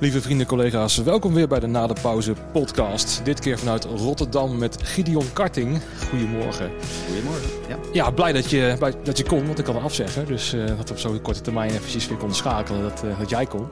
Lieve 0.00 0.20
vrienden, 0.22 0.46
collega's, 0.46 0.96
welkom 0.96 1.34
weer 1.34 1.48
bij 1.48 1.60
de 1.60 1.66
Na 1.66 1.86
de 1.86 1.94
Pauze 2.02 2.34
podcast. 2.52 3.20
Dit 3.24 3.40
keer 3.40 3.58
vanuit 3.58 3.84
Rotterdam 3.84 4.58
met 4.58 4.82
Gideon 4.82 5.32
Karting. 5.32 5.80
Goedemorgen. 6.10 6.70
Goedemorgen. 7.06 7.48
Ja. 7.68 7.76
Ja, 7.92 8.10
blij 8.10 8.32
dat 8.32 8.50
je, 8.50 8.74
blij 8.78 8.92
dat 9.02 9.18
je 9.18 9.24
kon, 9.24 9.46
want 9.46 9.58
ik 9.58 9.64
kan 9.64 9.82
afzeggen. 9.82 10.26
Dus 10.26 10.52
eh, 10.52 10.66
dat 10.66 10.88
we 10.88 10.94
op 10.94 10.98
zo'n 10.98 11.20
korte 11.22 11.40
termijn 11.40 11.70
eventjes 11.70 12.08
weer 12.08 12.16
konden 12.16 12.36
schakelen 12.36 12.82
dat, 12.82 13.02
eh, 13.04 13.18
dat 13.18 13.30
jij 13.30 13.46
kon. 13.46 13.66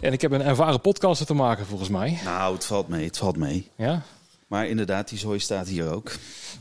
En 0.00 0.12
ik 0.12 0.20
heb 0.20 0.32
een 0.32 0.42
ervaren 0.42 0.80
podcaster 0.80 1.26
te 1.26 1.34
maken, 1.34 1.66
volgens 1.66 1.88
mij. 1.88 2.18
Nou, 2.24 2.54
het 2.54 2.64
valt 2.64 2.88
mee, 2.88 3.04
het 3.06 3.18
valt 3.18 3.36
mee. 3.36 3.70
Ja? 3.76 4.02
Maar 4.46 4.66
inderdaad, 4.68 5.08
die 5.08 5.18
zooi 5.18 5.38
staat 5.38 5.68
hier 5.68 5.92
ook. 5.92 6.12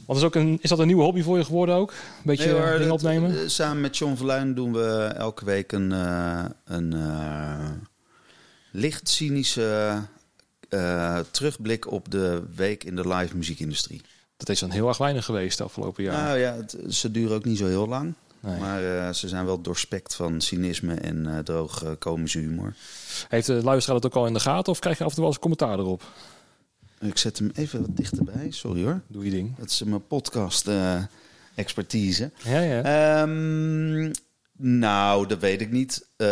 Want 0.05 0.19
is, 0.19 0.25
ook 0.25 0.35
een, 0.35 0.57
is 0.61 0.69
dat 0.69 0.79
een 0.79 0.87
nieuwe 0.87 1.03
hobby 1.03 1.21
voor 1.21 1.37
je 1.37 1.45
geworden 1.45 1.75
ook? 1.75 1.89
Een 1.91 1.97
beetje 2.23 2.51
Nee, 2.51 2.61
hoor, 2.61 2.77
dingen 2.77 2.91
opnemen? 2.91 3.31
eh, 3.31 3.47
samen 3.47 3.81
met 3.81 3.97
John 3.97 4.15
Verluin 4.15 4.53
doen 4.53 4.73
we 4.73 5.11
elke 5.17 5.45
week 5.45 5.71
een, 5.71 5.91
eh, 5.91 6.45
een 6.65 6.93
eh, 6.93 7.69
licht 8.71 9.09
cynische 9.09 10.01
eh, 10.69 11.19
terugblik 11.31 11.91
op 11.91 12.11
de 12.11 12.43
week 12.55 12.83
in 12.83 12.95
de 12.95 13.07
live 13.07 13.35
muziekindustrie. 13.37 14.01
Dat 14.37 14.49
is 14.49 14.59
dan 14.59 14.71
heel 14.71 14.87
erg 14.87 14.97
weinig 14.97 15.25
geweest 15.25 15.57
de 15.57 15.63
afgelopen 15.63 16.03
jaar. 16.03 16.23
Nou 16.23 16.37
ja, 16.37 16.55
het- 16.55 16.77
ze 16.95 17.11
duren 17.11 17.35
ook 17.35 17.45
niet 17.45 17.57
zo 17.57 17.65
heel 17.67 17.87
lang. 17.87 18.13
Nee. 18.41 18.59
Maar 18.59 18.83
eh, 19.07 19.13
ze 19.13 19.27
zijn 19.27 19.45
wel 19.45 19.61
doorspekt 19.61 20.15
van 20.15 20.41
cynisme 20.41 20.93
en 20.93 21.27
eh 21.27 21.37
droog 21.39 21.95
komische 21.99 22.39
humor. 22.39 22.73
Heeft 23.29 23.47
de 23.47 23.53
luisteraar 23.63 23.99
dat 24.01 24.11
ook 24.11 24.17
al 24.17 24.27
in 24.27 24.33
de 24.33 24.39
gaten 24.39 24.71
of 24.71 24.79
krijg 24.79 24.97
je 24.97 25.03
af 25.03 25.09
en 25.09 25.15
toe 25.15 25.23
wel 25.23 25.33
eens 25.33 25.41
commentaar 25.41 25.79
erop? 25.79 26.03
Ik 26.99 27.17
zet 27.17 27.39
hem 27.39 27.51
even 27.53 27.81
wat 27.81 27.97
dichterbij, 27.97 28.47
sorry 28.51 28.83
hoor. 28.83 29.01
Doe 29.07 29.25
je 29.25 29.31
ding. 29.31 29.55
Dat 29.57 29.69
is 29.69 29.83
mijn 29.83 30.07
podcast 30.07 30.67
expertise. 31.55 32.31
Ja, 32.43 32.59
ja. 32.61 32.81
Ehm, 33.21 34.11
nou, 34.61 35.27
dat 35.27 35.39
weet 35.39 35.61
ik 35.61 35.71
niet. 35.71 36.07
Eh, 36.15 36.27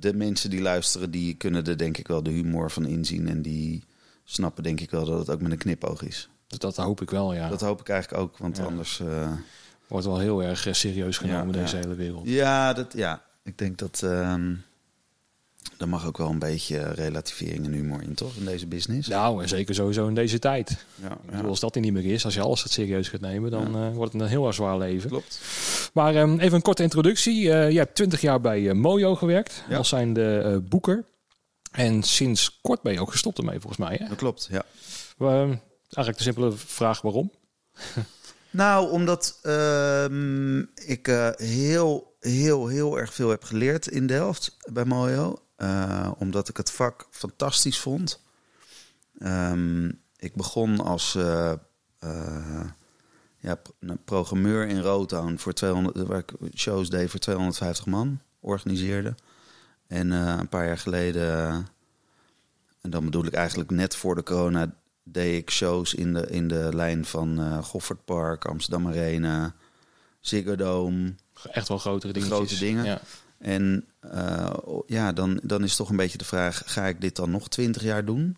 de 0.00 0.12
mensen 0.14 0.50
die 0.50 0.60
luisteren, 0.62 1.10
die 1.10 1.34
kunnen 1.34 1.64
er 1.64 1.78
denk 1.78 1.98
ik 1.98 2.08
wel 2.08 2.22
de 2.22 2.30
humor 2.30 2.70
van 2.70 2.86
inzien. 2.86 3.28
En 3.28 3.42
die 3.42 3.84
snappen 4.24 4.62
denk 4.62 4.80
ik 4.80 4.90
wel 4.90 5.04
dat 5.04 5.18
het 5.18 5.30
ook 5.30 5.40
met 5.40 5.52
een 5.52 5.58
knipoog 5.58 6.02
is. 6.02 6.28
dat, 6.46 6.60
dat 6.60 6.76
hoop 6.76 7.00
ik 7.00 7.10
wel, 7.10 7.34
ja. 7.34 7.48
Dat 7.48 7.60
hoop 7.60 7.80
ik 7.80 7.88
eigenlijk 7.88 8.22
ook, 8.22 8.38
want 8.38 8.56
Ja. 8.56 8.64
anders... 8.64 9.00
eh, 9.00 9.32
Wordt 9.86 10.06
wel 10.06 10.18
heel 10.18 10.42
erg 10.42 10.66
eh, 10.66 10.72
serieus 10.72 11.18
genomen, 11.18 11.54
Ja, 11.54 11.60
deze 11.60 11.76
ja. 11.76 11.82
hele 11.82 11.94
wereld. 11.94 12.28
ja, 12.28 12.72
dat, 12.72 12.92
ja, 12.92 13.22
ik 13.42 13.58
denk 13.58 13.78
dat... 13.78 14.02
ehm 14.02 14.54
er 15.76 15.88
mag 15.88 16.06
ook 16.06 16.16
wel 16.18 16.28
een 16.30 16.38
beetje 16.38 16.78
relativering 16.82 17.64
en 17.64 17.72
humor 17.72 18.02
in, 18.02 18.14
toch? 18.14 18.34
In 18.36 18.44
deze 18.44 18.66
business. 18.66 19.08
Nou, 19.08 19.42
en 19.42 19.48
zeker 19.48 19.74
sowieso 19.74 20.08
in 20.08 20.14
deze 20.14 20.38
tijd. 20.38 20.84
ja, 21.02 21.12
Ik 21.12 21.30
bedoel, 21.30 21.48
als 21.50 21.60
dat 21.60 21.74
er 21.74 21.80
niet 21.80 21.92
meer 21.92 22.12
is, 22.12 22.24
als 22.24 22.34
je 22.34 22.40
alles 22.40 22.62
het 22.62 22.72
serieus 22.72 23.08
gaat 23.08 23.20
nemen, 23.20 23.50
dan 23.50 23.76
eh, 23.76 23.94
wordt 23.94 24.12
het 24.12 24.22
een 24.22 24.28
heel 24.28 24.52
zwaar 24.52 24.78
leven. 24.78 25.10
Klopt. 25.10 25.40
Maar 25.92 26.14
ehm, 26.14 26.38
even 26.38 26.54
een 26.54 26.62
korte 26.62 26.82
introductie. 26.82 27.52
Eh 27.52 27.70
jij 27.70 27.80
hebt 27.82 27.94
20 27.94 28.20
jaar 28.20 28.40
bij 28.40 28.68
eh, 28.68 28.74
Mojo 28.74 29.14
gewerkt, 29.14 29.64
Ja. 29.68 29.76
als 29.76 29.88
zijn 29.88 30.12
de 30.12 30.62
boeker. 30.68 31.04
En 31.72 32.02
sinds 32.02 32.58
kort 32.62 32.82
ben 32.82 32.92
je 32.92 33.00
ook 33.00 33.10
gestopt 33.10 33.38
ermee, 33.38 33.60
volgens 33.60 33.88
mij. 33.88 33.96
Hè? 34.02 34.08
Dat 34.08 34.16
klopt, 34.18 34.48
ja. 34.50 34.62
Ehm, 35.18 35.54
eigenlijk 35.80 36.16
de 36.16 36.22
simpele 36.22 36.52
vraag 36.56 37.00
waarom. 37.00 37.30
Nou, 38.50 38.90
omdat 38.90 39.38
ehm, 39.42 40.58
ik 40.74 41.06
heel, 41.36 42.16
heel, 42.20 42.66
heel 42.66 42.98
erg 42.98 43.14
veel 43.14 43.28
heb 43.30 43.44
geleerd 43.44 43.86
in 43.86 44.06
Delft 44.06 44.56
bij 44.72 44.84
Mojo. 44.84 45.38
Eh, 45.58 46.10
omdat 46.18 46.48
ik 46.48 46.56
het 46.56 46.70
vak 46.70 47.06
fantastisch 47.10 47.78
vond. 47.80 48.22
Ehm, 49.18 49.86
ik 50.16 50.34
begon 50.34 50.80
als 50.80 51.12
ja, 53.40 53.54
p- 53.54 53.72
een 53.80 54.04
programmeur 54.04 54.66
in 54.68 54.80
Rotown 54.80 55.36
voor 55.36 55.52
200, 55.52 56.06
waar 56.06 56.18
ik 56.18 56.32
shows 56.54 56.90
deed 56.90 57.10
voor 57.10 57.20
250 57.20 57.86
man, 57.86 58.20
organiseerde. 58.40 59.14
En 59.86 60.10
een 60.10 60.48
paar 60.48 60.66
jaar 60.66 60.78
geleden, 60.78 61.66
en 62.80 62.90
dan 62.90 63.04
bedoel 63.04 63.24
ik 63.24 63.32
eigenlijk 63.34 63.70
net 63.70 63.96
voor 63.96 64.14
de 64.14 64.22
corona, 64.22 64.74
deed 65.02 65.42
ik 65.42 65.50
shows 65.50 65.94
in 65.94 66.12
de, 66.12 66.26
in 66.26 66.48
de 66.48 66.68
lijn 66.74 67.04
van 67.04 67.40
eh 67.40 67.64
Goffertpark, 67.64 68.44
Amsterdam 68.44 68.86
Arena, 68.86 69.54
Ziggo 70.20 70.56
Dome. 70.56 71.14
Echt 71.50 71.68
wel 71.68 71.78
grotere 71.78 72.12
dingen. 72.12 72.28
Grote 72.28 72.58
dingen. 72.58 72.84
Ja. 72.84 73.00
En 73.38 73.84
eh, 74.00 74.54
ja, 74.86 75.12
dan, 75.12 75.40
dan 75.42 75.64
is 75.64 75.76
toch 75.76 75.90
een 75.90 75.96
beetje 75.96 76.18
de 76.18 76.24
vraag: 76.24 76.62
ga 76.66 76.86
ik 76.86 77.00
dit 77.00 77.16
dan 77.16 77.30
nog 77.30 77.48
twintig 77.48 77.82
jaar 77.82 78.04
doen? 78.04 78.36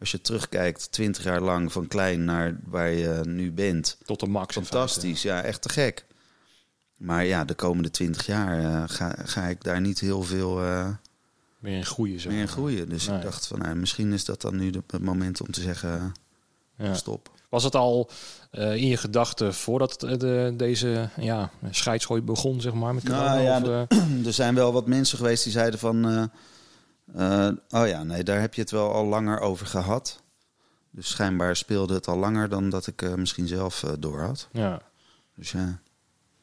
Als 0.00 0.10
je 0.10 0.20
terugkijkt, 0.20 0.92
twintig 0.92 1.24
jaar 1.24 1.40
lang 1.40 1.72
van 1.72 1.86
klein 1.88 2.24
naar 2.24 2.56
waar 2.64 2.90
je 2.90 3.20
nu 3.24 3.52
bent. 3.52 3.98
Tot 4.04 4.20
de 4.20 4.26
max. 4.26 4.54
Fantastisch, 4.54 5.22
ja, 5.22 5.42
echt 5.42 5.62
te 5.62 5.68
gek. 5.68 6.04
Maar 6.96 7.24
ja, 7.24 7.44
de 7.44 7.54
komende 7.54 7.90
twintig 7.90 8.26
jaar 8.26 8.58
eh, 8.58 8.82
ga, 8.86 9.14
ga 9.24 9.42
ik 9.46 9.62
daar 9.64 9.80
niet 9.80 10.00
heel 10.00 10.22
veel 10.22 10.56
feite. 10.58 10.98
Meer 11.58 11.76
in 11.76 11.84
groeien. 11.86 12.20
Meer 12.28 12.40
in 12.40 12.48
groeien. 12.48 12.88
Dus 12.88 13.06
Nee. 13.06 13.16
ik 13.16 13.22
dacht 13.22 13.46
van, 13.46 13.58
nou, 13.58 13.74
misschien 13.76 14.12
is 14.12 14.24
dat 14.24 14.40
dan 14.40 14.56
nu 14.56 14.70
het 14.86 15.02
moment 15.02 15.40
om 15.40 15.50
te 15.50 15.60
zeggen: 15.60 16.12
Ja. 16.78 16.94
stop. 16.94 17.30
Was 17.48 17.64
het 17.64 17.74
al 17.74 18.10
eh, 18.50 18.74
in 18.74 18.86
je 18.86 18.96
gedachten 18.96 19.54
voordat 19.54 20.02
eh, 20.02 20.18
de, 20.18 20.54
deze 20.56 21.08
ja, 21.16 21.50
scheidsgooi 21.70 22.22
begon, 22.22 22.60
zeg 22.60 22.72
maar, 22.72 22.94
met 22.94 23.04
corona? 23.04 23.34
Nou 23.34 23.42
ja, 23.42 23.60
of, 23.60 23.88
eh, 23.88 24.26
er 24.26 24.32
zijn 24.32 24.54
wel 24.54 24.72
wat 24.72 24.86
mensen 24.86 25.18
geweest 25.18 25.42
die 25.42 25.52
zeiden 25.52 25.78
van... 25.78 26.30
oh 27.70 27.86
ja, 27.86 28.02
nee, 28.02 28.22
daar 28.22 28.40
heb 28.40 28.54
je 28.54 28.60
het 28.60 28.70
wel 28.70 28.92
al 28.92 29.04
langer 29.04 29.40
over 29.40 29.66
gehad. 29.66 30.22
Dus 30.90 31.08
schijnbaar 31.08 31.56
speelde 31.56 31.94
het 31.94 32.08
al 32.08 32.16
langer 32.16 32.48
dan 32.48 32.70
dat 32.70 32.86
ik 32.86 33.16
misschien 33.16 33.46
zelf 33.46 33.84
door 33.98 34.20
had. 34.20 34.48
ja. 34.52 34.80
Dus 35.34 35.52
ja. 35.52 35.80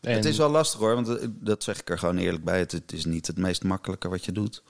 En, 0.01 0.15
Het 0.15 0.25
is 0.25 0.37
wel 0.37 0.49
lastig 0.49 0.79
hoor, 0.79 0.95
want 0.95 1.19
dat 1.29 1.63
zeg 1.63 1.79
ik 1.79 1.89
er 1.89 1.99
gewoon 1.99 2.17
eerlijk 2.17 2.43
bij. 2.43 2.59
Het, 2.59 2.71
het 2.71 2.93
is 2.93 3.05
niet 3.05 3.27
het 3.27 3.37
meest 3.37 3.63
makkelijke 3.63 4.09
wat 4.09 4.25
je 4.25 4.31
doet. 4.31 4.63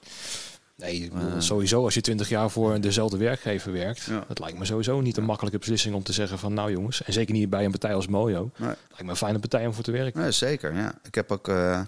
Nee, 0.76 1.10
sowieso 1.38 1.84
als 1.84 1.94
je 1.94 2.00
twintig 2.00 2.28
jaar 2.28 2.50
voor 2.50 2.80
dezelfde 2.80 3.16
werkgever 3.16 3.72
werkt, 3.72 4.02
Ja. 4.02 4.24
dat 4.28 4.38
lijkt 4.38 4.58
me 4.58 4.64
sowieso 4.64 5.00
niet 5.00 5.16
een 5.16 5.24
makkelijke 5.24 5.58
beslissing 5.58 5.94
om 5.94 6.02
te 6.02 6.12
zeggen 6.12 6.38
van 6.38 6.54
nou 6.54 6.70
jongens, 6.72 7.02
en 7.02 7.12
zeker 7.12 7.34
niet 7.34 7.50
bij 7.50 7.64
een 7.64 7.70
partij 7.70 7.94
als 7.94 8.06
Mojo, 8.06 8.50
Nee, 8.56 8.68
lijkt 8.68 9.02
me 9.02 9.10
een 9.10 9.16
fijne 9.16 9.38
partij 9.38 9.66
om 9.66 9.72
voor 9.74 9.84
te 9.84 9.90
werken. 9.90 10.20
nee, 10.20 10.30
zeker, 10.30 10.74
ja. 10.74 10.94
Ik 11.02 11.14
heb 11.14 11.32
ook 11.32 11.48
eh, 11.48 11.80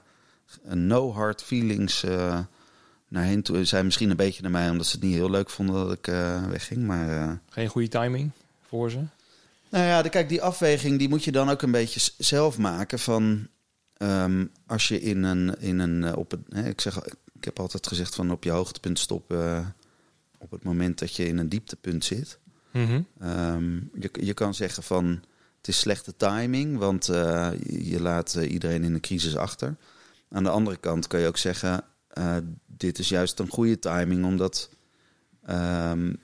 een 0.65 0.87
no 0.87 1.13
hard 1.13 1.43
feelings 1.43 2.03
eh, 2.05 2.39
naar 3.09 3.25
hen 3.25 3.43
toe. 3.43 3.57
Ze 3.57 3.65
zijn 3.65 3.85
misschien 3.85 4.11
een 4.11 4.17
beetje 4.17 4.43
naar 4.43 4.51
mij, 4.51 4.71
omdat 4.71 4.87
ze 4.87 4.97
het 4.97 5.05
niet 5.05 5.15
heel 5.15 5.31
leuk 5.31 5.51
vonden 5.51 5.75
dat 5.75 5.93
ik 5.93 6.07
eh, 6.09 6.47
wegging. 6.47 6.87
Maar 6.87 7.09
eh, 7.23 7.33
Geen 7.49 7.69
goede 7.69 7.89
timing 7.89 8.31
voor 8.69 8.91
ze. 8.91 8.99
Nou 9.69 9.85
ja, 9.85 10.03
de, 10.03 10.09
kijk, 10.09 10.29
die 10.29 10.43
afweging 10.43 10.99
die 10.99 11.09
moet 11.09 11.25
je 11.25 11.33
dan 11.33 11.49
ook 11.51 11.63
een 11.63 11.71
beetje 11.71 12.11
zelf 12.19 12.59
maken. 12.59 12.99
Van 12.99 13.49
ehm, 13.97 14.45
als 14.67 14.89
je 14.89 15.01
in 15.01 15.23
een, 15.23 15.61
in 15.61 15.79
een 15.79 16.17
op 16.17 16.31
het, 16.31 16.41
hè, 16.49 16.69
ik 16.69 16.81
zeg, 16.81 16.99
ik 17.37 17.45
heb 17.45 17.61
altijd 17.61 17.87
gezegd 17.87 18.15
van 18.15 18.31
op 18.31 18.45
je 18.45 18.51
hoogtepunt 18.51 18.99
stoppen 18.99 19.57
eh, 19.57 19.67
op 20.39 20.51
het 20.51 20.65
moment 20.65 20.99
dat 20.99 21.17
je 21.17 21.27
in 21.27 21.39
een 21.39 21.49
dieptepunt 21.49 22.05
zit. 22.05 22.39
Mhm. 22.73 23.01
Ehm, 23.19 23.75
je, 23.75 24.11
je 24.13 24.35
kan 24.35 24.55
zeggen 24.55 24.83
van 24.83 25.07
het 25.57 25.69
is 25.69 25.79
slechte 25.79 26.17
timing, 26.17 26.79
want 26.79 27.09
eh, 27.09 27.51
je, 27.67 28.01
laat 28.01 28.35
eh, 28.35 28.53
iedereen 28.53 28.85
in 28.85 28.95
een 28.95 29.01
crisis 29.01 29.37
achter. 29.37 29.77
Aan 30.29 30.43
de 30.43 30.51
andere 30.51 30.77
kant 30.77 31.07
kan 31.07 31.21
je 31.21 31.27
ook 31.27 31.37
zeggen, 31.37 31.85
dit 32.67 32.99
is 32.99 33.09
juist 33.09 33.39
een 33.39 33.49
goede 33.49 33.79
timing, 33.79 34.25
omdat 34.25 34.71
ehm, 35.45 36.15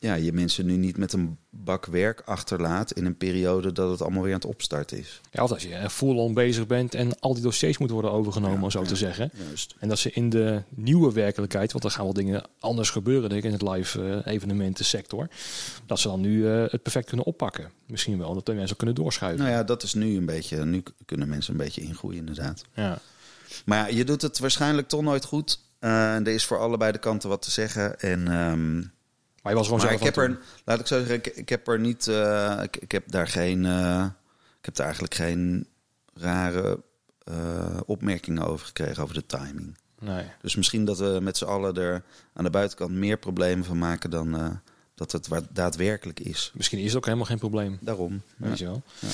ja, 0.00 0.14
je 0.14 0.32
mensen 0.32 0.66
nu 0.66 0.76
niet 0.76 0.96
met 0.96 1.12
een 1.12 1.38
bak 1.50 1.86
werk 1.86 2.22
achterlaat 2.24 2.92
in 2.92 3.06
een 3.06 3.16
periode 3.16 3.72
dat 3.72 3.90
het 3.90 4.02
allemaal 4.02 4.22
weer 4.22 4.32
aan 4.32 4.38
het 4.38 4.48
opstarten 4.48 4.98
is. 4.98 5.20
Ja, 5.30 5.42
of 5.42 5.52
als 5.52 5.62
je 5.62 5.74
eh, 5.74 5.88
full-on 5.88 6.34
bezig 6.34 6.66
bent 6.66 6.94
en 6.94 7.20
al 7.20 7.34
die 7.34 7.42
dossiers 7.42 7.78
moeten 7.78 7.96
worden 7.96 8.14
overgenomen, 8.16 8.62
om 8.62 8.70
zo 8.70 8.82
te 8.82 8.96
zeggen. 8.96 9.30
Juist. 9.46 9.74
En 9.78 9.88
dat 9.88 9.98
ze 9.98 10.10
in 10.10 10.30
de 10.30 10.62
nieuwe 10.68 11.12
werkelijkheid, 11.12 11.72
want 11.72 11.84
er 11.84 11.90
gaan 11.90 12.04
wel 12.04 12.12
dingen 12.12 12.42
anders 12.58 12.90
gebeuren 12.90 13.28
denk 13.28 13.44
ik, 13.44 13.52
in 13.52 13.58
het 13.58 13.76
live 13.76 14.22
eh, 14.24 14.32
evenementensector, 14.32 15.28
dat 15.86 15.98
ze 15.98 16.08
dan 16.08 16.20
nu 16.20 16.48
eh, 16.48 16.64
het 16.70 16.82
perfect 16.82 17.06
kunnen 17.06 17.26
oppakken. 17.26 17.70
Misschien 17.86 18.18
wel, 18.18 18.34
dat 18.34 18.46
de 18.46 18.54
mensen 18.54 18.76
kunnen 18.76 18.94
doorschuiven. 18.94 19.44
Nou 19.44 19.56
ja, 19.56 19.64
dat 19.64 19.82
is 19.82 19.94
nu 19.94 20.16
een 20.16 20.26
beetje, 20.26 20.64
nu 20.64 20.82
kunnen 21.04 21.28
mensen 21.28 21.52
een 21.52 21.58
beetje 21.58 21.80
ingroeien 21.80 22.18
inderdaad. 22.18 22.64
Ja. 22.74 22.98
Maar 23.64 23.78
ja, 23.78 23.96
je 23.96 24.04
doet 24.04 24.22
het 24.22 24.38
waarschijnlijk 24.38 24.88
toch 24.88 25.02
nooit 25.02 25.24
goed. 25.24 25.60
Er 25.78 26.28
is 26.28 26.44
voor 26.44 26.58
allebei 26.58 26.92
de 26.92 26.98
kanten 26.98 27.28
wat 27.28 27.42
te 27.42 27.50
zeggen. 27.50 28.00
En 28.00 28.28
ehm, 28.28 28.82
Je 29.48 29.54
was 29.54 29.64
gewoon 29.64 29.80
maar 29.80 29.88
zelf 29.88 30.00
ik 30.00 30.14
heb 30.14 30.16
er, 30.16 30.38
laat 30.64 30.80
ik 30.80 30.86
zo 30.86 30.98
zeggen, 30.98 31.14
ik, 31.14 31.26
ik 31.26 31.48
heb 31.48 31.68
er 31.68 31.80
niet, 31.80 32.06
eh, 32.06 32.60
ik, 32.62 32.76
ik 32.76 32.92
heb 32.92 33.10
daar 33.10 33.28
geen, 33.28 33.64
eh, 33.64 34.04
ik 34.58 34.64
heb 34.64 34.74
daar 34.74 34.84
eigenlijk 34.84 35.14
geen 35.14 35.66
rare 36.14 36.82
eh, 37.24 37.80
opmerkingen 37.86 38.46
over 38.46 38.66
gekregen 38.66 39.02
over 39.02 39.14
de 39.14 39.26
timing. 39.26 39.78
Nee. 39.98 40.24
Dus 40.40 40.56
misschien 40.56 40.84
dat 40.84 40.98
we 40.98 41.18
met 41.22 41.36
z'n 41.36 41.44
allen 41.44 41.74
er 41.74 42.02
aan 42.32 42.44
de 42.44 42.50
buitenkant 42.50 42.90
meer 42.90 43.16
problemen 43.16 43.64
van 43.64 43.78
maken 43.78 44.10
dan 44.10 44.60
dat 44.98 45.12
het 45.12 45.28
wa- 45.28 45.42
daadwerkelijk 45.52 46.20
is. 46.20 46.50
Misschien 46.54 46.78
is 46.78 46.86
het 46.86 46.96
ook 46.96 47.04
helemaal 47.04 47.26
geen 47.26 47.38
probleem. 47.38 47.78
Daarom. 47.80 48.22
Ja. 48.38 48.48
Weet 48.48 48.58
je 48.58 48.64
wel. 48.64 48.82
Ja. 49.00 49.08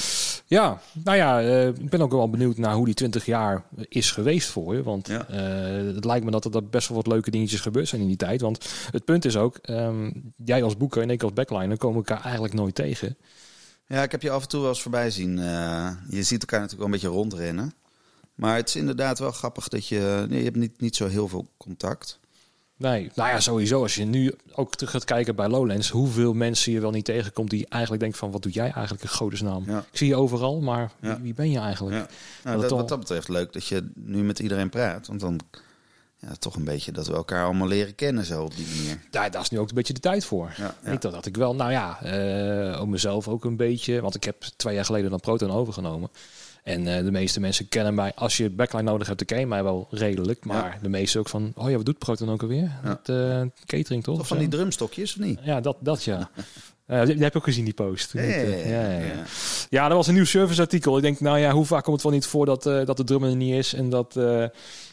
Ja, 0.47 0.81
nou 1.05 1.17
ja, 1.17 1.41
eh, 1.41 1.67
ik 1.67 1.89
ben 1.91 2.01
ook 2.03 2.11
wel 2.13 2.31
benieuwd 2.31 2.57
naar 2.57 2.75
hoe 2.75 2.85
die 2.85 2.95
20 2.95 3.27
jaar 3.27 3.65
is 3.89 4.11
geweest 4.11 4.49
voor 4.49 4.75
je. 4.75 4.83
Want 4.83 5.09
Ja. 5.09 5.27
eh, 5.29 5.95
het 5.95 6.05
lijkt 6.05 6.25
me 6.25 6.31
dat 6.31 6.55
er 6.55 6.69
best 6.69 6.89
wel 6.89 6.97
wat 6.97 7.07
leuke 7.07 7.31
dingetjes 7.31 7.61
gebeurd 7.61 7.89
zijn 7.89 8.01
in 8.01 8.07
die 8.07 8.17
tijd. 8.17 8.41
Want 8.41 8.69
het 8.91 9.05
punt 9.05 9.25
is 9.25 9.37
ook, 9.37 9.57
ehm, 9.57 10.11
jij 10.45 10.63
als 10.63 10.77
boeker 10.77 11.03
en 11.03 11.11
ik 11.11 11.23
als 11.23 11.33
backliner 11.33 11.79
komen 11.79 11.97
elkaar 11.97 12.23
eigenlijk 12.23 12.55
nooit 12.55 12.75
tegen. 12.75 13.17
Ja, 13.87 14.03
ik 14.03 14.11
heb 14.11 14.23
je 14.23 14.31
af 14.31 14.43
en 14.43 14.49
toe 14.49 14.61
wel 14.61 14.69
eens 14.69 14.83
voorbij 14.83 15.11
zien. 15.11 15.39
eh, 15.39 15.91
je 16.09 16.23
ziet 16.23 16.41
elkaar 16.41 16.61
natuurlijk 16.61 16.77
wel 16.77 16.85
een 16.87 16.91
beetje 16.91 17.09
rondrennen. 17.09 17.75
Maar 18.35 18.57
het 18.57 18.69
is 18.69 18.77
inderdaad 18.77 19.19
wel 19.19 19.33
grappig 19.33 19.69
dat 19.69 19.87
je... 19.89 20.27
Nee, 20.29 20.39
je 20.39 20.45
hebt 20.45 20.57
niet, 20.57 20.81
niet 20.81 20.97
zo 20.97 21.07
heel 21.07 21.29
veel 21.29 21.49
contact. 21.57 22.21
Nee, 22.91 23.11
nou 23.15 23.29
ja, 23.29 23.41
sowieso. 23.41 23.83
Als 23.83 23.95
je 23.95 24.05
nu 24.05 24.35
ook 24.55 24.75
terug 24.75 24.91
gaat 24.91 25.05
kijken 25.05 25.37
bij 25.37 25.49
Lowlands, 25.49 25.89
hoeveel 25.91 26.33
mensen 26.35 26.73
je 26.73 26.81
wel 26.81 26.91
niet 26.91 27.05
tegenkomt 27.05 27.51
die 27.51 27.67
eigenlijk 27.69 28.03
denken 28.03 28.19
van, 28.21 28.31
wat 28.31 28.43
doe 28.43 28.53
jij 28.53 28.71
eigenlijk 28.71 29.03
in 29.03 29.09
godesnaam? 29.09 29.65
Ja. 29.67 29.79
Ik 29.79 29.99
zie 29.99 30.09
je 30.09 30.17
overal, 30.17 30.61
maar 30.61 30.91
wie, 30.99 31.11
Ja. 31.11 31.21
wie 31.21 31.35
ben 31.35 31.51
je 31.51 31.59
eigenlijk? 31.59 31.97
Ja. 31.97 32.07
Nou, 32.45 32.61
dat 32.61 32.71
wat 32.71 32.89
dat 32.89 32.99
betreft 32.99 33.29
leuk 33.29 33.53
dat 33.53 33.67
je 33.67 33.91
nu 33.95 34.23
met 34.23 34.39
iedereen 34.39 34.69
praat. 34.69 35.07
Want 35.07 35.21
dan 35.21 35.41
ja, 36.19 36.29
toch 36.39 36.57
een 36.57 36.65
beetje 36.65 36.93
dat 36.93 37.07
we 37.07 37.15
elkaar 37.15 37.45
allemaal 37.45 37.69
leren 37.69 37.95
kennen 37.95 38.25
zo 38.25 38.43
op 38.43 38.57
die 38.57 38.67
manier. 38.77 39.01
Daar, 39.11 39.31
daar 39.31 39.43
is 39.43 39.51
nu 39.51 39.59
ook 39.59 39.69
een 39.69 39.75
beetje 39.75 39.93
de 39.93 40.01
tijd 40.01 40.25
voor. 40.25 40.53
Ja, 40.57 40.75
ja. 40.85 40.91
Ik 40.91 41.01
dacht 41.01 41.15
dat 41.15 41.27
ik 41.27 41.37
wel, 41.37 41.55
nou 41.55 41.71
ja, 41.71 42.03
eh 42.03 42.81
ook 42.81 42.87
mezelf 42.89 43.29
ook 43.29 43.45
een 43.45 43.57
beetje, 43.57 44.01
want 44.01 44.15
ik 44.15 44.25
heb 44.25 44.43
twee 44.57 44.75
jaar 44.75 44.85
geleden 44.85 45.11
dan 45.11 45.21
Proton 45.21 45.51
overgenomen. 45.51 46.11
En 46.65 46.97
eh, 46.97 47.05
de 47.05 47.11
meeste 47.11 47.41
mensen 47.41 47.69
kennen 47.69 47.95
mij, 47.95 48.13
als 48.15 48.37
je 48.37 48.51
backline 48.51 48.91
nodig 48.91 49.07
hebt, 49.07 49.19
dan 49.19 49.27
ken 49.27 49.39
je 49.39 49.47
mij 49.47 49.63
wel 49.63 49.87
redelijk. 49.91 50.45
Maar 50.45 50.79
de 50.83 50.89
meeste 50.89 51.19
ook 51.19 51.29
van, 51.29 51.53
oh 51.55 51.71
ja, 51.71 51.77
wat 51.77 51.87
doet 51.87 51.99
Proton 51.99 52.31
ook 52.31 52.43
alweer? 52.43 52.73
Ja. 52.83 52.89
Het 52.89 53.09
eh, 53.09 53.43
catering 53.67 54.03
toch? 54.03 54.21
Of 54.21 54.29
van 54.29 54.39
die 54.39 54.49
drumstokjes 54.49 55.17
of 55.17 55.25
niet? 55.25 55.39
Ja, 55.43 55.61
dat, 55.61 55.77
dat 55.81 56.05
ja. 56.05 56.31
Eh, 56.87 57.05
die, 57.05 57.15
die 57.15 57.23
heb 57.23 57.33
je 57.33 57.39
ook 57.39 57.45
gezien, 57.45 57.65
die 57.65 57.75
post. 57.75 58.13
Ja, 58.13 58.23
ja, 58.23 58.41
ja, 58.41 58.91
ja, 58.91 59.25
ja. 59.71 59.89
dat 59.89 59.97
was 59.97 60.07
een 60.07 60.15
nieuw 60.15 60.25
serviceartikel. 60.25 60.97
Ik 60.97 61.03
denk, 61.03 61.21
nou 61.21 61.39
ja, 61.39 61.53
hoe 61.53 61.65
vaak 61.65 61.83
komt 61.83 61.95
het 61.95 62.05
wel 62.05 62.13
niet 62.13 62.27
voor 62.27 62.47
dat, 62.47 62.67
eh, 62.67 62.85
dat 62.85 62.97
de 62.97 63.05
drummer 63.05 63.31
er 63.31 63.37
niet 63.37 63.55
is 63.55 63.75
en 63.75 63.91
dat, 63.91 64.17
eh 64.17 64.45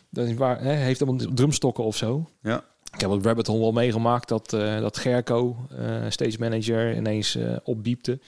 dat 0.10 0.28
is 0.28 0.34
waar, 0.34 0.62
hè, 0.62 0.74
heeft 0.74 1.02
allemaal 1.02 1.34
drumstokken 1.34 1.84
of 1.84 1.96
zo. 1.96 2.30
Ja. 2.42 2.64
Ik 2.94 3.02
heb 3.02 3.10
op 3.10 3.26
Rabbit 3.26 3.48
Hole 3.48 3.60
wel 3.60 3.72
meegemaakt 3.72 4.28
dat, 4.28 4.54
eh, 4.54 4.80
dat 4.80 4.98
Gerco, 4.98 5.58
eh 5.70 6.06
stage 6.10 6.36
manager, 6.40 6.96
ineens 6.96 7.36
eh 7.36 7.58
opbiepte. 7.64 8.20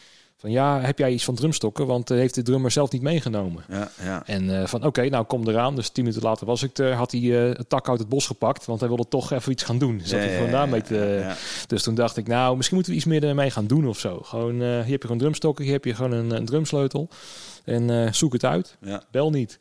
Van 0.43 0.51
ja, 0.51 0.81
heb 0.81 0.97
jij 0.99 1.11
iets 1.11 1.23
van 1.23 1.35
drumstokken? 1.35 1.85
Want 1.87 2.11
eh, 2.11 2.17
heeft 2.17 2.35
de 2.35 2.41
drummer 2.41 2.71
zelf 2.71 2.91
niet 2.91 3.01
meegenomen. 3.01 3.63
Ja, 3.69 3.91
ja. 4.01 4.25
En 4.25 4.59
eh, 4.61 4.67
van 4.67 4.85
oké, 4.85 5.09
nou 5.09 5.25
kom 5.25 5.47
eraan. 5.47 5.75
Dus 5.75 5.89
tien 5.89 6.03
minuten 6.03 6.23
later 6.27 6.45
was 6.45 6.63
ik 6.63 6.77
er. 6.77 6.93
Had 6.93 7.11
hij 7.11 7.21
eh 7.21 7.47
een 7.47 7.67
tak 7.67 7.89
uit 7.89 7.99
het 7.99 8.09
bos 8.09 8.27
gepakt. 8.27 8.65
Want 8.65 8.79
hij 8.79 8.89
wilde 8.89 9.07
toch 9.07 9.31
even 9.31 9.51
iets 9.51 9.63
gaan 9.63 9.77
doen. 9.77 9.99
Zat 9.99 10.09
Ja, 10.09 10.17
hij 10.17 10.33
ja, 10.89 11.03
ja. 11.27 11.35
dus 11.67 11.83
toen 11.83 11.95
dacht 11.95 12.17
ik, 12.17 12.27
nou, 12.27 12.55
misschien 12.55 12.75
moeten 12.75 12.93
we 12.93 12.99
iets 12.99 13.07
meer 13.09 13.23
ermee 13.23 13.49
gaan 13.51 13.67
doen 13.67 13.87
of 13.87 13.99
zo. 13.99 14.19
Gewoon, 14.23 14.55
hier 14.61 14.75
heb 14.75 14.87
je 14.87 14.97
gewoon 15.01 15.17
drumstokken, 15.17 15.63
hier 15.63 15.73
heb 15.73 15.85
je 15.85 15.95
gewoon 15.95 16.11
een, 16.11 16.31
een 16.31 16.45
drumsleutel. 16.45 17.07
En 17.63 18.13
zoek 18.15 18.33
het 18.33 18.45
uit. 18.45 18.77
Bel 19.11 19.29
niet. 19.29 19.59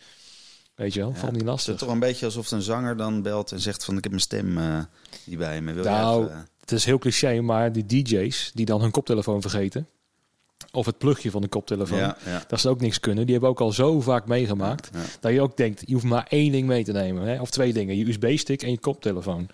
Weet 0.74 0.94
je 0.94 1.00
wel, 1.00 1.08
Ja. 1.08 1.14
valt 1.14 1.32
niet 1.32 1.40
Het 1.40 1.50
is 1.50 1.54
lastig. 1.54 1.76
toch 1.76 1.88
een 1.88 1.98
beetje 1.98 2.24
alsof 2.26 2.50
een 2.50 2.62
zanger 2.62 2.96
dan 2.96 3.22
belt 3.22 3.52
en 3.52 3.60
zegt 3.60 3.84
van 3.84 3.96
ik 3.96 4.02
heb 4.02 4.12
mijn 4.12 4.24
stem 4.24 4.58
niet 5.24 5.38
bij 5.38 5.60
me. 5.60 5.72
Wil 5.72 5.84
Nou, 5.84 6.22
je 6.22 6.28
even, 6.28 6.48
Het 6.60 6.72
is 6.72 6.84
heel 6.84 6.98
cliché, 6.98 7.40
maar 7.40 7.72
die 7.72 7.86
DJ's 7.86 8.50
die 8.54 8.66
dan 8.66 8.80
hun 8.80 8.90
koptelefoon 8.90 9.40
vergeten. 9.40 9.86
Of 10.72 10.86
het 10.86 10.98
plugje 10.98 11.30
van 11.30 11.40
de 11.42 11.48
koptelefoon. 11.48 11.98
ja, 11.98 12.16
ja. 12.26 12.42
Dat 12.48 12.60
ze 12.60 12.68
ook 12.68 12.80
niks 12.80 13.00
kunnen. 13.00 13.22
Die 13.24 13.32
hebben 13.32 13.50
ook 13.50 13.60
al 13.60 13.72
zo 13.72 14.00
vaak 14.00 14.26
meegemaakt. 14.26 14.88
Ja. 14.92 15.00
Dat 15.20 15.32
je 15.32 15.40
ook 15.40 15.56
denkt, 15.56 15.82
je 15.86 15.92
hoeft 15.92 16.04
maar 16.04 16.26
één 16.28 16.52
ding 16.52 16.66
mee 16.66 16.84
te 16.84 16.92
nemen. 16.92 17.22
Hè? 17.26 17.40
Of 17.40 17.50
twee 17.50 17.72
dingen. 17.72 17.96
Je 17.96 18.08
USB-stick 18.08 18.62
en 18.62 18.70
je 18.70 18.78
koptelefoon. 18.78 19.48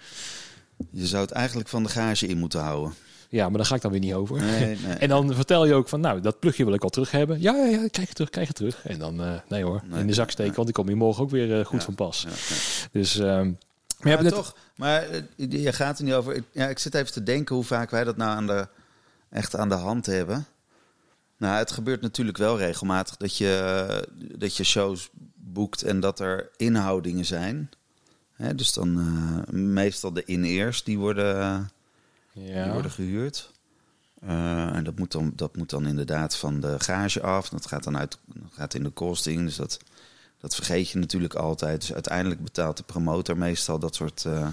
Je 0.90 1.06
zou 1.06 1.22
het 1.22 1.30
eigenlijk 1.32 1.68
van 1.68 1.82
de 1.82 1.88
garage 1.88 2.26
in 2.26 2.38
moeten 2.38 2.60
houden. 2.60 2.94
Ja, 3.28 3.48
maar 3.48 3.56
daar 3.56 3.66
ga 3.66 3.74
ik 3.74 3.80
dan 3.80 3.90
weer 3.90 4.00
niet 4.00 4.14
over. 4.14 4.40
Nee, 4.40 4.76
nee. 4.86 4.94
En 4.94 5.08
dan 5.08 5.34
vertel 5.34 5.66
je 5.66 5.74
ook 5.74 5.88
van, 5.88 6.00
nou, 6.00 6.20
dat 6.20 6.38
plugje 6.38 6.64
wil 6.64 6.74
ik 6.74 6.82
al 6.82 6.88
terug 6.88 7.10
hebben. 7.10 7.40
Ja, 7.40 7.54
ja, 7.54 7.64
ja, 7.66 7.88
krijg 7.88 8.08
je 8.08 8.14
terug, 8.14 8.30
krijg 8.30 8.46
je 8.46 8.52
terug. 8.54 8.86
En 8.86 8.98
dan, 8.98 9.22
eh, 9.22 9.32
nee 9.48 9.62
hoor, 9.64 9.82
Nee, 9.86 10.00
in 10.00 10.06
de 10.06 10.12
zak 10.12 10.30
steken, 10.30 10.54
want 10.54 10.66
die 10.66 10.74
kom 10.76 10.88
je 10.88 10.94
morgen 10.94 11.22
ook 11.22 11.30
weer 11.30 11.58
eh, 11.60 11.64
goed 11.66 11.84
van 11.84 11.94
pas. 11.94 12.26
Dus, 12.92 13.18
ehm, 13.18 13.24
maar 13.26 13.46
je 13.98 14.14
Maar 14.14 14.22
net... 14.22 14.32
toch, 14.34 14.56
maar 14.76 15.02
eh, 15.08 15.20
je 15.36 15.72
gaat 15.72 15.98
er 15.98 16.04
niet 16.04 16.14
over. 16.14 16.34
Ik- 16.34 16.44
Ja, 16.52 16.68
ik 16.68 16.78
zit 16.78 16.94
even 16.94 17.12
te 17.12 17.22
denken 17.22 17.54
hoe 17.54 17.64
vaak 17.64 17.90
wij 17.90 18.04
dat 18.04 18.16
nou 18.16 18.30
aan 18.30 18.46
de, 18.46 18.68
echt 19.30 19.56
aan 19.56 19.68
de 19.68 19.74
hand 19.74 20.06
hebben. 20.06 20.46
Nou, 21.38 21.56
het 21.56 21.70
gebeurt 21.72 22.00
natuurlijk 22.00 22.38
wel 22.38 22.58
regelmatig 22.58 23.16
dat 23.16 23.36
je, 23.36 24.08
dat 24.36 24.56
je 24.56 24.64
shows 24.64 25.10
boekt 25.34 25.82
en 25.82 26.00
dat 26.00 26.20
er 26.20 26.50
inhoudingen 26.56 27.24
zijn. 27.24 27.70
Hè, 28.32 28.54
dus 28.54 28.72
dan 28.72 28.98
eh, 28.98 29.54
meestal 29.54 30.12
de 30.12 30.24
in-ears 30.24 30.84
die 30.84 30.98
worden, 30.98 31.70
die 32.32 32.44
Ja. 32.44 32.72
worden 32.72 32.90
gehuurd. 32.90 33.50
Eh, 34.20 34.74
en 34.76 34.84
dat 34.84 34.98
moet, 34.98 35.12
dan, 35.12 35.32
dat 35.34 35.56
moet 35.56 35.70
dan 35.70 35.86
inderdaad 35.86 36.36
van 36.36 36.60
de 36.60 36.80
gage 36.80 37.22
af. 37.22 37.48
Dat 37.48 37.66
gaat 37.66 37.84
dan 37.84 37.96
uit, 37.98 38.18
dat 38.26 38.52
gaat 38.52 38.74
in 38.74 38.82
de 38.82 38.92
costing. 38.92 39.44
Dus 39.44 39.56
dat, 39.56 39.78
dat 40.40 40.54
vergeet 40.54 40.90
je 40.90 40.98
natuurlijk 40.98 41.34
altijd. 41.34 41.80
Dus 41.80 41.92
uiteindelijk 41.92 42.42
betaalt 42.42 42.76
de 42.76 42.82
promotor 42.82 43.36
meestal 43.38 43.78
dat 43.78 43.94
soort 43.94 44.24
eh, 44.24 44.48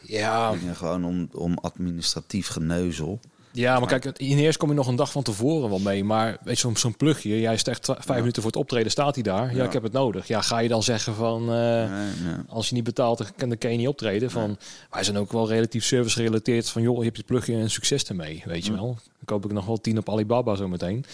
Ja, 0.00 0.50
dingen 0.52 0.76
gewoon 0.76 1.04
om, 1.04 1.28
om 1.32 1.58
administratief 1.58 2.48
geneuzel. 2.48 3.20
Ja, 3.52 3.78
maar 3.78 3.88
kijk, 3.88 4.18
in 4.18 4.38
eerst 4.38 4.58
kom 4.58 4.68
je 4.68 4.74
nog 4.74 4.86
een 4.86 4.96
dag 4.96 5.12
van 5.12 5.22
tevoren 5.22 5.68
wel 5.70 5.78
mee. 5.78 6.04
Maar 6.04 6.36
weet 6.44 6.60
je, 6.60 6.70
zo'n 6.74 6.96
plugje, 6.96 7.40
jij 7.40 7.54
is 7.54 7.62
echt 7.62 7.84
vijf 7.98 8.18
minuten 8.18 8.42
voor 8.42 8.50
het 8.50 8.60
optreden, 8.60 8.90
staat 8.90 9.14
hij 9.14 9.22
daar. 9.24 9.54
Ja, 9.54 9.64
ik 9.64 9.72
heb 9.72 9.82
het 9.82 9.92
nodig. 9.92 10.26
Ja, 10.26 10.40
ga 10.40 10.58
je 10.58 10.68
dan 10.68 10.82
zeggen 10.82 11.14
van... 11.14 11.40
eh, 11.42 11.90
Nee, 11.90 12.12
nee. 12.24 12.34
Als 12.48 12.68
je 12.68 12.74
niet 12.74 12.84
betaalt, 12.84 13.18
dan 13.36 13.58
kan, 13.58 13.70
je 13.70 13.76
niet 13.76 13.88
optreden. 13.88 14.30
Van, 14.30 14.58
Wij 14.90 15.04
zijn 15.04 15.18
ook 15.18 15.32
wel 15.32 15.48
relatief 15.48 15.84
service 15.84 16.16
gerelateerd. 16.16 16.68
Van 16.68 16.82
joh, 16.82 16.98
je 16.98 17.04
hebt 17.04 17.16
je 17.16 17.22
plugje 17.22 17.54
en 17.54 17.70
succes 17.70 18.04
ermee. 18.04 18.42
Weet 18.46 18.66
je 18.66 18.72
wel. 18.72 18.86
Dan 18.86 19.24
koop 19.24 19.44
ik 19.44 19.52
nog 19.52 19.66
wel 19.66 19.80
tien 19.80 19.98
op 19.98 20.10
Alibaba 20.10 20.54
zometeen. 20.54 21.04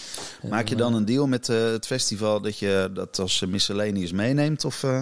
Maak 0.48 0.68
je 0.68 0.76
dan 0.76 0.94
een 0.94 1.04
deal 1.04 1.26
met 1.26 1.48
eh, 1.48 1.62
het 1.62 1.86
festival 1.86 2.40
dat 2.40 2.58
je 2.58 2.90
dat 2.94 3.18
als 3.18 3.44
miscellaneous 3.48 4.12
meeneemt? 4.12 4.64
Of, 4.64 4.82
eh? 4.82 5.00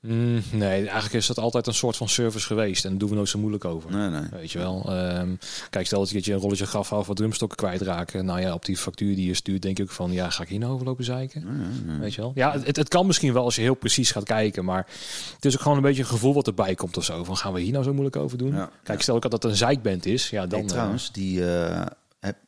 Mm, 0.00 0.42
nee, 0.52 0.80
eigenlijk 0.82 1.12
is 1.14 1.26
dat 1.26 1.38
altijd 1.38 1.66
een 1.66 1.74
soort 1.74 1.96
van 1.96 2.08
service 2.08 2.46
geweest. 2.46 2.84
En 2.84 2.90
daar 2.90 2.98
doen 2.98 3.08
we 3.08 3.14
nooit 3.14 3.28
zo 3.28 3.38
moeilijk 3.38 3.64
over. 3.64 3.90
Nee, 3.90 4.08
nee. 4.08 4.28
Weet 4.30 4.50
je 4.52 4.58
wel. 4.58 4.84
Ehm, 4.88 5.34
kijk, 5.70 5.86
stel 5.86 5.98
dat 6.00 6.24
je 6.24 6.32
een 6.32 6.38
rolletje 6.38 6.66
gaf 6.66 6.92
of 6.92 7.06
wat 7.06 7.16
drumstokken 7.16 7.56
kwijtraken. 7.58 8.24
Nou 8.24 8.40
ja, 8.40 8.54
op 8.54 8.64
die 8.64 8.76
factuur 8.76 9.14
die 9.14 9.26
je 9.26 9.34
stuurt, 9.34 9.62
denk 9.62 9.78
ik 9.78 9.90
van 9.90 10.12
ja, 10.12 10.30
ga 10.30 10.42
ik 10.42 10.48
hier 10.48 10.58
nou 10.58 10.72
over 10.72 10.86
lopen 10.86 11.04
zeiken? 11.04 11.44
Nee. 11.86 11.98
Weet 11.98 12.14
je 12.14 12.20
wel? 12.20 12.32
Ja, 12.34 12.52
het, 12.60 12.76
het 12.76 12.88
kan 12.88 13.06
misschien 13.06 13.32
wel 13.32 13.44
als 13.44 13.56
je 13.56 13.62
heel 13.62 13.74
precies 13.74 14.10
gaat 14.10 14.24
kijken, 14.24 14.64
maar 14.64 14.86
het 15.34 15.44
is 15.44 15.54
ook 15.54 15.60
gewoon 15.62 15.76
een 15.76 15.82
beetje 15.82 16.02
een 16.02 16.08
gevoel 16.08 16.34
wat 16.34 16.46
erbij 16.46 16.74
komt 16.74 16.96
of 16.96 17.04
zo. 17.04 17.24
Van 17.24 17.36
gaan 17.36 17.52
we 17.52 17.60
hier 17.60 17.72
nou 17.72 17.84
zo 17.84 17.92
moeilijk 17.92 18.16
over 18.16 18.38
doen? 18.38 18.54
Ja, 18.54 18.70
Kijk, 18.82 19.02
stel 19.02 19.14
ook 19.14 19.22
dat 19.22 19.32
het 19.32 19.44
een 19.44 19.56
zeikband 19.56 20.06
is, 20.06 20.30
ja 20.30 20.46
dan. 20.46 20.58
Hey, 20.58 20.68
eh, 20.68 20.72
trouwens, 20.74 21.12
die, 21.12 21.54
eh, 21.54 21.86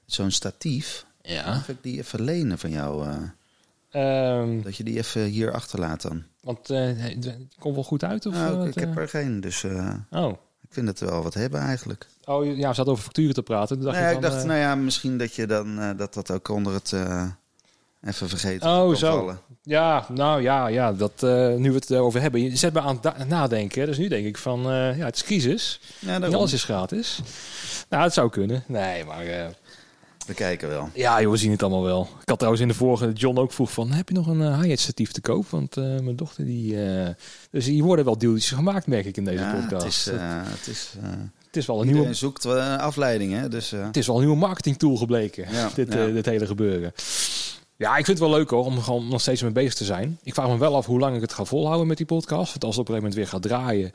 zo'n 0.07 0.31
statief. 0.31 1.07
ja. 1.23 1.47
Mag 1.55 1.69
ik 1.69 1.77
die 1.81 1.99
even 1.99 2.23
lenen 2.23 2.59
van 2.59 2.71
jou? 2.71 3.07
eh, 3.09 3.17
Ehm, 3.91 4.63
dat 4.63 4.77
je 4.77 4.85
die 4.85 4.97
even 4.97 5.23
hier 5.25 5.53
achterlaat 5.53 6.03
dan? 6.03 6.23
want 6.41 6.71
eh, 6.71 6.81
het 6.97 7.37
komt 7.59 7.75
wel 7.75 7.85
goed 7.85 8.05
uit 8.05 8.27
of? 8.27 8.33
Nou, 8.35 8.47
eh, 8.47 8.53
ik, 8.53 8.59
wat, 8.59 8.67
ik 8.69 8.75
heb 8.75 8.97
eh? 8.97 9.03
er 9.03 9.09
geen, 9.09 9.41
dus 9.41 9.65
Oh. 10.11 10.33
ik 10.63 10.69
vind 10.71 10.89
het 10.89 11.01
wel 11.01 11.23
wat 11.23 11.35
hebben 11.35 11.61
eigenlijk. 11.61 12.07
Oh 12.25 12.45
ja, 12.45 12.69
we 12.69 12.75
zaten 12.75 12.87
over 12.93 13.05
facturen 13.05 13.35
te 13.35 13.43
praten. 13.43 13.81
Dacht 13.81 13.99
Nou 13.99 14.15
ik 14.15 14.23
dacht, 14.23 14.45
nou 14.45 14.59
ja, 14.59 14.75
misschien 14.75 15.19
dat 15.19 15.35
je 15.35 15.47
dan 15.47 15.97
dat 15.97 16.15
dat 16.15 16.31
ook 16.31 16.49
onder 16.49 16.73
het 16.73 16.93
even 18.05 18.29
vergeten 18.29 18.69
Oh, 18.71 18.95
zo. 18.95 19.17
vallen. 19.19 19.41
Ja, 19.63 20.07
nou 20.09 20.43
ja, 20.43 20.67
ja 20.67 20.93
dat, 20.93 21.23
nu 21.59 21.69
we 21.71 21.75
het 21.75 21.91
erover 21.91 22.21
hebben. 22.21 22.43
Je 22.43 22.57
zet 22.57 22.73
me 22.73 22.81
aan 22.81 22.99
het 23.03 23.29
nadenken. 23.29 23.81
hè. 23.81 23.87
Dus 23.87 23.99
nu 23.99 24.09
denk 24.09 24.27
ik 24.27 24.39
van, 24.39 24.61
ja, 24.97 25.05
het 25.05 25.15
is 25.17 25.23
crisis. 25.25 25.81
Ja, 25.99 26.15
En 26.15 26.35
alles 26.35 26.53
is 26.53 26.65
gratis. 26.65 27.21
Nou, 27.89 28.03
het 28.03 28.13
zou 28.13 28.31
kunnen. 28.31 28.65
Nee, 28.67 29.05
maar 29.05 29.25
We 30.31 30.37
kijken 30.37 30.69
wel. 30.69 30.89
ja, 30.95 31.21
joh, 31.23 31.31
we 31.31 31.37
zien 31.37 31.51
het 31.51 31.63
allemaal 31.63 31.83
wel. 31.83 32.09
Ik 32.23 32.29
had 32.29 32.37
trouwens 32.39 32.63
in 32.63 32.69
de 32.69 32.75
vorige, 32.75 33.13
John 33.13 33.39
ook 33.39 33.53
vroeg 33.53 33.73
van, 33.73 33.91
heb 33.91 34.09
je 34.09 34.15
nog 34.15 34.27
een 34.27 34.41
uh, 34.41 34.61
hi-hat 34.61 34.79
statief 34.79 35.13
te 35.13 35.21
koop? 35.21 35.47
Want 35.49 35.77
eh, 35.77 35.85
mijn 35.85 36.17
dochter 36.17 36.45
die... 36.45 36.85
eh, 36.85 37.09
dus 37.51 37.67
hier 37.67 37.83
worden 37.85 38.05
wel 38.05 38.19
deeltjes 38.19 38.51
gemaakt, 38.51 38.87
merk 38.87 39.05
ik 39.07 39.17
in 39.17 39.25
deze 39.25 39.43
Ja, 39.43 39.53
podcast. 39.55 39.83
het 39.85 39.93
is, 39.93 40.05
het, 40.05 40.15
eh, 40.21 40.43
het 40.45 40.67
is, 40.67 40.93
eh, 41.03 41.09
is 41.53 41.67
wel 41.67 41.81
een 41.81 41.87
nieuwe, 41.87 42.15
zoekt 42.15 42.47
afleiding, 42.47 43.33
hè? 43.33 43.49
Dus, 43.49 43.73
eh, 43.73 43.85
het 43.85 43.97
is 43.97 44.07
wel 44.07 44.17
een 44.17 44.23
nieuwe 44.23 44.39
marketing 44.39 44.79
tool 44.79 44.97
gebleken. 44.97 45.47
Ja, 45.53 45.71
dit, 45.75 45.93
ja. 45.93 46.07
eh, 46.07 46.13
dit 46.13 46.27
hele 46.27 46.47
gebeuren. 46.47 46.93
Ja, 47.77 47.91
ik 47.97 48.05
vind 48.05 48.19
het 48.19 48.29
wel 48.29 48.37
leuk 48.39 48.51
hoor, 48.51 48.65
om 48.65 48.81
gewoon 48.81 49.09
nog 49.09 49.21
steeds 49.21 49.43
mee 49.43 49.53
bezig 49.53 49.75
te 49.75 49.85
zijn. 49.85 50.19
Ik 50.23 50.35
vraag 50.35 50.49
me 50.49 50.59
wel 50.59 50.77
af 50.77 50.87
hoe 50.87 50.99
lang 50.99 51.15
ik 51.17 51.21
het 51.21 51.33
ga 51.33 51.45
volhouden 51.45 51.87
met 51.87 51.97
die 51.97 52.07
podcast. 52.07 52.51
Want 52.51 52.65
als 52.65 52.77
het 52.77 52.89
op 52.89 52.95
een 52.95 53.01
gegeven 53.01 53.03
moment 53.03 53.15
weer 53.15 53.27
gaat 53.29 53.43
draaien, 53.43 53.93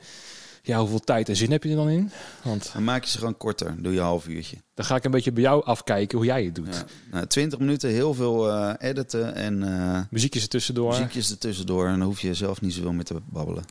ja, 0.66 0.78
hoeveel 0.78 1.00
tijd 1.00 1.28
en 1.28 1.36
zin 1.36 1.50
heb 1.50 1.62
je 1.62 1.70
er 1.70 1.76
dan 1.76 1.88
in? 1.88 2.10
Want 2.42 2.70
dan 2.72 2.84
maak 2.84 3.04
je 3.04 3.10
ze 3.10 3.18
gewoon 3.18 3.36
korter. 3.36 3.74
Doe 3.82 3.92
je 3.92 3.98
een 3.98 4.04
half 4.04 4.26
uurtje. 4.28 4.56
dan 4.74 4.84
ga 4.84 4.96
ik 4.96 5.04
een 5.04 5.10
beetje 5.10 5.32
bij 5.32 5.42
jou 5.42 5.64
afkijken 5.64 6.18
hoe 6.18 6.26
jij 6.26 6.44
het 6.44 6.54
doet. 6.54 6.74
Ja. 6.74 6.84
Nou, 7.10 7.26
20 7.26 7.58
minuten, 7.58 7.90
heel 7.90 8.14
veel 8.14 8.50
eh, 8.50 8.74
editen 8.78 9.34
en 9.34 9.62
eh 9.62 10.00
Muziekjes 10.10 10.42
er 10.42 10.48
tussendoor. 10.48 10.90
muziekjes 10.90 11.30
ertussendoor. 11.30 11.86
En 11.86 11.98
dan 11.98 12.08
hoef 12.08 12.20
je 12.20 12.34
zelf 12.34 12.60
niet 12.60 12.74
zoveel 12.74 12.92
meer 12.92 13.04
te 13.04 13.20
babbelen. 13.30 13.64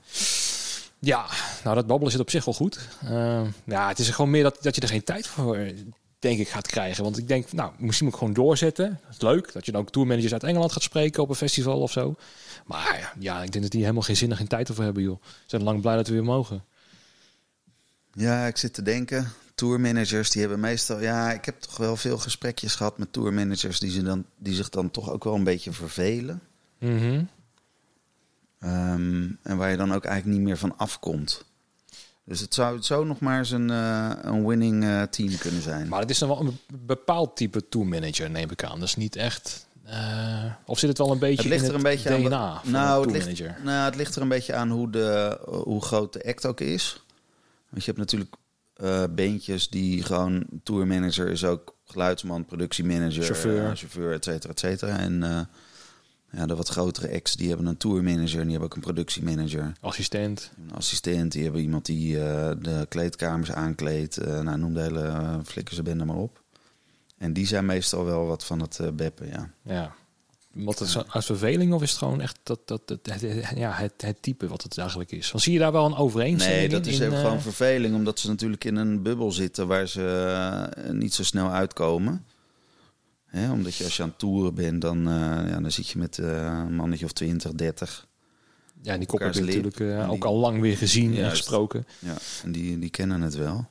Ja, 1.00 1.25
nou 1.64 1.75
dat 1.75 1.88
babbelen 1.88 2.12
zit 2.12 2.22
op 2.22 2.30
zich 2.30 2.46
wel 2.46 2.54
goed. 2.54 2.80
Eh, 3.02 3.42
ja, 3.66 3.88
het 3.88 4.00
is 4.00 4.10
gewoon 4.10 4.32
meer 4.32 4.44
dat, 4.44 4.58
dat 4.62 4.75
je 4.75 4.82
er 4.82 4.88
geen 4.88 5.04
tijd 5.04 5.28
voor, 5.28 5.58
denk 6.20 6.40
ik, 6.40 6.48
gaat 6.48 6.68
krijgen. 6.68 7.04
Want 7.04 7.18
ik 7.18 7.28
denk, 7.28 7.52
nou, 7.52 7.72
misschien 7.78 8.06
moet 8.06 8.14
ik 8.16 8.20
gewoon 8.20 8.34
doorzetten. 8.34 9.00
Dat 9.06 9.12
is 9.16 9.22
leuk, 9.22 9.54
dat 9.54 9.66
je 9.66 9.72
dan 9.72 9.82
ook 9.82 9.92
tourmanagers 9.92 10.34
uit 10.34 10.44
Engeland 10.44 10.72
gaat 10.72 10.84
spreken 10.84 11.24
op 11.24 11.30
een 11.30 11.36
festival 11.36 11.82
of 11.82 11.92
zo. 11.92 12.16
Maar 12.66 13.14
ja, 13.20 13.44
ik 13.44 13.52
denk 13.52 13.64
dat 13.64 13.72
die 13.72 13.82
helemaal 13.82 14.02
geen 14.02 14.18
zin 14.18 14.32
en 14.32 14.38
geen 14.38 14.48
tijd 14.48 14.68
ervoor 14.68 14.84
hebben, 14.84 15.04
joh. 15.04 15.22
Ze 15.24 15.30
zijn 15.46 15.64
lang 15.64 15.82
blij 15.82 15.96
dat 15.96 16.08
we 16.08 16.14
weer 16.14 16.24
mogen. 16.24 16.64
Ja, 18.15 18.45
ik 18.45 18.57
zit 18.57 18.74
te 18.74 18.81
denken. 18.81 19.27
Tourmanagers, 19.55 20.29
die 20.29 20.41
hebben 20.41 20.60
meestal... 20.60 21.01
Ja, 21.01 21.31
ik 21.31 21.45
heb 21.45 21.60
toch 21.60 21.77
wel 21.77 21.95
veel 21.95 22.17
gesprekjes 22.17 22.75
gehad 22.75 22.98
met 22.98 23.13
tourmanagers... 23.13 23.79
die, 23.79 23.91
ze 23.91 24.03
dan, 24.03 24.25
die 24.38 24.55
zich 24.55 24.69
dan 24.69 24.91
toch 24.91 25.12
ook 25.12 25.24
wel 25.24 25.36
een 25.36 25.43
beetje 25.43 25.72
vervelen. 25.72 26.41
Mhm. 26.79 27.24
Ehm, 28.60 29.27
en 29.43 29.57
waar 29.57 29.72
je 29.72 29.77
dan 29.77 29.93
ook 29.93 30.05
eigenlijk 30.05 30.38
niet 30.38 30.48
meer 30.48 30.57
van 30.57 30.77
afkomt. 30.77 31.45
Dus 32.24 32.39
het 32.39 32.53
zou, 32.53 32.75
het 32.75 32.86
zou 32.86 33.05
nog 33.05 33.19
maar 33.19 33.38
eens 33.38 33.51
een, 33.51 33.69
eh, 33.69 34.10
een 34.22 34.45
winning 34.45 34.84
eh, 34.84 35.01
team 35.01 35.38
kunnen 35.38 35.62
zijn. 35.62 35.88
Maar 35.88 36.00
het 36.00 36.10
is 36.10 36.17
dan 36.17 36.29
wel 36.29 36.39
een 36.39 36.60
bepaald 36.86 37.36
type 37.36 37.69
tourmanager, 37.69 38.29
neem 38.29 38.51
ik 38.51 38.63
aan. 38.63 38.79
Dat 38.79 38.88
is 38.88 38.95
niet 38.95 39.15
echt... 39.15 39.67
eh, 39.84 40.43
of 40.65 40.79
zit 40.79 40.89
het 40.89 40.98
wel 40.98 41.12
een 41.12 41.19
beetje 41.19 41.41
Het 41.41 41.51
ligt 41.51 41.63
in 41.63 41.69
er 41.69 41.75
een 41.75 41.86
het 41.86 41.93
beetje 41.95 42.10
aan 42.10 42.22
de- 42.22 42.27
DNA 42.29 42.60
van 42.63 42.72
nou, 42.72 43.01
het 43.01 43.12
ligt, 43.25 43.63
nou, 43.63 43.86
het 43.86 43.95
ligt 43.95 44.15
er 44.15 44.22
een 44.22 44.27
beetje 44.27 44.53
aan 44.53 44.69
hoe, 44.69 44.89
de, 44.89 45.39
hoe 45.45 45.81
groot 45.81 46.13
de 46.13 46.24
act 46.25 46.45
ook 46.45 46.60
is. 46.60 47.05
Want 47.75 47.88
je 47.88 47.94
hebt 47.94 47.98
natuurlijk 47.98 48.36
eh 48.74 49.03
bandjes 49.15 49.70
die 49.70 50.03
gewoon 50.03 50.46
tourmanager 50.63 51.29
is 51.29 51.44
ook 51.46 51.75
geluidsman, 51.86 52.46
productiemanager, 52.46 53.24
Chauffeur. 53.24 53.70
eh, 53.70 53.75
chauffeur, 53.75 54.13
et 54.13 54.24
cetera, 54.24 54.51
et 54.53 54.60
cetera. 54.60 54.98
En 54.98 55.24
eh, 55.24 55.41
ja, 56.32 56.46
de 56.46 56.55
wat 56.55 56.70
grotere 56.70 57.13
acts 57.13 57.36
die 57.36 57.48
hebben 57.48 57.65
een 57.65 57.77
tourmanager 57.77 58.39
en 58.39 58.48
die 58.48 58.51
hebben 58.51 58.62
ook 58.62 58.75
een 58.75 58.82
productiemanager. 58.82 59.72
Assistent. 59.82 60.51
Een 60.58 60.75
assistent, 60.75 61.32
die 61.32 61.44
hebben 61.44 61.62
iemand 61.62 61.86
die 61.86 62.13
de 62.60 62.86
kleedkamers 62.89 63.51
aankleedt. 63.51 64.25
nou, 64.25 64.58
noem 64.58 64.74
de 64.74 64.82
hele 64.82 65.03
uh, 65.03 65.38
flikker 65.44 65.75
ze 65.75 65.84
bende 65.84 66.05
maar 66.05 66.15
op. 66.15 66.44
En 67.17 67.34
die 67.34 67.48
zijn 67.48 67.65
meestal 67.65 68.05
wel 68.05 68.25
wat 68.25 68.44
van 68.44 68.62
het 68.62 68.79
beppen, 68.96 69.27
ja. 69.27 69.50
Ja. 69.62 69.96
Wat 70.56 70.82
is 70.82 70.94
het 70.94 71.10
als 71.12 71.26
verveling 71.26 71.74
of 71.74 71.82
is 71.82 71.90
het 71.90 72.00
gewoon 72.00 72.22
echt 72.22 72.40
dat, 72.44 72.60
dat, 72.66 72.88
dat, 72.88 73.00
het, 73.04 73.22
het- 73.22 73.58
ja, 73.58 73.72
het, 73.72 73.94
het 73.98 74.22
type 74.22 74.48
wat 74.48 74.64
het 74.64 74.78
eigenlijk 74.78 75.12
is? 75.12 75.32
Want 75.32 75.44
zie 75.44 75.54
je 75.54 75.60
daar 75.60 75.72
wel 75.72 75.86
een 75.86 75.96
overeenstemming 75.96 76.62
Nee, 76.62 76.80
dat 76.80 76.86
in? 76.88 76.92
is 76.94 77.00
in, 77.00 77.06
even 77.06 77.18
eh, 77.18 77.24
gewoon 77.24 77.42
verveling, 77.42 77.96
omdat 77.96 78.20
ze 78.20 78.28
natuurlijk 78.28 78.64
in 78.64 78.76
een 78.76 79.02
bubbel 79.04 79.32
zitten 79.32 79.68
waar 79.68 79.88
ze 79.88 80.04
eh, 80.78 80.92
niet 80.92 81.14
zo 81.14 81.24
snel 81.24 81.50
uitkomen. 81.50 82.26
Hè, 83.26 83.52
omdat 83.52 83.76
je 83.76 83.84
als 83.84 83.98
je 83.98 84.04
aan 84.04 84.10
het 84.10 84.18
toeren 84.20 84.54
bent, 84.54 84.82
dan, 84.82 84.98
eh, 85.08 85.14
ja, 85.50 85.60
dan 85.60 85.72
zit 85.72 85.88
je 85.88 85.98
met 86.00 86.18
een 86.18 86.76
mannetje 86.76 87.06
of 87.06 87.12
20, 87.12 87.52
30. 87.52 88.08
Ja, 88.82 88.94
en 88.94 89.00
die 89.00 89.08
kop 89.08 89.20
heb 89.20 89.34
je 89.34 89.40
elkaars 89.40 89.56
lip. 89.56 89.64
natuurlijk 89.64 90.10
ook 90.12 90.24
al 90.26 90.36
lang 90.36 90.62
weer 90.62 90.78
gezien 90.78 91.18
en 91.18 91.30
gesproken. 91.30 91.86
Ja, 92.00 92.14
en 92.44 92.52
die, 92.52 92.80
die 92.80 92.90
kennen 92.90 93.22
het 93.22 93.36
wel. 93.36 93.68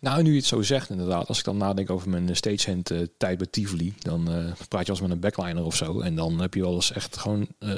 Nou, 0.00 0.22
nu 0.22 0.30
je 0.30 0.36
het 0.36 0.44
zo 0.46 0.62
zegt 0.62 0.90
inderdaad. 0.90 1.28
Als 1.28 1.38
ik 1.38 1.44
dan 1.44 1.56
nadenk 1.56 1.90
over 1.90 2.08
mijn 2.10 2.36
stagehand 2.36 2.90
eh 2.90 2.98
tijd 3.16 3.38
bij 3.38 3.46
Tivoli... 3.46 3.94
dan 3.98 4.30
eh, 4.30 4.44
praat 4.68 4.84
je 4.86 4.90
als 4.92 5.00
met 5.00 5.10
een 5.10 5.20
backliner 5.20 5.64
of 5.64 5.76
zo. 5.76 6.00
En 6.00 6.14
dan 6.14 6.40
heb 6.40 6.54
je 6.54 6.60
wel 6.60 6.74
eens 6.74 6.92
echt 6.92 7.16
gewoon... 7.16 7.46
eh, 7.58 7.70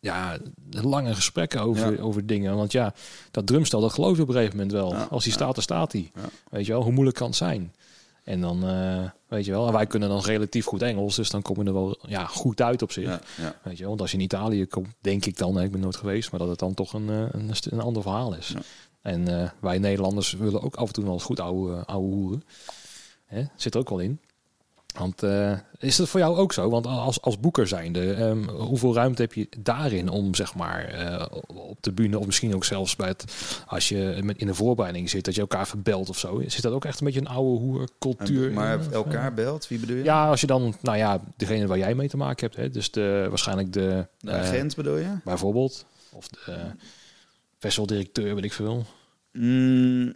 ja, 0.00 0.38
lange 0.70 1.14
gesprekken 1.14 1.60
over, 1.60 1.92
Ja. 1.96 2.02
over 2.02 2.26
dingen. 2.26 2.56
Want 2.56 2.72
ja, 2.72 2.94
dat 3.30 3.46
drumstel, 3.46 3.80
dat 3.80 3.92
geloof 3.92 4.16
je 4.16 4.22
op 4.22 4.28
een 4.28 4.34
gegeven 4.34 4.56
moment 4.56 4.74
wel. 4.74 4.92
Ja, 4.92 5.06
Als 5.10 5.24
hij 5.24 5.32
ja. 5.32 5.38
staat, 5.38 5.54
dan 5.54 5.62
staat 5.62 5.92
hij. 5.92 6.10
Weet 6.50 6.66
je 6.66 6.72
wel, 6.72 6.82
hoe 6.82 6.92
moeilijk 6.92 7.16
kan 7.16 7.26
het 7.26 7.36
zijn? 7.36 7.72
En 8.24 8.40
dan, 8.40 8.66
eh, 8.68 9.02
weet 9.28 9.44
je 9.44 9.50
wel, 9.50 9.66
en 9.66 9.72
wij 9.72 9.86
kunnen 9.86 10.08
dan 10.08 10.20
relatief 10.20 10.64
goed 10.64 10.82
Engels. 10.82 11.16
Dus 11.16 11.30
dan 11.30 11.42
kom 11.42 11.58
je 11.60 11.64
er 11.64 11.72
wel 11.72 11.98
ja, 12.06 12.24
goed 12.26 12.60
uit 12.62 12.82
op 12.82 12.92
zich. 12.92 13.20
Weet 13.62 13.72
je 13.76 13.78
wel, 13.78 13.88
want 13.88 14.00
als 14.00 14.10
je 14.10 14.16
in 14.16 14.22
Italië 14.22 14.66
komt, 14.66 14.88
denk 15.00 15.24
ik 15.26 15.36
dan, 15.38 15.60
ik 15.60 15.70
ben 15.70 15.80
nooit 15.80 15.96
geweest, 15.96 16.30
maar 16.30 16.40
dat 16.40 16.48
het 16.48 16.58
dan 16.58 16.74
toch 16.74 16.92
een, 16.92 17.08
eh, 17.10 17.20
een, 17.30 17.50
een 17.70 17.80
ander 17.80 18.02
verhaal 18.02 18.34
is. 18.34 18.54
En 19.06 19.40
eh, 19.40 19.50
wij 19.60 19.78
Nederlanders 19.78 20.32
willen 20.32 20.62
ook 20.62 20.74
af 20.74 20.86
en 20.86 20.92
toe 20.92 21.04
wel 21.04 21.12
eens 21.12 21.22
goed 21.22 21.40
ouwe, 21.40 21.84
ouwe 21.84 22.14
hoeren. 22.14 22.42
Hè? 23.26 23.44
Zit 23.56 23.74
er 23.74 23.80
ook 23.80 23.88
wel 23.88 23.98
in. 23.98 24.20
Want 24.98 25.22
eh, 25.22 25.52
is 25.78 25.96
dat 25.96 26.08
voor 26.08 26.20
jou 26.20 26.36
ook 26.36 26.52
zo? 26.52 26.70
Want 26.70 26.86
als, 26.86 27.20
als 27.20 27.40
boeker 27.40 27.68
zijnde, 27.68 28.12
ehm, 28.12 28.48
hoeveel 28.48 28.94
ruimte 28.94 29.22
heb 29.22 29.32
je 29.32 29.48
daarin 29.58 30.08
om 30.08 30.34
zeg 30.34 30.54
maar 30.54 30.84
eh, 30.84 31.26
op 31.46 31.78
de 31.80 31.92
bühne 31.92 32.18
of 32.18 32.26
misschien 32.26 32.54
ook 32.54 32.64
zelfs 32.64 32.96
bij 32.96 33.08
het, 33.08 33.24
als 33.66 33.88
je 33.88 34.18
met, 34.22 34.38
in 34.38 34.46
de 34.46 34.54
voorbereiding 34.54 35.10
zit, 35.10 35.24
dat 35.24 35.34
je 35.34 35.40
elkaar 35.40 35.66
verbelt 35.66 36.08
of 36.08 36.18
zo? 36.18 36.42
Zit 36.46 36.62
dat 36.62 36.72
ook 36.72 36.84
echt 36.84 37.00
een 37.00 37.06
beetje 37.06 37.20
een 37.20 37.28
oude 37.28 37.60
hoer 37.60 37.88
cultuur? 37.98 38.52
Maar 38.52 38.80
in? 38.80 38.92
elkaar 38.92 39.34
belt, 39.34 39.68
wie 39.68 39.78
bedoel 39.78 39.96
je? 39.96 40.04
Ja, 40.04 40.28
als 40.28 40.40
je 40.40 40.46
dan, 40.46 40.74
nou 40.80 40.96
ja, 40.96 41.20
degene 41.36 41.66
waar 41.66 41.78
jij 41.78 41.94
mee 41.94 42.08
te 42.08 42.16
maken 42.16 42.46
hebt, 42.46 42.56
hè? 42.56 42.70
dus 42.70 42.90
de, 42.90 43.26
waarschijnlijk 43.28 43.72
de, 43.72 44.06
De 44.18 44.30
eh, 44.30 44.40
agent 44.40 44.76
bedoel 44.76 44.96
je? 44.96 45.18
bijvoorbeeld, 45.24 45.86
of 46.12 46.28
de 46.28 46.74
festivaldirecteur, 47.66 48.34
weet 48.34 48.44
ik 48.44 48.52
veel. 48.52 48.86
Mm, 49.32 50.14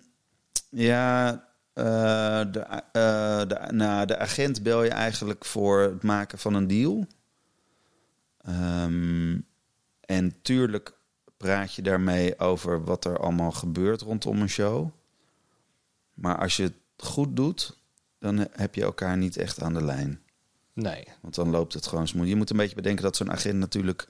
ja, 0.69 1.31
eh, 1.73 2.41
de, 2.53 2.61
eh, 2.93 3.41
de, 3.49 3.69
nou, 3.71 4.07
de 4.07 4.19
agent 4.19 4.63
bel 4.63 4.83
je 4.83 4.91
eigenlijk 4.91 5.45
voor 5.45 5.81
het 5.81 6.03
maken 6.03 6.39
van 6.39 6.55
een 6.55 6.67
deal. 6.67 7.07
Ehm, 8.41 9.39
en 10.01 10.43
tuurlijk 10.43 10.93
praat 11.37 11.75
je 11.75 11.83
daarmee 11.83 12.39
over 12.39 12.85
wat 12.85 13.05
er 13.05 13.19
allemaal 13.19 13.53
gebeurt 13.53 14.01
rondom 14.01 14.41
een 14.41 14.49
show. 14.49 14.91
Maar 16.15 16.39
als 16.39 16.57
je 16.57 16.63
het 16.63 16.75
goed 16.97 17.37
doet, 17.37 17.79
dan 18.19 18.49
heb 18.53 18.75
je 18.75 18.83
elkaar 18.83 19.17
niet 19.17 19.37
echt 19.37 19.63
aan 19.63 19.75
de 19.75 19.85
lijn. 19.85 20.21
Nee, 20.73 21.05
Want 21.21 21.35
dan 21.35 21.51
loopt 21.51 21.75
het 21.75 21.87
gewoon 21.87 22.09
smooth. 22.09 22.29
Je 22.29 22.37
moet 22.37 22.51
een 22.51 22.57
beetje 22.57 22.75
bedenken 22.75 23.03
dat 23.03 23.17
zo'n 23.17 23.31
agent 23.31 23.59
natuurlijk... 23.59 24.09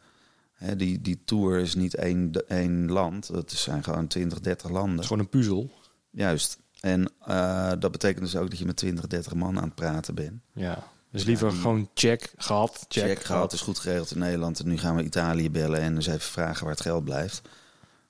Hè, 0.61 0.76
die, 0.76 1.00
die 1.00 1.23
tour 1.25 1.59
is 1.59 1.75
niet 1.75 1.95
één, 1.95 2.33
één 2.49 2.90
land. 2.90 3.29
Het 3.29 3.50
zijn 3.52 3.85
gewoon 3.85 4.07
20, 4.07 4.40
30 4.40 4.62
het 4.67 4.76
landen. 4.76 4.99
is 4.99 5.07
gewoon 5.07 5.23
een 5.23 5.29
puzzel. 5.29 5.71
Juist. 6.11 6.59
En 6.81 7.11
eh, 7.26 7.73
dat 7.79 7.90
betekent 7.93 8.25
dus 8.25 8.37
ook 8.37 8.50
dat 8.50 8.59
je 8.59 8.67
met 8.67 8.76
20, 8.76 9.07
30 9.07 9.35
man 9.35 9.57
aan 9.59 9.64
het 9.64 9.75
praten 9.75 10.14
bent. 10.14 10.40
Ja, 10.52 10.85
dus 11.11 11.25
liever 11.25 11.47
Ja, 11.47 11.52
die- 11.52 11.61
gewoon 11.61 11.88
check, 11.95 12.33
gehad, 12.37 12.85
check, 12.88 13.05
Check, 13.09 13.23
gehad, 13.25 13.52
is 13.52 13.61
goed 13.61 13.79
geregeld 13.79 14.11
in 14.11 14.19
Nederland. 14.19 14.61
En 14.61 14.69
nu 14.69 14.79
gaan 14.79 14.97
we 14.97 15.02
Italië 15.02 15.50
bellen 15.50 15.81
en 15.81 15.95
eens 15.95 16.07
even 16.07 16.21
vragen 16.21 16.62
waar 16.64 16.73
het 16.75 16.83
geld 16.83 17.05
blijft. 17.05 17.43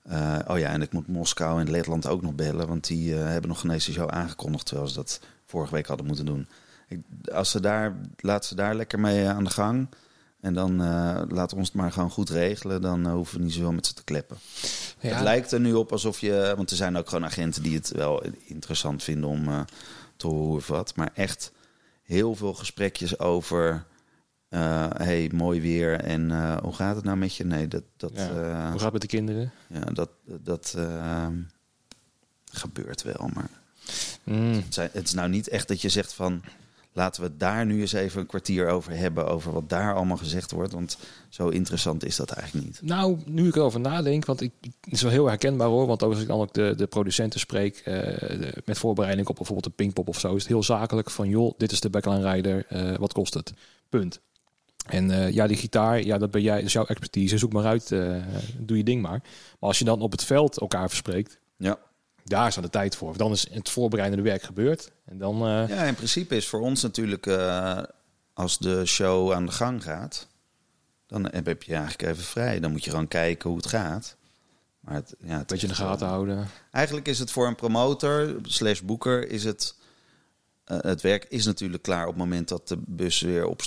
Eh, 0.03 0.39
oh 0.49 0.59
ja, 0.59 0.69
en 0.69 0.83
ik 0.83 0.93
moet 0.93 1.09
Moskou 1.09 1.61
en 1.61 1.71
Letland 1.71 2.07
ook 2.07 2.23
nog 2.23 2.35
bellen. 2.35 2.69
Want 2.69 2.87
die 2.87 3.15
eh, 3.15 3.25
hebben 3.27 3.49
nog 3.51 3.61
geen 3.61 3.71
deze 3.71 3.93
show 3.93 4.09
aangekondigd. 4.09 4.67
Terwijl 4.67 4.89
ze 4.89 4.95
dat 4.95 5.21
vorige 5.47 5.75
week 5.75 5.87
hadden 5.87 6.07
moeten 6.07 6.27
doen. 6.27 6.49
Ik, 6.89 7.01
als 7.33 7.51
ze 7.51 7.61
daar, 7.61 7.97
laat 8.17 8.45
ze 8.45 8.55
daar 8.55 8.75
lekker 8.75 9.01
mee 9.01 9.29
aan 9.29 9.45
de 9.45 9.51
gang. 9.51 9.89
En 10.41 10.55
dan 10.55 10.81
eh 10.81 11.23
laten 11.29 11.51
we 11.51 11.57
ons 11.57 11.67
het 11.69 11.75
maar 11.77 11.93
gewoon 11.93 12.11
goed 12.11 12.31
regelen. 12.31 12.81
Dan 12.81 13.07
eh, 13.07 13.13
hoeven 13.13 13.39
we 13.39 13.45
niet 13.45 13.53
zoveel 13.53 13.73
met 13.73 13.87
ze 13.87 13.95
te 13.95 14.05
kleppen. 14.05 14.37
Ja, 15.01 15.15
Het 15.15 15.23
lijkt 15.23 15.53
er 15.53 15.61
nu 15.61 15.73
op 15.73 15.93
alsof 15.93 16.21
je... 16.21 16.53
Want 16.57 16.71
er 16.71 16.77
zijn 16.77 16.97
ook 16.97 17.09
gewoon 17.09 17.25
agenten 17.25 17.63
die 17.63 17.75
het 17.75 17.91
wel 17.91 18.23
interessant 18.45 19.03
vinden 19.03 19.29
om 19.29 19.49
eh, 19.49 19.61
te 20.17 20.27
horen 20.27 20.57
of 20.57 20.67
wat. 20.67 20.97
Maar 20.97 21.11
echt 21.15 21.53
heel 22.03 22.35
veel 22.35 22.55
gesprekjes 22.55 23.19
over... 23.19 23.85
hey, 24.49 25.31
mooi 25.35 25.61
weer 25.61 26.01
en 26.01 26.55
hoe 26.61 26.73
gaat 26.75 26.97
het 26.97 27.05
nou 27.05 27.17
met 27.17 27.35
je? 27.35 27.45
Nee, 27.45 27.69
dat, 27.69 27.83
dat, 27.97 28.13
Ja. 28.15 28.71
Hoe 28.71 28.81
gaat 28.81 28.83
het 28.83 28.93
met 28.93 29.01
de 29.01 29.07
kinderen? 29.07 29.53
ja, 29.69 29.81
dat, 29.81 30.11
dat 30.25 30.75
eh, 30.77 31.27
gebeurt 32.53 33.03
wel. 33.03 33.31
Maar 33.35 33.51
Mm, 34.25 34.53
het, 34.53 34.75
zijn, 34.75 34.91
het 34.93 35.07
is 35.07 35.13
nou 35.13 35.29
niet 35.29 35.49
echt 35.49 35.69
dat 35.69 35.81
je 35.81 35.89
zegt 35.89 36.13
van... 36.13 36.43
laten 36.93 37.23
we 37.23 37.37
daar 37.37 37.67
nu 37.67 37.81
eens 37.81 37.93
even 37.93 38.21
een 38.21 38.27
kwartier 38.27 38.69
over 38.69 38.97
hebben... 38.97 39.27
over 39.29 39.53
wat 39.53 39.69
daar 39.69 39.95
allemaal 39.95 40.17
gezegd 40.17 40.51
wordt. 40.51 40.73
Want 40.73 40.99
zo 41.29 41.49
interessant 41.49 42.05
is 42.05 42.17
dat 42.17 42.31
eigenlijk 42.31 42.67
niet. 42.67 42.81
Nou, 42.83 43.19
nu 43.27 43.49
ik 43.49 43.57
erover 43.57 43.81
nadenk, 43.81 44.25
want 44.25 44.41
ik, 44.41 44.53
het 44.61 44.93
is 44.93 45.03
wel 45.03 45.11
heel 45.11 45.27
herkenbaar 45.27 45.69
hoor. 45.69 45.87
Want 45.87 46.03
als 46.03 46.21
ik 46.21 46.27
dan 46.27 46.41
ook 46.41 46.53
de, 46.55 46.75
de 46.77 46.87
producenten 46.87 47.41
spreek 47.41 47.77
eh, 47.77 47.95
de- 48.41 48.63
met 48.65 48.79
voorbereiding 48.79 49.29
op 49.29 49.35
bijvoorbeeld 49.37 49.67
een 49.67 49.73
Pinkpop 49.75 50.09
of 50.09 50.21
zo, 50.21 50.35
is 50.35 50.43
het 50.43 50.51
heel 50.53 50.63
zakelijk 50.63 51.11
van 51.11 51.29
joh, 51.29 51.55
dit 51.59 51.73
is 51.73 51.81
de 51.81 51.91
backline 51.91 52.33
rider, 52.33 52.67
eh, 52.69 52.97
wat 52.97 53.13
kost 53.13 53.35
het? 53.35 53.53
Punt. 53.89 54.21
En 54.87 55.11
eh, 55.11 55.31
ja, 55.33 55.47
die 55.47 55.57
gitaar, 55.57 56.03
ja, 56.03 56.19
dat 56.19 56.31
ben 56.31 56.43
jij, 56.43 56.57
dat 56.57 56.65
is 56.65 56.73
jouw 56.73 56.87
expertise. 56.87 57.39
Zoek 57.39 57.53
maar 57.53 57.65
uit, 57.65 57.89
doe 58.59 58.77
je 58.77 58.85
ding 58.85 59.03
maar. 59.03 59.21
Maar 59.21 59.69
als 59.69 59.79
je 59.79 59.85
dan 59.85 60.01
op 60.01 60.13
het 60.13 60.25
veld 60.25 60.59
elkaar 60.59 60.89
verspreekt, 60.89 61.39
Ja. 61.57 61.79
Daar 62.31 62.47
is 62.47 62.55
dan 62.55 62.63
de 62.63 62.71
tijd 62.71 62.97
voor. 62.97 63.17
Dan 63.17 63.33
is 63.33 63.47
het 63.51 63.69
voorbereidende 63.71 64.25
werk 64.25 64.43
gebeurd. 64.43 64.91
En 65.05 65.19
dan, 65.19 65.35
eh, 65.35 65.69
Ja, 65.69 65.83
in 65.85 65.95
principe 65.95 66.37
is 66.37 66.49
voor 66.49 66.61
ons 66.61 66.83
natuurlijk... 66.83 67.27
eh, 67.27 67.83
als 68.33 68.59
de 68.59 68.87
show 68.87 69.33
aan 69.33 69.47
de 69.47 69.53
gang 69.53 69.83
gaat... 69.83 70.27
dan 71.07 71.29
heb 71.33 71.63
je 71.63 71.75
eigenlijk 71.75 72.03
even 72.13 72.25
vrij. 72.25 72.61
Dan 72.61 72.71
moet 72.71 72.85
je 72.85 72.91
gewoon 72.91 73.09
kijken 73.09 73.49
hoe 73.49 73.59
het 73.59 73.67
gaat. 73.69 74.17
Maar 74.81 74.95
het, 74.95 75.15
ja, 75.19 75.39
het 75.39 75.47
beetje 75.47 75.67
in 75.67 75.73
de 75.73 75.79
gaten 75.79 76.07
houden. 76.07 76.49
Eigenlijk 76.71 77.09
is 77.09 77.19
het 77.19 77.31
voor 77.31 77.47
een 77.47 77.55
promotor 77.55 78.35
slash 78.43 78.81
boeker 78.81 79.29
is 79.31 79.45
het... 79.45 79.75
eh, 80.65 80.79
het 80.81 81.01
werk 81.01 81.25
is 81.29 81.45
natuurlijk 81.45 81.83
klaar 81.83 82.03
op 82.07 82.09
het 82.15 82.19
moment 82.23 82.49
dat 82.49 82.69
de 82.69 82.79
bus 82.87 83.21
weer 83.21 83.47
op 83.47 83.63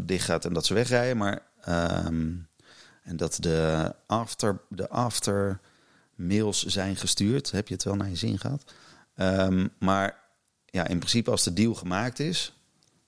dicht 0.00 0.24
gaat 0.24 0.44
en 0.44 0.52
dat 0.52 0.66
ze 0.66 0.74
wegrijden. 0.74 1.16
Maar 1.16 1.42
ehm, 1.60 2.30
en 3.02 3.16
dat 3.16 3.36
de 3.40 3.92
after, 4.06 4.60
de 4.68 4.88
after 4.88 5.60
mails 6.18 6.64
zijn 6.64 6.96
gestuurd. 6.96 7.50
Heb 7.50 7.68
je 7.68 7.74
het 7.74 7.84
wel 7.84 7.96
naar 7.96 8.08
je 8.08 8.16
zin 8.16 8.38
gehad? 8.38 8.72
Ehm, 9.14 9.66
maar 9.78 10.20
ja, 10.64 10.86
in 10.86 10.98
principe 10.98 11.30
als 11.30 11.44
de 11.44 11.52
deal 11.52 11.74
gemaakt 11.74 12.18
is, 12.18 12.52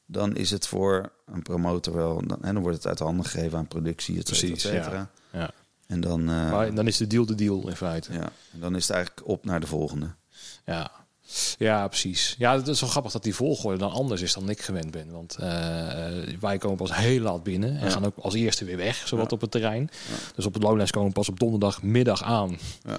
dan 0.07 0.37
is 0.37 0.51
het 0.51 0.67
voor 0.67 1.13
een 1.27 1.43
promotor 1.43 1.95
wel. 1.95 2.27
Dan, 2.27 2.43
en 2.43 2.53
dan 2.55 2.63
wordt 2.63 2.77
het 2.77 2.87
uit 2.87 2.99
handen 2.99 3.25
gegeven 3.25 3.59
aan 3.59 3.69
productie, 3.69 4.19
et 4.19 4.29
cetera, 4.29 4.47
et 4.47 4.53
Precies, 4.53 4.71
cetera. 4.85 5.11
Ja. 5.33 5.51
En 5.87 6.01
dan, 6.01 6.21
eh, 6.21 6.51
Maar 6.51 6.75
dan 6.75 6.87
is 6.87 6.97
de 6.97 7.07
deal 7.07 7.27
de 7.27 7.35
deal 7.35 7.69
in 7.69 7.77
feite. 7.77 8.13
ja, 8.13 8.33
en 8.53 8.61
dan 8.61 8.77
is 8.77 8.87
het 8.87 8.97
eigenlijk 8.97 9.29
op 9.29 9.45
naar 9.45 9.61
de 9.61 9.67
volgende. 9.67 10.15
Ja. 10.65 10.91
Ja, 11.59 11.89
precies. 11.89 12.35
Ja, 12.39 12.57
het 12.57 12.69
is 12.69 12.81
wel 12.81 12.91
grappig 12.91 13.13
dat 13.13 13.23
die 13.23 13.35
volgorde 13.35 13.79
dan 13.79 13.91
anders 13.91 14.21
is 14.23 14.33
dan 14.35 14.49
ik 14.49 14.61
gewend 14.63 14.91
ben. 14.91 15.11
Want 15.11 15.37
eh, 15.37 15.49
wij 16.41 16.59
komen 16.59 16.77
pas 16.77 16.95
heel 16.95 17.21
laat 17.21 17.43
binnen 17.43 17.77
en 17.77 17.85
Ja. 17.85 17.91
gaan 17.91 18.05
ook 18.07 18.17
als 18.21 18.35
eerste 18.35 18.65
weer 18.65 18.77
weg, 18.77 18.97
zowat 19.09 19.29
Ja. 19.31 19.35
op 19.35 19.41
het 19.41 19.51
terrein. 19.51 19.89
Ja. 20.09 20.15
Dus 20.35 20.47
op 20.47 20.55
het 20.55 20.63
Lowlands 20.63 20.91
komen 20.91 21.09
we 21.09 21.15
pas 21.15 21.29
op 21.29 21.39
donderdagmiddag 21.41 22.23
aan. 22.23 22.59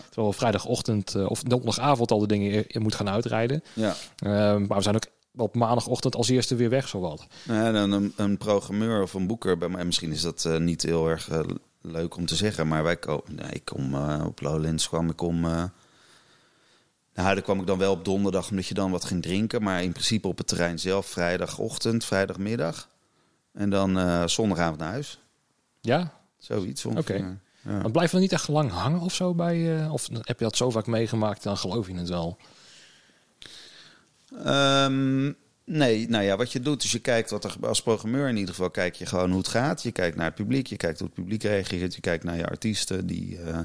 Terwijl 0.10 0.30
we 0.32 0.38
vrijdagochtend 0.38 1.16
eh, 1.16 1.30
of 1.30 1.42
donderdagavond 1.44 2.12
al 2.12 2.20
de 2.20 2.28
dingen 2.28 2.52
in- 2.52 2.66
in 2.68 2.82
moet 2.82 2.96
gaan 2.96 3.10
uitrijden. 3.10 3.64
Ja. 3.74 3.96
Eh, 4.16 4.30
maar 4.58 4.78
we 4.78 4.82
zijn 4.84 4.96
ook 4.96 5.06
op 5.38 5.56
maandagochtend 5.56 6.16
als 6.16 6.30
eerste 6.30 6.56
weer 6.56 6.70
weg, 6.70 6.88
zowat. 6.88 7.28
Nou, 7.44 7.76
een, 7.76 8.14
een 8.16 8.38
programmeur 8.38 9.02
of 9.02 9.14
een 9.14 9.28
boeker 9.28 9.58
bij 9.58 9.70
mij, 9.70 9.86
misschien 9.86 10.12
is 10.12 10.22
dat 10.22 10.46
eh, 10.46 10.58
niet 10.58 10.82
heel 10.82 11.08
erg 11.10 11.30
eh, 11.30 11.40
leuk 11.82 12.16
om 12.16 12.26
te 12.26 12.36
zeggen, 12.36 12.68
maar 12.68 12.84
wij 12.84 12.98
komen, 12.98 13.24
nee, 13.36 13.52
ik 13.52 13.66
kom 13.66 13.94
eh, 13.96 14.24
op 14.26 14.42
Lowlands 14.42 14.88
kwam 14.90 15.10
ik 15.10 15.22
om. 15.22 15.46
Nou, 17.22 17.34
daar 17.34 17.44
kwam 17.44 17.60
ik 17.60 17.68
dan 17.68 17.78
wel 17.78 17.92
op 17.92 18.06
donderdag 18.06 18.50
omdat 18.50 18.68
je 18.68 18.74
dan 18.74 18.92
wat 18.92 19.06
ging 19.06 19.22
drinken, 19.22 19.64
maar 19.64 19.84
in 19.84 19.92
principe 19.92 20.28
op 20.28 20.38
het 20.38 20.48
terrein 20.48 20.80
zelf 20.80 21.06
vrijdagochtend, 21.06 22.06
vrijdagmiddag 22.06 22.90
en 23.54 23.70
dan 23.70 24.00
eh, 24.00 24.28
zondagavond 24.28 24.80
naar 24.80 24.92
huis. 24.92 25.20
Ja, 25.82 26.22
Zoiets. 26.42 26.86
Oké. 26.86 27.14
Ja. 27.14 27.38
Maar 27.64 27.92
blijf 27.92 28.06
je 28.06 28.12
dan 28.12 28.22
niet 28.22 28.32
echt 28.32 28.48
lang 28.48 28.72
hangen 28.72 29.00
of 29.00 29.14
zo 29.14 29.34
bij... 29.34 29.80
eh, 29.80 29.94
of 29.94 30.08
heb 30.12 30.40
je 30.40 30.46
dat 30.46 30.58
zo 30.58 30.70
vaak 30.70 30.88
meegemaakt, 30.88 31.44
dan 31.44 31.58
geloof 31.58 31.88
je 31.88 31.94
het 31.94 32.10
wel. 32.10 32.38
Ehm, 34.44 35.32
nee, 35.64 36.10
nou 36.10 36.24
ja, 36.24 36.38
wat 36.38 36.52
je 36.52 36.60
doet 36.60 36.84
is 36.84 36.92
je 36.92 37.00
kijkt 37.00 37.30
wat 37.30 37.44
er 37.44 37.56
als 37.62 37.82
programmeur 37.82 38.30
in 38.30 38.38
ieder 38.38 38.54
geval 38.54 38.70
kijk 38.70 38.96
je 38.96 39.06
gewoon 39.06 39.30
hoe 39.30 39.38
het 39.38 39.48
gaat. 39.48 39.84
Je 39.84 39.92
kijkt 39.92 40.16
naar 40.16 40.26
het 40.26 40.36
publiek, 40.36 40.68
je 40.68 40.78
kijkt 40.78 41.00
hoe 41.00 41.08
het 41.08 41.18
publiek 41.18 41.44
reageert, 41.44 41.96
je 41.96 42.02
kijkt 42.02 42.24
naar 42.24 42.38
je 42.38 42.48
artiesten 42.48 43.08
die 43.08 43.42
eh, 43.42 43.60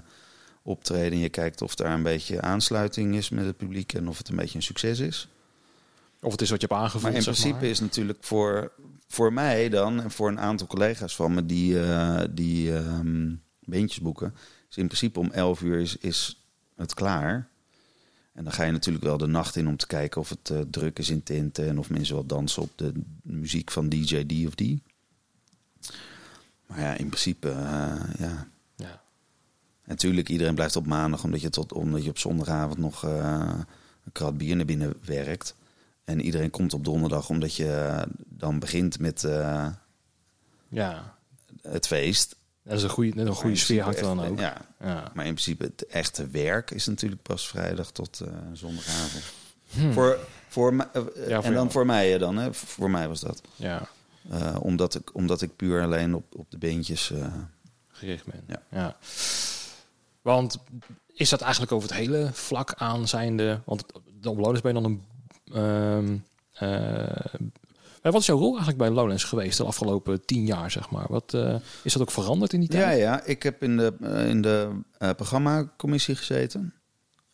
optreden, 0.66 1.18
je 1.18 1.28
kijkt 1.28 1.62
of 1.62 1.74
daar 1.74 1.92
een 1.92 2.02
beetje 2.02 2.40
aansluiting 2.40 3.14
is 3.14 3.28
met 3.28 3.44
het 3.44 3.56
publiek 3.56 3.92
en 3.92 4.08
of 4.08 4.18
het 4.18 4.28
een 4.28 4.36
beetje 4.36 4.56
een 4.56 4.62
succes 4.62 4.98
is. 4.98 5.28
Of 6.20 6.32
het 6.32 6.40
is 6.40 6.50
wat 6.50 6.60
je 6.60 6.66
hebt 6.66 6.80
aangevoeld, 6.80 7.02
Maar 7.02 7.14
in 7.14 7.22
principe 7.22 7.54
maar. 7.54 7.64
is 7.64 7.80
natuurlijk 7.80 8.18
voor, 8.20 8.72
voor 9.08 9.32
mij 9.32 9.68
dan 9.68 10.02
en 10.02 10.10
voor 10.10 10.28
een 10.28 10.40
aantal 10.40 10.66
collega's 10.66 11.16
van 11.16 11.34
me 11.34 11.46
die, 11.46 11.80
eh 11.80 12.22
die 12.30 12.76
ehm 12.76 13.34
beentjes 13.60 14.00
boeken, 14.00 14.34
is 14.70 14.76
in 14.76 14.86
principe 14.86 15.18
om 15.18 15.30
11 15.30 15.60
uur 15.60 15.78
is, 15.78 15.96
is 15.96 16.46
het 16.76 16.94
klaar. 16.94 17.48
En 18.32 18.44
dan 18.44 18.52
ga 18.52 18.64
je 18.64 18.72
natuurlijk 18.72 19.04
wel 19.04 19.18
de 19.18 19.26
nacht 19.26 19.56
in 19.56 19.68
om 19.68 19.76
te 19.76 19.86
kijken 19.86 20.20
of 20.20 20.28
het 20.28 20.50
eh, 20.50 20.60
druk 20.70 20.98
is 20.98 21.10
in 21.10 21.22
tinten 21.22 21.68
en 21.68 21.78
of 21.78 21.90
mensen 21.90 22.14
wel 22.14 22.26
dansen 22.26 22.62
op 22.62 22.70
de 22.74 22.92
muziek 23.22 23.70
van 23.70 23.88
DJ 23.88 24.26
die 24.26 24.46
of 24.46 24.54
die. 24.54 24.82
Maar 26.66 26.80
ja, 26.80 26.94
in 26.94 27.06
principe, 27.08 27.50
eh, 27.50 28.00
ja. 28.18 28.48
Ja. 29.86 29.92
Natuurlijk, 29.92 30.28
iedereen 30.28 30.54
blijft 30.54 30.76
op 30.76 30.86
maandag 30.86 31.24
omdat 31.24 31.40
je, 31.40 31.50
tot, 31.50 31.72
omdat 31.72 32.04
je 32.04 32.10
op 32.10 32.18
zondagavond 32.18 32.78
nog 32.78 33.02
een 33.02 34.12
krat 34.12 34.38
bier 34.38 34.56
naar 34.56 34.64
binnen 34.64 34.94
werkt. 35.04 35.54
En 36.06 36.20
iedereen 36.20 36.50
komt 36.50 36.74
op 36.74 36.84
donderdag 36.84 37.28
omdat 37.28 37.54
je 37.54 38.02
dan 38.28 38.58
begint 38.58 38.98
met 38.98 39.24
eh, 39.24 39.66
ja, 40.68 41.16
het 41.62 41.86
feest. 41.86 42.36
dat 42.62 42.76
is 42.76 42.82
een 42.82 42.88
goede, 42.88 43.20
een 43.20 43.34
goede 43.34 43.56
sfeer 43.56 43.82
hangt 43.82 44.00
dan 44.00 44.24
ook. 44.24 44.38
Ja, 44.38 44.56
Ja. 44.80 45.10
maar 45.14 45.26
in 45.26 45.32
principe 45.32 45.64
het 45.64 45.86
echte 45.86 46.28
werk 46.28 46.70
is 46.70 46.86
natuurlijk 46.86 47.22
pas 47.22 47.48
vrijdag 47.48 47.90
tot 47.90 48.20
eh, 48.20 48.28
zondagavond. 48.52 49.24
Hm. 49.70 49.92
Voor, 49.92 50.18
voor 50.48 50.74
voor 50.92 51.10
en 51.28 51.42
dan 51.42 51.52
jou. 51.52 51.70
voor 51.70 51.86
mij 51.86 52.18
dan, 52.18 52.36
hè? 52.36 52.54
voor 52.54 52.90
mij 52.90 53.08
was 53.08 53.20
dat. 53.20 53.40
ja, 53.56 53.88
omdat, 54.60 54.94
ik, 54.94 55.14
omdat 55.14 55.42
ik 55.42 55.56
puur 55.56 55.82
alleen 55.82 56.14
op, 56.14 56.34
op 56.34 56.50
de 56.50 56.58
beentjes. 56.58 57.12
gericht 57.88 58.24
ben. 58.26 58.60
Ja. 58.70 58.96
Want 60.26 60.58
is 61.12 61.28
dat 61.28 61.40
eigenlijk 61.40 61.72
over 61.72 61.88
het 61.88 61.98
hele 61.98 62.28
vlak 62.32 62.74
aan 62.74 63.08
zijnde... 63.08 63.60
Want 63.64 63.84
de 64.20 64.28
Lowlands 64.28 64.60
ben 64.60 64.74
je 64.74 64.80
dan 64.80 64.90
een... 64.90 65.02
ehm, 65.52 66.18
eh, 66.52 68.10
wat 68.12 68.20
is 68.20 68.26
jouw 68.26 68.36
rol 68.38 68.48
eigenlijk 68.48 68.78
bij 68.78 68.90
Lowlands 68.90 69.24
geweest 69.24 69.58
de 69.58 69.64
afgelopen 69.64 70.24
tien 70.24 70.46
jaar, 70.46 70.70
zeg 70.70 70.90
maar? 70.90 71.06
Wat, 71.08 71.34
eh, 71.34 71.54
is 71.82 71.92
dat 71.92 72.02
ook 72.02 72.10
veranderd 72.10 72.52
in 72.52 72.60
die 72.60 72.68
tijd? 72.68 72.82
Ja, 72.84 72.90
ja, 72.90 73.24
ik 73.24 73.42
heb 73.42 73.62
in 73.62 73.76
de, 73.76 73.94
eh, 74.00 74.28
in 74.28 74.42
de 74.42 74.70
eh, 74.98 75.10
programmacommissie 75.10 76.16
gezeten. 76.16 76.74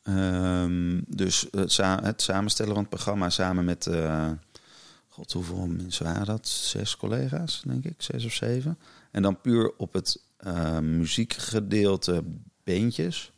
Ehm, 0.03 1.01
dus 1.07 1.47
het, 1.51 1.73
sa- 1.73 2.03
het 2.03 2.23
samenstellen 2.23 2.73
van 2.73 2.81
het 2.83 2.91
programma 2.91 3.31
samen 3.31 3.65
met... 3.65 3.87
eh, 3.87 4.31
God, 5.09 5.33
hoeveel 5.33 5.67
mensen 5.67 6.05
waren 6.05 6.27
dat? 6.27 6.49
Zes 6.49 6.97
collega's, 6.97 7.63
denk 7.67 7.85
ik. 7.85 8.03
Zes 8.03 8.25
of 8.25 8.33
zeven. 8.33 8.79
En 9.11 9.23
dan 9.23 9.41
puur 9.41 9.73
op 9.77 9.93
het 9.93 10.23
eh, 10.37 10.79
muziekgedeelte 10.79 12.23
beentjes. 12.65 13.33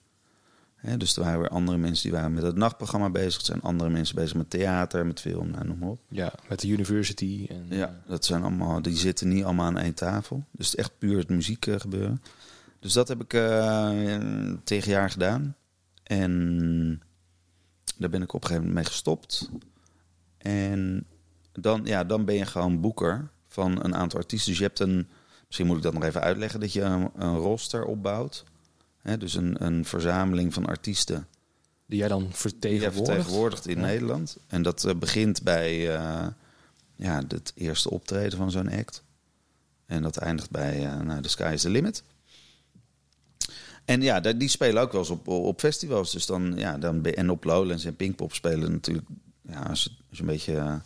Hè, 0.75 0.97
dus 0.97 1.17
er 1.17 1.23
waren 1.23 1.41
weer 1.41 1.49
andere 1.49 1.79
mensen 1.79 2.03
die 2.03 2.19
waren 2.19 2.33
met 2.33 2.43
het 2.43 2.57
nachtprogramma 2.57 3.11
bezig. 3.11 3.41
Er 3.41 3.47
zijn 3.47 3.61
andere 3.61 3.91
mensen 3.91 4.15
bezig 4.15 4.37
met 4.37 4.51
theater, 4.51 5.07
met 5.07 5.21
film, 5.21 5.51
nou, 5.51 5.67
noem 5.67 5.79
maar 5.79 5.89
op. 5.89 6.01
Ja, 6.09 6.33
met 6.49 6.61
de 6.61 6.69
university. 6.69 7.47
En, 7.49 7.67
Ja, 7.69 8.01
dat 8.07 8.25
zijn 8.25 8.43
allemaal, 8.43 8.83
die 8.83 8.97
zitten 8.97 9.29
niet 9.29 9.45
allemaal 9.45 9.67
aan 9.67 9.79
één 9.79 9.95
tafel. 9.95 10.45
Dus 10.51 10.67
het 10.67 10.79
echt 10.79 10.99
puur 10.99 11.19
het 11.19 11.29
muziek 11.29 11.67
eh, 11.67 11.81
gebeuren. 11.81 12.23
Dus 12.79 12.93
dat 12.93 13.09
heb 13.09 13.23
ik 13.23 13.33
eh 13.33 13.91
tegen 14.65 14.91
jaar 14.91 15.11
gedaan. 15.11 15.57
En 16.03 17.03
daar 17.97 18.11
ben 18.11 18.23
ik 18.23 18.33
op 18.33 18.43
een 18.43 18.49
gegeven 18.49 18.69
moment 18.69 18.75
mee 18.75 18.93
gestopt. 18.93 19.51
En 20.39 21.07
dan, 21.53 21.81
ja, 21.85 22.05
dan 22.05 22.25
ben 22.25 22.35
je 22.35 22.47
gewoon 22.47 22.81
boeker 22.81 23.31
van 23.47 23.85
een 23.85 23.95
aantal 23.95 24.19
artiesten. 24.19 24.51
Dus 24.51 24.59
je 24.59 24.67
hebt 24.67 24.81
een, 24.81 25.09
misschien 25.47 25.67
moet 25.67 25.77
ik 25.77 25.83
dat 25.83 25.93
nog 25.93 26.05
even 26.05 26.21
uitleggen, 26.21 26.61
dat 26.61 26.73
je 26.73 26.83
een, 26.83 27.11
een 27.17 27.37
roster 27.37 27.85
opbouwt. 27.85 28.45
Hè, 29.05 29.19
dus 29.19 29.35
een, 29.35 29.65
een 29.65 29.85
verzameling 29.85 30.55
van 30.55 30.67
artiesten 30.67 31.27
Die 31.87 31.99
jij 31.99 32.09
dan 32.09 32.23
die 32.23 32.33
vertegenwoordigt. 32.33 33.07
vertegenwoordigt 33.07 33.67
in 33.67 33.79
Ja. 33.79 33.85
Nederland. 33.87 34.37
En 34.47 34.63
dat 34.63 34.85
eh, 34.85 34.95
begint 34.95 35.43
bij 35.43 35.97
eh, 35.97 36.27
ja, 36.97 37.23
het 37.29 37.53
eerste 37.55 37.91
optreden 37.91 38.39
van 38.39 38.51
zo'n 38.51 38.71
act. 38.73 39.03
En 39.87 40.03
dat 40.03 40.17
eindigt 40.17 40.51
bij 40.51 40.87
eh 40.87 41.01
nou, 41.01 41.23
The 41.23 41.29
Sky 41.29 41.51
is 41.53 41.63
the 41.63 41.71
Limit. 41.71 42.03
En 43.85 44.03
ja, 44.03 44.21
die 44.21 44.49
spelen 44.49 44.83
ook 44.83 44.93
wel 44.93 45.01
eens 45.01 45.11
op, 45.11 45.29
op 45.29 45.59
festivals. 45.61 46.13
Dus 46.13 46.27
dan, 46.27 46.55
ja, 46.57 46.79
dan 46.79 47.05
en 47.05 47.31
op 47.31 47.45
Lowlands 47.45 47.85
en 47.85 47.97
Pinkpop 47.97 48.35
spelen 48.35 48.73
natuurlijk... 48.73 49.07
Ja, 49.43 49.61
als, 49.63 49.83
je, 49.83 49.91
als 50.09 50.19
je 50.19 50.23
een 50.23 50.29
beetje 50.29 50.81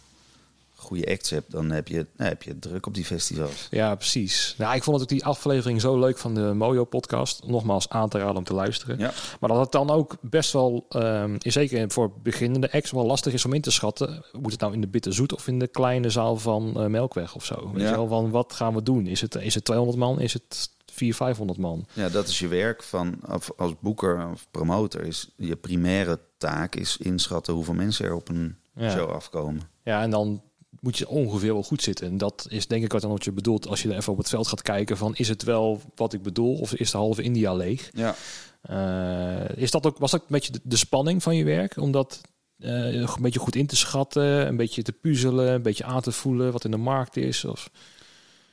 goede 0.81 1.07
acts 1.11 1.31
hebt, 1.31 1.51
dan 1.51 1.71
heb 1.71 1.89
je, 1.89 2.07
nou, 2.17 2.29
heb 2.31 2.43
je 2.43 2.59
druk 2.59 2.87
op 2.87 2.95
die 2.95 3.05
festivals. 3.05 3.67
Ja, 3.71 3.95
precies. 3.95 4.55
Nou, 4.59 4.75
ik 4.77 4.83
vond 4.83 5.01
ook 5.03 5.09
die 5.09 5.25
aflevering 5.25 5.81
zo 5.81 5.99
leuk 5.99 6.19
van 6.19 6.35
de 6.35 6.41
Mojo-podcast. 6.55 7.47
Nogmaals 7.47 7.89
aan 7.89 8.09
te 8.09 8.19
raden 8.19 8.37
om 8.37 8.45
te 8.45 8.55
luisteren. 8.55 8.99
Ja. 8.99 9.13
Maar 9.41 9.49
dat 9.49 9.59
het 9.59 9.73
dan 9.73 9.91
ook 9.91 10.17
best 10.21 10.53
wel, 10.53 10.87
ehm, 10.89 11.37
zeker 11.39 11.91
voor 11.91 12.13
beginnende 12.23 12.73
acts, 12.73 12.91
wel 12.91 13.07
lastig 13.07 13.33
is 13.33 13.45
om 13.45 13.53
in 13.53 13.61
te 13.61 13.71
schatten. 13.71 14.25
Moet 14.33 14.53
het 14.53 14.61
nou 14.61 14.73
in 14.73 14.81
de 14.81 14.89
Bitterzoet 14.89 15.35
of 15.35 15.47
in 15.49 15.59
de 15.59 15.67
kleine 15.69 16.11
zaal 16.11 16.37
van 16.37 16.81
eh, 16.81 16.87
Melkweg 16.87 17.35
of 17.35 17.45
zo? 17.45 17.71
Weet 17.73 17.83
Ja. 17.83 17.89
je 17.91 17.95
wel, 17.97 18.07
van 18.09 18.31
wat 18.31 18.53
gaan 18.53 18.75
we 18.75 18.83
doen? 18.83 19.07
Is 19.07 19.21
het, 19.21 19.35
is 19.35 19.55
het 19.55 19.65
200 19.65 19.99
man? 19.99 20.21
Is 20.21 20.33
het 20.33 20.71
400, 20.87 21.17
500 21.17 21.59
man? 21.59 21.87
Ja, 21.93 22.09
dat 22.09 22.29
is 22.29 22.39
je 22.39 22.49
werk 22.49 22.83
van 22.83 23.15
of 23.33 23.51
als 23.57 23.73
boeker 23.81 24.29
of 24.33 24.47
promotor. 24.51 25.01
Is 25.03 25.29
je 25.37 25.57
primaire 25.57 26.19
taak 26.39 26.75
is 26.75 26.97
inschatten 26.97 27.55
hoeveel 27.55 27.75
mensen 27.75 28.05
er 28.05 28.15
op 28.15 28.29
een 28.29 28.57
Ja. 28.75 28.91
show 28.91 29.11
afkomen. 29.11 29.63
Ja, 29.83 30.03
en 30.03 30.11
dan 30.11 30.43
moet 30.81 30.99
je 30.99 31.09
ongeveer 31.09 31.53
wel 31.53 31.63
goed 31.63 31.83
zitten. 31.83 32.07
En 32.07 32.19
dat 32.19 32.47
is 32.49 32.67
denk 32.67 32.85
ik 32.85 32.93
wat 32.93 33.01
dan 33.01 33.11
wat 33.11 33.25
je 33.25 33.33
bedoelt 33.33 33.67
als 33.67 33.83
je 33.83 33.89
er 33.89 33.97
even 33.97 34.13
op 34.13 34.19
het 34.19 34.29
veld 34.29 34.49
gaat 34.49 34.63
kijken 34.63 34.97
van 34.97 35.15
is 35.17 35.29
het 35.29 35.43
wel 35.43 35.81
wat 35.95 36.13
ik 36.13 36.23
bedoel 36.23 36.59
of 36.59 36.75
is 36.75 36.91
de 36.91 36.97
halve 36.97 37.23
India 37.23 37.55
leeg? 37.55 37.91
Ja. 37.93 38.15
Eh, 38.63 39.57
is 39.57 39.71
dat 39.71 39.87
ook, 39.87 39.99
was 39.99 40.11
dat 40.11 40.21
een 40.21 40.27
beetje 40.29 40.53
de, 40.53 40.61
de 40.63 40.77
spanning 40.77 41.23
van 41.23 41.37
je 41.37 41.45
werk? 41.45 41.77
Om 41.77 41.93
dat 41.93 42.21
eh, 42.59 42.95
een 42.95 43.09
beetje 43.19 43.41
goed 43.41 43.57
in 43.57 43.67
te 43.67 43.77
schatten, 43.77 44.47
een 44.47 44.57
beetje 44.57 44.83
te 44.83 44.93
puzzelen, 44.93 45.53
een 45.53 45.63
beetje 45.63 45.85
aan 45.85 46.01
te 46.01 46.13
voelen 46.13 46.53
wat 46.53 46.65
in 46.65 46.71
de 46.71 46.77
markt 46.77 47.17
is? 47.17 47.45
Of... 47.45 47.71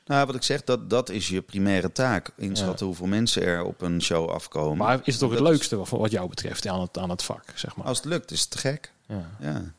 Nou, 0.05 0.25
wat 0.25 0.35
ik 0.35 0.43
zeg, 0.43 0.63
dat, 0.63 0.89
dat 0.89 1.09
is 1.09 1.29
je 1.29 1.41
primaire 1.41 1.91
taak. 1.91 2.31
Inschatten 2.37 2.85
hoeveel 2.85 3.07
mensen 3.07 3.43
er 3.43 3.63
op 3.63 3.81
een 3.81 4.01
show 4.01 4.29
afkomen. 4.29 4.77
Maar 4.77 4.99
is 5.03 5.13
het 5.13 5.23
ook 5.23 5.29
het 5.29 5.39
Dat 5.39 5.49
leukste 5.49 5.75
wat, 5.75 5.89
wat 5.89 6.11
jou 6.11 6.29
betreft 6.29 6.67
aan 6.67 6.81
het, 6.81 6.97
aan 6.97 7.09
het 7.09 7.23
vak, 7.23 7.43
zeg 7.55 7.75
maar? 7.75 7.85
Als 7.85 7.97
het 7.97 8.05
lukt, 8.05 8.31
is 8.31 8.41
het 8.41 8.51
te 8.51 8.57
gek. 8.57 8.91
Ja. 9.07 9.29
Ja. 9.39 9.73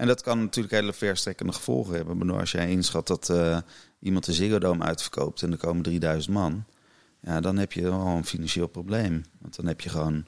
En 0.00 0.06
dat 0.06 0.22
kan 0.22 0.38
natuurlijk 0.38 0.74
hele 0.74 0.92
verstrekkende 0.92 1.52
gevolgen 1.52 1.94
hebben. 1.94 2.18
Bedoel, 2.18 2.38
als 2.38 2.52
jij 2.52 2.70
inschat 2.70 3.06
dat 3.06 3.30
eh, 3.30 3.58
iemand 4.00 4.24
de 4.24 4.32
Ziggo 4.32 4.58
Dome 4.58 4.84
uitverkoopt 4.84 5.42
en 5.42 5.52
er 5.52 5.58
komen 5.58 5.82
3000 5.82 6.34
man, 6.34 6.64
ja, 7.20 7.40
dan 7.40 7.56
heb 7.56 7.72
je 7.72 7.82
wel 7.82 8.06
een 8.06 8.24
financieel 8.24 8.66
probleem. 8.66 9.24
Want 9.38 9.56
dan 9.56 9.66
heb 9.66 9.80
je 9.80 9.88
gewoon. 9.88 10.26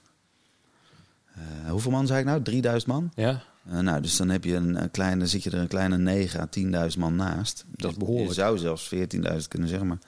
eh, 1.35 1.71
hoeveel 1.71 1.91
man 1.91 2.07
zei 2.07 2.21
ik 2.21 2.25
nou? 2.27 2.43
3000 2.43 2.93
man? 2.93 3.11
ja, 3.15 3.43
Eh, 3.71 3.79
nou, 3.79 4.01
dus 4.01 4.17
dan 4.17 4.29
heb 4.29 4.45
je 4.45 4.55
een, 4.55 4.83
een 4.83 4.91
kleine, 4.91 5.27
zit 5.27 5.43
je 5.43 5.51
er 5.51 5.59
een 5.59 5.69
kleine 5.69 5.99
9 5.99 6.41
à 6.41 6.47
10.000 6.91 6.99
man 6.99 7.17
naast. 7.17 7.65
Dat 7.71 7.91
is 7.91 7.97
behoorlijk. 7.97 8.29
Je 8.29 8.35
zou 8.35 8.59
zelfs 8.59 8.95
14.000 8.95 9.49
kunnen 9.49 9.69
zeggen, 9.69 9.87
maar 9.87 9.99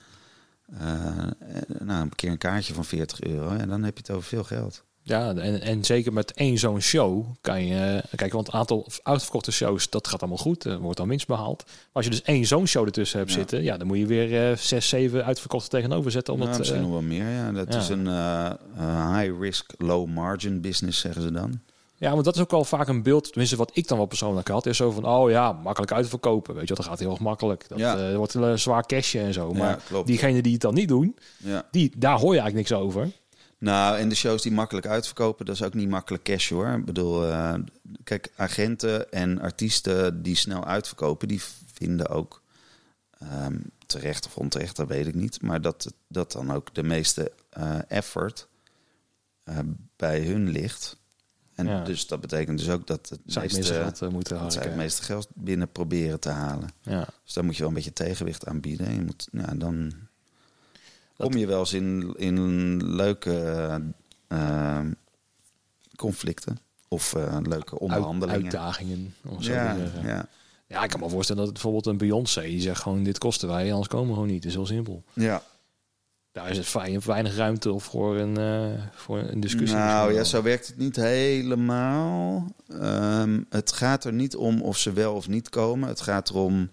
nou, 1.79 2.01
een 2.01 2.15
keer 2.15 2.31
een 2.31 2.37
kaartje 2.37 2.73
van 2.73 2.85
40 2.85 3.21
euro, 3.21 3.49
en 3.49 3.67
dan 3.67 3.83
heb 3.83 3.97
je 3.97 4.03
het 4.07 4.11
over 4.11 4.27
veel 4.27 4.43
geld. 4.43 4.83
Ja 5.07 5.33
en, 5.35 5.61
en 5.61 5.83
zeker 5.83 6.13
met 6.13 6.31
één 6.33 6.57
zo'n 6.57 6.81
show 6.81 7.25
kan 7.41 7.65
je... 7.65 8.03
Kijk, 8.15 8.33
want 8.33 8.45
het 8.45 8.55
aantal 8.55 8.87
uitverkochte 9.03 9.51
shows, 9.51 9.89
dat 9.89 10.07
gaat 10.07 10.19
allemaal 10.19 10.37
goed. 10.37 10.63
Er 10.63 10.79
wordt 10.79 10.97
dan 10.97 11.07
winst 11.07 11.27
behaald. 11.27 11.63
Maar 11.65 11.75
als 11.93 12.05
je 12.05 12.11
dus 12.11 12.21
één 12.21 12.45
zo'n 12.45 12.67
show 12.67 12.85
ertussen 12.85 13.19
hebt 13.19 13.31
Ja. 13.31 13.37
zitten... 13.37 13.63
Ja, 13.63 13.77
dan 13.77 13.87
moet 13.87 13.97
je 13.97 14.05
weer 14.05 14.49
eh, 14.51 14.57
zes, 14.57 14.89
zeven 14.89 15.25
uitverkochte 15.25 15.69
tegenover 15.69 16.11
zetten. 16.11 16.33
Om 16.33 16.39
Nou, 16.39 16.49
het, 16.51 16.59
misschien 16.59 16.79
eh, 16.81 16.85
nog 16.87 16.93
wel 16.95 17.01
meer, 17.07 17.29
ja. 17.29 17.51
Dat 17.51 17.73
ja. 17.73 17.79
is 17.79 17.89
een 17.89 18.07
eh, 18.07 18.45
eh, 18.77 19.17
high 19.17 19.39
risk, 19.39 19.71
low 19.77 20.07
margin 20.07 20.61
business, 20.61 20.99
zeggen 20.99 21.21
ze 21.21 21.31
dan. 21.31 21.59
Ja, 21.97 22.11
want 22.11 22.25
dat 22.25 22.35
is 22.35 22.41
ook 22.41 22.51
wel 22.51 22.63
vaak 22.63 22.87
een 22.87 23.03
beeld, 23.03 23.23
tenminste 23.27 23.55
wat 23.55 23.71
ik 23.73 23.87
dan 23.87 23.97
wel 23.97 24.05
persoonlijk 24.05 24.47
had, 24.47 24.65
is 24.65 24.77
zo 24.77 24.91
van, 24.91 25.05
oh 25.05 25.29
ja, 25.29 25.51
makkelijk 25.51 25.91
uitverkopen. 25.91 26.55
Weet 26.55 26.67
je 26.67 26.73
dat 26.75 26.85
gaat 26.85 26.99
heel 26.99 27.09
erg 27.11 27.19
makkelijk. 27.19 27.65
Dat 27.67 27.79
Ja. 27.79 28.15
wordt 28.15 28.33
een 28.33 28.59
zwaar 28.59 28.85
cashje 28.85 29.19
en 29.19 29.33
zo. 29.33 29.49
Ja, 29.53 29.57
Maar 29.57 29.79
klopt. 29.87 30.07
diegenen 30.07 30.43
die 30.43 30.51
het 30.53 30.61
dan 30.61 30.73
niet 30.73 30.87
doen, 30.87 31.15
Ja. 31.37 31.65
die, 31.71 31.91
daar 31.97 32.19
hoor 32.19 32.33
je 32.33 32.39
eigenlijk 32.39 32.69
niks 32.69 32.81
over. 32.83 33.09
Nou, 33.57 33.97
en 33.97 34.09
de 34.09 34.15
shows 34.15 34.41
die 34.41 34.51
makkelijk 34.51 34.87
uitverkopen, 34.87 35.45
dat 35.45 35.55
is 35.55 35.63
ook 35.63 35.73
niet 35.73 35.89
makkelijk 35.89 36.23
cash 36.23 36.49
hoor. 36.49 36.67
Ik 36.67 36.85
bedoel, 36.85 37.27
eh, 37.27 37.53
kijk, 38.03 38.31
agenten 38.35 39.11
en 39.11 39.39
artiesten 39.41 40.21
die 40.23 40.35
snel 40.35 40.65
uitverkopen, 40.65 41.27
die 41.27 41.41
vinden 41.73 42.07
ook 42.07 42.43
ehm, 43.19 43.57
terecht 43.85 44.25
of 44.25 44.37
onterecht, 44.37 44.75
dat 44.75 44.87
weet 44.87 45.07
ik 45.07 45.15
niet. 45.15 45.41
Maar 45.41 45.61
dat, 45.61 45.93
dat 46.07 46.31
dan 46.31 46.51
ook 46.51 46.73
de 46.73 46.83
meeste 46.83 47.31
eh, 47.49 47.77
effort 47.87 48.47
eh, 49.43 49.59
bij 49.95 50.25
hun 50.25 50.49
ligt. 50.49 50.97
En 51.55 51.67
Ja. 51.67 51.83
dus 51.83 52.07
dat 52.07 52.21
betekent 52.21 52.57
dus 52.57 52.69
ook 52.69 52.87
dat 52.87 53.09
het 53.09 53.19
Zij 53.25 53.41
meeste, 53.41 53.57
meeste 53.57 53.73
geld 53.73 54.11
moeten 54.11 54.39
dat 54.39 54.53
zij 54.53 54.63
het 54.63 54.75
meeste 54.75 55.03
geld 55.03 55.27
binnen 55.33 55.71
proberen 55.71 56.19
te 56.19 56.29
halen. 56.29 56.69
Ja. 56.81 57.07
Dus 57.23 57.33
daar 57.33 57.45
moet 57.45 57.53
je 57.53 57.59
wel 57.59 57.69
een 57.69 57.75
beetje 57.75 57.93
tegenwicht 57.93 58.47
aan 58.47 58.59
bieden. 58.59 58.93
Je 58.93 59.01
moet, 59.01 59.27
ja, 59.31 59.53
dan, 59.55 59.93
kom 61.17 61.33
je 61.37 61.47
wel 61.47 61.59
eens 61.59 61.73
in, 61.73 62.13
in 62.17 62.95
leuke 62.95 63.81
eh, 64.27 64.79
conflicten 65.95 66.57
of 66.87 67.13
eh, 67.13 67.37
leuke 67.43 67.79
onderhandelingen. 67.79 68.41
uitdagingen. 68.41 69.13
Zo 69.39 69.51
ja, 69.51 69.75
ja, 70.03 70.27
Ja, 70.67 70.83
ik 70.83 70.89
kan 70.89 70.99
me 70.99 71.09
voorstellen 71.09 71.43
dat 71.43 71.53
bijvoorbeeld 71.53 71.85
een 71.85 71.97
Beyoncé 71.97 72.41
die 72.41 72.61
zegt 72.61 72.81
gewoon 72.81 73.03
dit 73.03 73.17
kosten 73.17 73.47
wij, 73.47 73.69
anders 73.69 73.87
komen 73.87 74.07
we 74.07 74.13
gewoon 74.13 74.27
niet. 74.27 74.43
Het 74.43 74.45
is 74.45 74.53
heel 74.53 74.65
simpel. 74.65 75.03
ja. 75.13 75.43
Daar 76.31 76.49
is 76.49 76.57
het 76.57 76.65
fijn, 76.65 77.01
weinig 77.05 77.35
ruimte 77.35 77.71
of 77.71 77.83
voor 77.83 78.17
een, 78.17 78.37
eh, 78.37 78.81
voor 78.93 79.19
een 79.19 79.39
discussie. 79.39 79.77
Nou 79.77 80.13
ja, 80.13 80.23
zo 80.23 80.41
werkt 80.41 80.67
het 80.67 80.77
niet 80.77 80.95
helemaal. 80.95 82.47
Ehm, 82.67 83.41
het 83.49 83.71
gaat 83.71 84.03
er 84.03 84.13
niet 84.13 84.35
om 84.35 84.61
of 84.61 84.77
ze 84.77 84.93
wel 84.93 85.13
of 85.13 85.27
niet 85.27 85.49
komen. 85.49 85.89
Het 85.89 86.01
gaat 86.01 86.29
erom, 86.29 86.69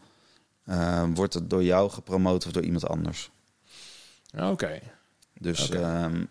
wordt 1.15 1.35
het 1.35 1.51
door 1.51 1.65
jou 1.65 1.91
gepromoot 1.91 2.47
of 2.47 2.53
door 2.53 2.63
iemand 2.63 2.89
anders? 2.89 3.32
Oké. 4.37 4.81
Dus 5.39 5.69
Oké. 5.69 5.81
ehm, 5.81 6.25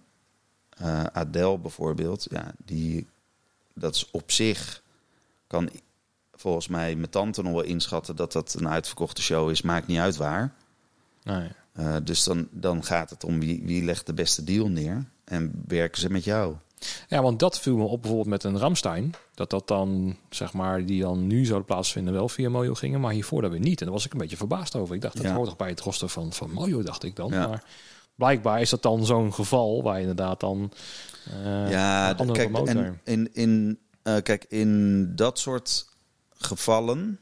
eh, 0.69 1.03
Adele 1.03 1.57
bijvoorbeeld, 1.57 2.27
ja, 2.29 2.51
die, 2.65 3.07
dat 3.73 3.95
is 3.95 4.11
op 4.11 4.31
zich, 4.31 4.83
kan 5.47 5.69
volgens 6.33 6.67
mij 6.67 6.95
mijn 6.95 7.09
tante 7.09 7.41
nog 7.41 7.53
wel 7.53 7.63
inschatten 7.63 8.15
dat 8.15 8.31
dat 8.31 8.53
een 8.53 8.67
uitverkochte 8.69 9.21
show 9.21 9.49
is. 9.49 9.61
Maakt 9.61 9.87
niet 9.87 9.99
uit 9.99 10.15
waar. 10.15 10.53
Nee. 11.23 11.49
Eh, 11.73 11.95
dus 12.03 12.23
dan, 12.23 12.47
dan 12.51 12.83
gaat 12.83 13.09
het 13.09 13.23
om 13.23 13.39
wie, 13.39 13.61
wie 13.63 13.83
legt 13.83 14.05
de 14.05 14.13
beste 14.13 14.43
deal 14.43 14.67
neer 14.67 15.05
en 15.23 15.63
werken 15.67 16.01
ze 16.01 16.09
met 16.09 16.23
jou. 16.23 16.55
Ja, 17.07 17.21
want 17.21 17.39
dat 17.39 17.59
viel 17.59 17.77
me 17.77 17.83
op 17.83 18.01
bijvoorbeeld 18.01 18.29
met 18.29 18.43
een 18.43 18.57
Ramstein. 18.59 19.13
Dat 19.33 19.49
dat 19.49 19.67
dan, 19.67 20.17
zeg 20.29 20.53
maar, 20.53 20.85
die 20.85 21.01
dan 21.01 21.27
nu 21.27 21.45
zouden 21.45 21.67
plaatsvinden 21.67 22.13
wel 22.13 22.29
via 22.29 22.49
Mojo 22.49 22.73
gingen, 22.73 23.01
maar 23.01 23.11
hiervoor 23.13 23.41
dat 23.41 23.51
weer 23.51 23.59
niet. 23.59 23.79
En 23.79 23.85
daar 23.85 23.95
was 23.95 24.05
ik 24.05 24.11
een 24.11 24.17
beetje 24.19 24.37
verbaasd 24.37 24.75
over. 24.75 24.95
Ik 24.95 25.01
dacht, 25.01 25.15
dat 25.17 25.25
Ja. 25.25 25.33
hoort 25.33 25.47
toch 25.47 25.57
bij 25.57 25.69
het 25.69 25.79
roster 25.79 26.09
van, 26.09 26.33
van 26.33 26.51
Mojo, 26.51 26.83
dacht 26.83 27.03
ik 27.03 27.15
dan. 27.15 27.31
Ja. 27.31 27.47
Maar 27.47 27.63
blijkbaar 28.15 28.61
is 28.61 28.69
dat 28.69 28.81
dan 28.81 29.05
zo'n 29.05 29.33
geval 29.33 29.83
waar 29.83 29.95
je 29.95 30.01
inderdaad 30.01 30.39
dan 30.39 30.71
eh, 31.43 31.69
ja, 31.71 32.11
andere 32.11 32.49
kijk, 32.49 32.67
en 32.67 32.99
in, 33.03 33.29
in, 33.33 33.79
eh, 34.03 34.15
kijk, 34.23 34.45
in 34.49 35.11
dat 35.15 35.39
soort 35.39 35.85
gevallen 36.37 37.19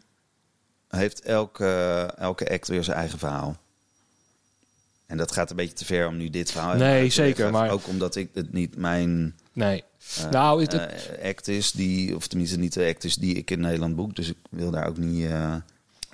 heeft 0.87 1.21
elke, 1.21 1.67
elke 2.17 2.49
act 2.51 2.67
weer 2.67 2.83
zijn 2.83 2.97
eigen 2.97 3.19
verhaal. 3.19 3.57
En 5.05 5.17
dat 5.17 5.31
gaat 5.31 5.49
een 5.49 5.55
beetje 5.55 5.73
te 5.75 5.85
ver 5.85 6.07
om 6.07 6.17
nu 6.17 6.29
dit 6.29 6.51
verhaal 6.51 6.75
Nee, 6.75 7.09
zeker, 7.09 7.51
maar- 7.51 7.69
Ook 7.71 7.87
omdat 7.87 8.15
ik 8.15 8.29
het 8.33 8.53
niet 8.53 8.75
mijn 8.77 9.38
Nee. 9.53 9.83
eh, 10.17 10.31
nou, 10.31 10.61
het, 10.61 10.71
het- 10.71 11.09
eh, 11.21 11.29
act 11.29 11.47
is, 11.47 11.71
die, 11.71 12.15
of 12.15 12.27
tenminste 12.27 12.57
niet 12.59 12.73
de 12.73 12.85
act 12.87 13.03
is 13.03 13.15
die 13.15 13.35
ik 13.35 13.51
in 13.51 13.59
Nederland 13.59 13.95
boek. 13.95 14.15
Dus 14.15 14.29
ik 14.29 14.37
wil 14.49 14.71
daar 14.71 14.87
ook 14.87 14.97
niet... 14.97 15.25
eh, 15.25 15.55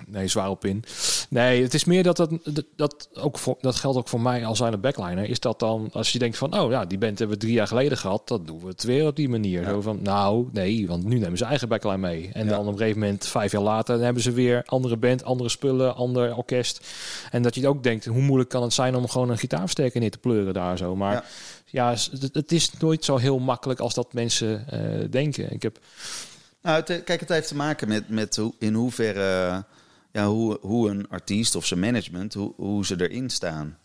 Nee, 0.06 0.28
zwaar 0.28 0.50
op 0.50 0.64
in. 0.64 0.84
Nee, 1.30 1.62
het 1.62 1.74
is 1.74 1.84
meer 1.84 2.02
dat 2.02 2.16
dat, 2.16 2.30
dat, 2.44 2.64
dat 2.76 3.08
ook 3.14 3.38
voor, 3.38 3.56
dat 3.60 3.74
geldt 3.76 3.98
ook 3.98 4.08
voor 4.08 4.20
mij 4.20 4.46
als 4.46 4.58
zijn 4.58 4.80
backliner. 4.80 5.28
Is 5.28 5.40
dat 5.40 5.58
dan, 5.58 5.88
als 5.92 6.12
je 6.12 6.18
denkt 6.18 6.36
van, 6.38 6.58
oh 6.60 6.70
ja, 6.70 6.84
die 6.84 6.98
band 6.98 7.18
hebben 7.18 7.36
we 7.36 7.42
drie 7.42 7.56
jaar 7.56 7.66
geleden 7.66 7.98
gehad, 7.98 8.28
dan 8.28 8.44
doen 8.44 8.60
we 8.60 8.66
het 8.66 8.82
weer 8.82 9.06
op 9.06 9.16
die 9.16 9.28
manier. 9.28 9.60
Ja. 9.62 9.68
Zo 9.68 9.80
van, 9.80 9.98
nou, 10.02 10.48
nee, 10.52 10.86
want 10.86 11.04
nu 11.04 11.18
nemen 11.18 11.38
ze 11.38 11.44
eigen 11.44 11.68
backline 11.68 11.96
mee. 11.98 12.30
En 12.32 12.44
Ja. 12.44 12.50
dan 12.50 12.60
op 12.66 12.72
een 12.72 12.78
gegeven 12.78 13.00
moment, 13.00 13.26
vijf 13.26 13.52
jaar 13.52 13.62
later, 13.62 13.94
dan 13.94 14.04
hebben 14.04 14.22
ze 14.22 14.32
weer 14.32 14.62
andere 14.66 14.96
band, 14.96 15.24
andere 15.24 15.48
spullen, 15.48 15.94
ander 15.94 16.36
orkest. 16.36 16.86
En 17.30 17.42
dat 17.42 17.54
je 17.54 17.68
ook 17.68 17.82
denkt, 17.82 18.04
hoe 18.04 18.22
moeilijk 18.22 18.50
kan 18.50 18.62
het 18.62 18.72
zijn 18.72 18.94
om 18.96 19.08
gewoon 19.08 19.30
een 19.30 19.38
gitaarversterker 19.38 20.00
neer 20.00 20.10
te 20.10 20.18
pleuren 20.18 20.54
daar 20.54 20.76
zo. 20.78 20.96
Maar 20.96 21.12
Ja. 21.12 21.24
Ja, 21.66 21.94
het, 22.32 22.52
is 22.52 22.72
nooit 22.72 23.04
zo 23.04 23.16
heel 23.16 23.38
makkelijk 23.38 23.80
als 23.80 23.94
dat 23.94 24.12
mensen 24.12 24.68
eh, 24.68 25.10
denken. 25.10 25.52
Ik 25.52 25.62
heb, 25.62 25.78
Nou, 26.62 26.76
het, 26.76 27.04
kijk, 27.04 27.20
het 27.20 27.28
heeft 27.28 27.48
te 27.48 27.56
maken 27.56 27.88
met, 27.88 28.08
met 28.08 28.40
in 28.58 28.74
hoeverre, 28.74 29.64
ja, 30.12 30.26
hoe, 30.26 30.58
hoe 30.60 30.90
een 30.90 31.08
artiest 31.08 31.54
of 31.54 31.66
zijn 31.66 31.80
management, 31.80 32.34
hoe, 32.34 32.52
hoe 32.56 32.86
ze 32.86 33.08
erin 33.08 33.30
staan. 33.30 33.78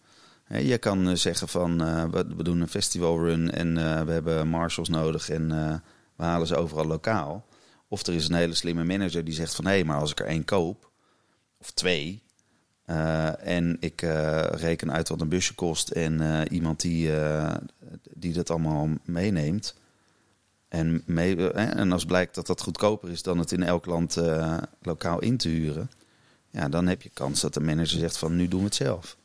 Je 0.59 0.77
kan 0.77 1.09
eh, 1.09 1.15
zeggen 1.15 1.47
van, 1.47 1.81
eh, 1.81 2.05
we, 2.09 2.43
doen 2.43 2.61
een 2.61 2.67
festivalrun 2.67 3.51
en 3.51 3.77
eh, 3.77 4.01
we 4.01 4.11
hebben 4.11 4.47
marshals 4.47 4.89
nodig 4.89 5.29
en 5.29 5.51
eh, 5.51 5.75
we 6.15 6.23
halen 6.23 6.47
ze 6.47 6.55
overal 6.55 6.85
lokaal. 6.85 7.45
Of 7.87 8.07
er 8.07 8.13
is 8.13 8.27
een 8.27 8.35
hele 8.35 8.53
slimme 8.53 8.83
manager 8.83 9.23
die 9.23 9.33
zegt 9.33 9.55
van, 9.55 9.65
hé, 9.65 9.83
maar 9.83 9.99
als 9.99 10.11
ik 10.11 10.19
er 10.19 10.25
één 10.25 10.45
koop, 10.45 10.91
of 11.59 11.71
twee, 11.71 12.23
eh, 12.91 13.47
en 13.47 13.77
ik 13.79 14.01
eh, 14.01 14.43
reken 14.51 14.91
uit 14.91 15.09
wat 15.09 15.21
een 15.21 15.29
busje 15.29 15.55
kost 15.55 15.89
en 15.89 16.21
eh, 16.21 16.51
iemand 16.51 16.81
die, 16.81 17.11
die 18.13 18.33
dat 18.33 18.49
allemaal 18.49 18.89
meeneemt, 19.03 19.75
en, 20.67 21.03
mee, 21.05 21.51
en 21.51 21.91
als 21.91 22.05
blijkt 22.05 22.35
dat 22.35 22.47
dat 22.47 22.61
goedkoper 22.61 23.09
is 23.09 23.23
dan 23.23 23.37
het 23.37 23.51
in 23.51 23.63
elk 23.63 23.85
land 23.85 24.17
lokaal 24.81 25.19
in 25.19 25.37
te 25.37 25.49
huren, 25.49 25.91
ja, 26.49 26.69
dan 26.69 26.87
heb 26.87 27.01
je 27.01 27.09
kans 27.13 27.41
dat 27.41 27.53
de 27.53 27.59
manager 27.59 27.99
zegt 27.99 28.17
van 28.17 28.35
nu 28.35 28.47
doen 28.47 28.59
we 28.59 28.65
het 28.65 28.75
zelf. 28.75 29.17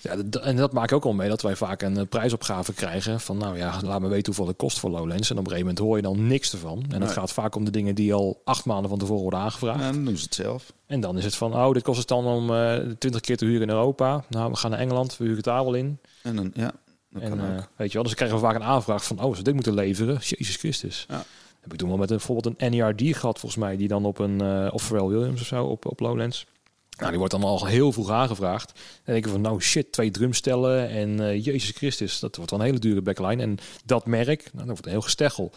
Ja, 0.00 0.16
en 0.42 0.56
dat 0.56 0.72
maakt 0.72 0.92
ook 0.92 1.04
al 1.04 1.12
mee 1.12 1.28
dat 1.28 1.42
wij 1.42 1.56
vaak 1.56 1.82
een 1.82 1.96
eh, 1.96 2.06
prijsopgave 2.08 2.72
krijgen. 2.72 3.20
Van 3.20 3.36
nou 3.38 3.56
ja, 3.56 3.78
laat 3.82 4.00
me 4.00 4.08
weten 4.08 4.26
hoeveel 4.26 4.46
het 4.46 4.56
kost 4.56 4.78
voor 4.78 4.90
Lowlands. 4.90 5.30
En 5.30 5.38
op 5.38 5.44
een 5.44 5.50
gegeven 5.50 5.58
moment 5.66 5.78
hoor 5.78 5.96
je 5.96 6.02
dan 6.02 6.26
niks 6.26 6.52
ervan. 6.52 6.78
En 6.78 6.90
het 6.90 7.00
Nee. 7.00 7.08
gaat 7.08 7.32
vaak 7.32 7.54
om 7.54 7.64
de 7.64 7.70
dingen 7.70 7.94
die 7.94 8.14
al 8.14 8.40
acht 8.44 8.64
maanden 8.64 8.88
van 8.90 8.98
tevoren 8.98 9.22
worden 9.22 9.40
aangevraagd. 9.40 9.80
Ja, 9.80 9.92
dan 9.92 10.04
doen 10.04 10.16
ze 10.16 10.22
het 10.24 10.34
zelf. 10.34 10.72
En 10.86 11.00
dan 11.00 11.18
is 11.18 11.24
het 11.24 11.36
van, 11.36 11.54
oh, 11.54 11.72
dit 11.72 11.82
kost 11.82 11.98
het 11.98 12.08
dan 12.08 12.24
om 12.24 12.54
eh 12.54 12.76
20 12.98 13.20
keer 13.20 13.36
te 13.36 13.44
huren 13.44 13.62
in 13.62 13.68
Europa. 13.74 14.24
Nou, 14.28 14.50
we 14.50 14.56
gaan 14.56 14.70
naar 14.70 14.80
Engeland, 14.80 15.10
we 15.16 15.16
huren 15.24 15.36
het 15.36 15.44
daar 15.44 15.64
wel 15.64 15.74
in. 15.74 15.98
En 16.22 16.36
dan, 16.36 16.50
ja, 16.54 16.72
dat 17.10 17.22
en 17.22 17.28
kan 17.28 17.38
eh, 17.40 17.44
ook. 17.56 17.68
weet 17.76 17.88
je 17.88 17.94
wel, 17.94 18.02
dus 18.02 18.16
dan 18.16 18.26
krijgen 18.26 18.36
we 18.36 18.44
vaak 18.44 18.54
een 18.54 18.62
aanvraag 18.74 19.04
van, 19.04 19.20
oh, 19.22 19.34
ze 19.36 19.42
dit 19.42 19.54
moeten 19.54 19.74
leveren. 19.74 20.18
Jezus 20.20 20.56
Christus. 20.56 21.04
Ja. 21.08 21.24
Heb 21.60 21.72
ik 21.72 21.78
toen 21.78 21.88
wel 21.88 21.98
met 21.98 22.10
een, 22.10 22.16
bijvoorbeeld 22.16 22.54
een 22.62 22.70
NERD 22.70 23.02
gehad, 23.16 23.38
volgens 23.38 23.56
mij, 23.64 23.76
die 23.76 23.88
dan 23.88 24.04
op 24.04 24.18
een, 24.18 24.40
eh 24.40 24.68
of 24.72 24.82
Pharrell 24.86 25.08
Williams 25.08 25.40
of 25.40 25.46
zo, 25.46 25.64
op, 25.64 25.86
op 25.86 26.00
Lowlands. 26.00 26.46
Nou, 26.96 27.08
die 27.08 27.18
wordt 27.18 27.32
dan 27.32 27.42
al 27.42 27.66
heel 27.66 27.92
vroeg 27.92 28.10
aangevraagd. 28.10 28.72
Dan 28.74 29.14
denk 29.14 29.24
ik 29.24 29.30
van, 29.30 29.40
nou 29.40 29.60
shit, 29.60 29.92
twee 29.92 30.10
drumstellen 30.10 30.88
en 30.88 31.20
eh, 31.20 31.44
Jezus 31.44 31.70
Christus, 31.70 32.18
dat 32.18 32.36
wordt 32.36 32.50
dan 32.50 32.60
een 32.60 32.66
hele 32.66 32.78
dure 32.78 33.02
backline. 33.02 33.42
En 33.42 33.58
dat 33.84 34.06
merk, 34.06 34.42
nou, 34.42 34.56
dat 34.56 34.66
wordt 34.66 34.84
een 34.84 34.90
heel 34.90 35.00
gesteggel. 35.00 35.52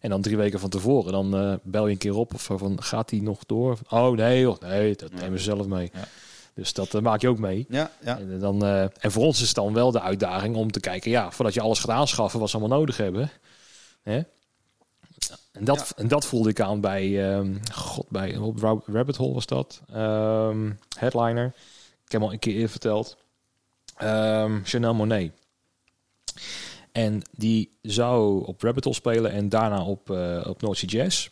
En 0.00 0.10
dan 0.10 0.22
drie 0.22 0.36
weken 0.36 0.60
van 0.60 0.68
tevoren, 0.68 1.12
dan 1.12 1.36
eh, 1.36 1.54
bel 1.62 1.86
je 1.86 1.92
een 1.92 1.98
keer 1.98 2.16
op 2.16 2.34
of 2.34 2.42
zo 2.42 2.56
van, 2.56 2.82
gaat 2.82 3.08
die 3.08 3.22
nog 3.22 3.44
door? 3.46 3.78
Oh 3.88 4.16
nee, 4.16 4.40
joh, 4.40 4.60
nee, 4.60 4.96
dat 4.96 5.12
nemen 5.12 5.38
ze 5.38 5.44
zelf 5.44 5.66
mee. 5.66 5.90
Ja. 5.92 6.08
Dus 6.54 6.72
dat 6.72 6.94
eh, 6.94 7.00
maak 7.00 7.20
je 7.20 7.28
ook 7.28 7.38
mee. 7.38 7.66
Ja, 7.68 7.90
ja. 8.04 8.18
En, 8.18 8.38
dan, 8.38 8.64
en 8.64 9.12
voor 9.12 9.24
ons 9.24 9.40
is 9.40 9.46
het 9.46 9.56
dan 9.56 9.72
wel 9.72 9.90
de 9.90 10.00
uitdaging 10.00 10.56
om 10.56 10.70
te 10.70 10.80
kijken, 10.80 11.10
ja, 11.10 11.30
voordat 11.30 11.54
je 11.54 11.60
alles 11.60 11.78
gaat 11.78 11.90
aanschaffen 11.90 12.40
wat 12.40 12.50
ze 12.50 12.56
allemaal 12.56 12.78
nodig 12.78 12.96
hebben. 12.96 13.30
Hè? 14.02 14.20
En, 15.52 15.64
dat, 15.64 15.92
en 15.96 16.08
dat 16.08 16.26
voelde 16.26 16.48
ik 16.48 16.60
aan 16.60 16.80
bij, 16.80 17.30
ehm, 17.30 17.54
god, 17.72 18.06
bij 18.08 18.36
op 18.36 18.58
Ra- 18.60 18.82
Rabbit 18.86 19.16
Hole 19.16 19.34
was 19.34 19.46
dat. 19.46 19.82
Ehm, 19.92 20.70
headliner. 20.98 21.46
Ik 22.04 22.12
heb 22.12 22.20
hem 22.20 22.22
al 22.22 22.32
een 22.32 22.38
keer 22.38 22.54
eerder 22.54 22.70
verteld. 22.70 23.16
Ehm, 23.96 24.60
Chanel 24.64 24.94
Monet. 24.94 25.32
En 26.92 27.22
die 27.36 27.70
zou 27.82 28.46
op 28.46 28.62
Rabbit 28.62 28.84
Hole 28.84 28.96
spelen 28.96 29.30
en 29.30 29.48
daarna 29.48 29.84
op, 29.84 30.10
eh 30.10 30.44
op 30.48 30.62
North 30.62 30.78
Sea 30.78 30.88
Jazz. 30.88 31.28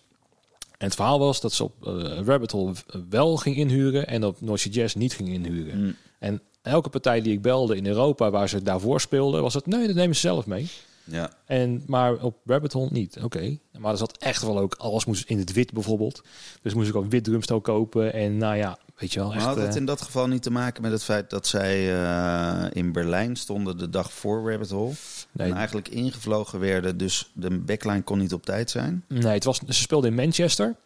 En 0.78 0.86
het 0.86 0.94
verhaal 0.94 1.18
was 1.18 1.40
dat 1.40 1.52
ze 1.52 1.64
op 1.64 1.86
eh, 1.86 2.18
Rabbit 2.24 2.50
Hole 2.50 2.72
wel 3.08 3.36
ging 3.36 3.56
inhuren 3.56 4.06
en 4.06 4.24
op 4.24 4.40
North 4.40 4.60
Sea 4.60 4.72
Jazz 4.72 4.94
niet 4.94 5.14
ging 5.14 5.28
inhuren. 5.28 5.84
Mm. 5.84 5.96
En 6.18 6.42
elke 6.62 6.88
partij 6.88 7.20
die 7.20 7.32
ik 7.32 7.42
belde 7.42 7.76
in 7.76 7.86
Europa 7.86 8.30
waar 8.30 8.48
ze 8.48 8.62
daarvoor 8.62 9.00
speelden, 9.00 9.42
was 9.42 9.54
het 9.54 9.66
nee, 9.66 9.86
dat 9.86 9.96
nemen 9.96 10.14
ze 10.14 10.20
zelf 10.20 10.46
mee. 10.46 10.68
Ja. 11.04 11.30
En, 11.46 11.82
maar 11.86 12.14
op 12.14 12.36
Rabbit 12.46 12.72
Hole 12.72 12.88
niet. 12.90 13.18
Oké. 13.22 13.58
Maar 13.78 13.92
er 13.92 13.98
zat 13.98 14.16
echt 14.18 14.42
wel 14.42 14.58
ook, 14.58 14.74
alles 14.74 15.04
moest 15.04 15.28
in 15.28 15.38
het 15.38 15.52
wit 15.52 15.72
bijvoorbeeld. 15.72 16.22
Dus 16.62 16.74
moest 16.74 16.88
ik 16.88 16.94
ook 16.96 17.10
wit 17.10 17.24
drumstel 17.24 17.60
kopen. 17.60 18.12
En 18.12 18.36
nou 18.36 18.56
ja, 18.56 18.78
weet 18.96 19.12
je 19.12 19.18
wel, 19.18 19.28
Maar 19.28 19.36
echt... 19.36 19.46
had 19.46 19.56
het 19.56 19.68
eh, 19.68 19.76
in 19.76 19.84
dat 19.84 20.02
geval 20.02 20.26
niet 20.26 20.42
te 20.42 20.50
maken 20.50 20.82
met 20.82 20.92
het 20.92 21.04
feit 21.04 21.30
dat 21.30 21.46
zij 21.46 22.02
eh, 22.02 22.64
in 22.72 22.92
Berlijn 22.92 23.36
stonden 23.36 23.78
de 23.78 23.90
dag 23.90 24.12
voor 24.12 24.50
Rabbit 24.50 24.70
Hole? 24.70 24.92
nee, 25.32 25.48
En 25.50 25.56
eigenlijk 25.56 25.88
ingevlogen 25.88 26.60
werden, 26.60 26.96
dus 26.96 27.30
de 27.34 27.58
backline 27.58 28.02
kon 28.02 28.18
niet 28.18 28.32
op 28.32 28.44
tijd 28.44 28.70
zijn? 28.70 29.04
nee, 29.08 29.34
het 29.34 29.44
was, 29.44 29.58
ze 29.58 29.72
speelden 29.72 30.10
in 30.10 30.16
Manchester. 30.16 30.76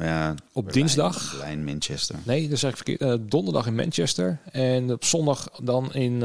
Ja, 0.00 0.30
Op 0.30 0.36
Berlijn, 0.64 0.72
dinsdag. 0.72 1.30
Berlijn, 1.30 1.64
Manchester. 1.64 2.16
Nee, 2.24 2.42
dat 2.42 2.52
is 2.52 2.62
eigenlijk 2.62 2.76
verkeerd. 2.98 3.20
Eh, 3.20 3.26
donderdag 3.28 3.66
in 3.66 3.74
Manchester. 3.74 4.38
En 4.52 4.92
op 4.92 5.04
zondag 5.04 5.48
dan 5.62 5.94
in, 5.94 6.22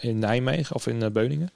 in 0.00 0.18
Nijmegen 0.18 0.74
of 0.76 0.86
in 0.86 1.12
Beuningen. 1.12 1.50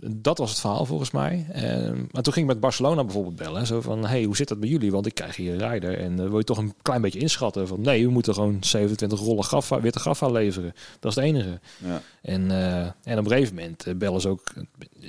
Dat 0.00 0.38
was 0.38 0.50
het 0.50 0.60
verhaal 0.60 0.84
volgens 0.84 1.10
mij. 1.10 1.46
En, 1.50 2.08
maar 2.10 2.22
toen 2.22 2.32
ging 2.32 2.46
ik 2.46 2.52
met 2.52 2.60
Barcelona 2.60 3.04
bijvoorbeeld 3.04 3.36
bellen. 3.36 3.66
Zo 3.66 3.80
van, 3.80 4.06
hey, 4.06 4.24
hoe 4.24 4.36
zit 4.36 4.48
dat 4.48 4.60
bij 4.60 4.68
jullie? 4.68 4.90
Want 4.90 5.06
ik 5.06 5.14
krijg 5.14 5.36
hier 5.36 5.52
een 5.52 5.58
rijder. 5.58 5.98
En 5.98 6.20
eh, 6.20 6.28
wil 6.28 6.38
je 6.38 6.44
toch 6.44 6.58
een 6.58 6.74
klein 6.82 7.00
beetje 7.00 7.18
inschatten? 7.18 7.68
Van, 7.68 7.80
nee, 7.80 8.06
we 8.06 8.12
moeten 8.12 8.34
gewoon 8.34 8.56
27 8.60 9.20
rollen 9.20 9.44
gaffa, 9.44 9.80
witte 9.80 9.98
gaffa 9.98 10.30
leveren. 10.30 10.74
Dat 11.00 11.10
is 11.10 11.16
het 11.16 11.24
enige. 11.24 11.60
Ja. 11.84 12.02
En, 12.28 12.50
eh, 12.50 12.80
en 12.80 13.18
op 13.18 13.24
een 13.24 13.30
gegeven 13.30 13.54
moment 13.54 13.86
eh, 13.86 13.94
bellen 13.94 14.20
ze 14.20 14.28
ook 14.28 14.52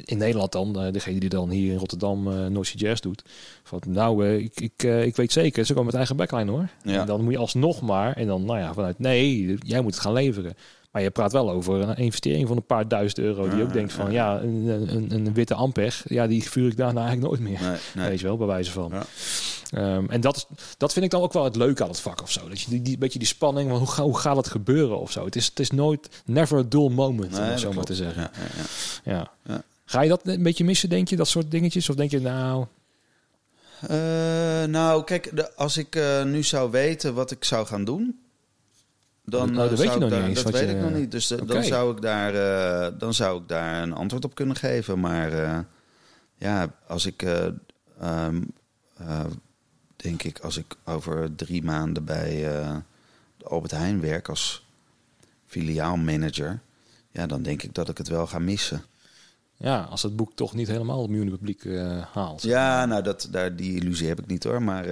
in 0.06 0.17
Nederland 0.17 0.52
dan, 0.52 0.80
eh, 0.80 0.91
degene 0.91 1.19
die 1.19 1.30
dan 1.30 1.49
hier 1.49 1.71
in 1.71 1.78
Rotterdam 1.78 2.28
uh, 2.28 2.45
North 2.45 2.67
Sea 2.67 2.78
Jazz 2.78 3.02
doet. 3.02 3.23
Van, 3.63 3.82
nou, 3.88 4.28
ik, 4.28 4.60
ik, 4.60 4.84
ik 4.84 5.15
weet 5.15 5.32
zeker, 5.32 5.65
ze 5.65 5.71
komen 5.71 5.86
met 5.86 5.95
eigen 5.95 6.15
backline 6.15 6.52
hoor. 6.52 6.69
Ja. 6.84 6.99
En 6.99 7.06
dan 7.06 7.23
moet 7.23 7.34
je 7.34 7.39
alsnog 7.39 7.82
maar, 7.82 8.15
en 8.15 8.28
dan, 8.28 8.45
nou 8.45 8.60
ja, 8.60 8.73
vanuit 8.73 8.99
nee, 8.99 9.58
jij 9.65 9.82
moet 9.82 9.93
het 9.93 10.02
gaan 10.02 10.13
leveren. 10.13 10.54
Maar 10.91 11.02
je 11.02 11.10
praat 11.12 11.32
wel 11.32 11.52
over 11.52 11.82
een 11.82 11.95
investering 11.97 12.47
van 12.47 12.58
een 12.58 12.65
paar 12.65 12.88
duizend 12.88 13.19
euro. 13.19 13.49
Die 13.49 13.58
Ja, 13.58 13.63
ook 13.63 13.73
denkt 13.73 13.93
van, 13.93 14.12
ja. 14.12 14.34
ja, 14.34 14.41
een, 14.41 14.67
een, 14.95 15.12
een 15.12 15.34
witte 15.34 15.54
Ampeg, 15.54 16.04
ja, 16.08 16.28
die 16.28 16.49
vuur 16.49 16.67
ik 16.67 16.78
daarna 16.78 17.06
eigenlijk 17.06 17.28
nooit 17.28 17.49
meer. 17.49 17.62
Nee, 17.69 17.78
nee. 17.95 18.10
Weet 18.10 18.19
je 18.19 18.25
wel, 18.25 18.38
bij 18.38 18.47
wijze 18.47 18.71
van. 18.71 18.91
Ja. 18.93 19.06
Ehm, 19.71 20.06
en 20.10 20.21
dat, 20.21 20.47
dat 20.78 20.93
vind 20.93 21.06
ik 21.06 21.12
dan 21.12 21.21
ook 21.21 21.34
wel 21.34 21.43
het 21.43 21.56
leuke 21.56 21.84
aan 21.84 21.89
het 21.89 21.99
vak 21.99 22.21
of 22.21 22.32
zo. 22.32 22.49
Dat 22.49 22.62
je 22.62 22.69
die, 22.69 22.82
die 22.82 22.97
beetje 22.97 23.19
die 23.19 23.28
spanning, 23.28 23.69
van 23.69 23.78
hoe, 23.78 23.88
ga, 23.88 24.04
hoe 24.04 24.17
gaat 24.17 24.36
het 24.36 24.47
gebeuren 24.47 24.99
of 24.99 25.12
zo. 25.12 25.25
Het 25.25 25.36
is, 25.36 25.45
het 25.45 25.60
is 25.60 25.71
nooit, 25.71 26.10
never 26.25 26.58
a 26.58 26.63
dull 26.69 26.89
moment, 26.89 27.38
om 27.38 27.43
het 27.43 27.60
zo 27.60 27.73
maar 27.73 27.84
te 27.84 27.95
zeggen. 27.95 28.21
Ja, 28.21 28.32
ja, 28.34 28.63
ja. 29.04 29.17
Ja. 29.17 29.32
Ja. 29.54 29.63
Ga 29.86 30.02
je 30.02 30.10
dat 30.10 30.28
een 30.28 30.43
beetje 30.43 30.63
missen, 30.63 30.89
denk 30.89 31.08
je, 31.08 31.15
dat 31.15 31.28
soort 31.28 31.52
dingetjes? 31.52 31.89
Of 31.89 31.95
denk 31.95 32.12
je, 32.12 32.19
nou, 32.19 32.65
Eh, 33.88 34.63
nou, 34.63 35.04
kijk, 35.04 35.36
de, 35.36 35.56
als 35.56 35.78
ik 35.78 35.95
eh, 35.95 36.23
nu 36.23 36.43
zou 36.43 36.71
weten 36.71 37.13
wat 37.13 37.32
ik 37.32 37.43
zou 37.43 37.65
gaan 37.67 37.84
doen, 37.86 38.19
dan 39.30 39.52
Nou, 39.54 39.70
dat 39.70 39.72
eh, 39.72 39.78
weet 39.78 39.88
zou 39.88 39.89
je 39.89 39.96
ik 39.96 40.00
nog 40.00 40.10
daar- 40.10 40.20
niet 40.20 40.30
eens 40.38 40.44
Dat 40.44 40.54
weet 40.54 40.70
je- 40.70 40.76
ik 40.76 40.82
nog 40.82 40.94
niet. 40.94 41.12
Dus 41.12 41.32
eh, 41.32 41.39
dan, 41.46 41.63
zou 41.63 41.96
ik 41.96 42.02
daar, 42.02 42.34
eh, 42.36 43.00
dan 43.00 43.13
zou 43.13 43.42
ik 43.42 43.48
daar 43.48 43.84
een 43.84 43.94
antwoord 43.94 44.26
op 44.26 44.36
kunnen 44.36 44.56
geven. 44.56 45.00
Maar 45.00 45.32
ja, 46.36 46.74
als 46.88 47.06
ik, 47.06 47.22
eh, 47.22 47.46
ehm, 48.00 48.42
eh, 48.98 49.26
denk 49.96 50.24
ik, 50.24 50.39
als 50.39 50.58
ik 50.58 50.76
over 50.86 51.36
drie 51.36 51.63
maanden 51.63 52.06
bij 52.06 52.52
Albert 53.44 53.72
Heijn 53.72 54.02
werk 54.02 54.30
als 54.30 54.65
filiaalmanager, 55.46 56.60
ja, 57.12 57.28
dan 57.28 57.42
denk 57.42 57.63
ik 57.63 57.74
dat 57.74 57.89
ik 57.89 57.98
het 57.98 58.08
wel 58.08 58.28
ga 58.28 58.39
missen. 58.39 58.84
ja, 59.58 59.82
als 59.82 60.04
het 60.04 60.15
boek 60.15 60.34
toch 60.36 60.54
niet 60.54 60.68
helemaal 60.68 61.00
het 61.02 61.10
miljoenen 61.10 61.38
publiek 61.38 61.65
haalt. 62.13 62.42
Ja, 62.42 62.86
nou, 62.86 63.04
dat, 63.04 63.28
daar, 63.32 63.56
die 63.56 63.76
illusie 63.82 64.08
heb 64.08 64.20
ik 64.20 64.28
niet 64.28 64.44
hoor. 64.44 64.62
Maar 64.62 64.86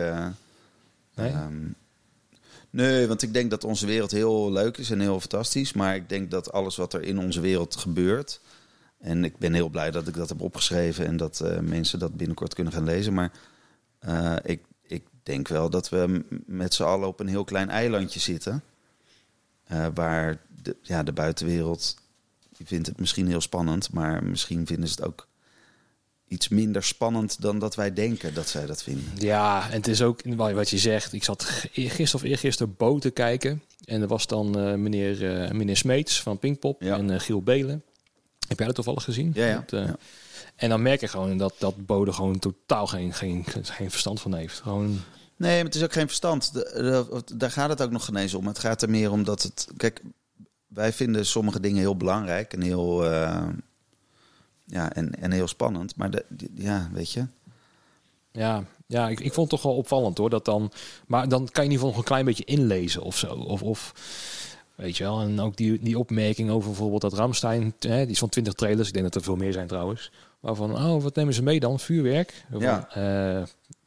Nee? 1.15 1.29
ehm, 1.31 1.53
nee, 2.77 3.07
want 3.07 3.21
ik 3.21 3.33
denk 3.33 3.49
dat 3.49 3.63
onze 3.63 3.85
wereld 3.85 4.11
heel 4.11 4.51
leuk 4.51 4.77
is 4.77 4.89
en 4.91 4.99
heel 4.99 5.19
fantastisch. 5.19 5.73
Maar 5.73 5.95
ik 5.95 6.09
denk 6.09 6.31
dat 6.31 6.51
alles 6.51 6.75
wat 6.75 6.93
er 6.93 7.01
in 7.01 7.19
onze 7.19 7.39
wereld 7.41 7.75
gebeurt. 7.75 8.39
En 8.99 9.23
ik 9.23 9.37
ben 9.37 9.53
heel 9.53 9.69
blij 9.69 9.91
dat 9.91 10.07
ik 10.07 10.13
dat 10.13 10.29
heb 10.29 10.41
opgeschreven 10.41 11.05
en 11.05 11.17
dat 11.17 11.39
eh, 11.39 11.59
mensen 11.59 11.99
dat 11.99 12.17
binnenkort 12.17 12.53
kunnen 12.53 12.73
gaan 12.73 12.83
lezen. 12.83 13.13
Maar 13.13 13.31
eh, 13.99 14.35
ik, 14.43 14.61
ik 14.81 15.03
denk 15.23 15.47
wel 15.47 15.69
dat 15.69 15.89
we 15.89 16.25
met 16.45 16.73
z'n 16.73 16.83
allen 16.83 17.07
op 17.07 17.19
een 17.19 17.27
heel 17.27 17.43
klein 17.43 17.69
eilandje 17.69 18.19
zitten. 18.19 18.63
eh, 19.63 19.87
waar 19.93 20.41
de, 20.61 20.75
ja, 20.81 21.03
de 21.03 21.13
buitenwereld 21.13 21.95
die 22.57 22.67
vindt 22.67 22.87
het 22.87 22.99
misschien 22.99 23.27
heel 23.27 23.41
spannend, 23.41 23.91
maar 23.93 24.23
misschien 24.23 24.65
vinden 24.67 24.89
ze 24.89 24.95
het 24.95 25.05
ook 25.05 25.26
iets 26.27 26.47
minder 26.47 26.83
spannend 26.83 27.41
dan 27.41 27.59
dat 27.59 27.75
wij 27.75 27.93
denken 27.93 28.33
dat 28.33 28.47
zij 28.47 28.65
dat 28.65 28.83
vinden. 28.83 29.03
Ja, 29.17 29.69
en 29.69 29.75
het 29.77 29.87
is 29.87 30.01
ook 30.01 30.21
wat 30.35 30.69
je 30.69 30.77
zegt. 30.77 31.13
Ik 31.13 31.23
zat 31.23 31.43
gisteren 31.71 32.13
of 32.15 32.23
eergisteren 32.23 32.75
boot 32.77 33.01
te 33.01 33.09
kijken. 33.09 33.63
En 33.85 34.01
er 34.01 34.07
was 34.07 34.27
dan 34.27 34.59
eh, 34.59 34.73
meneer, 34.73 35.41
eh, 35.41 35.51
meneer 35.51 35.77
Smeets 35.77 36.21
van 36.21 36.39
Pinkpop 36.39 36.81
Ja. 36.81 36.97
en 36.97 37.09
eh, 37.09 37.19
Giel 37.19 37.41
Belen. 37.41 37.83
Heb 38.47 38.57
jij 38.57 38.65
dat 38.67 38.75
toevallig 38.75 39.03
gezien? 39.03 39.31
Ja, 39.35 39.45
ja. 39.45 39.63
Dat, 39.67 39.85
Ja. 39.87 39.95
En 40.55 40.69
dan 40.69 40.81
merk 40.81 40.99
je 40.99 41.07
gewoon 41.07 41.37
dat, 41.37 41.53
dat 41.57 41.85
Bode 41.85 42.13
gewoon 42.13 42.39
totaal 42.39 42.87
geen, 42.87 43.13
geen, 43.13 43.45
geen 43.61 43.89
verstand 43.91 44.21
van 44.21 44.33
heeft. 44.33 44.59
Gewoon, 44.59 44.99
Nee, 45.35 45.55
maar 45.55 45.65
het 45.65 45.75
is 45.75 45.83
ook 45.83 45.93
geen 45.93 46.07
verstand. 46.07 46.53
De- 46.53 46.69
de- 47.25 47.35
daar 47.37 47.51
gaat 47.51 47.69
het 47.69 47.81
ook 47.81 47.91
nog 47.91 48.05
geen 48.05 48.15
eens 48.15 48.33
om. 48.33 48.47
Het 48.47 48.59
gaat 48.59 48.81
er 48.81 48.89
meer 48.89 49.11
om 49.11 49.23
dat 49.23 49.43
het. 49.43 49.67
Kijk, 49.77 50.01
wij 50.67 50.93
vinden 50.93 51.25
sommige 51.25 51.59
dingen 51.59 51.79
heel 51.79 51.95
belangrijk 51.97 52.53
en 52.53 52.61
heel. 52.61 53.03
Ja, 54.67 54.93
en, 54.93 55.21
en 55.21 55.31
heel 55.31 55.47
spannend. 55.47 55.95
Maar 55.95 56.11
de, 56.11 56.25
ja, 56.55 56.89
weet 56.93 57.11
je. 57.11 57.25
ja, 58.31 58.63
ja 58.87 59.09
ik, 59.09 59.19
ik 59.19 59.33
vond 59.33 59.51
het 59.51 59.61
toch 59.61 59.69
wel 59.71 59.79
opvallend 59.79 60.17
hoor. 60.17 60.29
Dat 60.29 60.45
dan, 60.45 60.71
maar 61.07 61.29
dan 61.29 61.49
kan 61.51 61.63
je 61.63 61.69
in 61.69 61.71
ieder 61.71 61.73
geval 61.73 61.89
nog 61.89 61.97
een 61.97 62.03
klein 62.03 62.25
beetje 62.25 62.45
inlezen 62.45 63.01
of 63.01 63.17
zo. 63.17 63.33
Of, 63.33 63.61
of 63.63 63.93
weet 64.75 64.97
je 64.97 65.03
wel. 65.03 65.21
En 65.21 65.39
ook 65.39 65.57
die, 65.57 65.79
die 65.79 65.99
opmerking 65.99 66.49
over 66.49 66.69
bijvoorbeeld 66.69 67.01
dat 67.01 67.13
Ramstein. 67.13 67.73
Hè, 67.79 68.01
die 68.01 68.11
is 68.13 68.19
van 68.19 68.29
20 68.29 68.53
trailers. 68.53 68.87
Ik 68.87 68.93
denk 68.93 69.05
dat 69.05 69.15
er 69.15 69.23
veel 69.23 69.35
meer 69.35 69.53
zijn 69.53 69.67
trouwens. 69.67 70.11
Waarvan, 70.39 70.75
oh, 70.75 71.03
wat 71.03 71.15
nemen 71.15 71.33
ze 71.33 71.43
mee 71.43 71.59
dan? 71.59 71.79
Vuurwerk? 71.79 72.45
Van, 72.51 72.59
Ja. 72.61 72.87
eh, 72.89 73.43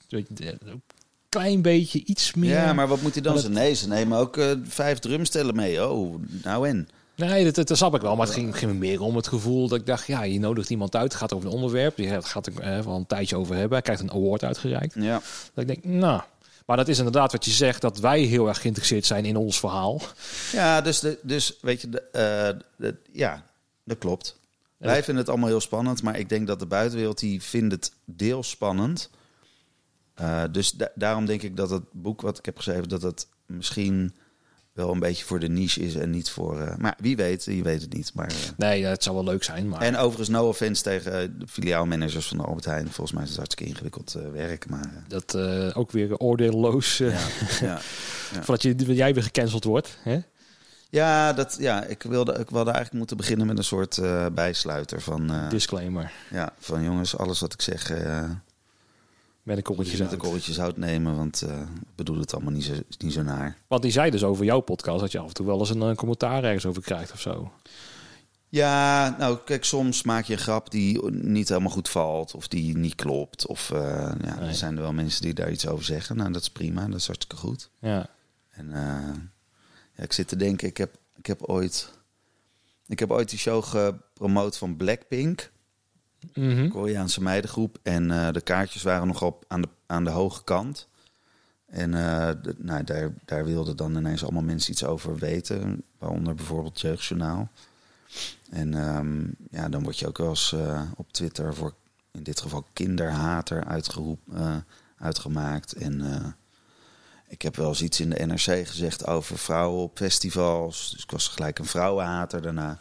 weet 0.08 0.26
je, 0.34 0.56
een 0.64 0.82
klein 1.28 1.62
beetje 1.62 2.04
iets 2.04 2.34
meer. 2.34 2.50
Ja, 2.50 2.72
maar 2.72 2.88
wat 2.88 3.00
moet 3.02 3.12
hij 3.12 3.22
dan 3.22 3.32
Maar 3.32 3.42
zeggen? 3.42 3.60
Nee, 3.60 3.74
ze 3.74 3.88
nemen 3.88 4.18
ook 4.18 4.36
eh, 4.36 4.50
vijf 4.64 4.98
drumstellen 4.98 5.56
mee. 5.56 5.88
Oh, 5.88 6.14
nou 6.42 6.68
en. 6.68 6.88
Nee, 7.28 7.44
dat, 7.44 7.54
dat, 7.54 7.68
dat 7.68 7.76
snap 7.76 7.94
ik 7.94 8.00
wel. 8.00 8.16
Maar 8.16 8.26
het 8.26 8.34
ging, 8.34 8.58
ging 8.58 8.72
me 8.72 8.78
meer 8.78 9.00
om 9.00 9.16
het 9.16 9.26
gevoel 9.28 9.68
dat 9.68 9.78
ik 9.78 9.86
dacht, 9.86 10.06
ja, 10.06 10.22
je 10.22 10.38
nodigt 10.38 10.70
iemand 10.70 10.96
uit. 10.96 11.04
Het 11.12 11.20
gaat 11.20 11.32
over 11.34 11.48
een 11.48 11.54
onderwerp. 11.54 11.96
Die 11.96 12.22
gaat 12.22 12.46
er 12.46 12.60
eh, 12.60 12.80
wel 12.84 12.96
een 12.96 13.06
tijdje 13.06 13.36
over 13.36 13.54
hebben. 13.54 13.72
Hij 13.72 13.82
krijgt 13.82 14.02
een 14.02 14.12
award 14.12 14.44
uitgereikt. 14.44 14.94
Ja. 14.98 15.20
Dat 15.54 15.64
ik 15.64 15.66
denk, 15.66 15.84
nou... 15.84 16.20
Maar 16.66 16.78
dat 16.78 16.88
is 16.88 16.98
inderdaad 16.98 17.32
wat 17.32 17.44
je 17.44 17.50
zegt, 17.50 17.80
dat 17.80 17.98
wij 17.98 18.20
heel 18.20 18.48
erg 18.48 18.60
geïnteresseerd 18.60 19.06
zijn 19.06 19.24
in 19.24 19.36
ons 19.36 19.58
verhaal. 19.60 20.00
Ja, 20.52 20.80
dus, 20.80 21.00
de, 21.00 21.18
dus 21.22 21.56
weet 21.60 21.80
je, 21.80 21.88
de, 21.88 22.00
eh, 22.00 22.58
de- 22.76 22.96
ja, 23.12 23.44
dat 23.84 23.98
klopt. 23.98 24.38
Wij 24.76 24.94
vinden 25.02 25.16
het 25.16 25.28
allemaal 25.28 25.48
heel 25.48 25.60
spannend, 25.60 26.02
maar 26.02 26.18
ik 26.18 26.28
denk 26.28 26.46
dat 26.46 26.58
de 26.58 26.66
buitenwereld 26.66 27.18
die 27.18 27.42
vindt 27.42 27.72
het 27.72 27.92
deels 28.04 28.50
spannend. 28.50 29.10
Eh, 30.14 30.42
dus 30.52 30.70
da- 30.70 30.90
daarom 30.94 31.26
denk 31.26 31.42
ik 31.42 31.56
dat 31.56 31.70
het 31.70 31.82
boek 31.92 32.20
wat 32.20 32.38
ik 32.38 32.44
heb 32.44 32.56
geschreven, 32.56 32.88
dat 32.88 33.02
het 33.02 33.26
misschien 33.46 34.14
wel 34.72 34.92
een 34.92 34.98
beetje 34.98 35.24
voor 35.24 35.38
de 35.40 35.48
niche 35.48 35.80
is 35.80 35.94
en 35.94 36.10
niet 36.10 36.30
voor. 36.30 36.60
eh, 36.60 36.76
maar 36.76 36.94
wie 36.98 37.16
weet, 37.16 37.44
je 37.44 37.62
weet 37.62 37.80
het 37.80 37.92
niet. 37.92 38.10
Maar, 38.14 38.26
eh, 38.28 38.34
Nee, 38.56 38.84
het 38.84 39.02
zou 39.02 39.14
wel 39.16 39.24
leuk 39.24 39.42
zijn, 39.44 39.68
maar... 39.68 39.80
en 39.80 39.96
overigens, 39.96 40.28
no 40.28 40.48
offense 40.48 40.82
tegen 40.82 41.38
de 41.38 41.46
filiaalmanagers 41.46 42.28
van 42.28 42.36
de 42.36 42.42
Albert 42.42 42.64
Heijn. 42.64 42.84
Volgens 42.90 43.12
mij 43.12 43.22
is 43.22 43.28
het 43.28 43.38
hartstikke 43.38 43.72
ingewikkeld 43.72 44.14
eh, 44.14 44.30
werk. 44.32 44.68
Maar 44.68 45.04
Dat 45.08 45.36
ook 45.74 45.90
weer 45.90 46.16
oordeelloos, 46.16 46.98
ja, 46.98 47.06
ja. 47.08 47.18
Ja. 47.60 47.80
voordat 48.44 48.62
je, 48.62 48.94
jij 48.94 49.14
weer 49.14 49.22
gecanceld 49.22 49.64
wordt. 49.64 49.98
Hè? 50.02 50.18
Ja, 50.90 51.32
dat, 51.32 51.56
ja 51.58 51.84
ik, 51.84 52.02
wilde, 52.02 52.32
ik 52.32 52.50
wilde 52.50 52.70
eigenlijk 52.70 52.92
moeten 52.98 53.16
beginnen 53.16 53.46
met 53.46 53.58
een 53.58 53.64
soort 53.64 54.00
bijsluiter 54.34 55.00
van. 55.00 55.32
Disclaimer, 55.48 56.12
Ja, 56.30 56.52
van 56.58 56.82
jongens, 56.82 57.16
alles 57.16 57.40
wat 57.40 57.52
ik 57.52 57.62
zeg, 57.62 57.92
met 59.50 59.58
een 59.58 59.64
korreltje 59.64 59.96
je 59.96 60.02
met 60.02 60.12
een 60.12 60.18
zout. 60.18 60.28
korreltje 60.28 60.52
zout 60.52 60.76
nemen, 60.76 61.16
want 61.16 61.42
ik 61.42 61.94
bedoel 61.94 62.18
het 62.18 62.34
allemaal 62.34 62.52
niet 62.52 62.64
zo, 62.64 62.72
niet 62.98 63.12
zo 63.12 63.22
naar. 63.22 63.56
Want 63.66 63.82
die 63.82 63.90
zei 63.90 64.10
dus 64.10 64.24
over 64.24 64.44
jouw 64.44 64.60
podcast 64.60 65.00
dat 65.00 65.12
je 65.12 65.18
af 65.18 65.28
en 65.28 65.34
toe 65.34 65.46
wel 65.46 65.58
eens 65.58 65.70
een 65.70 65.82
eh, 65.82 65.94
commentaar 65.94 66.44
ergens 66.44 66.66
over 66.66 66.82
krijgt 66.82 67.12
of 67.12 67.20
zo. 67.20 67.52
Ja, 68.48 69.16
nou 69.18 69.38
kijk, 69.44 69.64
soms 69.64 70.02
maak 70.02 70.24
je 70.24 70.32
een 70.32 70.38
grap 70.38 70.70
die 70.70 71.10
niet 71.10 71.48
helemaal 71.48 71.70
goed 71.70 71.88
valt 71.88 72.34
of 72.34 72.48
die 72.48 72.76
niet 72.76 72.94
klopt. 72.94 73.46
Of 73.46 73.70
eh, 73.70 73.80
ja, 74.24 74.38
Nee. 74.38 74.48
er 74.48 74.54
zijn 74.54 74.76
er 74.76 74.82
wel 74.82 74.92
mensen 74.92 75.22
die 75.22 75.34
daar 75.34 75.50
iets 75.50 75.66
over 75.66 75.84
zeggen. 75.84 76.16
Nou, 76.16 76.32
dat 76.32 76.42
is 76.42 76.50
prima, 76.50 76.86
dat 76.86 76.98
is 76.98 77.06
hartstikke 77.06 77.36
goed. 77.36 77.70
Ja, 77.80 78.06
En 78.50 78.70
ja, 79.96 80.02
ik 80.02 80.12
zit 80.12 80.28
te 80.28 80.36
denken, 80.36 80.68
ik 80.68 80.76
heb, 80.76 80.94
ik 81.16 81.26
heb 81.26 81.42
ooit... 81.42 81.98
Ik 82.86 82.98
heb 82.98 83.10
ooit 83.10 83.30
die 83.30 83.38
show 83.38 83.64
gepromoot 83.64 84.56
van 84.56 84.76
Blackpink, 84.76 85.50
Mhm. 86.34 86.68
Koreaanse 86.68 87.22
meidengroep. 87.22 87.78
En 87.82 88.10
eh, 88.10 88.32
de 88.32 88.40
kaartjes 88.40 88.82
waren 88.82 89.06
nog 89.06 89.22
op 89.22 89.44
aan 89.48 89.62
de, 89.62 89.68
aan 89.86 90.04
de 90.04 90.10
hoge 90.10 90.44
kant. 90.44 90.88
En 91.66 91.94
eh, 91.94 92.30
nou, 92.58 92.84
daar, 92.84 93.12
daar 93.24 93.44
wilden 93.44 93.76
dan 93.76 93.96
ineens 93.96 94.22
allemaal 94.22 94.42
mensen 94.42 94.72
iets 94.72 94.84
over 94.84 95.16
weten. 95.16 95.82
Waaronder 95.98 96.34
bijvoorbeeld 96.34 96.80
Jeugdjournaal. 96.80 97.48
En 98.50 98.74
ehm, 98.74 99.20
ja, 99.50 99.68
dan 99.68 99.82
word 99.82 99.98
je 99.98 100.06
ook 100.06 100.18
wel 100.18 100.28
eens 100.28 100.52
eh, 100.52 100.82
op 100.96 101.12
Twitter 101.12 101.54
voor 101.54 101.74
in 102.12 102.22
dit 102.22 102.40
geval 102.40 102.66
kinderhater 102.72 103.64
uitgemaakt. 104.98 105.72
En 105.72 106.02
ik 107.28 107.42
heb 107.42 107.56
wel 107.56 107.68
eens 107.68 107.82
iets 107.82 108.00
in 108.00 108.10
de 108.10 108.26
NRC 108.26 108.66
gezegd 108.66 109.06
over 109.06 109.38
vrouwen 109.38 109.82
op 109.82 109.96
festivals. 109.96 110.90
Dus 110.90 111.02
ik 111.02 111.10
was 111.10 111.28
gelijk 111.28 111.58
een 111.58 111.64
vrouwenhater 111.64 112.42
daarna. 112.42 112.80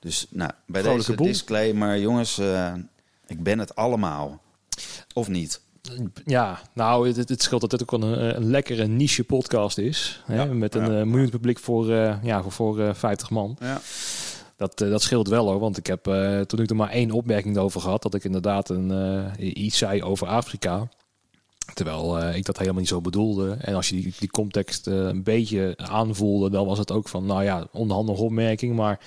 Dus 0.00 0.26
nou, 0.30 0.50
bij 0.66 0.80
Vrolijke 0.82 1.06
deze 1.06 1.18
boel. 1.18 1.26
disclaimer, 1.26 2.00
jongens, 2.00 2.38
eh, 2.38 2.72
ik 3.26 3.42
ben 3.42 3.58
het 3.58 3.74
allemaal. 3.74 4.40
Of 5.14 5.28
niet? 5.28 5.60
Ja, 6.24 6.60
nou, 6.74 7.08
het, 7.08 7.28
het 7.28 7.42
scheelt 7.42 7.60
dat 7.60 7.70
dit 7.70 7.82
ook 7.82 7.92
een, 7.92 8.14
eh, 8.14 8.34
een 8.36 8.50
lekkere 8.50 8.86
niche 8.86 9.24
podcast 9.24 9.78
is. 9.78 10.22
Hè, 10.26 10.34
Ja, 10.34 10.44
met 10.44 10.74
een 10.74 10.92
ja. 10.92 11.00
eh, 11.00 11.06
miljoen 11.06 11.30
publiek 11.30 11.58
voor, 11.58 11.90
ja, 12.22 12.42
voor, 12.42 12.52
voor 12.52 12.80
eh, 12.80 12.94
50 12.94 13.30
man. 13.30 13.56
Ja. 13.60 13.80
Dat, 14.56 14.78
dat 14.78 15.02
scheelt 15.02 15.28
wel 15.28 15.46
hoor, 15.46 15.58
want 15.58 15.76
ik 15.76 15.86
heb 15.86 16.02
toen 16.46 16.60
ik 16.60 16.70
er 16.70 16.76
maar 16.76 16.90
één 16.90 17.10
opmerking 17.10 17.56
over 17.58 17.80
gehad, 17.80 18.02
dat 18.02 18.14
ik 18.14 18.24
inderdaad 18.24 18.68
een, 18.68 19.58
iets 19.58 19.78
zei 19.78 20.02
over 20.02 20.26
Afrika. 20.26 20.88
Terwijl 21.74 22.34
ik 22.34 22.44
dat 22.44 22.58
helemaal 22.58 22.80
niet 22.80 22.88
zo 22.88 23.00
bedoelde. 23.00 23.56
En 23.60 23.74
als 23.74 23.88
je 23.88 23.96
die, 23.96 24.14
die 24.18 24.30
context 24.30 24.86
een 24.86 25.22
beetje 25.22 25.74
aanvoelde, 25.76 26.50
dan 26.50 26.66
was 26.66 26.78
het 26.78 26.92
ook 26.92 27.08
van, 27.08 27.26
nou 27.26 27.42
ja, 27.42 27.66
onderhandige 27.72 28.22
opmerking. 28.22 28.76
Maar 28.76 29.00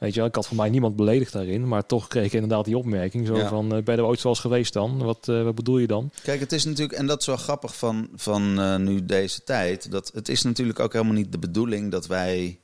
weet 0.00 0.12
je 0.14 0.18
wel, 0.18 0.28
ik 0.28 0.34
had 0.34 0.46
voor 0.46 0.56
mij 0.56 0.70
niemand 0.70 0.96
beledigd 0.96 1.32
daarin. 1.32 1.68
Maar 1.68 1.86
toch 1.86 2.08
kreeg 2.08 2.24
ik 2.24 2.32
inderdaad 2.32 2.64
die 2.64 2.76
opmerking. 2.78 3.26
Zo 3.26 3.36
Ja. 3.36 3.48
van, 3.48 3.74
eh, 3.74 3.82
ben 3.82 3.94
je 3.94 4.00
er 4.00 4.06
ooit 4.06 4.20
zoals 4.20 4.40
geweest 4.40 4.72
dan? 4.72 4.98
Wat, 4.98 5.28
eh, 5.28 5.42
wat 5.42 5.54
bedoel 5.54 5.78
je 5.78 5.86
dan? 5.86 6.10
Kijk, 6.22 6.40
het 6.40 6.52
is 6.52 6.64
natuurlijk, 6.64 6.98
en 6.98 7.06
dat 7.06 7.20
is 7.20 7.26
wel 7.26 7.36
grappig 7.36 7.76
van, 7.76 8.08
van 8.14 8.60
eh, 8.60 8.76
nu 8.76 9.04
deze 9.04 9.44
tijd. 9.44 9.90
Dat 9.90 10.10
het 10.14 10.28
is 10.28 10.42
natuurlijk 10.42 10.80
ook 10.80 10.92
helemaal 10.92 11.14
niet 11.14 11.32
de 11.32 11.38
bedoeling 11.38 11.90
dat 11.90 12.06
wij 12.06 12.60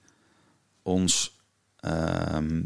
ons 0.82 1.34
ehm, 1.80 2.62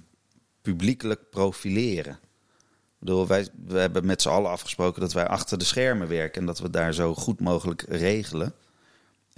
publiekelijk 0.63 1.31
profileren. 1.31 2.13
Ik 2.13 3.07
bedoel, 3.07 3.27
wij, 3.27 3.47
we 3.67 3.79
hebben 3.79 4.07
met 4.07 4.23
z'n 4.23 4.29
allen 4.29 4.51
afgesproken 4.51 5.01
dat 5.01 5.13
wij 5.13 5.27
achter 5.27 5.59
de 5.59 5.65
schermen 5.65 6.09
werken 6.09 6.41
en 6.41 6.47
dat 6.47 6.59
we 6.59 6.71
daar 6.71 6.95
zo 6.95 7.15
goed 7.15 7.41
mogelijk 7.41 7.85
regelen 7.89 8.55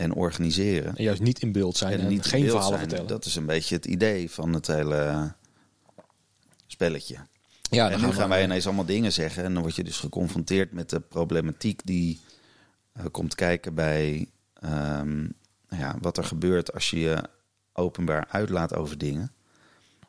en 0.02 0.14
organiseren. 0.14 0.96
En 0.96 1.04
juist 1.04 1.20
niet 1.20 1.42
in 1.42 1.52
beeld 1.52 1.76
zijn 1.76 2.00
en, 2.00 2.08
niet 2.08 2.24
geen 2.24 2.44
verhalen 2.44 2.68
zijn. 2.68 2.80
vertellen. 2.80 3.06
Dat 3.06 3.24
is 3.24 3.36
een 3.36 3.46
beetje 3.46 3.74
het 3.74 3.84
idee 3.86 4.30
van 4.30 4.52
het 4.52 4.66
hele 4.66 5.32
spelletje. 6.66 7.16
ja, 7.70 7.90
en 7.90 8.00
nu 8.00 8.12
gaan 8.12 8.28
wij 8.28 8.44
ineens 8.44 8.66
allemaal 8.66 8.84
dingen 8.84 9.12
zeggen. 9.12 9.44
En 9.44 9.54
dan 9.54 9.62
word 9.62 9.76
je 9.76 9.84
dus 9.84 9.98
geconfronteerd 9.98 10.72
met 10.72 10.90
de 10.90 11.00
problematiek 11.00 11.80
die 11.84 12.20
eh, 12.92 13.04
komt 13.10 13.34
kijken 13.34 13.74
bij 13.74 14.26
ehm, 14.54 15.26
ja, 15.68 15.96
wat 16.00 16.18
er 16.18 16.24
gebeurt 16.24 16.72
als 16.72 16.90
je 16.90 16.98
je 16.98 17.22
openbaar 17.72 18.26
uitlaat 18.28 18.74
over 18.74 18.98
dingen. 18.98 19.32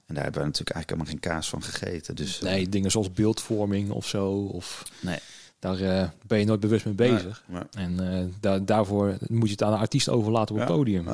En 0.05 0.13
daar 0.15 0.23
hebben 0.23 0.41
we 0.41 0.47
natuurlijk 0.47 0.75
eigenlijk 0.75 0.89
helemaal 0.89 1.11
geen 1.11 1.31
kaas 1.31 1.49
van 1.49 1.63
gegeten. 1.63 2.15
Dus, 2.15 2.37
eh, 2.37 2.43
Nee, 2.43 2.69
dingen 2.69 2.91
zoals 2.91 3.11
beeldvorming 3.11 3.91
of 3.91 4.07
zo. 4.07 4.31
Of 4.31 4.83
nee. 5.01 5.19
Daar 5.63 5.79
eh, 5.79 6.09
ben 6.27 6.39
je 6.39 6.45
nooit 6.45 6.59
bewust 6.59 6.85
mee 6.85 6.93
bezig. 6.93 7.43
En 7.71 8.33
daar 8.39 8.65
daarvoor 8.65 9.17
moet 9.27 9.45
je 9.47 9.51
het 9.51 9.63
aan 9.63 9.71
de 9.71 9.77
artiest 9.77 10.09
overlaten 10.09 10.55
op 10.55 10.61
het 10.61 10.69
Ja, 10.69 10.75
podium. 10.75 11.07
ja. 11.07 11.13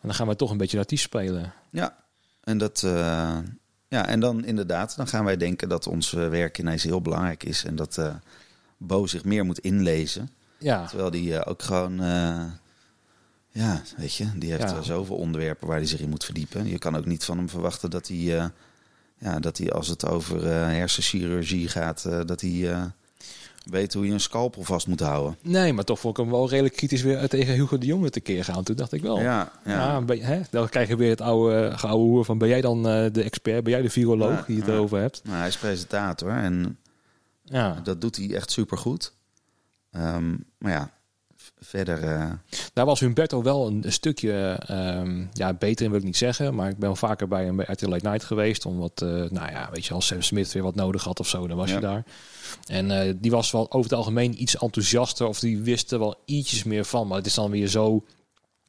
En 0.00 0.08
dan 0.08 0.14
gaan 0.14 0.28
we 0.28 0.36
toch 0.36 0.50
een 0.50 0.56
beetje 0.56 0.76
de 0.76 0.82
artiest 0.82 1.02
spelen. 1.04 1.52
ja, 1.70 1.96
en 2.44 2.58
dat. 2.58 2.82
eh, 2.82 3.38
ja, 3.88 4.06
en 4.06 4.20
dan 4.20 4.44
inderdaad, 4.44 4.96
dan 4.96 5.06
gaan 5.08 5.24
wij 5.24 5.36
denken 5.36 5.68
dat 5.68 5.86
ons 5.86 6.10
werk 6.10 6.58
ineens 6.58 6.82
heel 6.82 7.00
belangrijk 7.00 7.44
is. 7.44 7.64
En 7.64 7.76
dat 7.76 8.00
Bo 8.76 9.06
zich 9.06 9.24
meer 9.24 9.44
moet 9.44 9.58
inlezen. 9.58 10.30
Ja, 10.58 10.86
Terwijl 10.86 11.10
die 11.10 11.44
ook 11.44 11.62
gewoon. 11.62 11.94
ja, 13.52 13.82
weet 13.96 14.14
je, 14.14 14.26
die 14.38 14.50
heeft 14.50 14.62
Ja. 14.70 14.82
zoveel 14.82 15.16
onderwerpen 15.16 15.66
waar 15.68 15.76
hij 15.76 15.86
zich 15.86 16.00
in 16.00 16.08
moet 16.08 16.24
verdiepen. 16.24 16.66
Je 16.66 16.78
kan 16.78 16.96
ook 16.96 17.06
niet 17.06 17.24
van 17.24 17.36
hem 17.36 17.48
verwachten 17.48 17.90
dat 17.90 18.08
hij. 18.08 18.50
ja, 19.18 19.38
dat 19.40 19.58
hij 19.58 19.72
als 19.72 19.88
het 19.88 20.06
over 20.06 20.46
hersenchirurgie 20.52 21.68
gaat, 21.68 22.02
dat 22.26 22.40
hij 22.40 22.90
weet 23.64 23.94
hoe 23.94 24.06
je 24.06 24.12
een 24.12 24.20
scalpel 24.20 24.62
vast 24.62 24.86
moet 24.86 25.00
houden. 25.00 25.36
nee, 25.42 25.72
maar 25.72 25.84
toch 25.84 26.00
vond 26.00 26.18
ik 26.18 26.22
hem 26.24 26.32
wel 26.32 26.48
redelijk 26.48 26.74
kritisch 26.76 27.02
weer 27.02 27.28
tegen 27.28 27.54
Hugo 27.54 27.78
de 27.78 27.86
Jonge 27.86 28.10
tekeer 28.10 28.44
gaan. 28.44 28.62
Toen 28.64 28.76
dacht 28.76 28.92
ik 28.92 29.02
wel. 29.02 29.20
Ja, 29.20 29.52
Ja, 29.64 30.02
je- 30.06 30.22
hè? 30.22 30.40
dan 30.50 30.68
krijg 30.68 30.88
je 30.88 30.96
weer 30.96 31.10
het 31.10 31.20
oude 31.20 31.78
geoude 31.78 32.02
hoer 32.04 32.24
van 32.24 32.38
ben 32.38 32.48
jij 32.48 32.60
dan 32.60 32.88
eh, 32.88 33.06
de 33.12 33.22
expert, 33.22 33.62
ben 33.64 33.72
jij 33.72 33.82
de 33.82 33.90
viroloog 33.90 34.38
Ja, 34.38 34.44
die 34.46 34.56
het 34.56 34.66
ja. 34.66 34.72
erover 34.72 35.00
hebt? 35.00 35.20
Nou, 35.24 35.36
hij 35.38 35.48
is 35.48 35.58
presentator 35.58 36.30
en 36.30 36.78
Ja, 37.44 37.80
dat 37.82 38.00
doet 38.00 38.16
hij 38.16 38.34
echt 38.34 38.50
supergoed. 38.50 39.12
Ehm 39.90 40.34
maar 40.58 40.72
ja, 40.72 40.90
verder. 41.60 42.02
eh, 42.02 42.30
daar 42.72 42.86
was 42.86 43.00
Humberto 43.00 43.42
wel 43.42 43.66
een, 43.66 43.84
een 43.84 43.92
stukje 43.92 44.32
ehm, 44.66 45.24
ja, 45.32 45.54
beter 45.54 45.84
in 45.84 45.90
wil 45.90 46.00
ik 46.00 46.06
niet 46.06 46.16
zeggen, 46.16 46.54
maar 46.54 46.68
ik 46.68 46.76
ben 46.78 46.86
wel 46.88 46.96
vaker 46.96 47.28
bij 47.28 47.44
hem 47.44 47.56
bij 47.56 47.66
RTL 47.68 47.88
Late 47.88 48.08
Night 48.08 48.24
geweest 48.24 48.66
om 48.66 48.78
wat, 48.78 49.02
eh, 49.02 49.08
nou 49.08 49.50
ja, 49.50 49.68
weet 49.72 49.86
je, 49.86 49.94
als 49.94 50.06
Sam 50.06 50.22
Smith 50.22 50.52
weer 50.52 50.62
wat 50.62 50.74
nodig 50.74 51.04
had 51.04 51.20
of 51.20 51.28
zo, 51.28 51.46
dan 51.46 51.56
was 51.56 51.68
Ja. 51.68 51.74
je 51.74 51.80
daar. 51.80 52.04
En 52.66 52.90
eh, 52.90 53.14
die 53.16 53.30
was 53.30 53.50
wel 53.50 53.72
over 53.72 53.90
het 53.90 53.98
algemeen 53.98 54.42
iets 54.42 54.56
enthousiaster 54.58 55.26
of 55.26 55.38
die 55.40 55.58
wist 55.60 55.92
er 55.92 55.98
wel 55.98 56.22
ietsjes 56.24 56.64
meer 56.64 56.84
van, 56.84 57.06
maar 57.06 57.16
het 57.16 57.26
is 57.26 57.34
dan 57.34 57.50
weer 57.50 57.68
zo, 57.68 58.04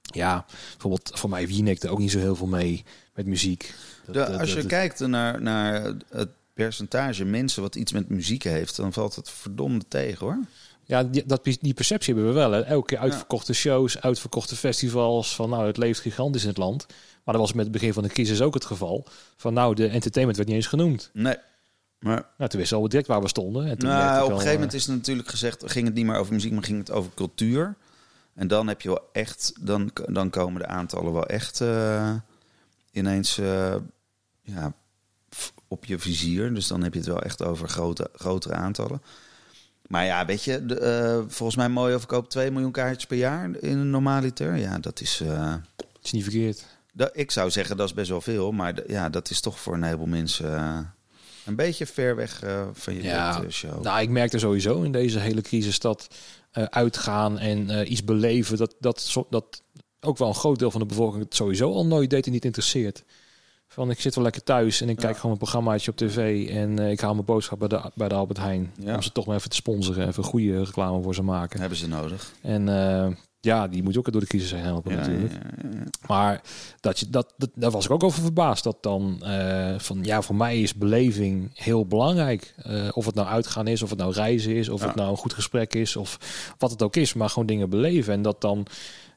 ja, 0.02 0.46
bijvoorbeeld 0.72 1.12
voor 1.14 1.30
mij 1.30 1.48
Wienek 1.48 1.84
er 1.84 1.90
ook 1.90 2.00
niet 2.00 2.12
zo 2.12 2.20
heel 2.20 2.36
veel 2.36 2.48
mee 2.48 2.84
met 3.14 3.26
muziek. 3.26 3.74
Dat- 4.06 4.14
de, 4.14 4.32
dat- 4.32 4.40
als 4.40 4.54
je 4.54 4.66
kijkt 4.66 5.00
naar, 5.00 5.42
naar 5.42 5.94
het 6.10 6.30
percentage 6.54 7.26
mensen 7.26 7.62
wat 7.62 7.76
iets 7.76 7.92
met 7.92 8.10
muziek 8.10 8.44
heeft, 8.44 8.76
dan 8.76 8.94
valt 8.94 9.16
het 9.16 9.30
verdomde 9.30 9.86
tegen 9.88 10.26
hoor. 10.26 10.40
Ja, 10.92 11.04
die, 11.04 11.26
dat, 11.26 11.44
die 11.44 11.74
perceptie 11.74 12.14
hebben 12.14 12.34
we 12.34 12.40
wel. 12.40 12.52
Hè. 12.52 12.62
Elke 12.62 12.86
keer 12.86 12.98
uitverkochte 12.98 13.54
shows, 13.54 14.02
uitverkochte 14.02 14.56
festivals. 14.56 15.36
Van 15.36 15.50
nou, 15.50 15.68
het 15.68 15.78
leeft 15.78 16.00
gigantisch 16.00 16.42
in 16.42 16.50
het 16.50 16.58
land. 16.58 16.86
Maar 17.24 17.34
dat 17.34 17.44
was 17.44 17.54
met 17.54 17.64
het 17.64 17.74
begin 17.74 17.94
van 17.94 18.04
de 18.04 18.10
crisis 18.10 18.42
ook 18.42 18.54
het 18.54 18.66
geval. 18.66 19.06
Van 19.38 19.54
nou, 19.54 19.76
de 19.76 19.88
entertainment 19.88 20.38
werd 20.38 20.50
niet 20.50 20.58
eens 20.58 20.68
genoemd. 20.68 21.10
Nee. 21.14 21.36
Maar 22.00 22.26
Nou, 22.38 22.50
toen 22.50 22.60
wisten 22.60 22.78
we 22.78 22.84
al 22.84 22.90
direct 22.90 23.08
waar 23.08 23.22
we 23.22 23.28
stonden. 23.28 23.66
En 23.66 23.78
toen 23.78 23.90
nou, 23.90 24.24
op 24.24 24.30
een 24.30 24.36
gegeven 24.36 24.54
moment 24.54 24.74
is 24.74 24.86
het 24.86 24.96
natuurlijk 24.96 25.30
gezegd, 25.30 25.72
ging 25.72 25.86
het 25.86 25.96
niet 25.96 26.06
meer 26.06 26.18
over 26.18 26.34
muziek, 26.34 26.52
maar 26.52 26.64
ging 26.64 26.78
het 26.78 26.92
over 26.92 27.12
cultuur. 27.16 27.76
En 28.34 28.48
dan 28.48 28.68
heb 28.68 28.82
je 28.82 28.90
wel 28.90 29.10
echt, 29.12 29.54
dan, 29.60 29.92
dan 30.06 30.30
komen 30.30 30.62
de 30.62 30.68
aantallen 30.68 31.14
wel 31.14 31.28
echt 31.28 31.62
eh, 31.62 32.16
ineens 32.92 33.38
eh, 33.38 33.76
ja, 34.42 34.74
op 35.68 35.86
je 35.86 36.00
vizier. 36.00 36.54
Dus 36.54 36.68
dan 36.68 36.84
heb 36.84 36.94
je 36.94 37.00
het 37.00 37.08
wel 37.08 37.22
echt 37.22 37.44
over 37.44 37.70
grote, 37.70 38.10
grotere 38.14 38.54
aantallen. 38.54 39.02
Maar 39.92 40.06
ja, 40.06 40.26
weet 40.26 40.44
je, 40.44 40.66
de, 40.66 40.80
eh, 40.80 41.20
volgens 41.28 41.58
mij 41.58 41.70
mooi 41.70 41.98
verkoopt 42.00 42.30
2 42.30 42.52
miljoen 42.52 42.72
kaartjes 42.72 43.06
per 43.06 43.18
jaar 43.18 43.50
in 43.60 43.78
een 43.78 43.90
normaliter. 43.90 44.56
Ja, 44.56 44.80
dat 44.80 45.02
is. 45.02 45.22
eh, 45.22 45.54
is 46.04 46.12
niet 46.12 46.24
verkeerd. 46.24 46.66
dat, 46.94 47.10
ik 47.14 47.32
zou 47.32 47.52
zeggen 47.52 47.78
dat 47.78 47.88
is 47.88 47.94
best 47.94 48.10
wel 48.10 48.22
veel, 48.22 48.52
maar 48.52 48.92
ja, 48.92 49.10
dat 49.10 49.30
is 49.30 49.40
toch 49.42 49.60
voor 49.60 49.74
een 49.74 49.84
heleboel 49.84 50.08
mensen 50.08 50.56
eh, 50.56 50.80
een 51.46 51.56
beetje 51.56 51.86
ver 51.86 52.16
weg 52.16 52.44
van 52.74 52.94
je 52.94 53.04
Ja, 53.04 53.44
show. 53.50 53.84
Nou, 53.84 54.02
ik 54.02 54.10
merkte 54.10 54.40
sowieso 54.40 54.82
in 54.82 54.92
deze 54.92 55.20
hele 55.20 55.42
crisis 55.42 55.80
dat 55.80 56.08
uitgaan 56.52 57.40
en 57.40 57.92
iets 57.92 58.04
beleven... 58.04 58.58
Dat, 58.58 58.76
dat, 58.80 59.26
dat 59.30 59.62
ook 60.00 60.18
wel 60.18 60.28
een 60.28 60.36
groot 60.36 60.60
deel 60.60 60.72
van 60.72 60.82
de 60.82 60.88
bevolking 60.88 61.24
het 61.24 61.36
sowieso 61.36 61.74
al 61.74 61.86
nooit 61.86 62.10
deed 62.10 62.26
en 62.26 62.32
niet 62.32 62.46
interesseert. 62.46 63.04
Van 63.72 63.90
ik 63.90 64.02
zit 64.02 64.16
wel 64.16 64.24
lekker 64.24 64.44
thuis 64.44 64.82
en 64.82 64.90
ik 64.90 64.96
kijk 64.96 65.16
gewoon 65.16 65.32
een 65.32 65.38
programmaatje 65.38 65.92
op 65.92 65.98
tv... 65.98 66.50
en 66.50 66.80
eh, 66.80 66.92
ik 66.92 67.00
haal 67.00 67.14
mijn 67.14 67.26
boodschap 67.26 67.60
bij 67.60 67.68
de, 67.68 67.92
bij 67.96 68.08
de 68.08 68.16
Albert 68.16 68.40
Heijn... 68.40 68.74
Om 68.86 69.02
ze 69.02 69.12
toch 69.12 69.26
maar 69.26 69.36
even 69.36 69.50
te 69.50 69.56
sponsoren... 69.56 70.08
even 70.08 70.24
goede 70.24 70.64
reclame 70.64 71.02
voor 71.02 71.16
ze 71.16 71.22
maken. 71.22 71.60
hebben 71.60 71.78
ze 71.78 71.88
nodig. 71.88 72.32
En 72.42 72.70
eh, 72.70 73.08
ja, 73.40 73.68
die 73.68 73.84
moet 73.84 73.94
je 73.94 74.00
ook 74.00 74.12
door 74.12 74.22
de 74.22 74.28
crisis 74.28 74.52
heen 74.52 74.62
helpen 74.62 74.92
Ja, 74.92 74.98
natuurlijk. 74.98 75.34
ja, 75.34 75.40
ja, 75.62 75.70
ja. 75.78 75.84
Maar 76.08 76.42
dat 76.80 77.00
je, 77.00 77.10
dat, 77.10 77.34
dat, 77.38 77.50
daar 77.54 77.72
was 77.72 77.86
ik 77.86 77.92
ook 77.92 78.04
over 78.04 78.22
verbaasd. 78.22 78.64
Dat 78.64 78.78
dan 78.82 79.24
eh, 79.24 79.80
van 79.80 80.04
ja, 80.04 80.22
voor 80.22 80.36
mij 80.36 80.62
is 80.62 80.76
beleving 80.76 81.52
heel 81.54 81.86
belangrijk. 81.86 82.56
Of 82.92 83.06
het 83.06 83.16
nou 83.16 83.28
uitgaan 83.28 83.68
is, 83.68 83.82
of 83.82 83.90
het 83.90 84.00
nou 84.00 84.14
reizen 84.14 84.56
is, 84.56 84.70
of 84.70 84.82
het 84.82 84.96
nou 84.96 85.10
een 85.10 85.18
goed 85.18 85.34
gesprek 85.34 85.74
is, 85.74 85.96
of 85.96 86.18
wat 86.58 86.72
het 86.72 86.82
ook 86.82 86.96
is. 86.96 87.14
Maar 87.14 87.30
gewoon 87.30 87.48
dingen 87.48 87.70
beleven. 87.70 88.14
En 88.14 88.22
dat 88.22 88.42
dan, 88.42 88.66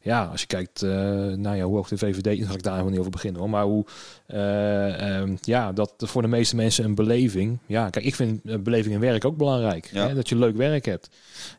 ja, 0.05 0.25
als 0.25 0.41
je 0.41 0.47
kijkt, 0.47 0.83
eh 0.83 0.91
nou 1.37 1.57
ja, 1.57 1.65
hoe 1.65 1.75
hoog 1.77 1.89
de 1.89 1.99
VVD, 1.99 2.39
dan 2.39 2.47
ga 2.49 2.55
ik 2.55 2.63
daar 2.63 2.73
helemaal 2.73 2.91
niet 2.91 2.99
over 3.01 3.11
beginnen 3.11 3.41
hoor. 3.41 3.51
Maar 3.51 3.65
hoe, 3.65 3.85
eh, 4.27 5.17
ehm, 5.19 5.37
ja, 5.41 5.73
dat 5.73 5.93
voor 5.97 6.23
de 6.23 6.29
meeste 6.29 6.57
mensen 6.57 6.85
een 6.85 6.95
beleving. 6.95 7.59
Ja, 7.67 7.91
kijk, 7.91 8.05
ik 8.05 8.15
vind 8.15 8.41
eh, 8.45 8.59
beleving 8.59 8.95
en 8.95 9.01
werk 9.01 9.25
ook 9.25 9.37
belangrijk. 9.37 9.91
Ja. 9.93 10.09
Hè? 10.09 10.15
Dat 10.15 10.29
je 10.29 10.37
leuk 10.37 10.57
werk 10.57 10.85
hebt. 10.85 11.09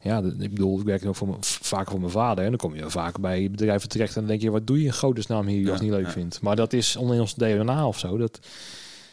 Ja, 0.02 0.22
dat- 0.22 0.34
ik 0.40 0.50
bedoel, 0.50 0.80
ik 0.80 0.86
werk 0.86 1.06
ook 1.06 1.16
voor, 1.16 1.38
vaak 1.42 1.90
voor 1.90 2.00
mijn 2.00 2.12
vader. 2.12 2.44
En 2.44 2.50
dan 2.50 2.60
kom 2.60 2.76
je 2.76 2.90
vaak 2.90 3.20
bij 3.20 3.52
bedrijven 3.52 3.90
terecht 3.90 4.14
en 4.16 4.20
dan 4.22 4.30
denk 4.30 4.42
je, 4.42 4.52
wat 4.52 4.68
doe 4.68 4.80
je 4.80 4.86
in 4.86 4.94
godesnaam 4.94 5.48
hier 5.48 5.58
als 5.58 5.66
je 5.66 5.72
het 5.72 5.82
Ja, 5.82 5.88
niet 5.98 6.04
leuk 6.06 6.12
vindt. 6.14 6.42
Maar 6.42 6.56
dat 6.56 6.74
is 6.74 6.96
onder 6.96 7.20
ons 7.20 7.34
DNA 7.36 7.88
of 7.88 8.00
zo. 8.00 8.18
Dat, 8.18 8.40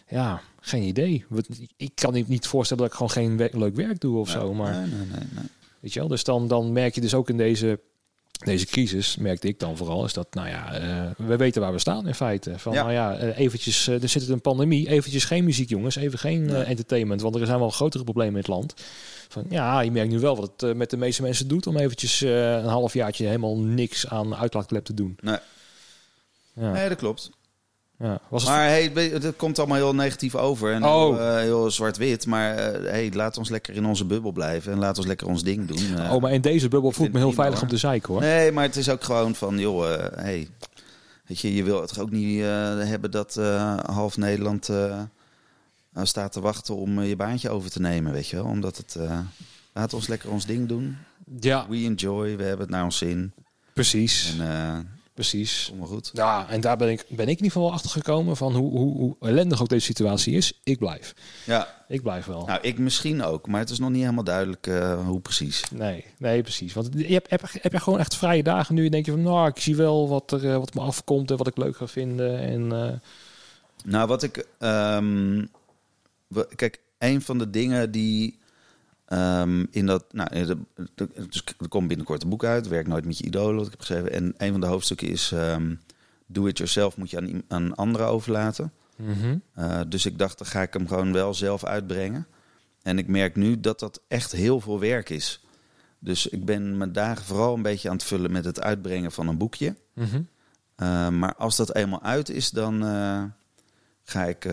ja, 0.09 0.41
geen 0.61 0.83
idee. 0.83 1.25
Ik 1.77 1.91
kan 1.95 2.13
me 2.13 2.25
niet 2.27 2.47
voorstellen 2.47 2.83
dat 2.83 2.93
ik 2.93 2.99
gewoon 2.99 3.39
geen 3.39 3.59
leuk 3.59 3.77
werk 3.77 4.01
doe 4.01 4.19
of 4.19 4.29
zo. 4.29 4.55
Maar 4.55 4.73
Nee, 4.73 4.81
nee, 4.81 4.89
nee, 4.99 5.29
nee. 5.35 5.45
weet 5.81 5.93
je 5.93 5.99
wel, 5.99 6.09
dus 6.09 6.25
dan, 6.25 6.49
dan 6.49 6.73
merk 6.73 6.95
je 6.95 7.01
dus 7.01 7.15
ook 7.15 7.29
in 7.29 7.37
deze, 7.37 7.81
deze 8.45 8.67
crisis, 8.67 9.17
merkte 9.17 9.49
ik 9.49 9.59
dan 9.59 9.77
vooral, 9.77 10.05
is 10.05 10.13
dat, 10.13 10.27
nou 10.35 10.49
ja, 10.49 10.75
eh, 10.75 11.11
we 11.27 11.37
weten 11.37 11.61
waar 11.61 11.73
we 11.73 11.79
staan 11.79 12.07
in 12.07 12.15
feite. 12.15 12.59
Van, 12.59 12.73
Ja. 12.73 12.83
nou 12.83 12.93
ja, 12.93 13.17
eh, 13.17 13.39
eventjes, 13.39 13.89
eh, 13.89 14.03
er 14.03 14.09
zit 14.09 14.29
een 14.29 14.41
pandemie, 14.41 14.89
eventjes 14.89 15.25
geen 15.25 15.45
muziek 15.45 15.69
jongens, 15.69 15.97
even 15.97 16.19
geen 16.19 16.51
entertainment, 16.51 17.21
want 17.21 17.35
er 17.35 17.47
zijn 17.47 17.59
wel 17.59 17.71
grotere 17.71 18.05
problemen 18.05 18.33
in 18.33 18.39
het 18.39 18.49
land. 18.49 18.75
Van, 19.29 19.45
ja, 19.49 19.81
je 19.81 19.91
merkt 19.91 20.11
nu 20.11 20.19
wel 20.19 20.37
wat 20.37 20.53
het 20.57 20.77
met 20.77 20.91
de 20.91 20.97
meeste 20.97 21.23
mensen 21.23 21.49
doet 21.49 21.67
om 21.67 21.77
eventjes 21.77 22.21
een 22.21 22.65
halfjaartje 22.65 23.27
helemaal 23.27 23.59
niks 23.59 24.09
aan 24.09 24.35
uitlaatklep 24.37 24.85
te 24.85 24.95
doen. 24.95 25.17
Nee. 25.21 25.39
Ja, 26.55 26.73
Nee, 26.73 26.89
dat 26.89 26.99
klopt. 26.99 27.31
Ja. 28.03 28.21
Was 28.29 28.43
het, 28.43 28.51
Maar 28.51 28.67
hey, 28.67 28.91
het 28.95 29.37
komt 29.37 29.59
allemaal 29.59 29.77
heel 29.77 29.95
negatief 29.95 30.35
over 30.35 30.73
en 30.73 30.85
Oh. 30.85 31.17
heel, 31.17 31.21
eh, 31.21 31.37
heel 31.37 31.71
zwart-wit. 31.71 32.27
Maar 32.27 32.55
eh, 32.57 32.91
hey, 32.91 33.11
laat 33.15 33.39
ons 33.39 33.49
lekker 33.51 33.75
in 33.75 33.85
onze 33.87 34.05
bubbel 34.05 34.33
blijven 34.33 34.73
en 34.73 34.79
laat 34.79 34.99
ons 34.99 35.07
lekker 35.07 35.27
ons 35.27 35.43
ding 35.43 35.67
doen. 35.69 35.97
Eh, 35.99 36.13
oh, 36.15 36.21
maar 36.23 36.33
in 36.33 36.41
deze 36.41 36.69
bubbel 36.69 36.93
voel 36.93 37.07
ik 37.07 37.13
me 37.13 37.19
heel 37.19 37.33
veilig 37.33 37.63
om 37.63 37.69
te 37.69 37.77
zeiken 37.77 38.13
hoor. 38.13 38.23
Nee, 38.23 38.53
maar 38.53 38.65
het 38.65 38.77
is 38.77 38.89
ook 38.89 39.05
gewoon 39.05 39.35
van, 39.35 39.59
joh, 39.59 39.93
eh, 39.95 40.07
hey, 40.15 40.49
weet 41.27 41.41
je, 41.41 41.55
je 41.55 41.63
wil 41.63 41.81
het 41.81 41.99
ook 41.99 42.11
niet 42.11 42.41
eh, 42.41 42.47
hebben 42.79 43.11
dat 43.11 43.37
eh, 43.37 43.79
half 43.79 44.17
Nederland 44.17 44.69
eh, 44.69 45.01
staat 46.03 46.33
te 46.33 46.41
wachten 46.41 46.77
om 46.77 46.99
eh, 47.01 47.09
je 47.09 47.17
baantje 47.17 47.51
over 47.51 47.71
te 47.71 47.81
nemen, 47.81 48.13
weet 48.13 48.29
je 48.29 48.37
wel. 48.37 48.45
Omdat 48.45 48.77
het, 48.77 48.95
eh, 48.95 49.19
laat 49.73 49.95
ons 49.95 50.07
lekker 50.07 50.31
ons 50.31 50.47
ding 50.47 50.69
doen. 50.69 50.97
Ja, 51.41 51.67
We 51.69 51.77
enjoy, 51.77 52.37
we 52.37 52.43
hebben 52.43 52.61
het 52.67 52.71
naar 52.71 52.85
ons 52.85 52.99
zin. 52.99 53.33
precies. 53.73 54.35
En 54.39 54.47
eh 54.51 54.79
Precies. 55.15 55.67
kom 55.69 55.79
maar 55.79 55.89
goed. 55.89 56.11
Ja, 56.13 56.47
en 56.49 56.61
daar 56.61 56.77
ben 56.77 56.89
ik, 56.91 56.99
ben 57.09 57.17
ik 57.17 57.21
in 57.21 57.29
ieder 57.29 57.45
geval 57.47 57.63
wel 57.63 57.73
achter 57.73 57.91
gekomen 57.91 58.37
van 58.37 58.55
hoe, 58.55 58.71
hoe, 58.79 58.97
hoe 58.97 59.17
ellendig 59.21 59.61
ook 59.63 59.69
deze 59.69 59.85
situatie 59.85 60.35
is. 60.35 60.61
Ik 60.65 60.79
blijf. 60.79 61.15
Ja, 61.47 61.85
Ik 61.89 62.03
blijf 62.03 62.25
wel. 62.27 62.47
nou, 62.47 62.59
ik 62.63 62.79
misschien 62.79 63.23
ook, 63.23 63.47
maar 63.47 63.61
het 63.61 63.71
is 63.71 63.79
nog 63.79 63.91
niet 63.91 64.01
helemaal 64.03 64.25
duidelijk 64.25 64.67
eh, 64.67 65.07
hoe 65.07 65.21
precies. 65.21 65.63
Nee, 65.71 66.05
nee, 66.19 66.43
precies. 66.43 66.73
Want 66.73 66.89
je 66.97 67.13
hebt, 67.13 67.31
heb, 67.31 67.43
heb 67.61 67.73
je 67.73 67.81
gewoon 67.81 67.99
echt 67.99 68.17
vrije 68.17 68.43
dagen 68.43 68.75
nu? 68.75 68.89
Denk 68.89 69.05
je 69.07 69.11
van, 69.13 69.23
nou, 69.23 69.49
ik 69.49 69.59
zie 69.61 69.77
wel 69.77 70.09
wat 70.09 70.33
er 70.33 70.51
eh, 70.51 70.57
wat 70.57 70.75
me 70.75 70.81
afkomt 70.81 71.31
en 71.31 71.37
wat 71.37 71.47
ik 71.47 71.57
leuk 71.57 71.77
ga 71.77 71.87
vinden. 71.87 72.39
En 72.39 72.73
eh, 72.73 72.93
Nou, 73.85 74.07
wat 74.09 74.23
ik. 74.23 74.47
ehm, 74.59 75.45
we- 76.27 76.49
kijk, 76.57 76.81
een 76.99 77.23
van 77.23 77.39
de 77.39 77.51
dingen 77.51 77.91
die. 77.91 78.39
Ehm, 79.13 79.65
in 79.71 79.87
dat. 79.87 80.05
Nou, 80.13 80.35
in 80.35 80.47
de, 80.47 80.57
de- 80.95 81.09
dus 81.29 81.45
er 81.59 81.69
komt 81.69 81.89
binnenkort 81.89 82.23
een 82.23 82.29
boek 82.29 82.45
uit. 82.45 82.69
Werk 82.69 82.87
nooit 82.87 83.05
met 83.05 83.19
je 83.19 83.25
idolen. 83.25 83.57
Wat 83.57 83.65
ik 83.65 83.71
heb 83.71 83.81
geschreven. 83.81 84.13
En 84.13 84.35
een 84.37 84.53
van 84.53 84.61
de 84.61 84.67
hoofdstukken 84.67 85.09
is. 85.09 85.33
ehm 85.33 85.75
do 86.27 86.47
it 86.47 86.57
yourself 86.59 86.97
moet 86.97 87.11
je 87.11 87.17
aan, 87.17 87.43
aan 87.49 87.75
anderen 87.75 88.07
overlaten. 88.07 88.73
mhm. 88.97 89.37
Eh, 89.55 89.81
dus 89.89 90.07
ik 90.07 90.19
dacht, 90.19 90.39
dan 90.39 90.47
ga 90.47 90.63
ik 90.63 90.73
hem 90.73 90.89
gewoon 90.89 91.13
wel 91.13 91.35
zelf 91.35 91.65
uitbrengen. 91.65 92.27
En 92.83 92.99
ik 92.99 93.07
merk 93.07 93.37
nu 93.37 93.61
dat 93.61 93.79
dat 93.81 94.01
echt 94.09 94.33
heel 94.33 94.61
veel 94.61 94.81
werk 94.81 95.11
is. 95.11 95.45
Dus 95.99 96.27
ik 96.27 96.45
ben 96.45 96.77
mijn 96.77 96.93
dagen 96.93 97.25
vooral 97.25 97.55
een 97.55 97.63
beetje 97.63 97.89
aan 97.89 97.97
het 97.97 98.05
vullen 98.05 98.33
met 98.33 98.45
het 98.45 98.61
uitbrengen 98.61 99.13
van 99.13 99.29
een 99.29 99.39
boekje. 99.39 99.77
Mhm. 99.95 100.17
Uh, 100.77 101.09
maar 101.09 101.35
als 101.35 101.57
dat 101.57 101.75
eenmaal 101.75 102.03
uit 102.03 102.29
is, 102.29 102.51
dan 102.51 102.85
uh, 102.85 103.23
ga 104.03 104.25
ik 104.25 104.45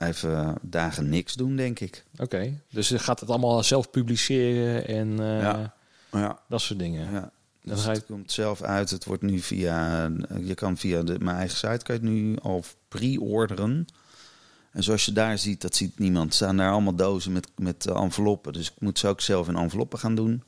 even 0.00 0.54
dagen 0.62 1.08
niks 1.08 1.34
doen, 1.34 1.56
denk 1.56 1.80
ik. 1.80 2.04
Oké, 2.12 2.22
okay. 2.22 2.60
dus 2.70 2.88
je 2.88 2.98
gaat 2.98 3.20
het 3.20 3.28
allemaal 3.28 3.62
zelf 3.62 3.90
publiceren 3.90 4.86
en 4.86 5.08
uh, 5.20 5.40
ja. 5.40 5.74
Ja, 6.12 6.38
Dat 6.48 6.60
soort 6.60 6.78
dingen. 6.78 7.12
ja. 7.12 7.30
Dan 7.62 7.74
Dus 7.74 7.84
ga 7.84 7.90
je- 7.92 7.96
het 7.96 8.06
komt 8.06 8.32
zelf 8.32 8.62
uit. 8.62 8.90
Het 8.90 9.04
wordt 9.04 9.22
nu 9.22 9.38
via... 9.38 10.10
Je 10.40 10.54
kan 10.54 10.76
via 10.76 11.02
de, 11.02 11.18
mijn 11.18 11.36
eigen 11.36 11.56
site 11.56 11.84
kan 11.84 11.94
je 11.94 12.00
het 12.00 12.10
nu 12.10 12.36
al 12.42 12.64
pre-orderen. 12.88 13.86
En 14.72 14.82
zoals 14.82 15.04
je 15.04 15.12
daar 15.12 15.38
ziet, 15.38 15.60
dat 15.60 15.74
ziet 15.76 15.98
niemand. 15.98 16.34
staan 16.34 16.56
daar 16.56 16.70
allemaal 16.72 16.94
dozen 16.94 17.32
met, 17.32 17.48
met 17.56 17.86
eh, 17.86 17.96
enveloppen. 18.02 18.52
Dus 18.52 18.70
ik 18.70 18.80
moet 18.80 18.98
ze 18.98 19.08
ook 19.08 19.20
zelf 19.20 19.48
in 19.48 19.56
enveloppen 19.56 19.98
gaan 19.98 20.14
doen. 20.14 20.42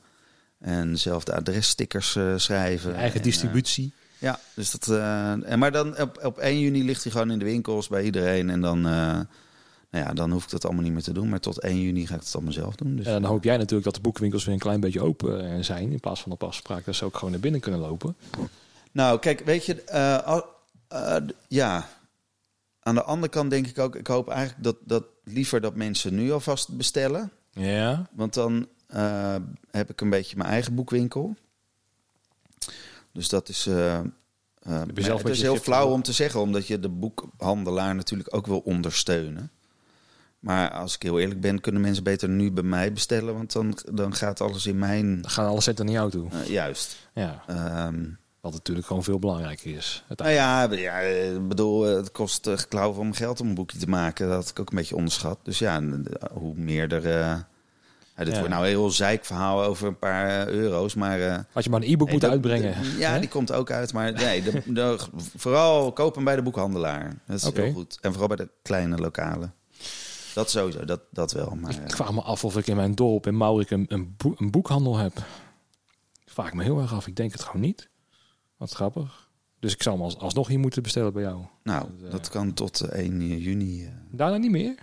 En 0.59 0.97
zelf 0.99 1.23
de 1.23 1.35
adresstickers 1.35 2.15
eh, 2.15 2.33
schrijven. 2.37 2.95
Eigen 2.95 3.13
En, 3.13 3.17
eh, 3.19 3.23
distributie. 3.23 3.93
Ja, 4.23 4.39
dus 4.55 4.71
dat. 4.71 4.87
eh, 4.87 5.51
en 5.51 5.59
maar 5.59 5.71
dan 5.71 5.99
op, 6.01 6.19
op 6.25 6.37
1 6.37 6.59
juni 6.59 6.83
ligt 6.83 7.03
hij 7.03 7.11
gewoon 7.11 7.31
in 7.31 7.39
de 7.39 7.45
winkels 7.45 7.87
bij 7.87 8.03
iedereen. 8.03 8.49
En 8.49 8.61
dan, 8.61 8.77
eh, 8.77 9.19
nou 9.89 10.05
ja, 10.05 10.13
dan 10.13 10.31
hoef 10.31 10.43
ik 10.43 10.49
dat 10.49 10.65
allemaal 10.65 10.83
niet 10.83 10.91
meer 10.93 11.01
te 11.01 11.13
doen. 11.13 11.29
Maar 11.29 11.39
tot 11.39 11.63
1 11.63 11.81
juni 11.81 12.07
ga 12.07 12.15
ik 12.15 12.19
het 12.19 12.33
allemaal 12.33 12.53
zelf 12.53 12.75
doen. 12.75 12.95
Dus, 12.95 13.05
En 13.05 13.11
dan 13.11 13.23
hoop 13.23 13.43
jij 13.43 13.57
natuurlijk 13.57 13.83
dat 13.83 13.95
de 13.95 14.01
boekwinkels 14.01 14.45
weer 14.45 14.53
een 14.53 14.59
klein 14.59 14.79
beetje 14.79 15.01
open 15.01 15.51
eh, 15.51 15.63
zijn. 15.63 15.91
In 15.91 15.99
plaats 15.99 16.21
van 16.21 16.31
op 16.31 16.43
afspraak 16.43 16.85
dat 16.85 16.95
ze 16.95 17.05
ook 17.05 17.15
gewoon 17.15 17.31
naar 17.31 17.39
binnen 17.39 17.61
kunnen 17.61 17.79
lopen. 17.79 18.15
Nou, 18.91 19.19
kijk, 19.19 19.39
weet 19.45 19.65
je, 19.65 19.83
ja. 21.47 21.87
Aan 22.79 22.95
de 22.95 23.03
andere 23.03 23.31
kant 23.31 23.49
denk 23.49 23.67
ik 23.67 23.79
ook, 23.79 23.95
ik 23.95 24.07
hoop 24.07 24.29
eigenlijk 24.29 24.63
dat, 24.63 24.75
dat 24.83 25.03
liever 25.23 25.61
dat 25.61 25.75
mensen 25.75 26.15
nu 26.15 26.31
alvast 26.31 26.77
bestellen. 26.77 27.31
Ja. 27.51 28.07
Want 28.11 28.33
dan 28.33 28.67
heb 29.71 29.89
ik 29.89 30.01
een 30.01 30.09
beetje 30.09 30.37
mijn 30.37 30.49
eigen 30.49 30.75
boekwinkel. 30.75 31.35
Dus 33.13 33.29
dat 33.29 33.49
is. 33.49 33.61
zelf 33.61 34.03
een 34.63 34.81
het 34.81 34.97
is 34.97 35.23
beetje 35.23 35.41
heel 35.41 35.55
flauw 35.55 35.89
om 35.89 36.01
te 36.01 36.11
zeggen, 36.13 36.39
omdat 36.39 36.67
je 36.67 36.79
de 36.79 36.89
boekhandelaar 36.89 37.95
natuurlijk 37.95 38.35
ook 38.35 38.47
wil 38.47 38.59
ondersteunen. 38.59 39.51
Maar 40.39 40.71
als 40.71 40.95
ik 40.95 41.01
heel 41.03 41.19
eerlijk 41.19 41.41
ben, 41.41 41.61
kunnen 41.61 41.81
mensen 41.81 42.03
beter 42.03 42.29
nu 42.29 42.51
bij 42.51 42.63
mij 42.63 42.93
bestellen. 42.93 43.33
Want 43.33 43.51
dan, 43.51 43.77
dan 43.91 44.15
gaat 44.15 44.41
alles 44.41 44.65
in 44.65 44.77
mijn. 44.77 45.21
Dan 45.21 45.31
gaan 45.31 45.47
alle 45.47 45.61
centen 45.61 45.85
naar 45.85 45.93
jou 45.93 46.09
toe. 46.11 46.29
eh, 46.31 46.49
juist. 46.49 47.09
Ja. 47.13 47.43
Ehm, 47.47 48.03
Wat 48.41 48.53
natuurlijk 48.53 48.87
gewoon 48.87 49.03
veel 49.03 49.19
belangrijker 49.19 49.75
is. 49.75 50.03
Nou 50.15 50.29
ja, 50.31 50.71
ja, 50.71 50.97
ik 50.99 51.47
bedoel, 51.47 51.81
het 51.81 52.11
kost 52.11 52.47
uh, 52.47 52.57
klauwen 52.69 52.99
om 52.99 53.13
geld 53.13 53.39
om 53.41 53.47
een 53.47 53.55
boekje 53.55 53.77
te 53.77 53.89
maken. 53.89 54.27
Dat 54.27 54.35
had 54.35 54.49
ik 54.49 54.59
ook 54.59 54.69
een 54.69 54.77
beetje 54.77 54.95
onderschat. 54.95 55.39
Dus 55.43 55.59
ja, 55.59 55.81
hoe 56.33 56.55
meer 56.55 56.93
er... 56.93 57.45
eh, 58.13 58.17
ja, 58.17 58.23
dit 58.23 58.33
Ja. 58.33 58.39
wordt 58.39 58.49
nou 58.53 58.63
een 58.63 58.69
heel 58.69 58.89
zeikverhaal 58.89 59.63
over 59.63 59.87
een 59.87 59.97
paar 59.99 60.47
eh, 60.47 60.53
euro's, 60.53 60.93
maar... 60.93 61.19
eh, 61.21 61.39
Had 61.51 61.63
je 61.63 61.69
maar 61.69 61.81
een 61.81 61.87
e-book 61.91 62.09
moeten 62.11 62.29
dat- 62.29 62.43
uitbrengen. 62.43 62.81
de- 62.81 62.97
ja, 62.97 63.11
hè? 63.13 63.19
die 63.19 63.29
komt 63.29 63.51
ook 63.51 63.71
uit. 63.71 63.93
Maar 63.93 64.13
nee, 64.13 64.41
de, 64.43 64.61
de- 64.65 64.97
vooral 65.37 65.91
koop 65.93 66.15
hem 66.15 66.23
bij 66.23 66.35
de 66.35 66.41
boekhandelaar. 66.41 67.21
Dat 67.27 67.37
is 67.37 67.45
Oké. 67.45 67.61
heel 67.61 67.73
goed. 67.73 67.97
En 68.01 68.09
vooral 68.11 68.27
bij 68.27 68.37
de 68.37 68.49
kleine 68.61 68.97
lokalen. 68.97 69.53
Dat 70.33 70.49
sowieso, 70.49 70.85
dat, 70.85 71.01
dat 71.11 71.31
wel. 71.31 71.55
Maar, 71.61 71.71
Ik 71.71 71.91
vraag 71.95 72.13
me 72.13 72.21
af 72.21 72.43
of 72.45 72.57
ik 72.57 72.67
in 72.67 72.75
mijn 72.75 72.95
dorp 72.95 73.27
in 73.27 73.37
Maurik 73.37 73.69
een, 73.71 73.85
een, 73.87 74.13
boek- 74.17 74.39
een 74.39 74.51
boekhandel 74.51 74.97
heb. 74.97 75.17
Ik 76.25 76.31
vraag 76.31 76.47
ik 76.47 76.53
me 76.53 76.63
heel 76.63 76.79
erg 76.79 76.93
af. 76.93 77.07
Ik 77.07 77.15
denk 77.15 77.31
het 77.31 77.43
gewoon 77.43 77.61
niet. 77.61 77.89
Wat 78.57 78.71
grappig. 78.71 79.29
Dus 79.59 79.73
ik 79.73 79.83
zou 79.83 79.95
hem 79.95 80.03
als, 80.05 80.17
alsnog 80.17 80.47
hier 80.47 80.59
moeten 80.59 80.83
bestellen 80.83 81.13
bij 81.13 81.21
jou. 81.23 81.45
nou, 81.63 81.85
dat, 81.97 82.05
eh, 82.05 82.11
dat 82.11 82.29
kan 82.29 82.53
tot 82.53 82.81
eh, 82.81 82.99
1 83.03 83.37
juni. 83.39 83.83
eh. 83.85 83.91
Daarna 84.11 84.37
niet 84.37 84.51
meer? 84.51 84.75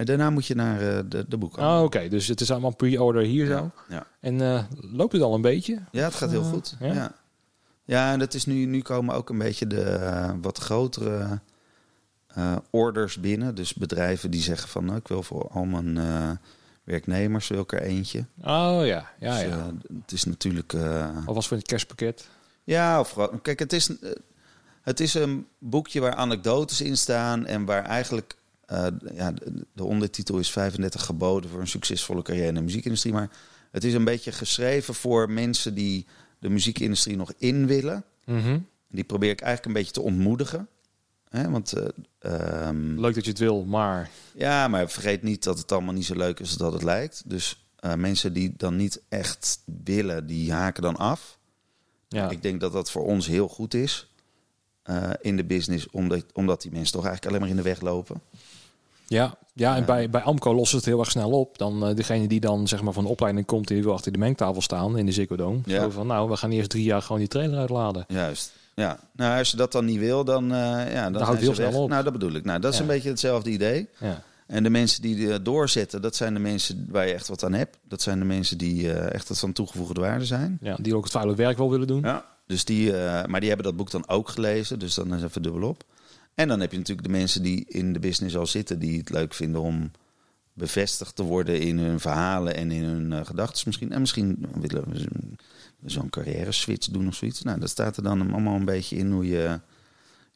En 0.00 0.06
daarna 0.06 0.30
moet 0.30 0.46
je 0.46 0.54
naar 0.54 0.80
eh, 0.80 0.98
de, 1.08 1.24
de 1.28 1.36
boekhandel. 1.36 1.76
Oh, 1.78 1.82
oké. 1.84 2.08
Dus 2.08 2.26
het 2.26 2.40
is 2.40 2.50
allemaal 2.50 2.74
pre-order 2.74 3.22
hier 3.22 3.46
zo. 3.46 3.70
Ja. 3.88 4.06
En 4.20 4.40
eh, 4.40 4.64
loopt 4.92 5.12
het 5.12 5.22
al 5.22 5.34
een 5.34 5.40
beetje? 5.40 5.78
Ja, 5.90 6.04
het 6.04 6.14
gaat 6.14 6.30
heel 6.30 6.42
Eh, 6.42 6.48
goed. 6.50 6.76
ja? 6.80 6.92
Ja, 6.94 7.14
ja. 7.84 8.12
en 8.12 8.18
dat 8.18 8.34
is 8.34 8.46
nu, 8.46 8.64
nu 8.64 8.82
komen 8.82 9.14
ook 9.14 9.28
een 9.30 9.38
beetje 9.38 9.66
de 9.66 9.98
wat 10.40 10.58
grotere 10.58 11.40
orders 12.70 13.20
binnen. 13.20 13.54
Dus 13.54 13.74
bedrijven 13.74 14.30
die 14.30 14.42
zeggen 14.42 14.68
van, 14.68 14.84
nou, 14.84 14.98
ik 14.98 15.08
wil 15.08 15.22
voor 15.22 15.48
al 15.48 15.64
mijn 15.64 15.98
werknemers 16.84 17.48
wil 17.48 17.60
ik 17.60 17.72
er 17.72 17.82
eentje. 17.82 18.24
Oh 18.44 18.80
ja, 18.84 19.10
ja, 19.20 19.32
Dus, 19.34 19.40
ja. 19.42 19.72
het 20.02 20.12
is 20.12 20.24
natuurlijk... 20.24 20.72
eh, 20.72 21.26
Alvast 21.26 21.48
voor 21.48 21.56
het 21.56 21.66
kerstpakket. 21.66 22.28
ja, 22.64 23.00
of. 23.00 23.16
Kijk, 23.42 23.58
het 23.58 23.72
is, 23.72 23.90
het 24.82 25.00
is 25.00 25.14
een 25.14 25.46
boekje 25.58 26.00
waar 26.00 26.14
anekdotes 26.14 26.80
in 26.80 26.96
staan 26.96 27.46
en 27.46 27.64
waar 27.64 27.84
eigenlijk... 27.84 28.38
eh, 28.70 28.86
ja, 29.14 29.32
de, 29.32 29.66
de 29.72 29.84
ondertitel 29.84 30.38
is 30.38 30.50
35 30.50 31.04
geboden 31.04 31.50
voor 31.50 31.60
een 31.60 31.66
succesvolle 31.66 32.22
carrière 32.22 32.48
in 32.48 32.54
de 32.54 32.62
muziekindustrie. 32.62 33.12
Maar 33.12 33.30
het 33.70 33.84
is 33.84 33.94
een 33.94 34.04
beetje 34.04 34.32
geschreven 34.32 34.94
voor 34.94 35.30
mensen 35.30 35.74
die 35.74 36.06
de 36.38 36.48
muziekindustrie 36.48 37.16
nog 37.16 37.32
in 37.38 37.66
willen. 37.66 38.04
Mhm. 38.24 38.58
Die 38.88 39.04
probeer 39.04 39.30
ik 39.30 39.40
eigenlijk 39.40 39.66
een 39.66 39.82
beetje 39.82 40.00
te 40.00 40.08
ontmoedigen. 40.08 40.68
Hè, 41.28 41.50
want 41.50 41.72
eh, 41.72 41.88
ehm, 42.18 43.00
Leuk 43.00 43.14
dat 43.14 43.24
je 43.24 43.30
het 43.30 43.38
wil, 43.38 43.64
maar... 43.64 44.10
ja, 44.34 44.68
maar 44.68 44.90
vergeet 44.90 45.22
niet 45.22 45.44
dat 45.44 45.58
het 45.58 45.72
allemaal 45.72 45.94
niet 45.94 46.06
zo 46.06 46.16
leuk 46.16 46.40
is 46.40 46.48
als 46.48 46.56
dat 46.56 46.72
het 46.72 46.82
lijkt. 46.82 47.22
Dus 47.26 47.66
eh, 47.76 47.94
mensen 47.94 48.32
die 48.32 48.52
dan 48.56 48.76
niet 48.76 49.02
echt 49.08 49.62
willen, 49.84 50.26
die 50.26 50.52
haken 50.52 50.82
dan 50.82 50.96
af. 50.96 51.38
Ja, 52.08 52.30
Ik 52.30 52.42
denk 52.42 52.60
dat 52.60 52.72
dat 52.72 52.90
voor 52.90 53.04
ons 53.04 53.26
heel 53.26 53.48
goed 53.48 53.74
is 53.74 54.14
in 55.20 55.36
de 55.36 55.44
business, 55.44 55.90
omdat, 55.90 56.24
omdat 56.32 56.62
die 56.62 56.70
mensen 56.70 56.92
toch 56.92 57.04
eigenlijk 57.04 57.26
alleen 57.26 57.40
maar 57.40 57.56
in 57.58 57.62
de 57.62 57.70
weg 57.70 57.80
lopen. 57.80 58.22
Ja, 59.16 59.34
ja 59.54 59.76
en. 59.76 59.84
Bij, 59.84 60.10
bij 60.10 60.20
Amco 60.22 60.54
lost 60.54 60.72
het 60.72 60.84
heel 60.84 60.98
erg 60.98 61.10
snel 61.10 61.30
op. 61.30 61.58
Dan 61.58 61.86
eh, 61.86 61.94
degene 61.96 62.28
die 62.28 62.40
dan 62.40 62.68
zeg 62.68 62.82
maar 62.82 62.92
van 62.92 63.04
de 63.04 63.10
opleiding 63.10 63.46
komt... 63.46 63.68
die 63.68 63.82
wil 63.82 63.92
achter 63.92 64.12
de 64.12 64.18
mengtafel 64.18 64.62
staan 64.62 64.98
in 64.98 65.06
de 65.06 65.12
Ziggo 65.12 65.36
Dome. 65.36 65.60
Ja. 65.64 65.80
Zo 65.82 65.90
van, 65.90 66.06
nou, 66.06 66.30
we 66.30 66.36
gaan 66.36 66.50
eerst 66.50 66.70
drie 66.70 66.84
jaar 66.84 67.02
gewoon 67.02 67.18
die 67.18 67.28
trailer 67.28 67.58
uitladen. 67.58 68.04
Juist. 68.08 68.52
Ja, 68.74 68.98
nou 69.12 69.38
als 69.38 69.50
je 69.50 69.56
dat 69.56 69.72
dan 69.72 69.84
niet 69.84 69.98
wil, 69.98 70.24
dan, 70.24 70.52
eh 70.52 70.92
ja, 70.92 71.10
dan 71.10 71.22
houdt 71.22 71.40
heel 71.40 71.54
snel 71.54 71.82
op. 71.82 71.88
Nou, 71.88 72.02
dat 72.04 72.12
bedoel 72.12 72.32
ik. 72.32 72.44
Nou, 72.44 72.60
dat 72.60 72.70
is 72.72 72.78
Ja. 72.78 72.82
een 72.84 72.90
beetje 72.90 73.08
hetzelfde 73.08 73.50
idee. 73.50 73.88
Ja. 73.98 74.22
En 74.46 74.62
de 74.62 74.70
mensen 74.70 75.02
die 75.02 75.32
eh, 75.32 75.38
doorzetten, 75.42 76.02
dat 76.02 76.16
zijn 76.16 76.34
de 76.34 76.40
mensen 76.40 76.86
waar 76.90 77.06
je 77.06 77.12
echt 77.14 77.28
wat 77.28 77.44
aan 77.44 77.52
hebt. 77.52 77.76
Dat 77.88 78.02
zijn 78.02 78.18
de 78.18 78.24
mensen 78.24 78.58
die 78.58 78.92
echt 78.92 79.28
wat 79.28 79.38
van 79.38 79.52
toegevoegde 79.52 80.00
waarde 80.00 80.24
zijn. 80.24 80.58
ja, 80.60 80.76
die 80.80 80.96
ook 80.96 81.02
het 81.02 81.12
vuile 81.12 81.34
werk 81.34 81.58
wel 81.58 81.70
willen 81.70 81.86
doen. 81.86 82.00
Ja. 82.02 82.24
Dus 82.46 82.64
die, 82.64 82.92
maar 83.26 83.40
die 83.40 83.48
hebben 83.48 83.66
dat 83.66 83.76
boek 83.76 83.90
dan 83.90 84.08
ook 84.08 84.28
gelezen, 84.28 84.78
dus 84.78 84.94
dan 84.94 85.14
is 85.14 85.22
even 85.22 85.42
dubbel 85.42 85.68
op. 85.68 85.84
En 86.34 86.48
dan 86.48 86.60
heb 86.60 86.70
je 86.70 86.78
natuurlijk 86.78 87.06
de 87.06 87.12
mensen 87.12 87.42
die 87.42 87.64
in 87.68 87.92
de 87.92 87.98
business 87.98 88.36
al 88.36 88.46
zitten, 88.46 88.78
die 88.78 88.98
het 88.98 89.10
leuk 89.10 89.34
vinden 89.34 89.60
om 89.60 89.90
bevestigd 90.52 91.16
te 91.16 91.22
worden 91.22 91.60
in 91.60 91.78
hun 91.78 92.00
verhalen 92.00 92.54
en 92.56 92.70
in 92.70 92.82
hun 92.84 93.12
eh, 93.12 93.26
gedachten 93.26 93.62
misschien. 93.66 93.92
En 93.92 94.00
misschien 94.00 94.46
willen 94.60 94.88
we 94.90 94.98
zo'n- 94.98 95.38
zo'n 95.84 96.10
carrière 96.10 96.52
switch 96.52 96.88
doen 96.88 97.06
of 97.06 97.14
zoiets. 97.14 97.42
Nou, 97.42 97.60
dat 97.60 97.70
staat 97.70 97.96
er 97.96 98.02
dan 98.02 98.32
allemaal 98.32 98.56
een 98.56 98.64
beetje 98.64 98.96
in 98.96 99.10
hoe 99.10 99.26
je 99.26 99.60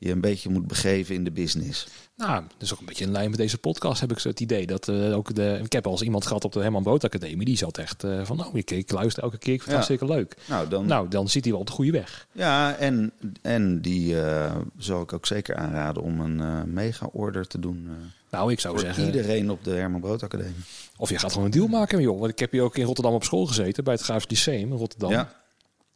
je 0.05 0.11
een 0.13 0.21
beetje 0.21 0.49
moet 0.51 0.67
begeven 0.67 1.15
in 1.15 1.25
de 1.25 1.31
business. 1.31 1.87
Nou, 2.17 2.43
dat 2.43 2.63
is 2.63 2.73
ook 2.73 2.79
een 2.81 2.87
beetje 2.87 3.05
in 3.05 3.11
lijn 3.13 3.31
met 3.31 3.39
deze 3.39 3.59
podcast 3.59 4.01
heb 4.01 4.11
ik 4.11 4.19
zo 4.19 4.29
het 4.29 4.41
idee 4.41 4.67
dat 4.67 4.89
eh, 4.89 5.17
ook 5.17 5.35
de... 5.35 5.61
Ik 5.65 5.73
heb 5.73 5.87
al 5.87 5.93
eens 5.93 6.03
iemand 6.03 6.27
gehad 6.27 6.45
op 6.45 6.53
de 6.53 6.61
Herman 6.61 6.83
Brood 6.83 7.05
Academie. 7.05 7.45
Die 7.47 7.57
zat 7.57 7.79
echt 7.79 8.05
eh, 8.05 8.21
van, 8.25 8.37
nou, 8.37 8.51
ik, 8.59 8.71
ik 8.71 8.93
luister 8.93 9.23
elke 9.23 9.39
keer. 9.39 9.55
Ik 9.55 9.63
vind 9.63 9.77
het 9.77 9.87
Ja. 9.87 9.95
hartstikke 9.97 10.15
leuk. 10.15 10.37
Nou, 10.49 10.69
dan, 10.69 10.87
Nou, 10.87 11.09
dan 11.09 11.29
zit 11.29 11.43
hij 11.43 11.53
wel 11.53 11.61
op 11.61 11.67
de 11.67 11.73
goede 11.73 11.91
weg. 11.91 12.27
ja, 12.33 12.77
en, 12.77 13.13
en 13.43 13.81
die 13.81 14.21
eh, 14.21 14.57
zal 14.79 15.03
ik 15.03 15.13
ook 15.13 15.27
zeker 15.27 15.57
aanraden 15.57 16.03
om 16.03 16.21
een 16.21 16.73
mega-order 16.73 17.47
te 17.47 17.59
doen. 17.59 17.89
Nou, 18.31 18.53
ik 18.53 18.61
zou 18.61 18.79
zeggen... 18.79 19.05
iedereen 19.05 19.51
op 19.51 19.65
de 19.65 19.71
Herman 19.71 20.01
Brood 20.01 20.23
Academie. 20.23 20.55
Of 20.97 21.11
je 21.11 21.19
gaat 21.19 21.31
gewoon 21.31 21.45
een 21.47 21.51
deal 21.53 21.67
maken, 21.67 22.01
joh. 22.01 22.19
Want 22.19 22.31
ik 22.33 22.39
heb 22.39 22.53
hier 22.53 22.63
ook 22.63 22.77
in 22.77 22.85
Rotterdam 22.85 23.15
op 23.15 23.25
school 23.25 23.47
gezeten, 23.47 23.85
bij 23.85 23.95
het 23.95 24.03
Graafs 24.03 24.27
Lyceum 24.29 24.71
in 24.73 24.77
Rotterdam. 24.79 25.11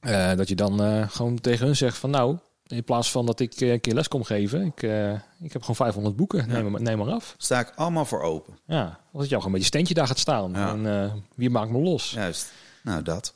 Ja, 0.03 0.35
dat 0.35 0.49
je 0.49 0.55
dan 0.55 1.09
gewoon 1.11 1.41
tegen 1.41 1.67
hun 1.67 1.77
zegt 1.77 1.97
van, 1.99 2.11
nou, 2.11 2.37
in 2.69 2.85
plaats 2.85 3.11
van 3.11 3.27
dat 3.27 3.41
ik 3.41 3.55
eh, 3.61 3.71
een 3.73 3.81
keer 3.81 3.95
les 3.95 4.09
kom 4.09 4.23
geven, 4.25 4.63
ik, 4.65 4.83
eh, 4.83 5.13
ik 5.41 5.53
heb 5.53 5.61
gewoon 5.61 5.77
500 5.77 6.17
boeken, 6.17 6.49
neem, 6.49 6.71
maar, 6.71 6.81
neem 6.83 6.99
maar 6.99 7.11
af. 7.13 7.35
sta 7.39 7.61
ik 7.61 7.73
allemaal 7.75 8.05
voor 8.05 8.23
open. 8.23 8.59
Ja, 8.67 9.01
als 9.13 9.23
je 9.23 9.29
jou 9.29 9.37
gewoon 9.37 9.51
met 9.53 9.61
je 9.61 9.67
steentje 9.67 9.95
daar 9.95 10.07
gaat 10.07 10.19
staan. 10.19 10.51
Ja. 10.53 10.73
En 10.73 11.03
eh, 11.03 11.13
wie 11.35 11.51
maakt 11.51 11.71
me 11.71 11.79
los? 11.79 12.11
Ja. 12.11 12.21
Juist. 12.21 12.53
Nou, 12.83 13.03
dat. 13.03 13.35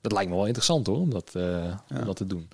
dat 0.00 0.12
lijkt 0.12 0.30
me 0.30 0.36
wel 0.36 0.46
interessant 0.46 0.86
hoor, 0.86 0.96
om 1.00 1.10
dat, 1.10 1.30
om 1.90 2.04
dat 2.04 2.16
te 2.16 2.26
doen. 2.26 2.48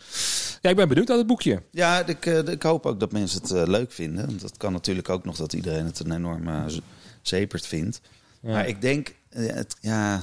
Ja, 0.61 0.71
ik 0.71 0.77
ben 0.77 0.89
benieuwd 0.89 1.09
naar 1.09 1.17
het 1.17 1.27
boekje. 1.27 1.63
Ja, 1.71 2.07
ik, 2.07 2.27
ik 2.27 2.63
hoop 2.63 2.87
ook 2.87 3.01
dat 3.01 3.13
mensen 3.13 3.43
het 3.43 3.69
leuk 3.69 3.93
vinden. 3.93 4.27
Want 4.27 4.41
dat 4.41 4.57
kan 4.57 4.73
natuurlijk 4.73 5.09
ook 5.09 5.25
nog 5.25 5.37
dat 5.37 5.53
iedereen 5.53 5.85
het 5.85 5.99
een 5.99 6.13
enorm 6.13 6.49
eh, 6.49 6.63
z- 6.67 6.79
zeperd 7.23 7.67
vindt. 7.67 8.01
Ja. 8.41 8.51
Maar 8.53 8.69
ik 8.69 8.81
denk, 8.81 9.15
het, 9.29 9.77
ja, 9.81 10.23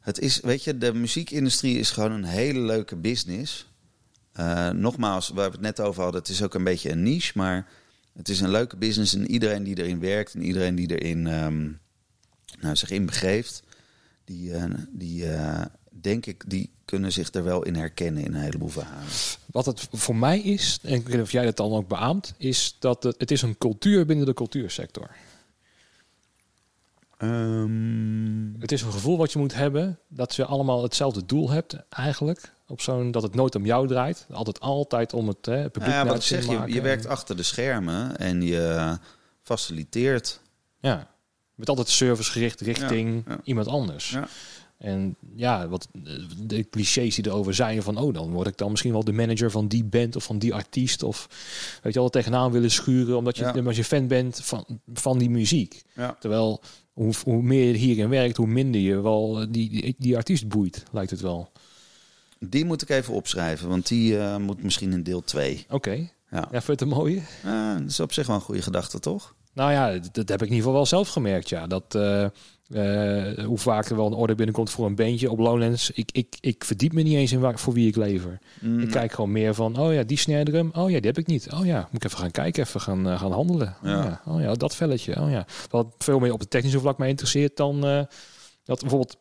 het 0.00 0.18
is, 0.18 0.40
weet 0.40 0.64
je, 0.64 0.78
de 0.78 0.94
muziekindustrie 0.94 1.78
is 1.78 1.90
gewoon 1.90 2.12
een 2.12 2.24
hele 2.24 2.58
leuke 2.60 2.96
business. 2.96 3.67
Eh, 4.38 4.70
nogmaals, 4.70 5.28
waar 5.28 5.46
we 5.46 5.52
het 5.52 5.60
net 5.60 5.80
over 5.80 6.02
hadden, 6.02 6.20
het 6.20 6.30
is 6.30 6.42
ook 6.42 6.54
een 6.54 6.64
beetje 6.64 6.90
een 6.90 7.02
niche, 7.02 7.32
maar 7.34 7.66
het 8.16 8.28
is 8.28 8.40
een 8.40 8.50
leuke 8.50 8.76
business 8.76 9.14
en 9.14 9.30
iedereen 9.30 9.62
die 9.62 9.78
erin 9.78 10.00
werkt 10.00 10.34
en 10.34 10.42
iedereen 10.42 10.74
die 10.74 10.98
erin 10.98 11.26
ehm, 11.26 11.70
nou, 12.60 12.76
zich 12.76 12.90
in 12.90 13.06
begeeft, 13.06 13.62
die, 14.24 14.52
eh, 14.52 14.64
die 14.90 15.26
eh, 15.32 15.64
denk 16.00 16.26
ik, 16.26 16.44
die 16.46 16.70
kunnen 16.84 17.12
zich 17.12 17.32
er 17.32 17.44
wel 17.44 17.64
in 17.64 17.74
herkennen 17.74 18.24
in 18.24 18.34
een 18.34 18.40
heleboel 18.40 18.68
verhalen. 18.68 19.08
Wat 19.46 19.66
het 19.66 19.88
voor 19.92 20.16
mij 20.16 20.40
is, 20.40 20.78
en 20.82 20.94
ik 20.94 21.06
weet 21.06 21.14
niet 21.14 21.24
of 21.24 21.32
jij 21.32 21.44
dat 21.44 21.56
dan 21.56 21.72
ook 21.72 21.88
beaamt, 21.88 22.34
is 22.36 22.76
dat 22.78 23.02
het, 23.02 23.14
het 23.18 23.30
is 23.30 23.42
een 23.42 23.58
cultuur 23.58 24.06
binnen 24.06 24.26
de 24.26 24.34
cultuursector. 24.34 25.10
Ehm, 27.16 28.60
Het 28.60 28.72
is 28.72 28.82
een 28.82 28.92
gevoel 28.92 29.16
wat 29.16 29.32
je 29.32 29.38
moet 29.38 29.54
hebben 29.54 29.98
dat 30.08 30.34
je 30.34 30.44
allemaal 30.44 30.82
hetzelfde 30.82 31.26
doel 31.26 31.50
hebt 31.50 31.76
eigenlijk. 31.88 32.56
Op 32.68 32.80
zo'n 32.80 33.10
dat 33.10 33.22
het 33.22 33.34
nooit 33.34 33.54
om 33.54 33.64
jou 33.64 33.86
draait, 33.86 34.26
altijd 34.30 34.60
altijd 34.60 35.12
om 35.12 35.28
het, 35.28 35.46
hè, 35.46 35.56
het 35.56 35.72
publiek. 35.72 35.92
Ja, 35.92 36.06
wat 36.06 36.22
zeg, 36.22 36.46
je, 36.46 36.62
je 36.66 36.80
werkt 36.80 37.06
achter 37.06 37.36
de 37.36 37.42
schermen 37.42 38.16
en 38.18 38.42
je 38.42 38.96
faciliteert. 39.42 40.40
Ja, 40.80 41.10
met 41.54 41.68
altijd 41.68 41.88
servicegericht 41.88 42.60
richting 42.60 43.22
Ja, 43.26 43.32
ja. 43.32 43.40
iemand 43.44 43.66
anders. 43.66 44.10
Ja. 44.10 44.28
En 44.78 45.16
ja, 45.34 45.68
wat 45.68 45.88
eh, 46.04 46.12
de 46.38 46.68
clichés 46.70 47.14
die 47.14 47.26
erover 47.26 47.54
zijn 47.54 47.82
van, 47.82 47.96
oh, 47.96 48.14
dan 48.14 48.30
word 48.30 48.46
ik 48.46 48.56
dan 48.56 48.70
misschien 48.70 48.92
wel 48.92 49.04
de 49.04 49.12
manager 49.12 49.50
van 49.50 49.68
die 49.68 49.84
band 49.84 50.16
of 50.16 50.24
van 50.24 50.38
die 50.38 50.54
artiest. 50.54 51.02
Of 51.02 51.28
weet 51.82 51.92
je 51.92 51.98
wel, 51.98 52.08
tegenaan 52.08 52.52
willen 52.52 52.70
schuren 52.70 53.16
omdat 53.16 53.36
je, 53.36 53.62
als 53.64 53.76
je 53.76 53.84
fan 53.84 54.06
bent 54.06 54.40
van, 54.42 54.80
van 54.92 55.18
die 55.18 55.30
muziek. 55.30 55.82
Ja. 55.94 56.16
Terwijl 56.20 56.60
hoe, 56.92 57.12
hoe 57.24 57.42
meer 57.42 57.66
je 57.66 57.78
hierin 57.78 58.08
werkt, 58.08 58.36
hoe 58.36 58.46
minder 58.46 58.80
je 58.80 59.00
wel 59.00 59.34
die, 59.34 59.70
die, 59.70 59.94
die 59.98 60.16
artiest 60.16 60.48
boeit, 60.48 60.82
lijkt 60.92 61.10
het 61.10 61.20
wel. 61.20 61.50
Die 62.40 62.64
moet 62.64 62.82
ik 62.82 62.88
even 62.88 63.14
opschrijven, 63.14 63.68
want 63.68 63.86
die 63.88 64.18
eh, 64.18 64.36
moet 64.36 64.62
misschien 64.62 64.92
in 64.92 65.02
deel 65.02 65.20
2. 65.20 65.66
Oké, 65.70 65.90
Ja. 65.90 66.08
ja, 66.30 66.46
vind 66.50 66.64
je 66.64 66.72
het 66.72 66.80
een 66.80 66.88
mooie? 66.88 67.20
Dat 67.78 67.88
is 67.90 68.00
op 68.00 68.12
zich 68.12 68.26
wel 68.26 68.36
een 68.36 68.42
goede 68.42 68.62
gedachte, 68.62 68.98
toch? 68.98 69.34
Nou 69.52 69.72
ja, 69.72 69.92
dat, 69.92 70.14
dat 70.14 70.28
heb 70.28 70.42
ik 70.42 70.48
in 70.48 70.54
ieder 70.54 70.56
geval 70.56 70.72
wel 70.72 70.86
zelf 70.86 71.08
gemerkt, 71.08 71.48
ja. 71.48 71.66
Dat 71.66 71.94
eh, 71.94 72.24
eh, 72.24 73.44
hoe 73.44 73.58
vaak 73.58 73.88
er 73.88 73.96
wel 73.96 74.06
een 74.06 74.12
order 74.12 74.36
binnenkomt 74.36 74.70
voor 74.70 74.86
een 74.86 74.94
bandje 74.94 75.30
op 75.30 75.38
Lowlands. 75.38 75.90
Ik, 75.90 76.10
ik, 76.12 76.36
ik 76.40 76.64
verdiep 76.64 76.92
me 76.92 77.02
niet 77.02 77.14
eens 77.16 77.32
in 77.32 77.40
waar, 77.40 77.58
voor 77.58 77.72
wie 77.72 77.88
ik 77.88 77.96
lever. 77.96 78.38
Mm, 78.60 78.80
Ik 78.80 78.90
kijk 78.90 79.12
gewoon 79.12 79.32
meer 79.32 79.54
van, 79.54 79.78
oh 79.78 79.92
ja, 79.92 80.02
die 80.02 80.16
snare 80.18 80.44
drum. 80.44 80.70
Oh 80.74 80.90
ja, 80.90 80.96
die 80.96 81.06
heb 81.10 81.18
ik 81.18 81.26
niet. 81.26 81.52
Oh 81.52 81.66
ja, 81.66 81.78
moet 81.90 82.02
ik 82.02 82.04
even 82.04 82.18
gaan 82.18 82.30
kijken, 82.30 82.62
even 82.62 82.80
gaan, 82.80 83.18
gaan 83.18 83.32
handelen. 83.32 83.76
Oh 83.82 83.88
Ja. 83.88 84.20
Oh 84.26 84.40
ja, 84.40 84.54
dat 84.54 84.74
velletje. 84.76 85.20
Oh 85.20 85.30
ja. 85.30 85.46
Wat 85.70 85.94
veel 85.98 86.18
meer 86.18 86.32
op 86.32 86.40
het 86.40 86.50
technische 86.50 86.80
vlak 86.80 86.98
mij 86.98 87.08
interesseert 87.08 87.56
dan 87.56 87.80
dat 88.64 88.80
bijvoorbeeld... 88.80 89.16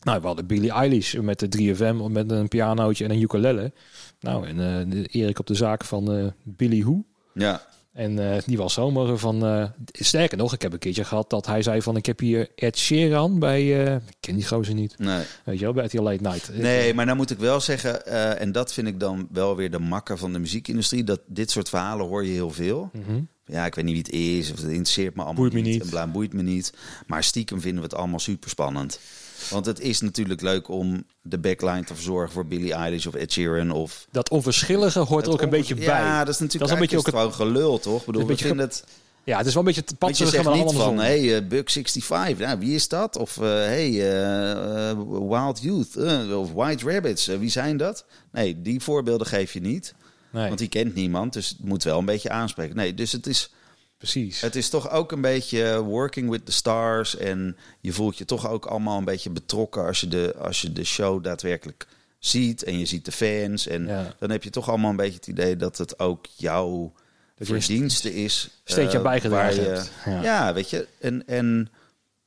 Nou, 0.00 0.20
we 0.20 0.26
hadden 0.26 0.46
Billie 0.46 0.70
Eilish 0.70 1.14
met 1.14 1.38
de 1.38 1.74
3FM 1.74 2.10
met 2.10 2.30
een 2.30 2.48
pianootje 2.48 3.04
en 3.04 3.10
een 3.10 3.20
ukulele. 3.20 3.72
Nou, 4.20 4.46
en 4.46 4.60
eh, 4.92 5.04
Erik 5.22 5.38
op 5.38 5.46
de 5.46 5.54
zaak 5.54 5.84
van 5.84 6.12
eh 6.12 6.26
Billy 6.42 6.82
Who. 6.82 7.04
Ja, 7.34 7.66
En 7.92 8.32
eh, 8.32 8.42
die 8.46 8.56
was 8.56 8.72
zomaar 8.72 9.16
van... 9.16 9.70
sterker 9.92 10.36
nog, 10.36 10.54
ik 10.54 10.62
heb 10.62 10.72
een 10.72 10.78
keertje 10.78 11.04
gehad 11.04 11.30
dat 11.30 11.46
hij 11.46 11.62
zei 11.62 11.82
van... 11.82 11.96
Ik 11.96 12.06
heb 12.06 12.18
hier 12.18 12.48
Ed 12.56 12.78
Sheeran 12.78 13.38
bij... 13.38 13.94
ik 13.94 14.16
ken 14.20 14.34
die 14.34 14.46
gozer 14.46 14.74
niet. 14.74 14.98
nee. 14.98 15.24
Weet 15.44 15.58
je 15.58 15.64
wel, 15.64 15.72
bij 15.72 15.84
RTL 15.84 16.02
Late 16.02 16.22
Night. 16.22 16.50
Nee, 16.54 16.94
maar 16.94 17.04
nou 17.04 17.16
moet 17.16 17.30
ik 17.30 17.38
wel 17.38 17.60
zeggen, 17.60 18.06
en 18.38 18.52
dat 18.52 18.72
vind 18.72 18.86
ik 18.86 19.00
dan 19.00 19.28
wel 19.32 19.56
weer 19.56 19.70
de 19.70 19.78
makker 19.78 20.18
van 20.18 20.32
de 20.32 20.38
muziekindustrie, 20.38 21.04
dat 21.04 21.20
dit 21.26 21.50
soort 21.50 21.68
verhalen 21.68 22.06
hoor 22.06 22.24
je 22.24 22.32
heel 22.32 22.50
veel. 22.50 22.90
Mhm. 22.92 23.20
Ja, 23.44 23.66
ik 23.66 23.74
weet 23.74 23.84
niet 23.84 23.94
wie 23.94 24.02
het 24.02 24.44
is, 24.44 24.52
of 24.52 24.56
het 24.56 24.66
interesseert 24.66 25.14
me 25.14 25.22
allemaal 25.22 25.40
Boeit 25.40 25.52
me 25.52 25.60
niet. 25.60 25.82
En 25.82 25.88
bla, 25.88 26.06
boeit 26.06 26.32
me 26.32 26.42
niet. 26.42 26.72
Maar 27.06 27.24
stiekem 27.24 27.60
vinden 27.60 27.82
we 27.82 27.88
het 27.88 27.98
allemaal 27.98 28.18
super 28.18 28.50
spannend. 28.50 29.00
Want 29.48 29.66
het 29.66 29.80
is 29.80 30.00
natuurlijk 30.00 30.40
leuk 30.40 30.68
om 30.68 31.04
de 31.22 31.38
backline 31.38 31.84
te 31.84 31.94
verzorgen 31.94 32.32
voor 32.32 32.46
Billie 32.46 32.72
Eilish 32.72 33.06
of 33.06 33.14
Ed 33.14 33.32
Sheeran 33.32 33.70
of... 33.70 34.06
Dat 34.10 34.30
onverschillige 34.30 34.98
hoort 34.98 35.26
er 35.26 35.32
ook 35.32 35.42
een 35.42 35.50
beetje 35.50 35.74
bij. 35.74 35.84
Ja, 35.84 36.24
dat 36.24 36.34
is 36.34 36.40
natuurlijk 36.40 36.52
Dat 36.52 36.68
is 36.68 36.74
een 36.74 36.80
beetje 36.80 36.96
is 36.96 37.04
het 37.04 37.14
gewoon 37.14 37.34
gelul, 37.34 37.78
toch? 37.78 38.04
Bedoel, 38.04 38.26
we 38.26 38.36
vinden 38.36 38.58
het... 38.58 38.84
Ja, 39.24 39.36
het 39.36 39.46
is 39.46 39.54
wel 39.54 39.62
een 39.62 39.74
beetje 39.74 39.84
te 39.84 40.06
je 40.06 40.26
zegt 40.26 40.52
niet 40.52 40.72
van, 40.72 40.98
hey, 40.98 41.36
eh, 41.36 41.48
Buck 41.48 41.70
65, 41.70 42.38
nou, 42.38 42.58
wie 42.58 42.74
is 42.74 42.88
dat? 42.88 43.16
Of, 43.16 43.36
eh, 43.36 43.42
hey, 43.42 44.12
eh, 44.12 44.98
Wild 45.28 45.62
Youth, 45.62 45.96
of 46.34 46.52
White 46.52 46.90
Rabbits, 46.90 47.26
wie 47.26 47.50
zijn 47.50 47.76
dat? 47.76 48.04
Nee, 48.32 48.62
die 48.62 48.80
voorbeelden 48.80 49.26
geef 49.26 49.52
je 49.52 49.60
niet, 49.60 49.94
nee, 50.32 50.46
want 50.46 50.58
die 50.58 50.68
kent 50.68 50.94
niemand, 50.94 51.32
dus 51.32 51.48
het 51.48 51.64
moet 51.64 51.82
wel 51.82 51.98
een 51.98 52.04
beetje 52.04 52.30
aanspreken. 52.30 52.76
Nee, 52.76 52.94
dus 52.94 53.12
het 53.12 53.26
is, 53.26 53.52
precies. 54.00 54.40
het 54.40 54.56
is 54.56 54.68
toch 54.68 54.90
ook 54.90 55.12
een 55.12 55.20
beetje 55.20 55.82
working 55.82 56.30
with 56.30 56.46
the 56.46 56.52
stars 56.52 57.16
en 57.16 57.56
je 57.80 57.92
voelt 57.92 58.18
je 58.18 58.24
toch 58.24 58.48
ook 58.48 58.66
allemaal 58.66 58.98
een 58.98 59.04
beetje 59.04 59.30
betrokken 59.30 59.84
als 59.86 60.00
je 60.00 60.08
de, 60.08 60.34
als 60.38 60.60
je 60.60 60.72
de 60.72 60.84
show 60.84 61.24
daadwerkelijk 61.24 61.86
ziet 62.18 62.62
en 62.62 62.78
je 62.78 62.86
ziet 62.86 63.04
de 63.04 63.12
fans 63.12 63.66
en 63.66 63.86
Ja. 63.86 64.14
dan 64.18 64.30
heb 64.30 64.42
je 64.42 64.50
toch 64.50 64.68
allemaal 64.68 64.90
een 64.90 64.96
beetje 64.96 65.14
het 65.16 65.26
idee 65.26 65.56
dat 65.56 65.78
het 65.78 65.98
ook 65.98 66.26
jouw 66.36 66.92
Dat 67.34 67.48
je 67.48 67.54
verdienste 67.54 68.14
is. 68.14 68.60
steentje 68.64 68.96
eh, 68.98 69.04
bijgedragen 69.04 69.56
waar 69.64 69.68
je- 69.74 69.74
hebt. 69.74 69.92
Ja. 70.04 70.22
ja, 70.22 70.52
weet 70.54 70.70
je. 70.70 70.86
En, 71.00 71.26
en 71.26 71.70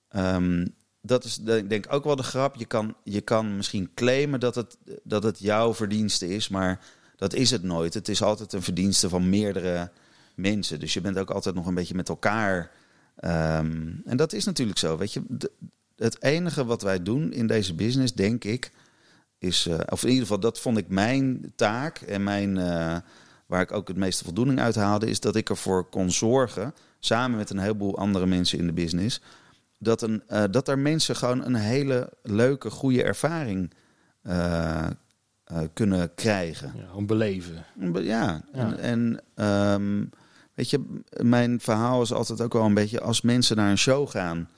ehm, 0.09 0.65
dat 1.01 1.23
is 1.23 1.35
denk 1.35 1.71
ik 1.71 1.93
ook 1.93 2.03
wel 2.03 2.15
de 2.15 2.23
grap. 2.23 2.55
Je 2.55 2.65
kan, 2.65 2.95
je 3.03 3.21
kan 3.21 3.55
misschien 3.55 3.91
claimen 3.95 4.39
dat 4.39 4.55
het, 4.55 4.77
dat 5.03 5.23
het 5.23 5.39
jouw 5.39 5.73
verdienste 5.73 6.27
is, 6.35 6.47
maar 6.49 6.79
dat 7.17 7.33
is 7.33 7.51
het 7.51 7.63
nooit. 7.63 7.93
Het 7.93 8.07
is 8.09 8.21
altijd 8.21 8.53
een 8.53 8.61
verdienste 8.63 9.09
van 9.09 9.29
meerdere 9.29 9.91
mensen. 10.35 10.79
Dus 10.79 10.93
je 10.93 11.01
bent 11.01 11.17
ook 11.17 11.29
altijd 11.29 11.55
nog 11.55 11.67
een 11.67 11.73
beetje 11.75 11.95
met 11.95 12.09
elkaar. 12.09 12.71
ehm, 13.15 13.91
en 14.05 14.17
dat 14.17 14.33
is 14.33 14.45
natuurlijk 14.45 14.77
zo. 14.79 14.97
Weet 14.97 15.13
je, 15.13 15.21
De- 15.27 15.51
het 15.95 16.21
enige 16.23 16.65
wat 16.65 16.81
wij 16.81 17.03
doen 17.03 17.31
in 17.33 17.47
deze 17.47 17.73
business, 17.75 18.13
denk 18.13 18.43
ik, 18.43 18.71
is, 19.37 19.65
eh, 19.67 19.79
of 19.89 20.01
in 20.03 20.07
ieder 20.09 20.21
geval, 20.23 20.39
dat 20.39 20.59
vond 20.59 20.77
ik 20.77 20.87
mijn 20.87 21.51
taak 21.55 21.97
en 21.97 22.23
mijn, 22.23 22.57
eh, 22.57 22.97
waar 23.45 23.61
ik 23.61 23.71
ook 23.71 23.87
het 23.87 23.97
meeste 23.97 24.23
voldoening 24.23 24.59
uit 24.59 24.75
haalde, 24.75 25.09
is 25.09 25.19
dat 25.19 25.35
ik 25.35 25.49
ervoor 25.49 25.85
kon 25.89 26.11
zorgen, 26.11 26.73
samen 26.99 27.37
met 27.37 27.49
een 27.49 27.57
heleboel 27.59 27.97
andere 27.97 28.25
mensen 28.25 28.59
in 28.59 28.65
de 28.67 28.73
business, 28.73 29.21
dat, 29.79 30.01
een, 30.01 30.23
eh, 30.27 30.43
dat 30.51 30.67
er 30.67 30.79
mensen 30.79 31.15
gewoon 31.15 31.45
een 31.45 31.55
hele 31.55 32.09
leuke, 32.23 32.69
goede 32.69 33.03
ervaring 33.03 33.73
kunnen 35.73 36.13
krijgen. 36.15 36.73
Ja, 36.75 36.85
gewoon 36.87 37.05
beleven. 37.05 37.65
Ja, 37.93 38.01
Ja. 38.03 38.43
en, 38.53 38.79
en 38.79 39.19
ehm, 39.35 40.03
weet 40.53 40.69
je, 40.69 41.01
mijn 41.21 41.59
verhaal 41.59 42.01
is 42.01 42.13
altijd 42.13 42.41
ook 42.41 42.53
wel 42.53 42.65
een 42.65 42.73
beetje 42.73 43.01
als 43.01 43.21
mensen 43.21 43.55
naar 43.55 43.69
een 43.69 43.77
show 43.77 44.09
gaan 44.09 44.49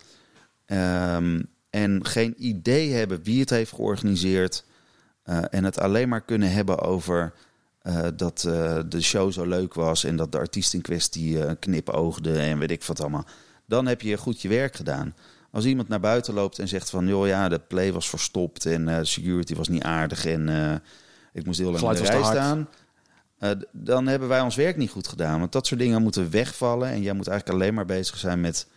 ehm, 0.65 1.41
en 1.69 2.05
geen 2.05 2.33
idee 2.37 2.93
hebben 2.93 3.23
wie 3.23 3.39
het 3.39 3.49
heeft 3.49 3.73
georganiseerd 3.73 4.65
eh, 5.23 5.43
en 5.49 5.63
het 5.63 5.79
alleen 5.79 6.09
maar 6.09 6.21
kunnen 6.21 6.51
hebben 6.51 6.79
over 6.79 7.33
eh, 7.85 8.07
dat 8.15 8.45
eh, 8.47 8.79
de 8.89 9.01
show 9.01 9.31
zo 9.31 9.45
leuk 9.45 9.73
was 9.73 10.03
en 10.03 10.15
dat 10.15 10.31
de 10.31 10.37
artiest 10.37 10.73
in 10.73 10.81
kwestie 10.81 11.43
eh, 11.43 11.51
knipoogde 11.59 12.39
en 12.39 12.59
weet 12.59 12.71
ik 12.71 12.83
wat 12.83 12.99
allemaal, 12.99 13.25
dan 13.65 13.85
heb 13.85 14.01
je 14.01 14.17
goed 14.17 14.41
je 14.41 14.47
werk 14.47 14.75
gedaan. 14.75 15.15
Als 15.51 15.65
iemand 15.65 15.87
naar 15.87 15.99
buiten 15.99 16.33
loopt 16.33 16.59
en 16.59 16.67
zegt 16.67 16.89
van, 16.89 17.07
joh 17.07 17.27
ja, 17.27 17.49
de 17.49 17.59
play 17.59 17.93
was 17.93 18.09
verstopt 18.09 18.65
en 18.65 19.07
security 19.07 19.55
was 19.55 19.67
niet 19.67 19.83
aardig 19.83 20.25
en 20.25 20.49
ik 21.33 21.45
moest 21.45 21.59
heel 21.59 21.71
lang 21.71 21.97
in 21.97 22.03
de 22.03 22.09
rij 22.09 22.19
hard. 22.19 22.35
staan. 22.35 22.67
Eh, 23.49 23.57
dan 23.71 24.07
hebben 24.07 24.27
wij 24.27 24.41
ons 24.41 24.55
werk 24.55 24.77
niet 24.77 24.89
goed 24.89 25.07
gedaan. 25.07 25.39
Want 25.39 25.51
dat 25.51 25.67
soort 25.67 25.79
dingen 25.79 26.01
moeten 26.01 26.31
wegvallen. 26.31 26.89
En 26.89 27.01
jij 27.01 27.13
moet 27.13 27.27
eigenlijk 27.27 27.59
alleen 27.59 27.73
maar 27.73 27.85
bezig 27.85 28.17
zijn 28.17 28.41
met 28.41 28.67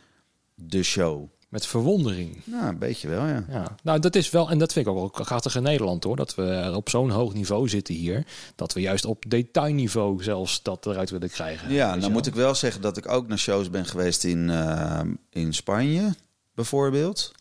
de 0.54 0.82
show. 0.82 1.28
Met 1.48 1.66
verwondering. 1.66 2.40
Nou, 2.44 2.66
een 2.66 2.78
beetje 2.78 3.08
wel, 3.08 3.26
ja. 3.26 3.44
Ja, 3.48 3.76
nou 3.82 3.98
dat 3.98 4.14
is 4.14 4.30
wel, 4.30 4.50
en 4.50 4.58
dat 4.58 4.72
vind 4.72 4.86
ik 4.86 4.92
ook 4.92 4.98
wel 4.98 5.24
krachtig 5.24 5.56
in 5.56 5.62
Nederland 5.62 6.04
hoor, 6.04 6.16
dat 6.16 6.34
we 6.34 6.72
op 6.74 6.88
zo'n 6.88 7.10
hoog 7.10 7.34
niveau 7.34 7.68
zitten 7.68 7.94
hier, 7.94 8.26
dat 8.54 8.72
we 8.72 8.80
juist 8.80 9.04
op 9.04 9.24
detailniveau 9.28 10.22
zelfs 10.22 10.62
dat 10.62 10.86
eruit 10.86 11.10
willen 11.10 11.30
krijgen. 11.30 11.72
Ja, 11.72 11.94
nou 11.94 12.12
moet 12.12 12.26
ik 12.26 12.34
wel 12.34 12.54
zeggen 12.54 12.82
dat 12.82 12.96
ik 12.96 13.08
ook 13.08 13.28
naar 13.28 13.38
shows 13.38 13.70
ben 13.70 13.86
geweest 13.86 14.24
in, 14.24 14.50
eh, 14.50 15.00
in 15.30 15.54
Spanje, 15.54 16.14
bijvoorbeeld. 16.54 17.32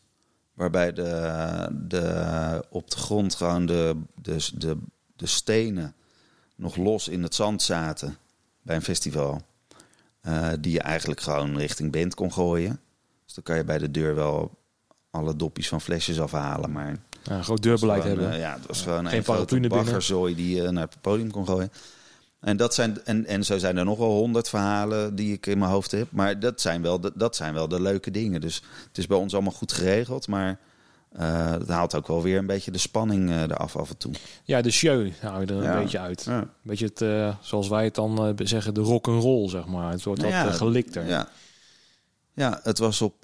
Waarbij 0.53 0.93
de, 0.93 1.69
de, 1.88 2.65
op 2.69 2.91
de 2.91 2.97
grond 2.97 3.36
gewoon 3.36 3.65
de, 3.65 3.95
de, 4.21 4.49
de, 4.57 4.78
de 5.15 5.25
stenen 5.25 5.95
nog 6.58 6.76
los 6.76 7.08
in 7.08 7.24
het 7.24 7.36
zand 7.36 7.62
zaten 7.62 8.18
bij 8.62 8.76
een 8.76 8.82
festival. 8.82 9.41
Eh, 10.22 10.49
die 10.60 10.72
je 10.72 10.82
eigenlijk 10.82 11.22
gewoon 11.22 11.58
richting 11.58 11.91
band 11.91 12.16
kon 12.16 12.34
gooien. 12.34 12.80
Dus 13.26 13.34
dan 13.34 13.43
kan 13.43 13.55
je 13.58 13.64
bij 13.64 13.78
de 13.78 13.91
deur 13.91 14.16
wel 14.16 14.51
alle 15.10 15.36
doppies 15.36 15.68
van 15.68 15.82
flesjes 15.82 16.20
afhalen. 16.20 16.72
Maar 16.72 16.95
Ja, 17.24 17.36
een 17.38 17.43
groot 17.43 17.62
deurbeleid 17.64 18.01
gewoon, 18.01 18.18
hebben. 18.18 18.36
eh, 18.36 18.39
ja, 18.41 18.53
het 18.53 18.66
was 18.68 18.82
gewoon 18.82 19.08
Geen 19.08 19.18
een 19.18 19.24
grote 19.24 19.60
baggerzooi 19.68 20.36
die 20.36 20.55
je 20.55 20.72
naar 20.72 20.84
het 20.88 21.01
podium 21.01 21.32
kon 21.32 21.45
gooien. 21.45 21.72
En, 22.39 22.58
dat 22.58 22.74
zijn, 22.74 23.03
en, 23.05 23.26
en 23.26 23.43
zo 23.45 23.58
zijn 23.58 23.78
er 23.78 23.86
nog 23.86 23.97
wel 23.97 24.12
honderd 24.12 24.49
verhalen 24.49 25.16
die 25.16 25.34
ik 25.34 25.45
in 25.45 25.58
mijn 25.58 25.72
hoofd 25.72 25.91
heb. 25.91 26.08
Maar 26.12 26.39
dat 26.39 26.62
zijn 26.62 26.82
wel 26.82 26.99
de, 26.99 27.12
dat 27.16 27.36
zijn 27.36 27.53
wel 27.53 27.68
de 27.68 27.82
leuke 27.82 28.12
dingen. 28.12 28.41
Dus 28.41 28.62
het 28.88 28.97
is 28.97 29.08
bij 29.08 29.18
ons 29.18 29.34
allemaal 29.34 29.51
goed 29.51 29.72
geregeld. 29.72 30.28
Maar 30.28 30.60
eh, 31.12 31.51
het 31.51 31.68
haalt 31.68 31.95
ook 31.95 32.08
wel 32.08 32.22
weer 32.22 32.38
een 32.38 32.45
beetje 32.45 32.72
de 32.72 32.78
spanning 32.78 33.30
eh, 33.30 33.41
eraf 33.41 33.76
af 33.76 33.89
en 33.89 33.97
toe. 33.97 34.14
Ja, 34.43 34.62
de 34.62 34.72
show 34.72 35.10
hou 35.22 35.45
je 35.45 35.53
er 35.53 35.64
Ja. 35.64 35.76
een 35.76 35.82
beetje 35.84 35.99
uit. 35.99 36.24
Ja. 36.24 36.39
Een 36.39 36.49
beetje 36.62 36.86
het, 36.86 37.01
eh, 37.01 37.36
zoals 37.41 37.68
wij 37.68 37.84
het 37.84 37.95
dan 37.95 38.36
zeggen, 38.43 38.74
de 38.74 38.82
rock 38.82 39.08
and 39.08 39.24
roll 39.24 39.49
zeg 39.49 39.66
maar. 39.66 39.91
Het 39.91 40.03
wordt 40.03 40.22
Nou 40.22 40.34
wat 40.34 40.43
ja, 40.43 40.51
gelikter. 40.51 41.05
Ja. 41.05 41.30
ja, 42.34 42.60
het 42.64 42.78
was 42.78 43.01
op 43.01 43.24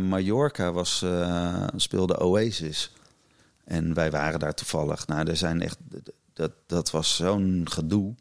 Mallorca, 0.00 0.72
was, 0.72 1.04
speelde 1.76 2.20
Oasis. 2.20 2.92
En 3.64 3.94
wij 3.94 4.10
waren 4.10 4.38
daar 4.40 4.54
toevallig. 4.54 5.06
Nou, 5.06 5.28
er 5.28 5.36
zijn 5.36 5.62
echt, 5.62 5.78
dat, 6.32 6.52
dat 6.66 6.90
was 6.90 7.16
zo'n 7.16 7.66
gedoe. 7.70 8.14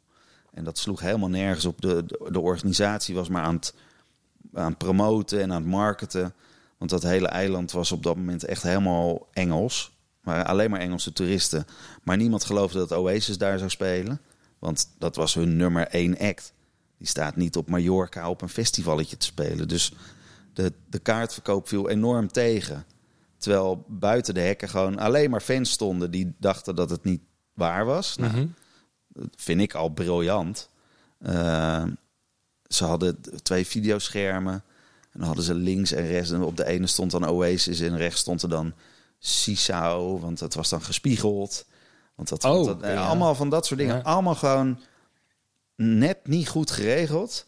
En 0.54 0.64
dat 0.64 0.78
sloeg 0.78 1.00
helemaal 1.00 1.30
nergens 1.30 1.66
op. 1.66 1.82
De, 1.82 2.06
de, 2.06 2.28
de 2.32 2.40
organisatie 2.40 3.16
was 3.16 3.30
maar 3.30 3.44
aan 3.44 3.56
het, 3.56 3.74
aan 4.54 4.70
het 4.70 4.78
promoten 4.78 5.42
en 5.42 5.52
aan 5.52 5.62
het 5.62 5.72
marketen. 5.72 6.34
Want 6.84 7.02
dat 7.02 7.12
hele 7.12 7.28
eiland 7.28 7.72
was 7.72 7.92
op 7.92 8.04
dat 8.04 8.16
moment 8.16 8.44
echt 8.44 8.64
helemaal 8.64 9.28
Engels. 9.34 9.92
Maar 10.22 10.46
alleen 10.46 10.70
maar 10.70 10.80
Engelse 10.80 11.14
toeristen. 11.14 11.66
Maar 12.04 12.18
niemand 12.18 12.44
geloofde 12.46 12.78
dat 12.78 12.92
Oasis 12.92 13.38
daar 13.38 13.58
zou 13.58 13.70
spelen. 13.70 14.22
Want 14.60 14.90
dat 14.98 15.16
was 15.16 15.34
hun 15.34 15.58
nummer 15.58 15.88
één 15.88 16.18
act. 16.18 16.54
Die 16.98 17.08
staat 17.08 17.36
niet 17.36 17.56
op 17.58 17.70
Mallorca 17.70 18.30
op 18.30 18.42
een 18.42 18.50
festivalletje 18.50 19.18
te 19.18 19.26
spelen. 19.26 19.68
Dus 19.68 19.94
de, 20.54 20.74
de 20.90 21.00
kaartverkoop 21.00 21.68
viel 21.68 21.90
enorm 21.90 22.32
tegen. 22.32 22.86
Terwijl 23.38 23.86
buiten 23.88 24.34
de 24.34 24.40
hekken 24.42 24.70
gewoon 24.70 25.00
alleen 25.00 25.30
maar 25.30 25.42
fans 25.42 25.72
stonden 25.72 26.12
die 26.12 26.34
dachten 26.40 26.76
dat 26.76 26.90
het 26.90 27.04
niet 27.04 27.22
waar 27.54 27.86
was. 27.86 28.18
Nou, 28.18 28.32
Mhm. 28.34 28.48
dat 29.08 29.28
vind 29.36 29.62
ik 29.62 29.74
al 29.74 29.90
briljant. 29.90 30.70
Eh, 31.20 31.84
ze 32.68 32.86
hadden 32.86 33.22
twee 33.44 33.68
videoschermen. 33.68 34.64
En 35.14 35.20
dan 35.20 35.28
hadden 35.28 35.44
ze 35.46 35.54
links 35.54 35.92
en 35.92 36.08
rechts. 36.08 36.32
En 36.32 36.42
op 36.42 36.58
de 36.58 36.66
ene 36.66 36.88
stond 36.88 37.12
dan 37.12 37.28
Oasis 37.30 37.80
en 37.80 37.98
rechts 37.98 38.20
stond 38.20 38.42
er 38.42 38.50
dan 38.50 38.74
Sisao, 39.20 40.20
want 40.20 40.40
dat 40.40 40.54
was 40.54 40.70
dan 40.70 40.82
gespiegeld. 40.82 41.66
Want 42.16 42.30
dat, 42.30 42.44
Oh, 42.44 42.66
dat- 42.66 42.78
ja. 42.82 43.06
allemaal 43.06 43.36
van 43.36 43.50
dat 43.50 43.66
soort 43.66 43.80
dingen. 43.80 43.96
Ja. 43.96 44.02
Allemaal 44.02 44.36
gewoon 44.36 44.80
net 45.76 46.28
niet 46.28 46.48
goed 46.50 46.72
geregeld. 46.72 47.46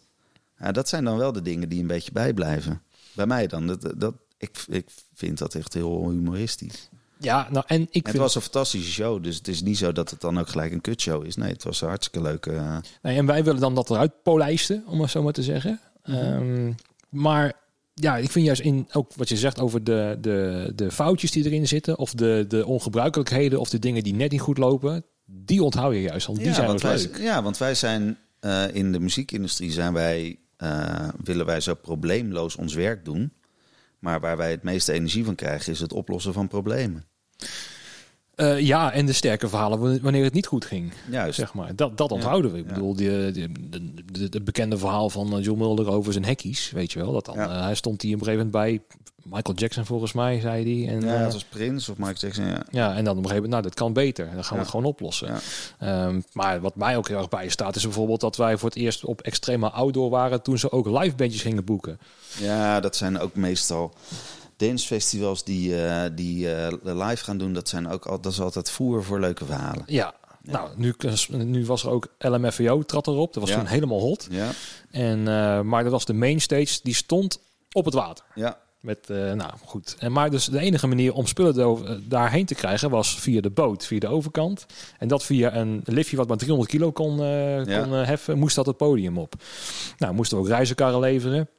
Ja, 0.59 0.71
dat 0.71 0.89
zijn 0.89 1.03
dan 1.03 1.17
wel 1.17 1.31
de 1.31 1.41
dingen 1.41 1.69
die 1.69 1.81
een 1.81 1.87
beetje 1.87 2.11
bijblijven. 2.11 2.81
Bij 3.13 3.25
mij 3.25 3.47
dan. 3.47 3.67
Dat, 3.67 3.93
dat, 3.97 4.13
ik, 4.37 4.63
ik 4.67 4.87
vind 5.13 5.37
dat 5.37 5.55
echt 5.55 5.73
heel 5.73 6.09
humoristisch. 6.09 6.89
Ja, 7.19 7.47
nou 7.51 7.65
en 7.67 7.81
ik 7.81 7.87
Het 7.93 8.05
vind... 8.09 8.17
was 8.17 8.35
een 8.35 8.41
fantastische 8.41 8.91
show, 8.91 9.23
dus 9.23 9.35
het 9.37 9.47
is 9.47 9.61
niet 9.61 9.77
zo 9.77 9.91
dat 9.91 10.09
het 10.09 10.21
dan 10.21 10.39
ook 10.39 10.47
gelijk 10.47 10.71
een 10.71 10.81
kutshow 10.81 11.25
is. 11.25 11.35
Nee, 11.35 11.51
het 11.51 11.63
was 11.63 11.81
een 11.81 11.87
hartstikke 11.87 12.21
leuk. 12.27 12.45
eh, 12.45 12.77
Nee, 13.01 13.17
en 13.17 13.25
wij 13.25 13.43
willen 13.43 13.61
dan 13.61 13.75
dat 13.75 13.89
eruit 13.89 14.23
polijsten, 14.23 14.83
om 14.87 15.01
het 15.01 15.09
zo 15.11 15.23
maar 15.23 15.33
te 15.33 15.43
zeggen. 15.43 15.79
Mhm. 16.05 16.17
Ehm, 16.17 16.71
maar 17.15 17.53
ja, 17.93 18.17
ik 18.17 18.31
vind 18.31 18.45
juist 18.45 18.61
in 18.61 18.87
ook 18.91 19.11
wat 19.15 19.29
je 19.29 19.37
zegt 19.37 19.59
over 19.59 19.83
de, 19.83 20.17
de, 20.21 20.71
de 20.75 20.91
foutjes 20.91 21.31
die 21.31 21.45
erin 21.45 21.67
zitten, 21.67 21.97
of 21.97 22.13
de, 22.13 22.45
de 22.47 22.65
ongebruikelijkheden, 22.65 23.59
of 23.59 23.69
de 23.69 23.79
dingen 23.79 24.03
die 24.03 24.13
net 24.13 24.31
niet 24.31 24.41
goed 24.41 24.57
lopen, 24.57 25.05
die 25.25 25.63
onthoud 25.63 25.93
je 25.93 26.01
juist. 26.01 26.27
Want 26.27 26.39
die 26.39 26.53
zijn 26.53 26.67
want 26.67 26.81
wij, 26.81 26.97
leuk. 26.97 27.17
ja, 27.17 27.43
want 27.43 27.57
wij 27.57 27.75
zijn 27.75 28.17
eh, 28.39 28.63
in 28.73 28.91
de 28.91 28.99
muziekindustrie 28.99 29.71
zijn 29.71 29.93
wij, 29.93 30.39
eh, 30.57 31.09
willen 31.23 31.45
wij 31.45 31.59
zo 31.59 31.73
probleemloos 31.73 32.55
ons 32.55 32.73
werk 32.73 33.05
doen. 33.05 33.33
Maar 33.99 34.19
waar 34.19 34.37
wij 34.37 34.51
het 34.51 34.63
meeste 34.63 34.93
energie 34.93 35.25
van 35.25 35.35
krijgen 35.35 35.71
is 35.71 35.79
het 35.79 35.93
oplossen 35.93 36.33
van 36.33 36.47
problemen. 36.47 37.05
Eh, 38.35 38.59
ja, 38.59 38.91
en 38.91 39.05
de 39.05 39.13
sterke 39.13 39.49
verhalen 39.49 40.01
wanneer 40.01 40.23
het 40.23 40.33
niet 40.33 40.47
goed 40.47 40.65
ging. 40.65 40.93
Juist. 41.09 41.39
Zeg 41.39 41.53
maar. 41.53 41.75
Dat, 41.75 41.97
dat 41.97 42.11
onthouden 42.11 42.51
we. 42.51 42.57
Ik 42.57 42.67
bedoel, 42.67 42.95
de, 42.95 43.49
de 44.29 44.41
bekende 44.41 44.77
verhaal 44.77 45.09
van 45.09 45.37
eh, 45.37 45.43
John 45.43 45.59
Mulder 45.59 45.87
over 45.89 46.13
zijn 46.13 46.25
hekkies, 46.25 46.71
weet 46.71 46.91
je 46.91 46.99
wel. 46.99 47.11
Dat 47.11 47.25
dan, 47.25 47.37
eh, 47.39 47.61
hij 47.63 47.75
stond 47.75 48.01
hier 48.01 48.13
op 48.15 48.19
een 48.19 48.25
gegeven 48.25 48.49
moment 48.51 48.65
bij 48.65 48.97
Michael 49.23 49.57
Jackson 49.57 49.85
volgens 49.85 50.13
mij, 50.13 50.39
zei 50.39 50.85
hij. 50.85 50.93
En, 50.95 51.01
Ja, 51.01 51.15
eh, 51.15 51.23
het 51.23 51.33
was 51.33 51.43
Prins 51.43 51.89
of 51.89 51.97
Michael 51.97 52.17
Jackson. 52.19 52.45
Ja. 52.45 52.63
Ja, 52.71 52.95
en 52.95 53.03
dan 53.03 53.17
op 53.17 53.23
een 53.23 53.29
gegeven 53.29 53.35
moment, 53.35 53.51
nou, 53.51 53.63
dat 53.63 53.73
kan 53.73 53.93
beter. 53.93 54.25
Dan 54.33 54.43
gaan 54.43 54.53
we 54.53 54.61
het 54.61 54.69
gewoon 54.69 54.85
oplossen. 54.85 55.29
Ehm, 55.79 56.21
maar 56.33 56.61
wat 56.61 56.75
mij 56.75 56.97
ook 56.97 57.07
heel 57.07 57.17
erg 57.17 57.29
bij 57.29 57.49
staat, 57.49 57.75
is 57.75 57.83
bijvoorbeeld 57.83 58.21
dat 58.21 58.35
wij 58.37 58.57
voor 58.57 58.69
het 58.69 58.77
eerst 58.77 59.05
op 59.05 59.21
extreme 59.21 59.69
outdoor 59.69 60.09
waren 60.09 60.41
toen 60.41 60.57
ze 60.57 60.71
ook 60.71 60.85
live 60.85 61.15
bandjes 61.15 61.41
gingen 61.41 61.63
boeken. 61.63 61.99
ja, 62.37 62.79
dat 62.79 62.95
zijn 62.95 63.19
ook 63.19 63.35
meestal 63.35 63.93
dancefestivals 64.57 65.43
die, 65.43 65.85
eh, 65.85 66.09
die 66.15 66.53
eh, 66.55 66.73
live 66.83 67.23
gaan 67.23 67.37
doen. 67.37 67.53
Dat, 67.53 67.69
zijn 67.69 67.87
ook 67.87 68.05
al, 68.05 68.21
dat 68.21 68.31
is 68.31 68.39
altijd 68.41 68.69
voer 68.71 69.03
voor 69.03 69.19
leuke 69.19 69.45
verhalen. 69.45 69.83
Ja, 69.85 70.13
nou, 70.41 70.69
nu, 70.75 70.95
nu 71.29 71.65
was 71.65 71.83
er 71.83 71.89
ook 71.89 72.07
LMFAO 72.19 72.81
trad 72.83 73.07
erop. 73.07 73.33
Dat 73.33 73.43
was 73.43 73.51
Ja. 73.51 73.57
toen 73.57 73.67
helemaal 73.67 73.99
hot. 73.99 74.27
Ja, 74.31 74.49
En, 74.91 75.27
eh, 75.27 75.61
maar 75.61 75.83
dat 75.83 75.91
was 75.91 76.05
de 76.05 76.13
mainstage, 76.13 76.79
die 76.83 76.95
stond 76.95 77.39
op 77.71 77.85
het 77.85 77.93
water. 77.93 78.25
ja, 78.35 78.57
Met, 78.79 79.07
nou 79.07 79.51
goed. 79.65 79.95
En 79.99 80.11
maar 80.11 80.29
dus 80.29 80.45
de 80.45 80.59
enige 80.59 80.87
manier 80.87 81.13
om 81.13 81.25
spullen 81.27 82.03
daarheen 82.09 82.45
te 82.45 82.55
krijgen 82.55 82.89
was 82.89 83.19
via 83.19 83.41
de 83.41 83.49
boot, 83.49 83.85
via 83.85 83.99
de 83.99 84.07
overkant. 84.07 84.65
En 84.99 85.07
dat 85.07 85.23
via 85.23 85.55
een 85.55 85.81
liftje 85.85 86.17
wat 86.17 86.27
maar 86.27 86.37
300 86.37 86.71
kilo 86.71 86.91
kon, 86.91 87.17
kon 87.65 87.91
heffen, 87.91 88.37
moest 88.37 88.55
dat 88.55 88.65
het 88.65 88.77
podium 88.77 89.17
op. 89.17 89.33
Nou, 89.97 90.13
moesten 90.13 90.37
we 90.37 90.43
ook 90.43 90.49
reizenkarren 90.49 90.99
leveren. 90.99 91.49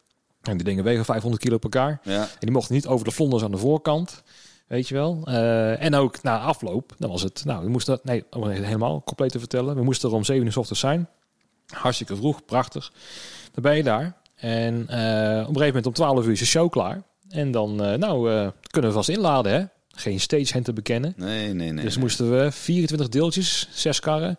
En 0.46 0.56
die 0.56 0.66
dingen 0.66 0.84
wegen 0.84 1.04
500 1.04 1.42
kilo 1.42 1.58
per 1.58 1.70
elkaar. 1.70 2.00
ja. 2.02 2.22
En 2.22 2.28
die 2.40 2.50
mochten 2.50 2.74
niet 2.74 2.86
over 2.86 3.04
de 3.04 3.10
vlonders 3.10 3.42
aan 3.42 3.50
de 3.50 3.56
voorkant. 3.58 4.22
Weet 4.66 4.88
je 4.88 4.94
wel. 4.94 5.20
Eh, 5.24 5.82
en 5.82 5.94
ook 5.94 6.22
na 6.22 6.38
afloop, 6.38 6.94
dan 6.98 7.10
was 7.10 7.22
het, 7.22 7.44
nou, 7.44 7.64
we 7.64 7.70
moesten, 7.70 8.00
nee, 8.02 8.24
om 8.30 8.42
het 8.42 8.64
helemaal 8.64 9.02
compleet 9.04 9.30
te 9.30 9.38
vertellen. 9.38 9.74
We 9.74 9.82
moesten 9.82 10.08
er 10.08 10.14
om 10.14 10.24
7 10.24 10.46
uur 10.46 10.52
's 10.52 10.56
ochtends 10.56 10.80
zijn. 10.80 11.08
Hartstikke 11.66 12.16
vroeg, 12.16 12.44
prachtig. 12.44 12.92
Dan 13.52 13.62
ben 13.62 13.76
je 13.76 13.82
daar. 13.82 14.16
En 14.34 14.74
eh, 14.88 15.40
op 15.40 15.48
een 15.48 15.56
gegeven 15.56 15.66
moment 15.66 15.86
om 15.86 15.92
12 15.92 16.24
uur 16.24 16.32
is 16.32 16.38
de 16.38 16.46
show 16.46 16.70
klaar. 16.70 17.02
En 17.28 17.50
dan, 17.50 17.82
eh, 17.84 17.98
nou, 17.98 18.50
kunnen 18.70 18.90
we 18.90 18.96
vast 18.96 19.08
inladen, 19.08 19.52
hè. 19.52 19.64
Geen 19.88 20.20
stagehand 20.20 20.64
te 20.64 20.72
bekennen. 20.72 21.14
Nee, 21.16 21.54
nee, 21.54 21.72
nee. 21.72 21.84
dus 21.84 21.94
nee. 21.94 22.02
moesten 22.04 22.38
we 22.38 22.52
24 22.52 23.08
deeltjes, 23.08 23.68
zes 23.72 24.00
karren. 24.00 24.38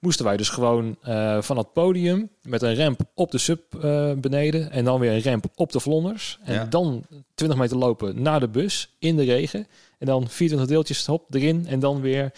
Moesten 0.00 0.24
wij 0.24 0.36
dus 0.36 0.48
gewoon 0.48 0.96
eh, 1.02 1.42
van 1.42 1.56
het 1.56 1.72
podium 1.72 2.30
met 2.42 2.62
een 2.62 2.76
ramp 2.76 3.00
op 3.14 3.30
de 3.30 3.38
sub 3.38 3.74
eh, 3.74 4.12
beneden. 4.12 4.70
En 4.70 4.84
dan 4.84 5.00
weer 5.00 5.12
een 5.12 5.22
ramp 5.22 5.46
op 5.54 5.72
de 5.72 5.80
vlonders. 5.80 6.38
En 6.44 6.54
Ja. 6.54 6.64
dan 6.64 7.04
20 7.34 7.58
meter 7.58 7.76
lopen 7.76 8.22
naar 8.22 8.40
de 8.40 8.48
bus 8.48 8.94
in 8.98 9.16
de 9.16 9.22
regen. 9.24 9.66
En 9.98 10.06
dan 10.06 10.28
24 10.28 10.68
deeltjes 10.68 11.06
hop 11.06 11.34
erin. 11.34 11.66
En 11.66 11.80
dan 11.80 12.00
weer. 12.00 12.32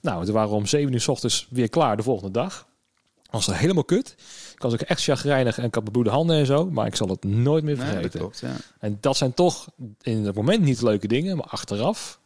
Nou, 0.00 0.24
we 0.26 0.32
waren 0.32 0.50
om 0.50 0.66
7 0.66 0.92
uur 0.92 1.00
s 1.00 1.08
ochtends 1.08 1.46
weer 1.50 1.68
klaar 1.68 1.96
de 1.96 2.02
volgende 2.02 2.30
dag. 2.32 2.66
Was 3.30 3.46
er 3.48 3.56
helemaal 3.56 3.84
kut. 3.84 4.14
Ik 4.54 4.62
was 4.62 4.72
ook 4.72 4.80
echt 4.80 5.02
chagrijnig 5.02 5.58
en 5.58 5.64
ik 5.64 5.74
had 5.74 5.84
bebloede 5.84 6.10
handen 6.10 6.36
en 6.36 6.46
zo. 6.46 6.70
Maar 6.70 6.86
ik 6.86 6.96
zal 6.96 7.08
het 7.08 7.24
nooit 7.24 7.64
meer 7.64 7.76
Nee, 7.76 7.84
dat 7.84 7.92
vergeten. 7.94 8.20
klopt, 8.20 8.38
ja. 8.40 8.52
En 8.78 8.98
dat 9.00 9.16
zijn 9.16 9.34
toch 9.34 9.66
in 10.02 10.24
het 10.24 10.34
moment 10.34 10.62
niet 10.62 10.82
leuke 10.82 11.06
dingen, 11.08 11.36
maar 11.36 11.46
achteraf. 11.46 12.20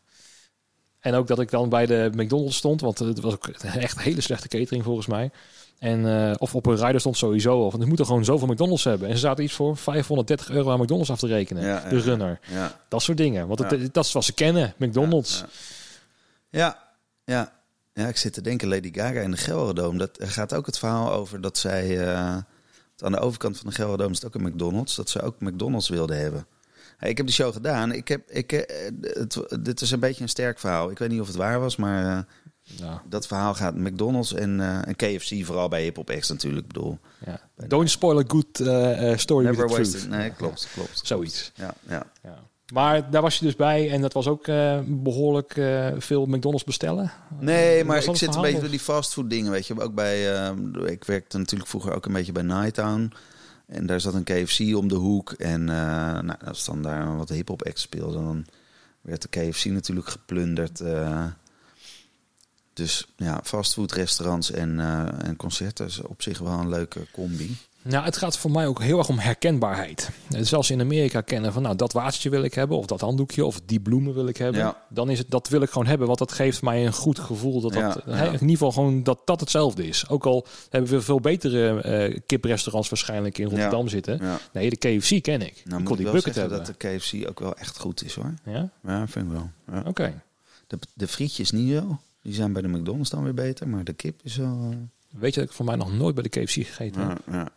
En 1.09 1.15
ook 1.15 1.27
dat 1.27 1.41
ik 1.41 1.51
dan 1.51 1.69
bij 1.69 1.87
de 1.87 2.11
McDonald's 2.15 2.57
stond, 2.57 2.81
want 2.81 2.99
het 2.99 3.21
was 3.21 3.33
ook 3.35 3.47
echt 3.49 3.97
een 3.97 4.03
hele 4.03 4.21
slechte 4.21 4.49
catering 4.49 4.85
volgens 4.85 5.07
mij. 5.07 5.31
En, 5.79 6.07
eh, 6.29 6.35
of 6.39 6.55
op 6.55 6.67
een 6.67 6.77
rider 6.77 7.01
stond 7.01 7.17
sowieso. 7.17 7.59
Of, 7.59 7.71
want 7.71 7.83
we 7.83 7.89
moeten 7.89 8.07
gewoon 8.07 8.25
zoveel 8.25 8.49
McDonald's 8.49 8.85
hebben. 8.85 9.09
En 9.09 9.15
ze 9.15 9.21
zaten 9.21 9.45
iets 9.45 9.53
voor 9.53 9.77
530 9.77 10.51
euro 10.51 10.71
aan 10.71 10.81
McDonald's 10.81 11.11
af 11.11 11.19
te 11.19 11.27
rekenen. 11.27 11.63
Ja, 11.63 11.89
de 11.89 11.99
runner. 12.01 12.41
Ja, 12.51 12.81
Dat 12.89 13.03
soort 13.03 13.17
dingen. 13.19 13.47
Want 13.47 13.59
het, 13.59 13.71
Ja. 13.81 13.89
dat 13.93 14.05
is 14.05 14.13
wat 14.13 14.25
ze 14.25 14.33
kennen. 14.33 14.75
McDonald's. 14.77 15.45
Ja, 16.51 16.79
ja. 17.25 17.53
ja. 17.95 18.09
Ik 18.09 18.17
zit 18.17 18.33
te 18.33 18.41
denken, 18.41 18.69
Lady 18.69 18.93
Gaga 18.93 19.21
in 19.21 19.31
de 19.31 19.37
Gelderdoom. 19.37 19.99
Dat 19.99 20.21
er 20.21 20.29
gaat 20.31 20.55
ook 20.55 20.67
het 20.67 20.79
verhaal 20.79 21.13
over 21.13 21.41
dat 21.41 21.59
zij... 21.59 22.09
eh, 22.13 22.37
aan 22.99 23.13
de 23.13 23.19
overkant 23.21 23.57
van 23.59 23.67
de 23.69 23.75
Gelderdoom 23.75 24.11
is 24.13 24.17
het 24.23 24.27
ook 24.27 24.35
een 24.43 24.49
McDonald's. 24.49 24.95
Dat 24.95 25.11
ze 25.11 25.21
ook 25.23 25.41
McDonald's 25.41 25.89
wilden 25.89 26.19
hebben. 26.19 26.47
Hey, 26.99 27.11
ik 27.11 27.17
heb 27.17 27.27
die 27.27 27.35
show 27.35 27.53
gedaan. 27.53 27.93
Ik 27.93 28.09
heb, 28.09 28.31
ik, 28.31 28.53
eh, 28.53 28.91
het, 29.01 29.47
dit 29.61 29.81
is 29.81 29.91
een 29.91 30.01
beetje 30.01 30.23
een 30.23 30.29
sterk 30.29 30.59
verhaal. 30.59 30.91
Ik 30.91 30.99
weet 30.99 31.09
niet 31.09 31.21
of 31.21 31.27
het 31.27 31.37
waar 31.37 31.61
was, 31.61 31.77
maar 31.77 32.17
eh, 32.17 32.23
Ja, 32.63 33.03
dat 33.09 33.27
verhaal 33.27 33.55
gaat 33.55 33.77
McDonald's 33.77 34.35
en, 34.35 34.61
eh, 34.61 34.89
en 34.89 34.97
KFC, 34.97 35.45
vooral 35.45 35.69
bij 35.69 35.83
Hip 35.83 35.97
Hop 35.97 36.15
X 36.19 36.29
natuurlijk. 36.29 36.67
Ik 36.67 36.73
bedoel, 36.73 36.99
ja. 37.27 37.41
Don't 37.69 37.91
spoil 37.91 38.19
a 38.19 38.25
good 38.27 38.47
story 39.21 39.45
never 39.45 39.67
with 39.67 39.77
wasted. 39.77 40.01
truth. 40.01 40.09
Nee, 40.09 40.31
klopt, 40.31 40.69
klopt. 40.73 41.01
Zoiets. 41.03 41.53
Ja, 41.55 41.75
ja. 41.89 42.07
Ja. 42.23 42.39
Maar 42.73 43.11
daar 43.11 43.23
was 43.23 43.39
je 43.39 43.45
dus 43.45 43.57
bij 43.57 43.91
en 43.91 44.01
dat 44.01 44.13
was 44.13 44.27
ook 44.27 44.47
eh, 44.47 44.79
behoorlijk 44.87 45.57
eh, 45.57 45.89
veel 45.99 46.27
McDonald's 46.27 46.65
bestellen. 46.65 47.13
Nee, 47.41 47.85
maar 47.85 48.05
ik 48.05 48.17
zit 48.17 48.35
een 48.35 48.43
beetje 48.43 48.61
door 48.61 48.71
die 48.71 48.81
fastfood 48.81 49.31
dingen, 49.31 49.51
weet 49.51 49.67
je. 49.67 49.81
Ook 49.81 49.95
bij, 49.95 50.51
ik 50.85 51.05
werkte 51.05 51.39
natuurlijk 51.39 51.71
vroeger 51.71 51.95
ook 51.95 52.07
een 52.07 52.13
beetje 52.13 52.33
bij 52.33 52.43
Nighttown. 52.43 53.13
En 53.69 53.87
daar 53.87 54.01
zat 54.01 54.15
een 54.15 54.25
KFC 54.25 54.77
om 54.77 54.89
de 54.89 54.95
hoek. 54.95 55.33
En 55.33 55.61
eh, 55.61 56.21
nou, 56.21 56.37
als 56.45 56.65
dan 56.65 56.83
daar 56.83 57.17
wat 57.17 57.29
hip-hop 57.29 57.63
acts 57.63 57.83
speelde, 57.83 58.15
dan 58.15 58.47
werd 59.01 59.23
de 59.23 59.29
KFC 59.29 59.65
natuurlijk 59.65 60.09
geplunderd. 60.09 60.81
eh. 60.81 61.27
dus 62.73 63.09
ja, 63.17 63.41
fastfood 63.45 63.93
restaurants 63.93 64.51
en, 64.51 64.81
eh, 64.81 65.27
en 65.27 65.37
concerten 65.37 65.87
is 65.87 66.01
op 66.01 66.23
zich 66.23 66.39
wel 66.39 66.59
een 66.59 66.69
leuke 66.69 67.07
combi. 67.13 67.57
Nou, 67.83 68.05
het 68.05 68.17
gaat 68.17 68.39
voor 68.39 68.51
mij 68.51 68.67
ook 68.67 68.83
heel 68.83 68.99
erg 68.99 69.09
om 69.09 69.19
herkenbaarheid. 69.19 70.11
Eh, 70.31 70.41
Zelfs 70.43 70.71
in 70.71 70.81
Amerika 70.81 71.21
kennen 71.21 71.53
van, 71.53 71.63
nou, 71.63 71.77
dat 71.77 71.93
watertje 71.93 72.31
wil 72.31 72.43
ik 72.43 72.55
hebben, 72.55 72.77
of 72.79 72.87
dat 72.87 73.01
handdoekje, 73.01 73.45
of 73.45 73.61
die 73.65 73.81
bloemen 73.81 74.15
wil 74.15 74.27
ik 74.27 74.37
hebben. 74.37 74.61
Ja. 74.61 74.83
Dan 74.89 75.11
is 75.11 75.19
het, 75.19 75.31
dat 75.31 75.49
wil 75.49 75.63
ik 75.63 75.71
gewoon 75.71 75.87
hebben, 75.87 76.07
want 76.07 76.19
dat 76.19 76.33
geeft 76.33 76.63
mij 76.63 76.87
een 76.87 76.93
goed 76.93 77.19
gevoel 77.19 77.61
dat 77.61 77.73
dat, 77.73 78.03
Ja, 78.07 78.13
eh, 78.13 78.25
in 78.27 78.33
ieder 78.33 78.49
geval 78.49 78.73
gewoon 78.73 79.03
dat 79.03 79.21
dat 79.25 79.41
hetzelfde 79.41 79.87
is. 79.87 80.09
Ook 80.09 80.27
al 80.27 80.47
hebben 80.71 80.91
we 80.91 81.01
veel 81.01 81.21
betere 81.21 81.81
eh, 81.81 82.19
kiprestaurants 82.27 82.89
waarschijnlijk 82.89 83.39
in 83.39 83.49
Rotterdam 83.49 83.89
zitten. 83.89 84.21
Nee, 84.53 84.71
de 84.71 84.77
KFC 84.77 85.23
ken 85.23 85.41
ik. 85.43 85.63
Nou 85.65 85.67
ik 85.67 85.79
moet 85.79 85.85
kon 85.85 85.97
die 85.97 86.05
wel 86.05 86.15
bucket 86.15 86.35
zeggen 86.35 86.53
hebben. 86.53 86.73
dat 86.73 86.81
de 86.81 86.97
KFC 86.99 87.29
ook 87.29 87.41
wel 87.41 87.55
echt 87.57 87.79
goed 87.79 88.05
is 88.05 88.15
hoor. 88.15 88.35
Ja, 88.45 88.71
Ja, 88.87 89.07
vind 89.09 89.27
ik 89.27 89.33
wel. 89.33 89.51
Ja. 89.73 89.83
oké. 89.87 90.23
De, 90.67 90.79
de 90.95 91.09
frietjes 91.09 91.51
niet 91.51 91.73
zo. 91.73 91.99
Die 92.23 92.35
zijn 92.35 92.53
bij 92.53 92.63
de 92.63 92.69
McDonald's 92.69 93.11
dan 93.11 93.23
weer 93.23 93.35
beter. 93.35 93.69
Maar 93.69 93.85
de 93.85 93.93
kip 93.93 94.21
is 94.23 94.37
wel... 94.37 94.75
Weet 95.11 95.35
je 95.35 95.41
dat 95.41 95.49
ik 95.49 95.55
voor 95.55 95.65
mij 95.65 95.77
nog 95.77 95.93
nooit 95.97 96.15
bij 96.15 96.23
de 96.23 96.29
KFC 96.29 96.53
gegeten 96.53 97.09
heb? 97.09 97.19
ja, 97.27 97.33
ja. 97.35 97.49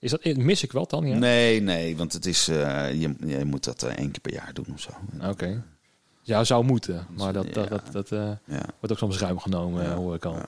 Is 0.00 0.10
dat, 0.10 0.24
mis 0.24 0.62
ik 0.62 0.72
wel 0.72 0.86
dan, 0.86 1.06
ja? 1.06 1.16
Nee, 1.18 1.60
nee, 1.60 1.96
want 1.96 2.12
het 2.12 2.26
is, 2.26 2.48
eh, 2.48 2.92
je, 3.00 3.14
je 3.26 3.44
moet 3.44 3.64
dat 3.64 3.82
eh, 3.82 3.90
één 3.96 4.10
keer 4.10 4.20
per 4.20 4.32
jaar 4.32 4.50
doen 4.52 4.66
of 4.72 4.80
zo. 4.80 4.90
Oké. 5.28 5.62
Ja, 6.22 6.44
zou 6.44 6.64
moeten. 6.64 7.06
Maar 7.16 7.32
dat, 7.32 7.52
dat, 7.54 7.68
dat, 7.68 7.82
dat 7.92 8.12
eh, 8.12 8.30
Ja. 8.46 8.62
wordt 8.78 8.90
ook 8.92 8.98
soms 8.98 9.18
ruim 9.18 9.38
genomen, 9.38 9.82
Ja, 9.84 9.94
hoor 9.94 10.14
ik 10.14 10.24
al. 10.24 10.34
ja. 10.34 10.46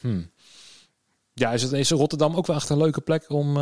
Hmm. 0.00 0.30
Ja, 1.32 1.52
is, 1.52 1.62
het, 1.62 1.72
is 1.72 1.90
Rotterdam 1.90 2.34
ook 2.36 2.46
wel 2.46 2.56
echt 2.56 2.68
een 2.68 2.78
leuke 2.78 3.00
plek 3.00 3.24
om, 3.30 3.56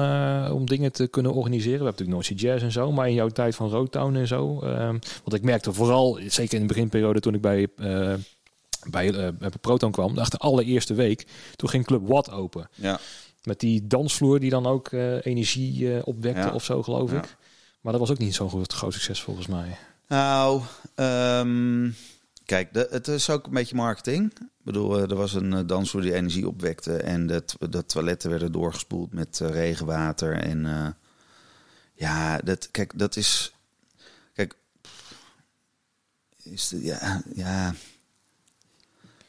om 0.50 0.66
dingen 0.66 0.92
te 0.92 1.06
kunnen 1.06 1.32
organiseren? 1.32 1.78
We 1.78 1.84
hebben 1.84 2.04
natuurlijk 2.06 2.28
Noordse 2.28 2.34
Jazz 2.46 2.62
en 2.64 2.72
zo, 2.72 2.92
maar 2.92 3.08
in 3.08 3.14
jouw 3.14 3.28
tijd 3.28 3.54
van 3.54 3.68
Roadtown 3.68 4.14
en 4.16 4.26
zo. 4.26 4.60
ehm, 4.60 4.98
want 5.24 5.32
ik 5.34 5.42
merkte 5.42 5.72
vooral, 5.72 6.18
zeker 6.26 6.54
in 6.54 6.60
de 6.60 6.66
beginperiode 6.74 7.20
toen 7.20 7.34
ik 7.34 7.40
bij, 7.40 7.68
bij, 8.90 9.34
bij 9.34 9.50
Proton 9.60 9.90
kwam, 9.90 10.14
de 10.14 10.36
allereerste 10.38 10.94
week, 10.94 11.26
toen 11.56 11.68
ging 11.68 11.84
Club 11.86 12.08
Watt 12.08 12.30
open. 12.30 12.68
Ja. 12.74 13.00
Met 13.43 13.61
die 13.61 13.86
dansvloer 13.86 14.40
die 14.40 14.51
dan 14.51 14.66
ook 14.66 14.88
eh, 14.88 15.24
energie 15.26 15.95
eh, 15.95 16.07
opwekte 16.07 16.40
Ja. 16.40 16.53
of 16.53 16.64
zo, 16.64 16.82
geloof 16.82 17.11
Ja. 17.11 17.18
ik. 17.18 17.36
Maar 17.80 17.93
dat 17.93 18.01
was 18.01 18.11
ook 18.11 18.18
niet 18.18 18.34
zo'n 18.34 18.49
groot, 18.49 18.72
groot 18.72 18.93
succes 18.93 19.22
volgens 19.22 19.47
mij. 19.47 19.76
Nou, 20.09 20.62
ehm, 20.95 21.90
kijk, 22.45 22.74
de, 22.74 22.88
het 22.90 23.09
is 23.09 23.30
ook 23.30 23.47
een 23.47 23.53
beetje 23.53 23.76
marketing. 23.76 24.32
Ik 24.40 24.49
bedoel, 24.62 24.97
eh, 24.97 25.11
er 25.11 25.16
was 25.16 25.32
een 25.34 25.66
dansvloer 25.66 26.03
die 26.03 26.14
energie 26.14 26.49
opwekte. 26.49 26.97
En 26.97 27.26
de, 27.26 27.45
de 27.70 27.86
toiletten 27.86 28.30
werden 28.30 28.53
doorgespoeld 28.53 29.12
met 29.12 29.38
regenwater. 29.38 30.36
En 30.36 30.97
ja, 31.95 32.38
dat, 32.38 32.70
kijk, 32.70 32.99
dat 32.99 33.16
is... 33.16 33.53
Kijk, 34.34 34.55
is 36.43 36.68
de, 36.68 36.84
ja, 36.84 37.22
ja. 37.34 37.74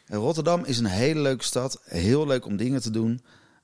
Rotterdam 0.07 0.63
is 0.65 0.77
een 0.79 0.85
hele 0.85 1.19
leuke 1.19 1.43
stad. 1.43 1.81
Heel 1.83 2.27
leuk 2.27 2.45
om 2.45 2.57
dingen 2.57 2.81
te 2.81 2.89
doen. 2.89 3.21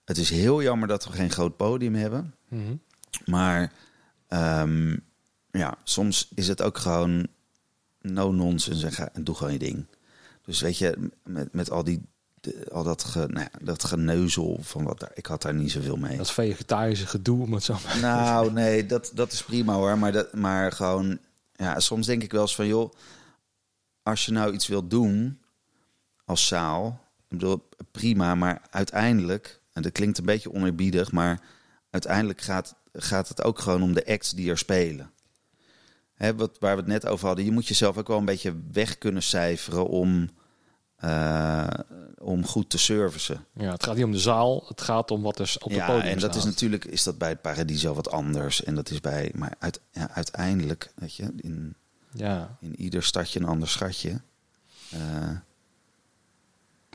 Het 0.09 0.17
is 0.17 0.29
heel 0.29 0.61
jammer 0.61 0.87
dat 0.87 1.05
we 1.05 1.11
geen 1.11 1.31
groot 1.31 1.57
podium 1.57 1.95
hebben. 1.95 2.35
Mhm. 2.47 2.75
Maar 3.25 3.71
ehm, 4.27 4.97
ja, 5.51 5.77
soms 5.83 6.27
is 6.35 6.47
het 6.47 6.61
ook 6.61 6.77
gewoon 6.77 7.27
no 8.01 8.31
nonsense 8.31 8.85
en, 8.85 8.91
ga, 8.91 9.09
en 9.13 9.23
doe 9.23 9.35
gewoon 9.35 9.53
je 9.53 9.59
ding. 9.59 9.85
Dus 10.45 10.61
weet 10.61 10.77
je, 10.77 11.09
met, 11.23 11.53
met 11.53 11.71
al 11.71 11.83
die 11.83 12.01
de- 12.39 12.67
al 12.71 12.83
dat, 12.83 13.03
ge, 13.03 13.19
nou 13.19 13.39
ja, 13.39 13.59
dat 13.61 13.83
geneuzel 13.83 14.57
van 14.61 14.83
wat 14.83 14.99
daar, 14.99 15.11
ik 15.13 15.25
had 15.25 15.41
daar 15.41 15.53
niet 15.53 15.71
zoveel 15.71 15.97
mee. 15.97 16.17
Dat 16.17 16.31
vegetarische 16.31 17.07
gedoe, 17.07 17.41
om 17.41 17.53
het 17.53 17.63
zo 17.63 17.77
maar 17.85 17.99
Nou, 17.99 18.51
nee, 18.51 18.85
dat, 18.85 19.11
dat 19.13 19.31
is 19.31 19.43
prima 19.43 19.73
hoor. 19.73 19.97
Maar, 19.97 20.11
dat, 20.11 20.33
maar 20.33 20.71
gewoon, 20.71 21.19
ja, 21.55 21.79
soms 21.79 22.05
denk 22.05 22.23
ik 22.23 22.31
wel 22.31 22.41
eens 22.41 22.55
van, 22.55 22.67
joh, 22.67 22.93
als 24.03 24.25
je 24.25 24.31
nou 24.31 24.53
iets 24.53 24.67
wilt 24.67 24.89
doen 24.89 25.39
als 26.25 26.47
zaal, 26.47 26.99
ik 27.17 27.37
bedoel, 27.37 27.69
prima, 27.91 28.35
maar 28.35 28.61
uiteindelijk, 28.69 29.58
en 29.79 29.85
dat 29.85 29.91
klinkt 29.97 30.17
een 30.17 30.25
beetje 30.25 30.53
oneerbiedig, 30.53 31.11
maar 31.11 31.41
uiteindelijk 31.89 32.41
gaat, 32.41 32.75
gaat 32.93 33.27
het 33.27 33.43
ook 33.43 33.59
gewoon 33.59 33.81
om 33.83 33.93
de 33.93 34.05
acts 34.05 34.31
die 34.31 34.49
er 34.49 34.57
spelen. 34.57 35.11
Hè, 36.13 36.35
wat, 36.35 36.57
waar 36.59 36.75
we 36.75 36.81
het 36.81 36.89
net 36.91 37.05
over 37.07 37.27
hadden, 37.27 37.45
je 37.45 37.51
moet 37.51 37.67
jezelf 37.67 37.97
ook 37.97 38.07
wel 38.07 38.17
een 38.17 38.25
beetje 38.25 38.55
weg 38.71 38.97
kunnen 38.97 39.23
cijferen 39.23 39.87
om, 39.87 40.29
eh, 40.95 41.67
om 42.17 42.45
goed 42.45 42.69
te 42.69 42.77
servicen. 42.77 43.45
Ja, 43.53 43.71
het 43.71 43.83
gaat 43.83 43.95
niet 43.95 44.03
om 44.05 44.11
de 44.11 44.19
zaal, 44.19 44.65
het 44.67 44.81
gaat 44.81 45.11
om 45.11 45.21
wat 45.21 45.39
er 45.39 45.55
op 45.59 45.69
het 45.69 45.79
Ja, 45.79 45.85
podium 45.85 46.03
en 46.11 46.19
dat 46.19 46.35
is 46.35 46.41
staat. 46.41 46.51
natuurlijk 46.51 46.85
is 46.85 47.03
dat 47.03 47.17
bij 47.17 47.29
het 47.29 47.41
Paradiso 47.41 47.93
wat 47.93 48.11
anders. 48.11 48.63
En 48.63 48.75
dat 48.75 48.89
is 48.89 48.99
bij, 49.01 49.31
maar 49.35 49.53
uit, 49.59 49.79
ja, 49.91 50.09
uiteindelijk, 50.11 50.91
weet 50.95 51.15
je, 51.15 51.33
in, 51.35 51.75
Ja. 52.13 52.57
in 52.59 52.79
ieder 52.81 53.03
stadje 53.03 53.39
een 53.39 53.45
ander 53.45 53.67
schatje. 53.67 54.21
Eh, 54.89 55.29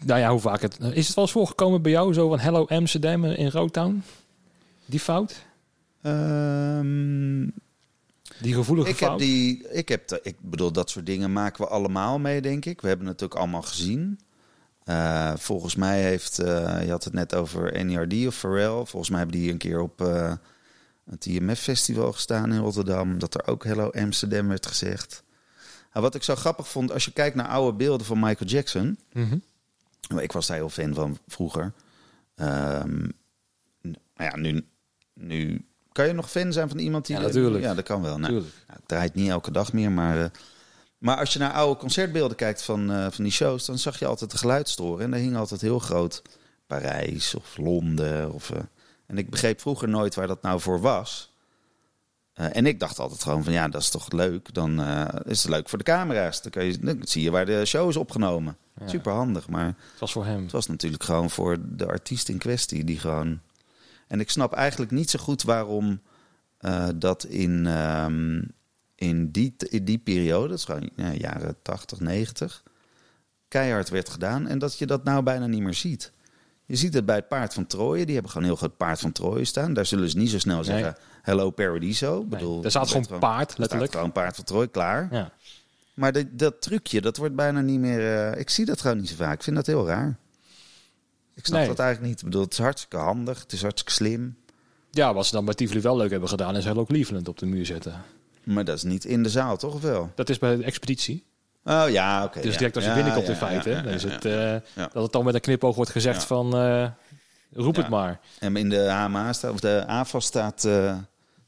Nou 0.02 0.20
ja, 0.20 0.30
hoe 0.30 0.40
vaak 0.40 0.60
het... 0.60 0.78
Is 0.80 1.06
het 1.06 1.14
wel 1.14 1.24
eens 1.24 1.32
voorgekomen 1.32 1.82
bij 1.82 1.92
jou, 1.92 2.12
zo 2.14 2.28
van 2.28 2.38
Hello 2.38 2.64
Amsterdam 2.64 3.24
in 3.24 3.48
Rotown? 3.48 4.02
Die 4.86 5.00
fout? 5.00 5.44
ehm, 6.02 7.42
Die 8.40 8.54
gevoelige 8.54 8.88
ik 8.88 8.98
heb 8.98 9.08
fout? 9.08 9.18
die, 9.18 9.68
ik 9.68 9.88
heb, 9.88 10.20
ik 10.22 10.36
bedoel, 10.40 10.72
dat 10.72 10.90
soort 10.90 11.06
dingen 11.06 11.32
maken 11.32 11.64
we 11.64 11.70
allemaal 11.70 12.18
mee, 12.18 12.40
denk 12.40 12.64
ik. 12.64 12.80
We 12.80 12.88
hebben 12.88 13.06
het 13.06 13.22
ook 13.22 13.34
allemaal 13.34 13.62
gezien. 13.62 14.18
Eh, 14.84 15.32
volgens 15.36 15.74
mij 15.74 16.02
heeft, 16.02 16.38
eh, 16.38 16.84
je 16.84 16.90
had 16.90 17.04
het 17.04 17.12
net 17.12 17.34
over 17.34 17.84
NERD 17.84 18.26
of 18.26 18.34
Pharrell. 18.34 18.84
Volgens 18.84 19.08
mij 19.08 19.18
hebben 19.18 19.38
die 19.38 19.50
een 19.50 19.58
keer 19.58 19.80
op 19.80 20.00
eh, 20.00 20.32
het 21.10 21.26
IMF-festival 21.26 22.12
gestaan 22.12 22.52
in 22.52 22.58
Rotterdam. 22.58 23.18
Dat 23.18 23.34
er 23.34 23.46
ook 23.46 23.64
Hello 23.64 23.90
Amsterdam 23.90 24.48
werd 24.48 24.66
gezegd. 24.66 25.22
Nou, 25.92 26.04
wat 26.06 26.14
ik 26.14 26.22
zo 26.22 26.34
grappig 26.34 26.68
vond, 26.68 26.92
als 26.92 27.04
je 27.04 27.12
kijkt 27.12 27.36
naar 27.36 27.48
oude 27.48 27.76
beelden 27.76 28.06
van 28.06 28.18
Michael 28.18 28.50
Jackson. 28.50 28.98
Mhm. 29.12 29.36
Ik 30.08 30.32
was 30.32 30.46
daar 30.46 30.56
heel 30.56 30.68
fan 30.68 30.94
van 30.94 31.18
vroeger. 31.26 31.72
Nou 34.14 34.30
ja, 34.30 34.36
nu, 34.36 34.66
nu 35.12 35.66
kan 35.92 36.06
je 36.06 36.12
nog 36.12 36.30
fan 36.30 36.52
zijn 36.52 36.68
van 36.68 36.78
iemand 36.78 37.06
die... 37.06 37.16
Ja, 37.16 37.22
natuurlijk. 37.22 37.64
Ja, 37.64 37.74
dat 37.74 37.84
kan 37.84 38.02
wel. 38.02 38.18
Nou, 38.18 38.32
nou, 38.32 38.44
het 38.66 38.82
draait 38.86 39.14
niet 39.14 39.28
elke 39.30 39.50
dag 39.50 39.72
meer, 39.72 39.92
maar... 39.92 40.22
eh, 40.22 40.30
maar 40.98 41.16
als 41.16 41.32
je 41.32 41.38
naar 41.38 41.52
oude 41.52 41.80
concertbeelden 41.80 42.36
kijkt 42.36 42.62
van, 42.62 42.92
eh, 42.92 43.06
van 43.10 43.24
die 43.24 43.32
shows... 43.32 43.64
dan 43.64 43.78
zag 43.78 43.98
je 43.98 44.06
altijd 44.06 44.30
de 44.30 44.38
geluidstoren. 44.38 45.04
En 45.04 45.10
daar 45.10 45.20
hing 45.20 45.36
altijd 45.36 45.60
heel 45.60 45.78
groot 45.78 46.22
Parijs 46.66 47.34
of 47.34 47.56
Londen. 47.56 48.32
Of, 48.32 48.50
eh, 48.50 48.60
en 49.06 49.18
ik 49.18 49.30
begreep 49.30 49.60
vroeger 49.60 49.88
nooit 49.88 50.14
waar 50.14 50.26
dat 50.26 50.42
nou 50.42 50.60
voor 50.60 50.80
was. 50.80 51.33
Eh, 52.34 52.56
en 52.56 52.66
ik 52.66 52.80
dacht 52.80 52.98
altijd 52.98 53.22
gewoon 53.22 53.44
van 53.44 53.52
ja, 53.52 53.68
dat 53.68 53.80
is 53.80 53.88
toch 53.88 54.12
leuk. 54.12 54.54
Dan 54.54 54.80
eh, 54.80 55.08
is 55.24 55.42
het 55.42 55.50
leuk 55.50 55.68
voor 55.68 55.78
de 55.78 55.84
camera's. 55.84 56.42
Dan, 56.42 56.50
kan 56.50 56.64
je, 56.64 56.78
dan 56.78 56.98
zie 57.00 57.22
je 57.22 57.30
waar 57.30 57.46
de 57.46 57.64
show 57.64 57.88
is 57.88 57.96
opgenomen. 57.96 58.56
Ja. 58.80 58.88
Super 58.88 59.12
handig, 59.12 59.48
maar... 59.48 59.66
Het 59.66 60.00
was 60.00 60.12
voor 60.12 60.24
hem. 60.24 60.42
Het 60.42 60.52
was 60.52 60.66
natuurlijk 60.66 61.02
gewoon 61.02 61.30
voor 61.30 61.56
de 61.62 61.86
artiest 61.86 62.28
in 62.28 62.38
kwestie 62.38 62.84
die 62.84 62.98
gewoon. 62.98 63.40
En 64.06 64.20
ik 64.20 64.30
snap 64.30 64.52
eigenlijk 64.52 64.90
niet 64.90 65.10
zo 65.10 65.18
goed 65.18 65.42
waarom 65.42 66.00
eh, 66.58 66.88
dat 66.94 67.24
in, 67.24 67.66
ehm, 67.66 68.42
in, 68.94 69.30
die, 69.30 69.54
in 69.68 69.84
die 69.84 69.98
periode, 69.98 70.48
dat 70.48 70.58
is 70.58 70.64
gewoon 70.64 70.90
ja, 70.96 71.12
jaren 71.12 71.56
80, 71.62 72.00
90, 72.00 72.62
keihard 73.48 73.88
werd 73.88 74.08
gedaan. 74.08 74.46
En 74.46 74.58
dat 74.58 74.78
je 74.78 74.86
dat 74.86 75.04
nou 75.04 75.22
bijna 75.22 75.46
niet 75.46 75.62
meer 75.62 75.74
ziet. 75.74 76.12
Je 76.66 76.76
ziet 76.76 76.94
het 76.94 77.06
bij 77.06 77.16
het 77.16 77.28
paard 77.28 77.54
van 77.54 77.66
Troje. 77.66 78.04
Die 78.04 78.14
hebben 78.14 78.32
gewoon 78.32 78.46
heel 78.46 78.56
groot 78.56 78.76
paard 78.76 79.00
van 79.00 79.12
Troje 79.12 79.44
staan. 79.44 79.72
Daar 79.74 79.86
zullen 79.86 80.10
ze 80.10 80.16
niet 80.18 80.30
zo 80.30 80.38
snel 80.38 80.64
zeggen: 80.64 80.96
Hello 81.22 81.50
Paradiso. 81.50 82.24
Bedoel, 82.24 82.60
daar 82.60 82.70
staat 82.70 82.88
gewoon 82.90 83.06
paard, 83.20 83.40
er 83.40 83.50
staat 83.50 83.58
letterlijk. 83.58 83.92
gewoon 83.92 84.12
paard 84.12 84.34
van 84.34 84.44
Troje, 84.44 84.66
klaar. 84.66 85.08
Ja. 85.10 85.32
Maar 85.94 86.12
dat, 86.12 86.26
dat 86.30 86.62
trucje, 86.62 87.00
dat 87.00 87.16
wordt 87.16 87.34
bijna 87.34 87.60
niet 87.60 87.78
meer... 87.80 88.30
eh, 88.32 88.40
ik 88.40 88.50
zie 88.50 88.64
dat 88.64 88.80
gewoon 88.80 88.96
niet 88.96 89.08
zo 89.08 89.14
vaak. 89.14 89.34
Ik 89.34 89.42
vind 89.42 89.56
dat 89.56 89.66
heel 89.66 89.86
raar. 89.86 90.16
Ik 91.34 91.46
snap 91.46 91.58
Nee. 91.58 91.68
dat 91.68 91.78
eigenlijk 91.78 92.08
niet. 92.10 92.18
Ik 92.18 92.24
bedoel, 92.24 92.42
het 92.42 92.52
is 92.52 92.58
hartstikke 92.58 92.96
handig. 92.96 93.40
Het 93.42 93.52
is 93.52 93.60
hartstikke 93.62 93.92
slim. 93.92 94.36
ja, 94.90 95.14
wat 95.14 95.26
ze 95.26 95.32
dan 95.32 95.44
bij 95.44 95.54
Tivoli 95.54 95.80
wel 95.80 95.96
leuk 95.96 96.10
hebben 96.10 96.28
gedaan... 96.28 96.56
is 96.56 96.64
Hello 96.64 96.84
Cleveland 96.84 97.28
op 97.28 97.38
de 97.38 97.46
muur 97.46 97.66
zetten. 97.66 98.02
Maar 98.44 98.64
dat 98.64 98.76
is 98.76 98.82
niet 98.82 99.04
in 99.04 99.22
de 99.22 99.28
zaal, 99.28 99.56
toch? 99.56 99.74
Of 99.74 99.80
wel? 99.82 100.12
Dat 100.14 100.28
is 100.28 100.38
bij 100.38 100.56
de 100.56 100.64
expeditie. 100.64 101.24
Oh 101.64 101.84
ja, 101.88 102.24
oké. 102.24 102.40
Dus 102.40 102.56
direct 102.56 102.76
als 102.76 102.84
je 102.84 102.92
binnenkomt 102.94 103.28
in 103.28 103.34
feite. 103.36 103.70
dan 103.84 103.92
is 103.92 104.02
het, 104.02 104.24
eh. 104.24 104.54
Dat 104.92 105.02
het 105.02 105.12
dan 105.12 105.24
met 105.24 105.34
een 105.34 105.40
knipoog 105.40 105.76
wordt 105.76 105.90
gezegd 105.90 106.24
van... 106.24 106.56
eh, 106.56 106.86
roep 107.52 107.76
het 107.76 107.88
maar. 107.88 108.20
En 108.38 108.56
in 108.56 108.68
de 108.68 108.90
HMA 108.90 109.32
staat, 109.32 109.52
of 109.52 109.60
de 109.60 109.84
AFA 109.86 110.20
staat... 110.20 110.64
eh, 110.64 110.96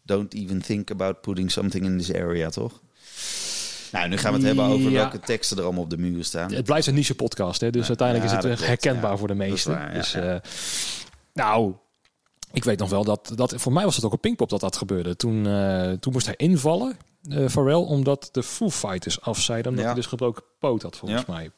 don't 0.02 0.34
even 0.34 0.62
think 0.62 0.90
about 0.90 1.20
putting 1.20 1.50
something 1.50 1.84
in 1.84 1.98
this 1.98 2.12
area, 2.14 2.48
toch? 2.50 2.80
Nou, 3.92 4.08
nu 4.08 4.16
gaan 4.18 4.30
we 4.32 4.36
het 4.38 4.46
hebben 4.46 4.64
over 4.64 4.90
Ja. 4.90 4.96
welke 4.96 5.20
teksten 5.20 5.56
er 5.56 5.62
allemaal 5.64 5.82
op 5.82 5.90
de 5.90 5.98
muur 5.98 6.24
staan. 6.24 6.52
Het 6.52 6.64
blijft 6.64 6.86
een 6.86 6.94
niche 6.94 7.14
podcast, 7.14 7.60
hè? 7.60 7.70
dus 7.70 7.82
Ja, 7.82 7.88
uiteindelijk 7.88 8.30
ja, 8.30 8.38
is 8.38 8.44
het 8.44 8.66
herkenbaar 8.66 9.18
voor 9.18 9.28
de 9.28 9.34
meesten. 9.34 9.90
dus, 9.94 10.16
nou, 11.32 11.74
ik 12.52 12.64
weet 12.64 12.78
nog 12.78 12.90
wel 12.90 13.04
dat, 13.04 13.32
dat... 13.34 13.54
Voor 13.56 13.72
mij 13.72 13.84
was 13.84 13.96
het 13.96 14.04
ook 14.04 14.12
op 14.12 14.20
Pinkpop 14.20 14.48
dat 14.48 14.60
dat 14.60 14.76
gebeurde. 14.76 15.16
Toen, 15.16 15.42
toen 16.00 16.12
moest 16.12 16.26
hij 16.26 16.36
invallen, 16.36 16.96
eh 17.30 17.48
Pharrell, 17.48 17.74
omdat 17.74 18.28
de 18.32 18.42
Foo 18.42 18.70
Fighters 18.70 19.20
afzeiden. 19.20 19.66
Omdat 19.70 19.84
Ja. 19.84 19.90
hij 19.90 20.00
dus 20.00 20.08
gebroken 20.10 20.42
poot 20.58 20.82
had, 20.82 20.96
volgens 20.96 21.24
Ja. 21.26 21.32
mij. 21.32 21.50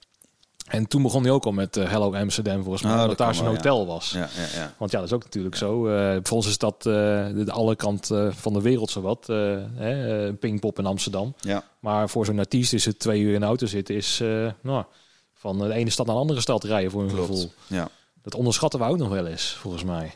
En 0.69 0.87
toen 0.87 1.03
begon 1.03 1.23
hij 1.23 1.31
ook 1.33 1.45
al 1.45 1.53
met 1.53 1.77
eh, 1.77 1.89
Hello 1.91 2.15
Amsterdam, 2.15 2.63
volgens 2.63 2.83
mij. 2.83 2.93
Oh, 2.93 3.01
omdat 3.01 3.17
dat 3.17 3.27
daar 3.27 3.35
zijn 3.35 3.47
wel, 3.47 3.57
hotel 3.57 3.87
was. 3.87 4.11
Ja, 4.11 4.19
ja, 4.37 4.59
ja. 4.61 4.75
Want 4.79 4.91
ja, 4.91 4.99
dat 4.99 5.07
is 5.09 5.15
ook 5.15 5.25
natuurlijk 5.25 5.57
zo. 5.57 5.87
Eh 5.89 6.17
voor 6.23 6.37
ons 6.37 6.47
is 6.47 6.59
dat 6.59 6.75
eh, 6.79 6.93
de, 7.27 7.43
de 7.45 7.53
alle 7.53 7.77
kant 7.77 8.11
eh, 8.11 8.33
van 8.33 8.53
de 8.53 8.61
wereld 8.61 8.91
zowat. 8.91 9.29
eh 9.29 9.37
hè, 9.75 10.27
eh, 10.27 10.35
Pinkpop 10.41 10.79
in 10.79 10.87
Amsterdam. 10.87 11.35
ja. 11.41 11.63
Maar 11.81 12.09
voor 12.09 12.25
zo'n 12.25 12.39
artiest 12.39 12.73
is 12.73 12.85
het 12.85 12.99
twee 12.99 13.21
uur 13.21 13.35
in 13.35 13.41
de 13.41 13.47
auto 13.47 13.67
zitten... 13.67 13.95
is 13.95 14.21
eh, 14.21 14.51
nou, 14.63 14.85
van 15.35 15.59
de 15.59 15.73
ene 15.75 15.91
stad 15.91 16.07
naar 16.07 16.15
de 16.15 16.21
andere 16.21 16.41
stad 16.41 16.65
rijden 16.65 16.91
voor 16.91 17.03
een 17.03 17.09
Klopt. 17.09 17.27
gevoel. 17.27 17.53
Ja. 17.67 17.89
Dat 18.23 18.35
onderschatten 18.35 18.81
we 18.81 18.87
ook 18.87 18.99
nog 18.99 19.09
wel 19.09 19.27
eens, 19.27 19.51
volgens 19.61 19.85
mij. 19.85 20.15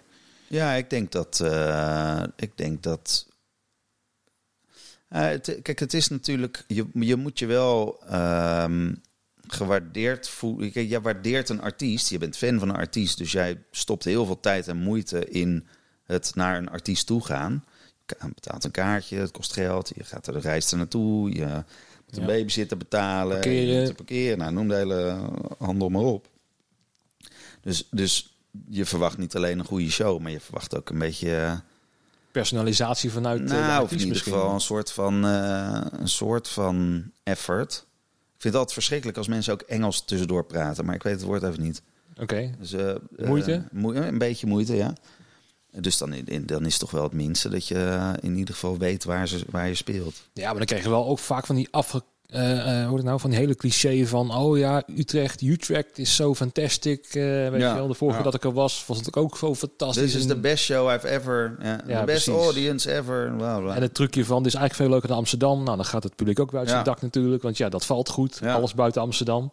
Ja, 0.48 0.72
ik 0.72 0.90
denk 0.90 1.12
dat. 1.12 1.40
eh, 1.40 2.22
ik 2.36 2.56
denk 2.56 2.82
dat. 2.82 3.26
Eh, 5.12 5.22
het- 5.28 5.58
kijk, 5.62 5.78
het 5.78 5.94
is 5.94 6.08
natuurlijk. 6.08 6.64
Je, 6.66 6.86
je 6.94 7.16
moet 7.16 7.38
je 7.38 7.46
wel 7.46 8.02
ehm, 8.08 8.94
gewaardeerd 9.46 10.28
voelen. 10.28 10.72
Kijk, 10.72 10.88
jij 10.88 11.00
waardeert 11.00 11.48
een 11.48 11.60
artiest. 11.60 12.08
Je 12.10 12.18
bent 12.18 12.36
fan 12.36 12.58
van 12.58 12.68
een 12.68 12.76
artiest. 12.76 13.18
Dus 13.18 13.32
jij 13.32 13.62
stopt 13.70 14.04
heel 14.04 14.26
veel 14.26 14.40
tijd 14.40 14.68
en 14.68 14.76
moeite 14.76 15.28
in 15.28 15.66
het 16.04 16.32
naar 16.34 16.56
een 16.56 16.70
artiest 16.70 17.06
toe 17.06 17.24
gaan. 17.24 17.64
Je 18.06 18.16
betaalt 18.34 18.64
een 18.64 18.70
kaartje, 18.70 19.16
het 19.16 19.30
kost 19.30 19.52
geld. 19.52 19.92
Je 19.94 20.04
gaat 20.04 20.26
er 20.26 20.32
de 20.32 20.38
reis 20.40 20.70
er 20.70 20.76
naartoe. 20.76 21.32
Je 21.34 21.44
moet 22.06 22.16
een 22.16 22.20
Ja. 22.20 22.26
babysitter 22.26 22.76
betalen. 22.76 23.40
Parkeren. 23.40 23.94
Parkeren. 23.94 24.38
Nou, 24.38 24.52
noem 24.52 24.68
de 24.68 24.74
hele 24.74 25.28
handel 25.58 25.88
maar 25.88 26.02
op. 26.02 26.28
Dus, 27.60 27.88
dus 27.90 28.36
je 28.68 28.84
verwacht 28.84 29.18
niet 29.18 29.36
alleen 29.36 29.58
een 29.58 29.64
goede 29.64 29.90
show, 29.90 30.20
maar 30.20 30.30
je 30.30 30.40
verwacht 30.40 30.76
ook 30.76 30.90
een 30.90 30.98
beetje. 30.98 31.62
Personalisatie 32.32 33.10
vanuit 33.10 33.40
eh, 33.40 33.46
de 33.46 33.52
nou, 33.54 33.82
of 33.82 33.90
in 33.90 33.96
ieder 33.98 34.08
misschien. 34.12 34.32
geval 34.32 34.54
een 34.54 34.60
soort 34.60 34.92
van, 34.92 35.26
eh, 35.26 35.80
een 35.90 36.08
soort 36.08 36.48
van 36.48 37.04
effort. 37.22 37.72
Ik 37.72 38.48
vind 38.48 38.54
het 38.54 38.54
altijd 38.54 38.72
verschrikkelijk 38.72 39.18
als 39.18 39.26
mensen 39.28 39.52
ook 39.52 39.60
Engels 39.60 40.04
tussendoor 40.04 40.44
praten, 40.44 40.84
maar 40.84 40.94
ik 40.94 41.02
weet 41.02 41.14
het 41.14 41.22
woord 41.22 41.42
even 41.42 41.62
niet. 41.62 41.82
Oké, 42.20 42.50
Dus, 42.58 42.72
eh, 42.72 42.94
Moeite? 43.16 43.62
moe- 43.72 43.94
een 43.94 44.18
beetje 44.18 44.46
moeite, 44.46 44.74
ja. 44.76 44.92
Dus 45.80 45.98
dan, 45.98 46.12
in- 46.12 46.46
dan 46.46 46.64
is 46.66 46.72
het 46.72 46.80
toch 46.80 46.90
wel 46.90 47.02
het 47.02 47.12
minste 47.12 47.48
dat 47.48 47.68
je 47.68 48.12
in 48.20 48.36
ieder 48.36 48.54
geval 48.54 48.78
weet 48.78 49.04
waar, 49.04 49.28
ze, 49.28 49.44
waar 49.50 49.68
je 49.68 49.74
speelt. 49.74 50.22
ja, 50.32 50.46
maar 50.48 50.56
dan 50.56 50.66
krijg 50.66 50.82
je 50.82 50.88
wel 50.88 51.06
ook 51.06 51.18
vaak 51.18 51.46
van 51.46 51.56
die 51.56 51.68
afge... 51.70 52.02
eh, 52.32 52.80
eh, 52.80 52.86
hoe 52.86 52.96
het 52.96 53.04
nou, 53.06 53.20
van 53.20 53.30
die 53.30 53.38
hele 53.38 53.54
cliché 53.54 54.06
van... 54.06 54.34
oh 54.34 54.58
ja, 54.58 54.82
Utrecht, 54.96 55.42
Utrecht 55.42 55.98
is 55.98 56.16
zo 56.16 56.34
fantastic. 56.34 57.04
eh 57.04 57.22
weet 57.22 57.60
Ja, 57.60 57.68
je 57.68 57.74
wel, 57.74 57.86
de 57.88 57.94
vorige 57.94 58.18
ja. 58.18 58.24
dat 58.24 58.34
ik 58.34 58.44
er 58.44 58.52
was, 58.52 58.84
was 58.86 58.98
het 58.98 59.16
ook 59.16 59.36
zo 59.36 59.54
fantastisch. 59.54 60.12
This 60.12 60.14
is 60.20 60.26
the 60.26 60.36
best 60.36 60.64
show 60.64 60.90
I've 60.90 61.08
ever... 61.08 61.56
Ja, 61.62 61.76
the 61.76 61.84
best 61.84 62.04
precies. 62.04 62.44
audience 62.44 62.92
ever. 62.94 63.32
Bla, 63.36 63.58
bla. 63.58 63.74
En 63.74 63.82
het 63.82 63.94
trucje 63.94 64.24
van, 64.24 64.42
dit 64.42 64.46
is 64.52 64.58
eigenlijk 64.58 64.74
veel 64.74 64.88
leuker 64.90 65.08
dan 65.08 65.16
Amsterdam. 65.16 65.62
Nou, 65.64 65.76
dan 65.76 65.84
gaat 65.86 66.02
het 66.02 66.16
publiek 66.16 66.40
ook 66.40 66.50
zijn 66.50 66.66
Ja. 66.66 66.82
dak 66.82 67.02
natuurlijk. 67.02 67.42
Want 67.42 67.56
ja, 67.56 67.68
dat 67.68 67.86
valt 67.86 68.08
goed. 68.08 68.40
Alles 68.44 68.74
buiten 68.74 69.02
Amsterdam. 69.02 69.52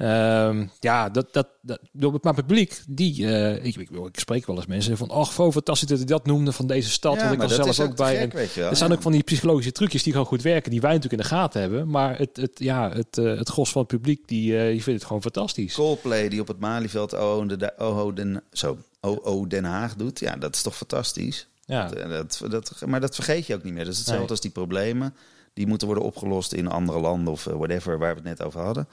Ehm, 0.00 0.66
ja, 0.78 1.08
dat, 1.08 1.32
dat, 1.32 1.48
dat, 1.62 2.22
maar 2.22 2.34
publiek, 2.34 2.82
die, 2.88 3.26
eh, 3.26 3.64
ik, 3.64 3.76
ik, 3.76 3.90
ik, 3.90 4.18
spreek 4.18 4.46
wel 4.46 4.56
eens 4.56 4.66
mensen 4.66 4.96
van, 4.96 5.10
oh, 5.10 5.26
fantastisch 5.26 5.88
dat 5.88 5.98
hij 5.98 6.06
dat 6.06 6.26
noemde 6.26 6.52
van 6.52 6.66
deze 6.66 6.90
stad. 6.90 7.14
Ja, 7.14 7.20
want 7.20 7.32
ik 7.32 7.40
was 7.40 7.54
zelf 7.54 7.80
ook 7.90 7.96
bij. 7.96 8.16
gek, 8.16 8.30
en 8.30 8.36
weet 8.36 8.52
je 8.52 8.60
wel. 8.60 8.70
er 8.70 8.76
zijn 8.76 8.92
ook 8.92 9.02
van 9.02 9.12
die 9.12 9.22
psychologische 9.22 9.72
trucjes 9.72 10.02
die 10.02 10.12
gewoon 10.12 10.26
goed 10.26 10.42
werken, 10.42 10.70
die 10.70 10.80
wij 10.80 10.92
natuurlijk 10.92 11.22
in 11.22 11.28
de 11.28 11.34
gaten 11.34 11.60
hebben. 11.60 11.90
Maar 11.90 12.18
het, 12.18 12.36
het, 12.36 12.50
ja, 12.54 12.90
het, 12.90 13.18
eh, 13.18 13.36
het 13.36 13.48
gros 13.48 13.70
van 13.70 13.80
het 13.80 13.90
publiek, 13.90 14.28
die, 14.28 14.58
eh, 14.58 14.70
die 14.70 14.82
vindt 14.82 14.98
het 14.98 15.04
gewoon 15.04 15.22
fantastisch. 15.22 15.74
Coldplay 15.74 16.28
die 16.28 16.40
op 16.40 16.48
het 16.48 16.60
Malieveld 16.60 17.14
OO 17.14 17.46
Den, 17.46 17.78
OO 17.78 18.12
Den, 18.12 18.42
zo, 18.52 18.78
OO 19.00 19.46
Den 19.46 19.64
Haag 19.64 19.94
doet. 19.94 20.20
Ja, 20.20 20.36
dat 20.36 20.54
is 20.54 20.62
toch 20.62 20.76
fantastisch. 20.76 21.46
Ja, 21.64 21.88
Dat, 21.88 22.40
dat, 22.50 22.72
maar 22.86 23.00
dat 23.00 23.14
vergeet 23.14 23.46
je 23.46 23.54
ook 23.54 23.62
niet 23.62 23.74
meer. 23.74 23.84
Dat 23.84 23.92
is 23.92 23.98
hetzelfde 23.98 24.22
Nee. 24.22 24.32
als 24.32 24.40
die 24.40 24.50
problemen. 24.50 25.14
Die 25.54 25.66
moeten 25.66 25.86
worden 25.86 26.04
opgelost 26.04 26.52
in 26.52 26.66
andere 26.68 27.00
landen 27.00 27.32
of 27.32 27.44
whatever, 27.44 27.98
waar 27.98 28.14
we 28.14 28.20
het 28.20 28.38
net 28.38 28.46
over 28.46 28.60
hadden. 28.60 28.88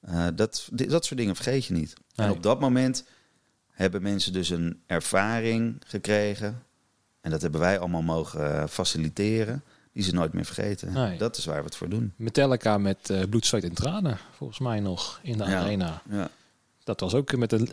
Eh, 0.00 0.26
dat, 0.34 0.68
dat 0.72 1.04
soort 1.04 1.18
dingen 1.20 1.34
vergeet 1.34 1.64
je 1.64 1.72
niet. 1.74 1.94
En 2.14 2.30
op 2.30 2.42
dat 2.42 2.60
moment 2.60 3.04
hebben 3.70 4.02
mensen 4.02 4.32
dus 4.32 4.50
een 4.50 4.82
ervaring 4.86 5.82
gekregen. 5.86 6.62
En 7.20 7.30
dat 7.30 7.42
hebben 7.42 7.60
wij 7.60 7.78
allemaal 7.78 8.02
mogen 8.02 8.54
eh, 8.60 8.66
faciliteren. 8.68 9.62
Die 9.92 10.02
ze 10.02 10.14
nooit 10.14 10.32
meer 10.32 10.44
vergeten. 10.44 10.92
Nee. 10.92 11.18
Dat 11.18 11.36
is 11.36 11.44
waar 11.44 11.58
we 11.58 11.64
het 11.64 11.76
voor 11.76 11.88
doen. 11.88 12.12
Metallica 12.16 12.78
met 12.78 13.10
eh 13.10 13.22
bloed, 13.28 13.46
zweet 13.46 13.64
en 13.64 13.74
tranen, 13.74 14.18
volgens 14.36 14.58
mij 14.58 14.80
nog, 14.80 15.20
in 15.22 15.38
de 15.38 15.44
Ja. 15.44 15.58
arena. 15.60 16.02
Ja. 16.10 16.30
Dat 16.84 17.00
was 17.00 17.14
ook 17.14 17.36
met 17.36 17.52
een, 17.52 17.68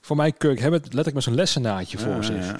voor 0.00 0.16
mij 0.16 0.32
Kirk 0.32 0.60
Hammett 0.60 0.84
letterlijk 0.84 1.14
met 1.14 1.22
zo'n 1.24 1.34
lessenaadje 1.34 1.98
voor 1.98 2.12
Ja, 2.12 2.22
zich. 2.22 2.56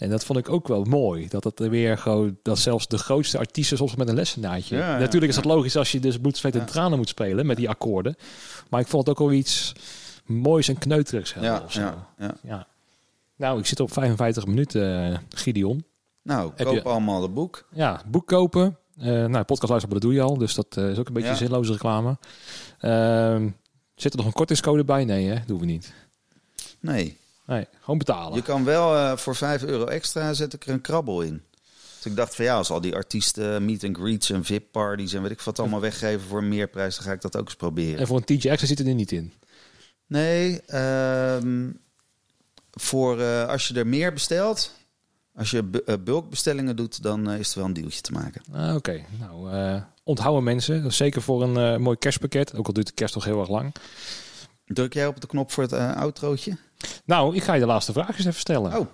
En 0.00 0.10
dat 0.10 0.24
vond 0.24 0.38
ik 0.38 0.48
ook 0.48 0.68
wel 0.68 0.84
mooi. 0.84 1.28
Dat 1.28 1.44
het 1.44 1.60
er 1.60 1.70
weer 1.70 1.98
gewoon, 1.98 2.38
dat 2.42 2.58
zelfs 2.58 2.88
de 2.88 2.98
grootste 2.98 3.38
artiesten 3.38 3.76
soms 3.76 3.94
met 3.96 4.08
een. 4.08 4.24
Ja, 4.40 4.54
ja, 4.54 4.98
Natuurlijk 4.98 5.30
is 5.30 5.34
dat 5.34 5.44
logisch 5.44 5.76
als 5.76 5.92
je 5.92 6.00
dus 6.00 6.18
bloed, 6.18 6.36
zweet 6.36 6.56
en 6.56 6.66
tranen 6.66 6.98
moet 6.98 7.08
spelen 7.08 7.46
met 7.46 7.56
die 7.56 7.68
akkoorden. 7.68 8.16
Maar 8.70 8.80
ik 8.80 8.86
vond 8.86 9.06
het 9.06 9.18
ook 9.18 9.28
wel 9.28 9.36
iets 9.36 9.72
moois 10.26 10.68
en 10.68 10.78
kneuterigs 10.78 11.32
hebben 11.34 11.52
Ja, 11.52 11.62
ja, 11.68 12.06
ja. 12.18 12.34
Ja. 12.42 12.66
Nou, 13.36 13.58
ik 13.58 13.66
zit 13.66 13.80
op 13.80 13.92
55 13.92 14.46
minuten, 14.46 15.12
eh, 15.12 15.18
Gideon. 15.28 15.84
Nou, 16.22 16.52
Heb 16.56 16.66
koop 16.66 16.74
je- 16.76 16.82
allemaal 16.82 17.22
het 17.22 17.34
boek. 17.34 17.66
Ja, 17.72 18.02
boek 18.06 18.26
kopen. 18.26 18.76
Eh 18.98 19.06
nou, 19.06 19.44
podcast 19.44 19.68
luisteren, 19.70 19.90
dat 19.90 20.00
doe 20.02 20.12
je 20.14 20.20
al. 20.20 20.38
Dus 20.38 20.54
dat 20.54 20.76
eh, 20.76 20.90
is 20.90 20.98
ook 20.98 21.06
een 21.08 21.12
beetje 21.14 21.34
zinloze 21.34 21.72
reclame. 21.72 22.18
Ehm, 22.78 23.48
zit 23.94 24.12
er 24.12 24.18
nog 24.18 24.26
een 24.26 24.32
kortingscode 24.32 24.84
bij? 24.84 25.04
Nee, 25.04 25.26
hè? 25.28 25.36
doen 25.46 25.60
we 25.60 25.66
niet. 25.66 25.92
Nee, 26.80 27.18
Nee, 27.50 27.66
gewoon 27.80 27.98
betalen. 27.98 28.34
je 28.36 28.42
kan 28.42 28.64
wel 28.64 28.96
eh, 28.96 29.16
voor 29.16 29.36
5 29.36 29.62
euro 29.62 29.84
extra 29.84 30.32
zet 30.32 30.52
ik 30.52 30.66
er 30.66 30.72
een 30.72 30.80
krabbel 30.80 31.20
in. 31.22 31.42
Dus 31.96 32.10
ik 32.10 32.16
dacht 32.16 32.34
van 32.34 32.44
ja, 32.44 32.56
als 32.56 32.70
al 32.70 32.80
die 32.80 32.94
artiesten 32.94 33.64
meet 33.64 33.84
and 33.84 33.96
greets 33.96 34.30
en 34.30 34.44
VIP 34.44 34.64
parties 34.72 35.12
en 35.12 35.22
weet 35.22 35.30
ik 35.30 35.40
wat 35.40 35.58
allemaal 35.58 35.80
weggeven 35.80 36.20
voor 36.28 36.38
een 36.38 36.48
meerprijs, 36.48 36.94
dan 36.96 37.04
ga 37.04 37.12
ik 37.12 37.20
dat 37.20 37.36
ook 37.36 37.44
eens 37.44 37.56
proberen. 37.56 37.98
En 38.00 38.06
voor 38.06 38.16
een 38.16 38.24
tientje 38.24 38.48
extra 38.50 38.66
zit 38.68 38.78
er 38.78 38.94
niet 38.94 39.12
in. 39.12 39.32
Nee, 40.06 40.60
ehm, 40.66 41.70
voor 42.70 43.20
eh, 43.20 43.48
als 43.48 43.68
je 43.68 43.74
er 43.74 43.86
meer 43.86 44.12
bestelt, 44.12 44.74
als 45.34 45.50
je 45.50 45.62
bu- 45.62 45.82
eh, 45.86 45.94
bulkbestellingen 46.04 46.76
doet, 46.76 47.02
dan 47.02 47.30
eh, 47.30 47.38
is 47.38 47.50
er 47.52 47.58
wel 47.58 47.66
een 47.66 47.72
dealtje 47.72 48.00
te 48.00 48.12
maken. 48.12 48.42
Ah, 48.52 48.74
Oké, 48.74 49.04
nou, 49.18 49.52
eh, 49.52 49.82
onthouden 50.04 50.44
mensen. 50.44 50.82
Dat 50.82 50.90
is 50.90 50.96
zeker 50.96 51.22
voor 51.22 51.42
een 51.42 51.56
eh, 51.56 51.76
mooi 51.78 51.96
kerstpakket. 51.98 52.54
Ook 52.54 52.66
al 52.66 52.72
duurt 52.72 52.86
de 52.86 52.92
kerst 52.92 53.14
nog 53.14 53.24
heel 53.24 53.40
erg 53.40 53.48
lang. 53.48 53.74
Druk 54.66 54.94
jij 54.94 55.06
op 55.06 55.20
de 55.20 55.26
knop 55.26 55.52
voor 55.52 55.62
het 55.62 55.72
eh 55.72 55.96
outrootje? 55.96 56.56
Nou, 57.04 57.36
ik 57.36 57.42
ga 57.42 57.54
je 57.54 57.60
de 57.60 57.66
laatste 57.66 57.92
vraag 57.92 58.08
eens 58.08 58.18
even 58.26 58.40
stellen. 58.40 58.78
Oh, 58.78 58.86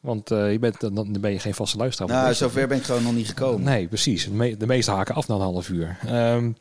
Want 0.00 0.30
eh, 0.30 0.52
je 0.52 0.58
bent, 0.58 0.80
dan 0.80 1.16
ben 1.20 1.30
je 1.30 1.38
geen 1.38 1.54
vaste 1.54 1.76
luisteraar. 1.76 2.22
nou, 2.22 2.34
zover 2.34 2.68
ben 2.68 2.76
ik 2.78 2.84
gewoon 2.84 3.02
nog 3.02 3.14
niet 3.14 3.28
gekomen. 3.28 3.62
Nee, 3.62 3.88
precies. 3.88 4.24
De, 4.24 4.30
me- 4.30 4.56
de 4.56 4.66
meeste 4.66 4.90
haken 4.90 5.14
af 5.14 5.28
na 5.28 5.34
een 5.34 5.40
half 5.40 5.68
uur. 5.68 5.98
Ehm, 6.06 6.52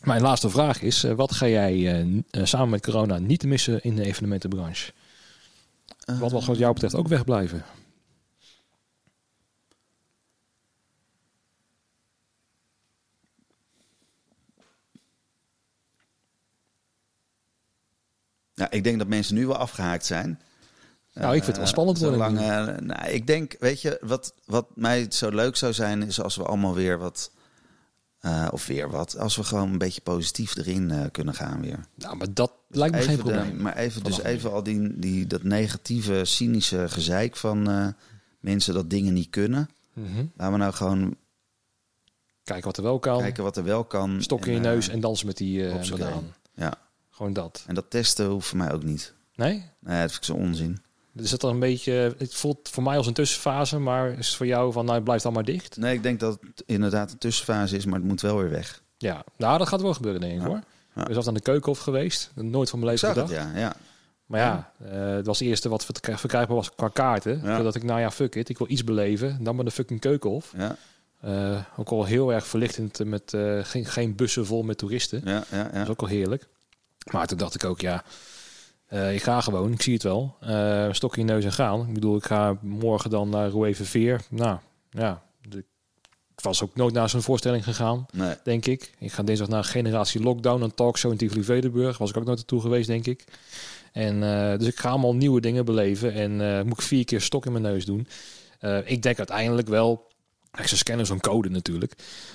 mijn 0.00 0.22
laatste 0.22 0.50
vraag 0.50 0.82
is: 0.82 1.04
eh, 1.04 1.12
wat 1.12 1.32
ga 1.32 1.46
jij 1.48 2.00
eh, 2.30 2.44
samen 2.44 2.68
met 2.68 2.82
corona 2.84 3.18
niet 3.18 3.42
missen 3.44 3.82
in 3.82 3.94
de 3.96 4.04
evenementenbranche? 4.04 4.92
Wat 6.18 6.30
wil 6.30 6.44
wat 6.44 6.58
jou 6.58 6.72
betreft 6.72 6.94
ook 6.94 7.08
wegblijven? 7.08 7.64
Nou, 18.60 18.72
ik 18.76 18.84
denk 18.84 18.98
dat 18.98 19.08
mensen 19.08 19.34
nu 19.34 19.46
wel 19.46 19.56
afgehaakt 19.56 20.06
zijn. 20.06 20.40
Nou, 21.14 21.26
ik 21.26 21.32
vind 21.44 21.46
het 21.46 21.56
wel 21.56 21.66
spannend 21.66 21.98
zo 21.98 22.08
worden. 22.14 22.34
lang, 22.34 22.38
eh, 22.68 22.76
nou, 22.84 23.08
ik 23.10 23.26
denk, 23.26 23.56
weet 23.60 23.80
je, 23.82 23.98
wat, 24.00 24.34
wat 24.44 24.66
mij 24.74 25.06
zo 25.10 25.28
leuk 25.30 25.56
zou 25.56 25.72
zijn, 25.72 26.02
is 26.02 26.20
als 26.22 26.36
we 26.36 26.42
allemaal 26.44 26.74
weer 26.74 26.98
wat, 26.98 27.30
eh, 28.20 28.48
of 28.50 28.66
weer 28.66 28.90
wat, 28.90 29.18
als 29.18 29.36
we 29.36 29.44
gewoon 29.44 29.72
een 29.72 29.78
beetje 29.78 30.00
positief 30.00 30.56
erin 30.56 30.90
eh, 30.90 31.00
kunnen 31.12 31.34
gaan 31.34 31.60
weer. 31.60 31.78
Nou, 31.94 32.16
maar 32.16 32.34
dat 32.34 32.52
lijkt 32.68 32.94
me 32.94 33.02
geen 33.02 33.16
de- 33.16 33.22
probleem. 33.22 33.56
maar 33.62 33.76
even, 33.76 34.02
dus 34.04 34.14
Vanaf 34.16 34.28
even 34.28 34.52
al 34.52 34.62
die, 34.62 34.98
die, 34.98 35.26
dat 35.26 35.42
negatieve, 35.42 36.24
cynische 36.24 36.88
gezeik 36.88 37.36
van 37.36 37.70
eh, 37.70 37.86
mensen 38.40 38.74
dat 38.74 38.90
dingen 38.90 39.12
niet 39.12 39.30
kunnen. 39.30 39.68
Mhm. 39.92 40.24
Laten 40.36 40.52
we 40.52 40.58
nou 40.58 40.72
gewoon 40.72 41.16
Kijken 42.44 42.66
wat 42.66 42.76
er 42.76 42.82
wel 42.82 42.98
kan. 42.98 43.18
kijken 43.20 43.42
wat 43.44 43.56
er 43.56 43.64
wel 43.64 43.84
kan. 43.84 44.22
Stok 44.22 44.46
in 44.46 44.52
je 44.52 44.60
neus 44.60 44.88
eh, 44.88 44.94
en 44.94 45.00
dansen 45.00 45.26
met 45.26 45.36
die 45.36 45.64
eh 45.66 45.72
hoppakee. 45.72 45.98
banaan. 45.98 46.34
Ja, 46.54 46.74
Gewoon 47.20 47.32
dat. 47.34 47.64
en 47.66 47.74
dat 47.74 47.90
testen 47.90 48.26
hoeft 48.26 48.48
voor 48.48 48.58
mij 48.58 48.72
ook 48.72 48.82
niet. 48.82 49.14
Nee? 49.34 49.52
Nee, 49.80 50.00
dat 50.00 50.10
vind 50.10 50.14
ik 50.16 50.24
zo 50.24 50.32
onzin. 50.34 50.78
Dus 51.12 51.30
het 51.30 51.40
dan 51.40 51.50
een 51.50 51.58
beetje. 51.60 52.14
Het 52.18 52.34
voelt 52.34 52.68
voor 52.68 52.82
mij 52.82 52.96
als 52.96 53.06
een 53.06 53.12
tussenfase, 53.12 53.78
maar 53.78 54.10
is 54.18 54.26
het 54.26 54.36
voor 54.36 54.46
jou 54.46 54.72
van 54.72 54.84
nou 54.84 55.00
blijft 55.00 55.22
dan 55.22 55.32
maar 55.32 55.44
dicht? 55.44 55.76
Nee, 55.76 55.94
ik 55.94 56.02
denk 56.02 56.20
dat 56.20 56.38
het 56.40 56.62
inderdaad 56.66 57.10
een 57.12 57.18
tussenfase 57.18 57.76
is, 57.76 57.84
maar 57.84 57.98
het 57.98 58.08
moet 58.08 58.20
wel 58.20 58.36
weer 58.36 58.50
weg. 58.50 58.82
Ja, 58.98 59.24
nou 59.36 59.58
dat 59.58 59.68
gaat 59.68 59.80
wel 59.82 59.94
gebeuren 59.94 60.20
denk 60.20 60.32
ik 60.34 60.40
Ja. 60.40 60.46
hoor. 60.46 60.56
Ja. 60.94 61.00
Ik 61.00 61.04
ben 61.04 61.12
zelf 61.14 61.26
aan 61.26 61.34
de 61.34 61.40
keukenhof 61.40 61.78
geweest. 61.78 62.30
Nooit 62.34 62.70
van 62.70 62.78
mijn 62.78 62.90
leven 62.92 63.08
het, 63.08 63.18
gedacht. 63.18 63.52
ja. 63.54 63.58
ja. 63.60 63.74
Maar 64.26 64.40
ja, 64.40 64.72
eh, 64.84 65.14
het 65.14 65.26
was 65.26 65.38
het 65.38 65.48
eerste 65.48 65.68
wat 65.68 65.84
verk- 65.84 66.18
verkrijgbaar 66.18 66.56
was 66.56 66.74
qua 66.74 66.88
kaarten. 66.88 67.40
Ja. 67.44 67.56
Zodat 67.56 67.74
ik, 67.74 67.82
nou 67.82 68.00
ja, 68.00 68.10
fuck 68.10 68.34
it, 68.34 68.48
ik 68.48 68.58
wil 68.58 68.70
iets 68.70 68.84
beleven. 68.84 69.44
Dan 69.44 69.56
maar 69.56 69.64
de 69.64 69.70
fucking 69.70 70.00
keukenhof. 70.00 70.52
Ja, 70.56 70.76
Eh, 71.20 71.58
ook 71.76 71.88
al 71.88 72.04
heel 72.04 72.32
erg 72.32 72.46
verlichtend 72.46 73.04
met 73.04 73.34
eh, 73.34 73.58
geen, 73.62 73.84
geen 73.86 74.14
bussen 74.16 74.46
vol 74.46 74.62
met 74.62 74.78
toeristen. 74.78 75.20
ja, 75.24 75.44
ja. 75.50 75.62
Dat 75.64 75.72
ja. 75.74 75.82
is 75.82 75.88
ook 75.88 76.00
al 76.00 76.06
heerlijk. 76.06 76.48
Maar 77.10 77.26
toen 77.26 77.38
dacht 77.38 77.54
ik 77.54 77.64
ook, 77.64 77.80
ja, 77.80 78.04
eh, 78.86 79.14
ik 79.14 79.22
ga 79.22 79.40
gewoon, 79.40 79.72
ik 79.72 79.82
zie 79.82 79.92
het 79.94 80.02
wel. 80.02 80.36
Eh 80.40 80.88
stok 80.90 81.16
in 81.16 81.26
je 81.26 81.32
neus 81.32 81.44
en 81.44 81.52
gaan. 81.52 81.86
Ik 81.88 81.94
bedoel, 81.94 82.16
ik 82.16 82.24
ga 82.24 82.56
morgen 82.60 83.10
dan 83.10 83.28
naar 83.28 83.50
Roué 83.50 83.74
Veer. 83.74 84.20
Nou, 84.30 84.58
ja, 84.90 85.22
ik 85.50 86.46
was 86.46 86.62
ook 86.62 86.76
nooit 86.76 86.94
naar 86.94 87.08
zo'n 87.08 87.22
voorstelling 87.22 87.64
gegaan, 87.64 88.06
Nee. 88.12 88.34
denk 88.44 88.66
ik. 88.66 88.92
Ik 88.98 89.12
ga 89.12 89.22
dinsdag 89.22 89.48
naar 89.48 89.64
Generatie 89.64 90.22
Lockdown, 90.22 90.62
een 90.62 90.74
talkshow 90.74 91.10
in 91.12 91.16
Tivoli-Vredenburg. 91.18 91.98
Was 91.98 92.10
ik 92.10 92.16
ook 92.16 92.24
nooit 92.24 92.36
naartoe 92.36 92.60
geweest, 92.60 92.86
denk 92.86 93.06
ik. 93.06 93.24
En 93.92 94.22
eh, 94.22 94.58
dus 94.58 94.66
ik 94.68 94.78
ga 94.78 94.88
allemaal 94.88 95.14
nieuwe 95.14 95.40
dingen 95.40 95.64
beleven. 95.64 96.12
En 96.12 96.66
moet 96.66 96.78
ik 96.78 96.84
vier 96.84 97.04
keer 97.04 97.20
stok 97.20 97.46
in 97.46 97.52
mijn 97.52 97.64
neus 97.64 97.84
doen. 97.84 98.06
Ik 98.84 99.02
denk 99.02 99.18
uiteindelijk 99.18 99.68
wel... 99.68 100.08
Ze 100.64 100.76
scannen 100.76 101.06
zo'n 101.06 101.20
code 101.20 101.50
natuurlijk. 101.50 101.92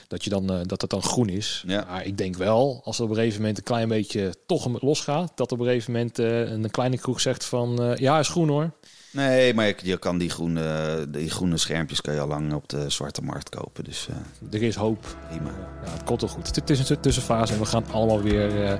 Dat, 0.07 0.24
je 0.24 0.30
dan, 0.30 0.51
eh, 0.51 0.59
dat 0.63 0.82
het 0.82 0.89
dan 0.89 1.03
groen 1.03 1.30
is. 1.30 1.63
Ja. 1.68 1.86
Maar 1.89 2.05
ik 2.05 2.18
denk 2.18 2.36
wel, 2.36 2.82
als 2.84 2.97
er 2.97 3.03
op 3.03 3.09
een 3.09 3.16
gegeven 3.16 3.39
moment 3.39 3.57
een 3.57 3.63
klein 3.63 3.88
beetje 3.88 4.36
toch 4.45 4.82
losgaat... 4.82 5.32
dat 5.36 5.51
op 5.51 5.59
een 5.59 5.66
gegeven 5.66 5.91
moment 5.91 6.20
eh, 6.20 6.39
een 6.51 6.72
kleine 6.72 6.97
kroeg 6.97 7.22
zegt 7.22 7.45
van... 7.45 7.84
eh, 7.84 7.97
ja, 7.97 8.20
is 8.20 8.28
groen 8.28 8.49
hoor. 8.49 8.72
Nee, 9.11 9.53
maar 9.53 9.68
je, 9.68 9.76
je 9.84 9.97
kan 9.97 10.18
die 10.18 10.30
groene, 10.30 11.05
die 11.09 11.30
groene 11.30 11.57
schermpjes 11.57 12.01
kan 12.01 12.13
je 12.13 12.20
al 12.20 12.28
lang 12.28 12.53
op 12.53 12.70
de 12.70 12.89
zwarte 12.89 13.22
markt 13.22 13.49
kopen. 13.49 13.84
Dus 13.84 14.07
Er 14.51 14.63
is 14.63 14.76
hoop. 14.76 15.18
prima. 15.30 15.49
Ja, 15.86 15.91
het 15.91 16.03
komt 16.03 16.22
wel 16.22 16.30
goed. 16.30 16.55
Het 16.55 16.70
is 16.70 16.89
een 16.89 16.99
tussenfase 16.99 17.53
en 17.53 17.59
we 17.59 17.66
gaan 17.66 17.86
allemaal 17.91 18.22
weer 18.22 18.80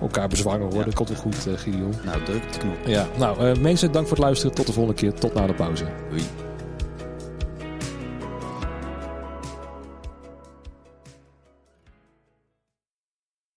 elkaar 0.00 0.28
bezwangen 0.28 0.60
worden. 0.60 0.78
Ja. 0.78 0.84
Het 0.84 0.94
komt 0.94 1.08
wel 1.08 1.18
goed, 1.18 1.36
Gideon. 1.60 1.94
Nou, 2.04 2.24
druk 2.24 2.52
de 2.52 2.58
knop. 2.58 2.86
Ja, 2.86 3.08
nou, 3.18 3.60
mensen, 3.60 3.92
dank 3.92 4.06
voor 4.06 4.16
het 4.16 4.24
luisteren. 4.26 4.54
Tot 4.54 4.66
de 4.66 4.72
volgende 4.72 5.00
keer. 5.00 5.14
Tot 5.14 5.34
na 5.34 5.46
de 5.46 5.54
pauze. 5.54 5.86
Doei. 6.10 6.22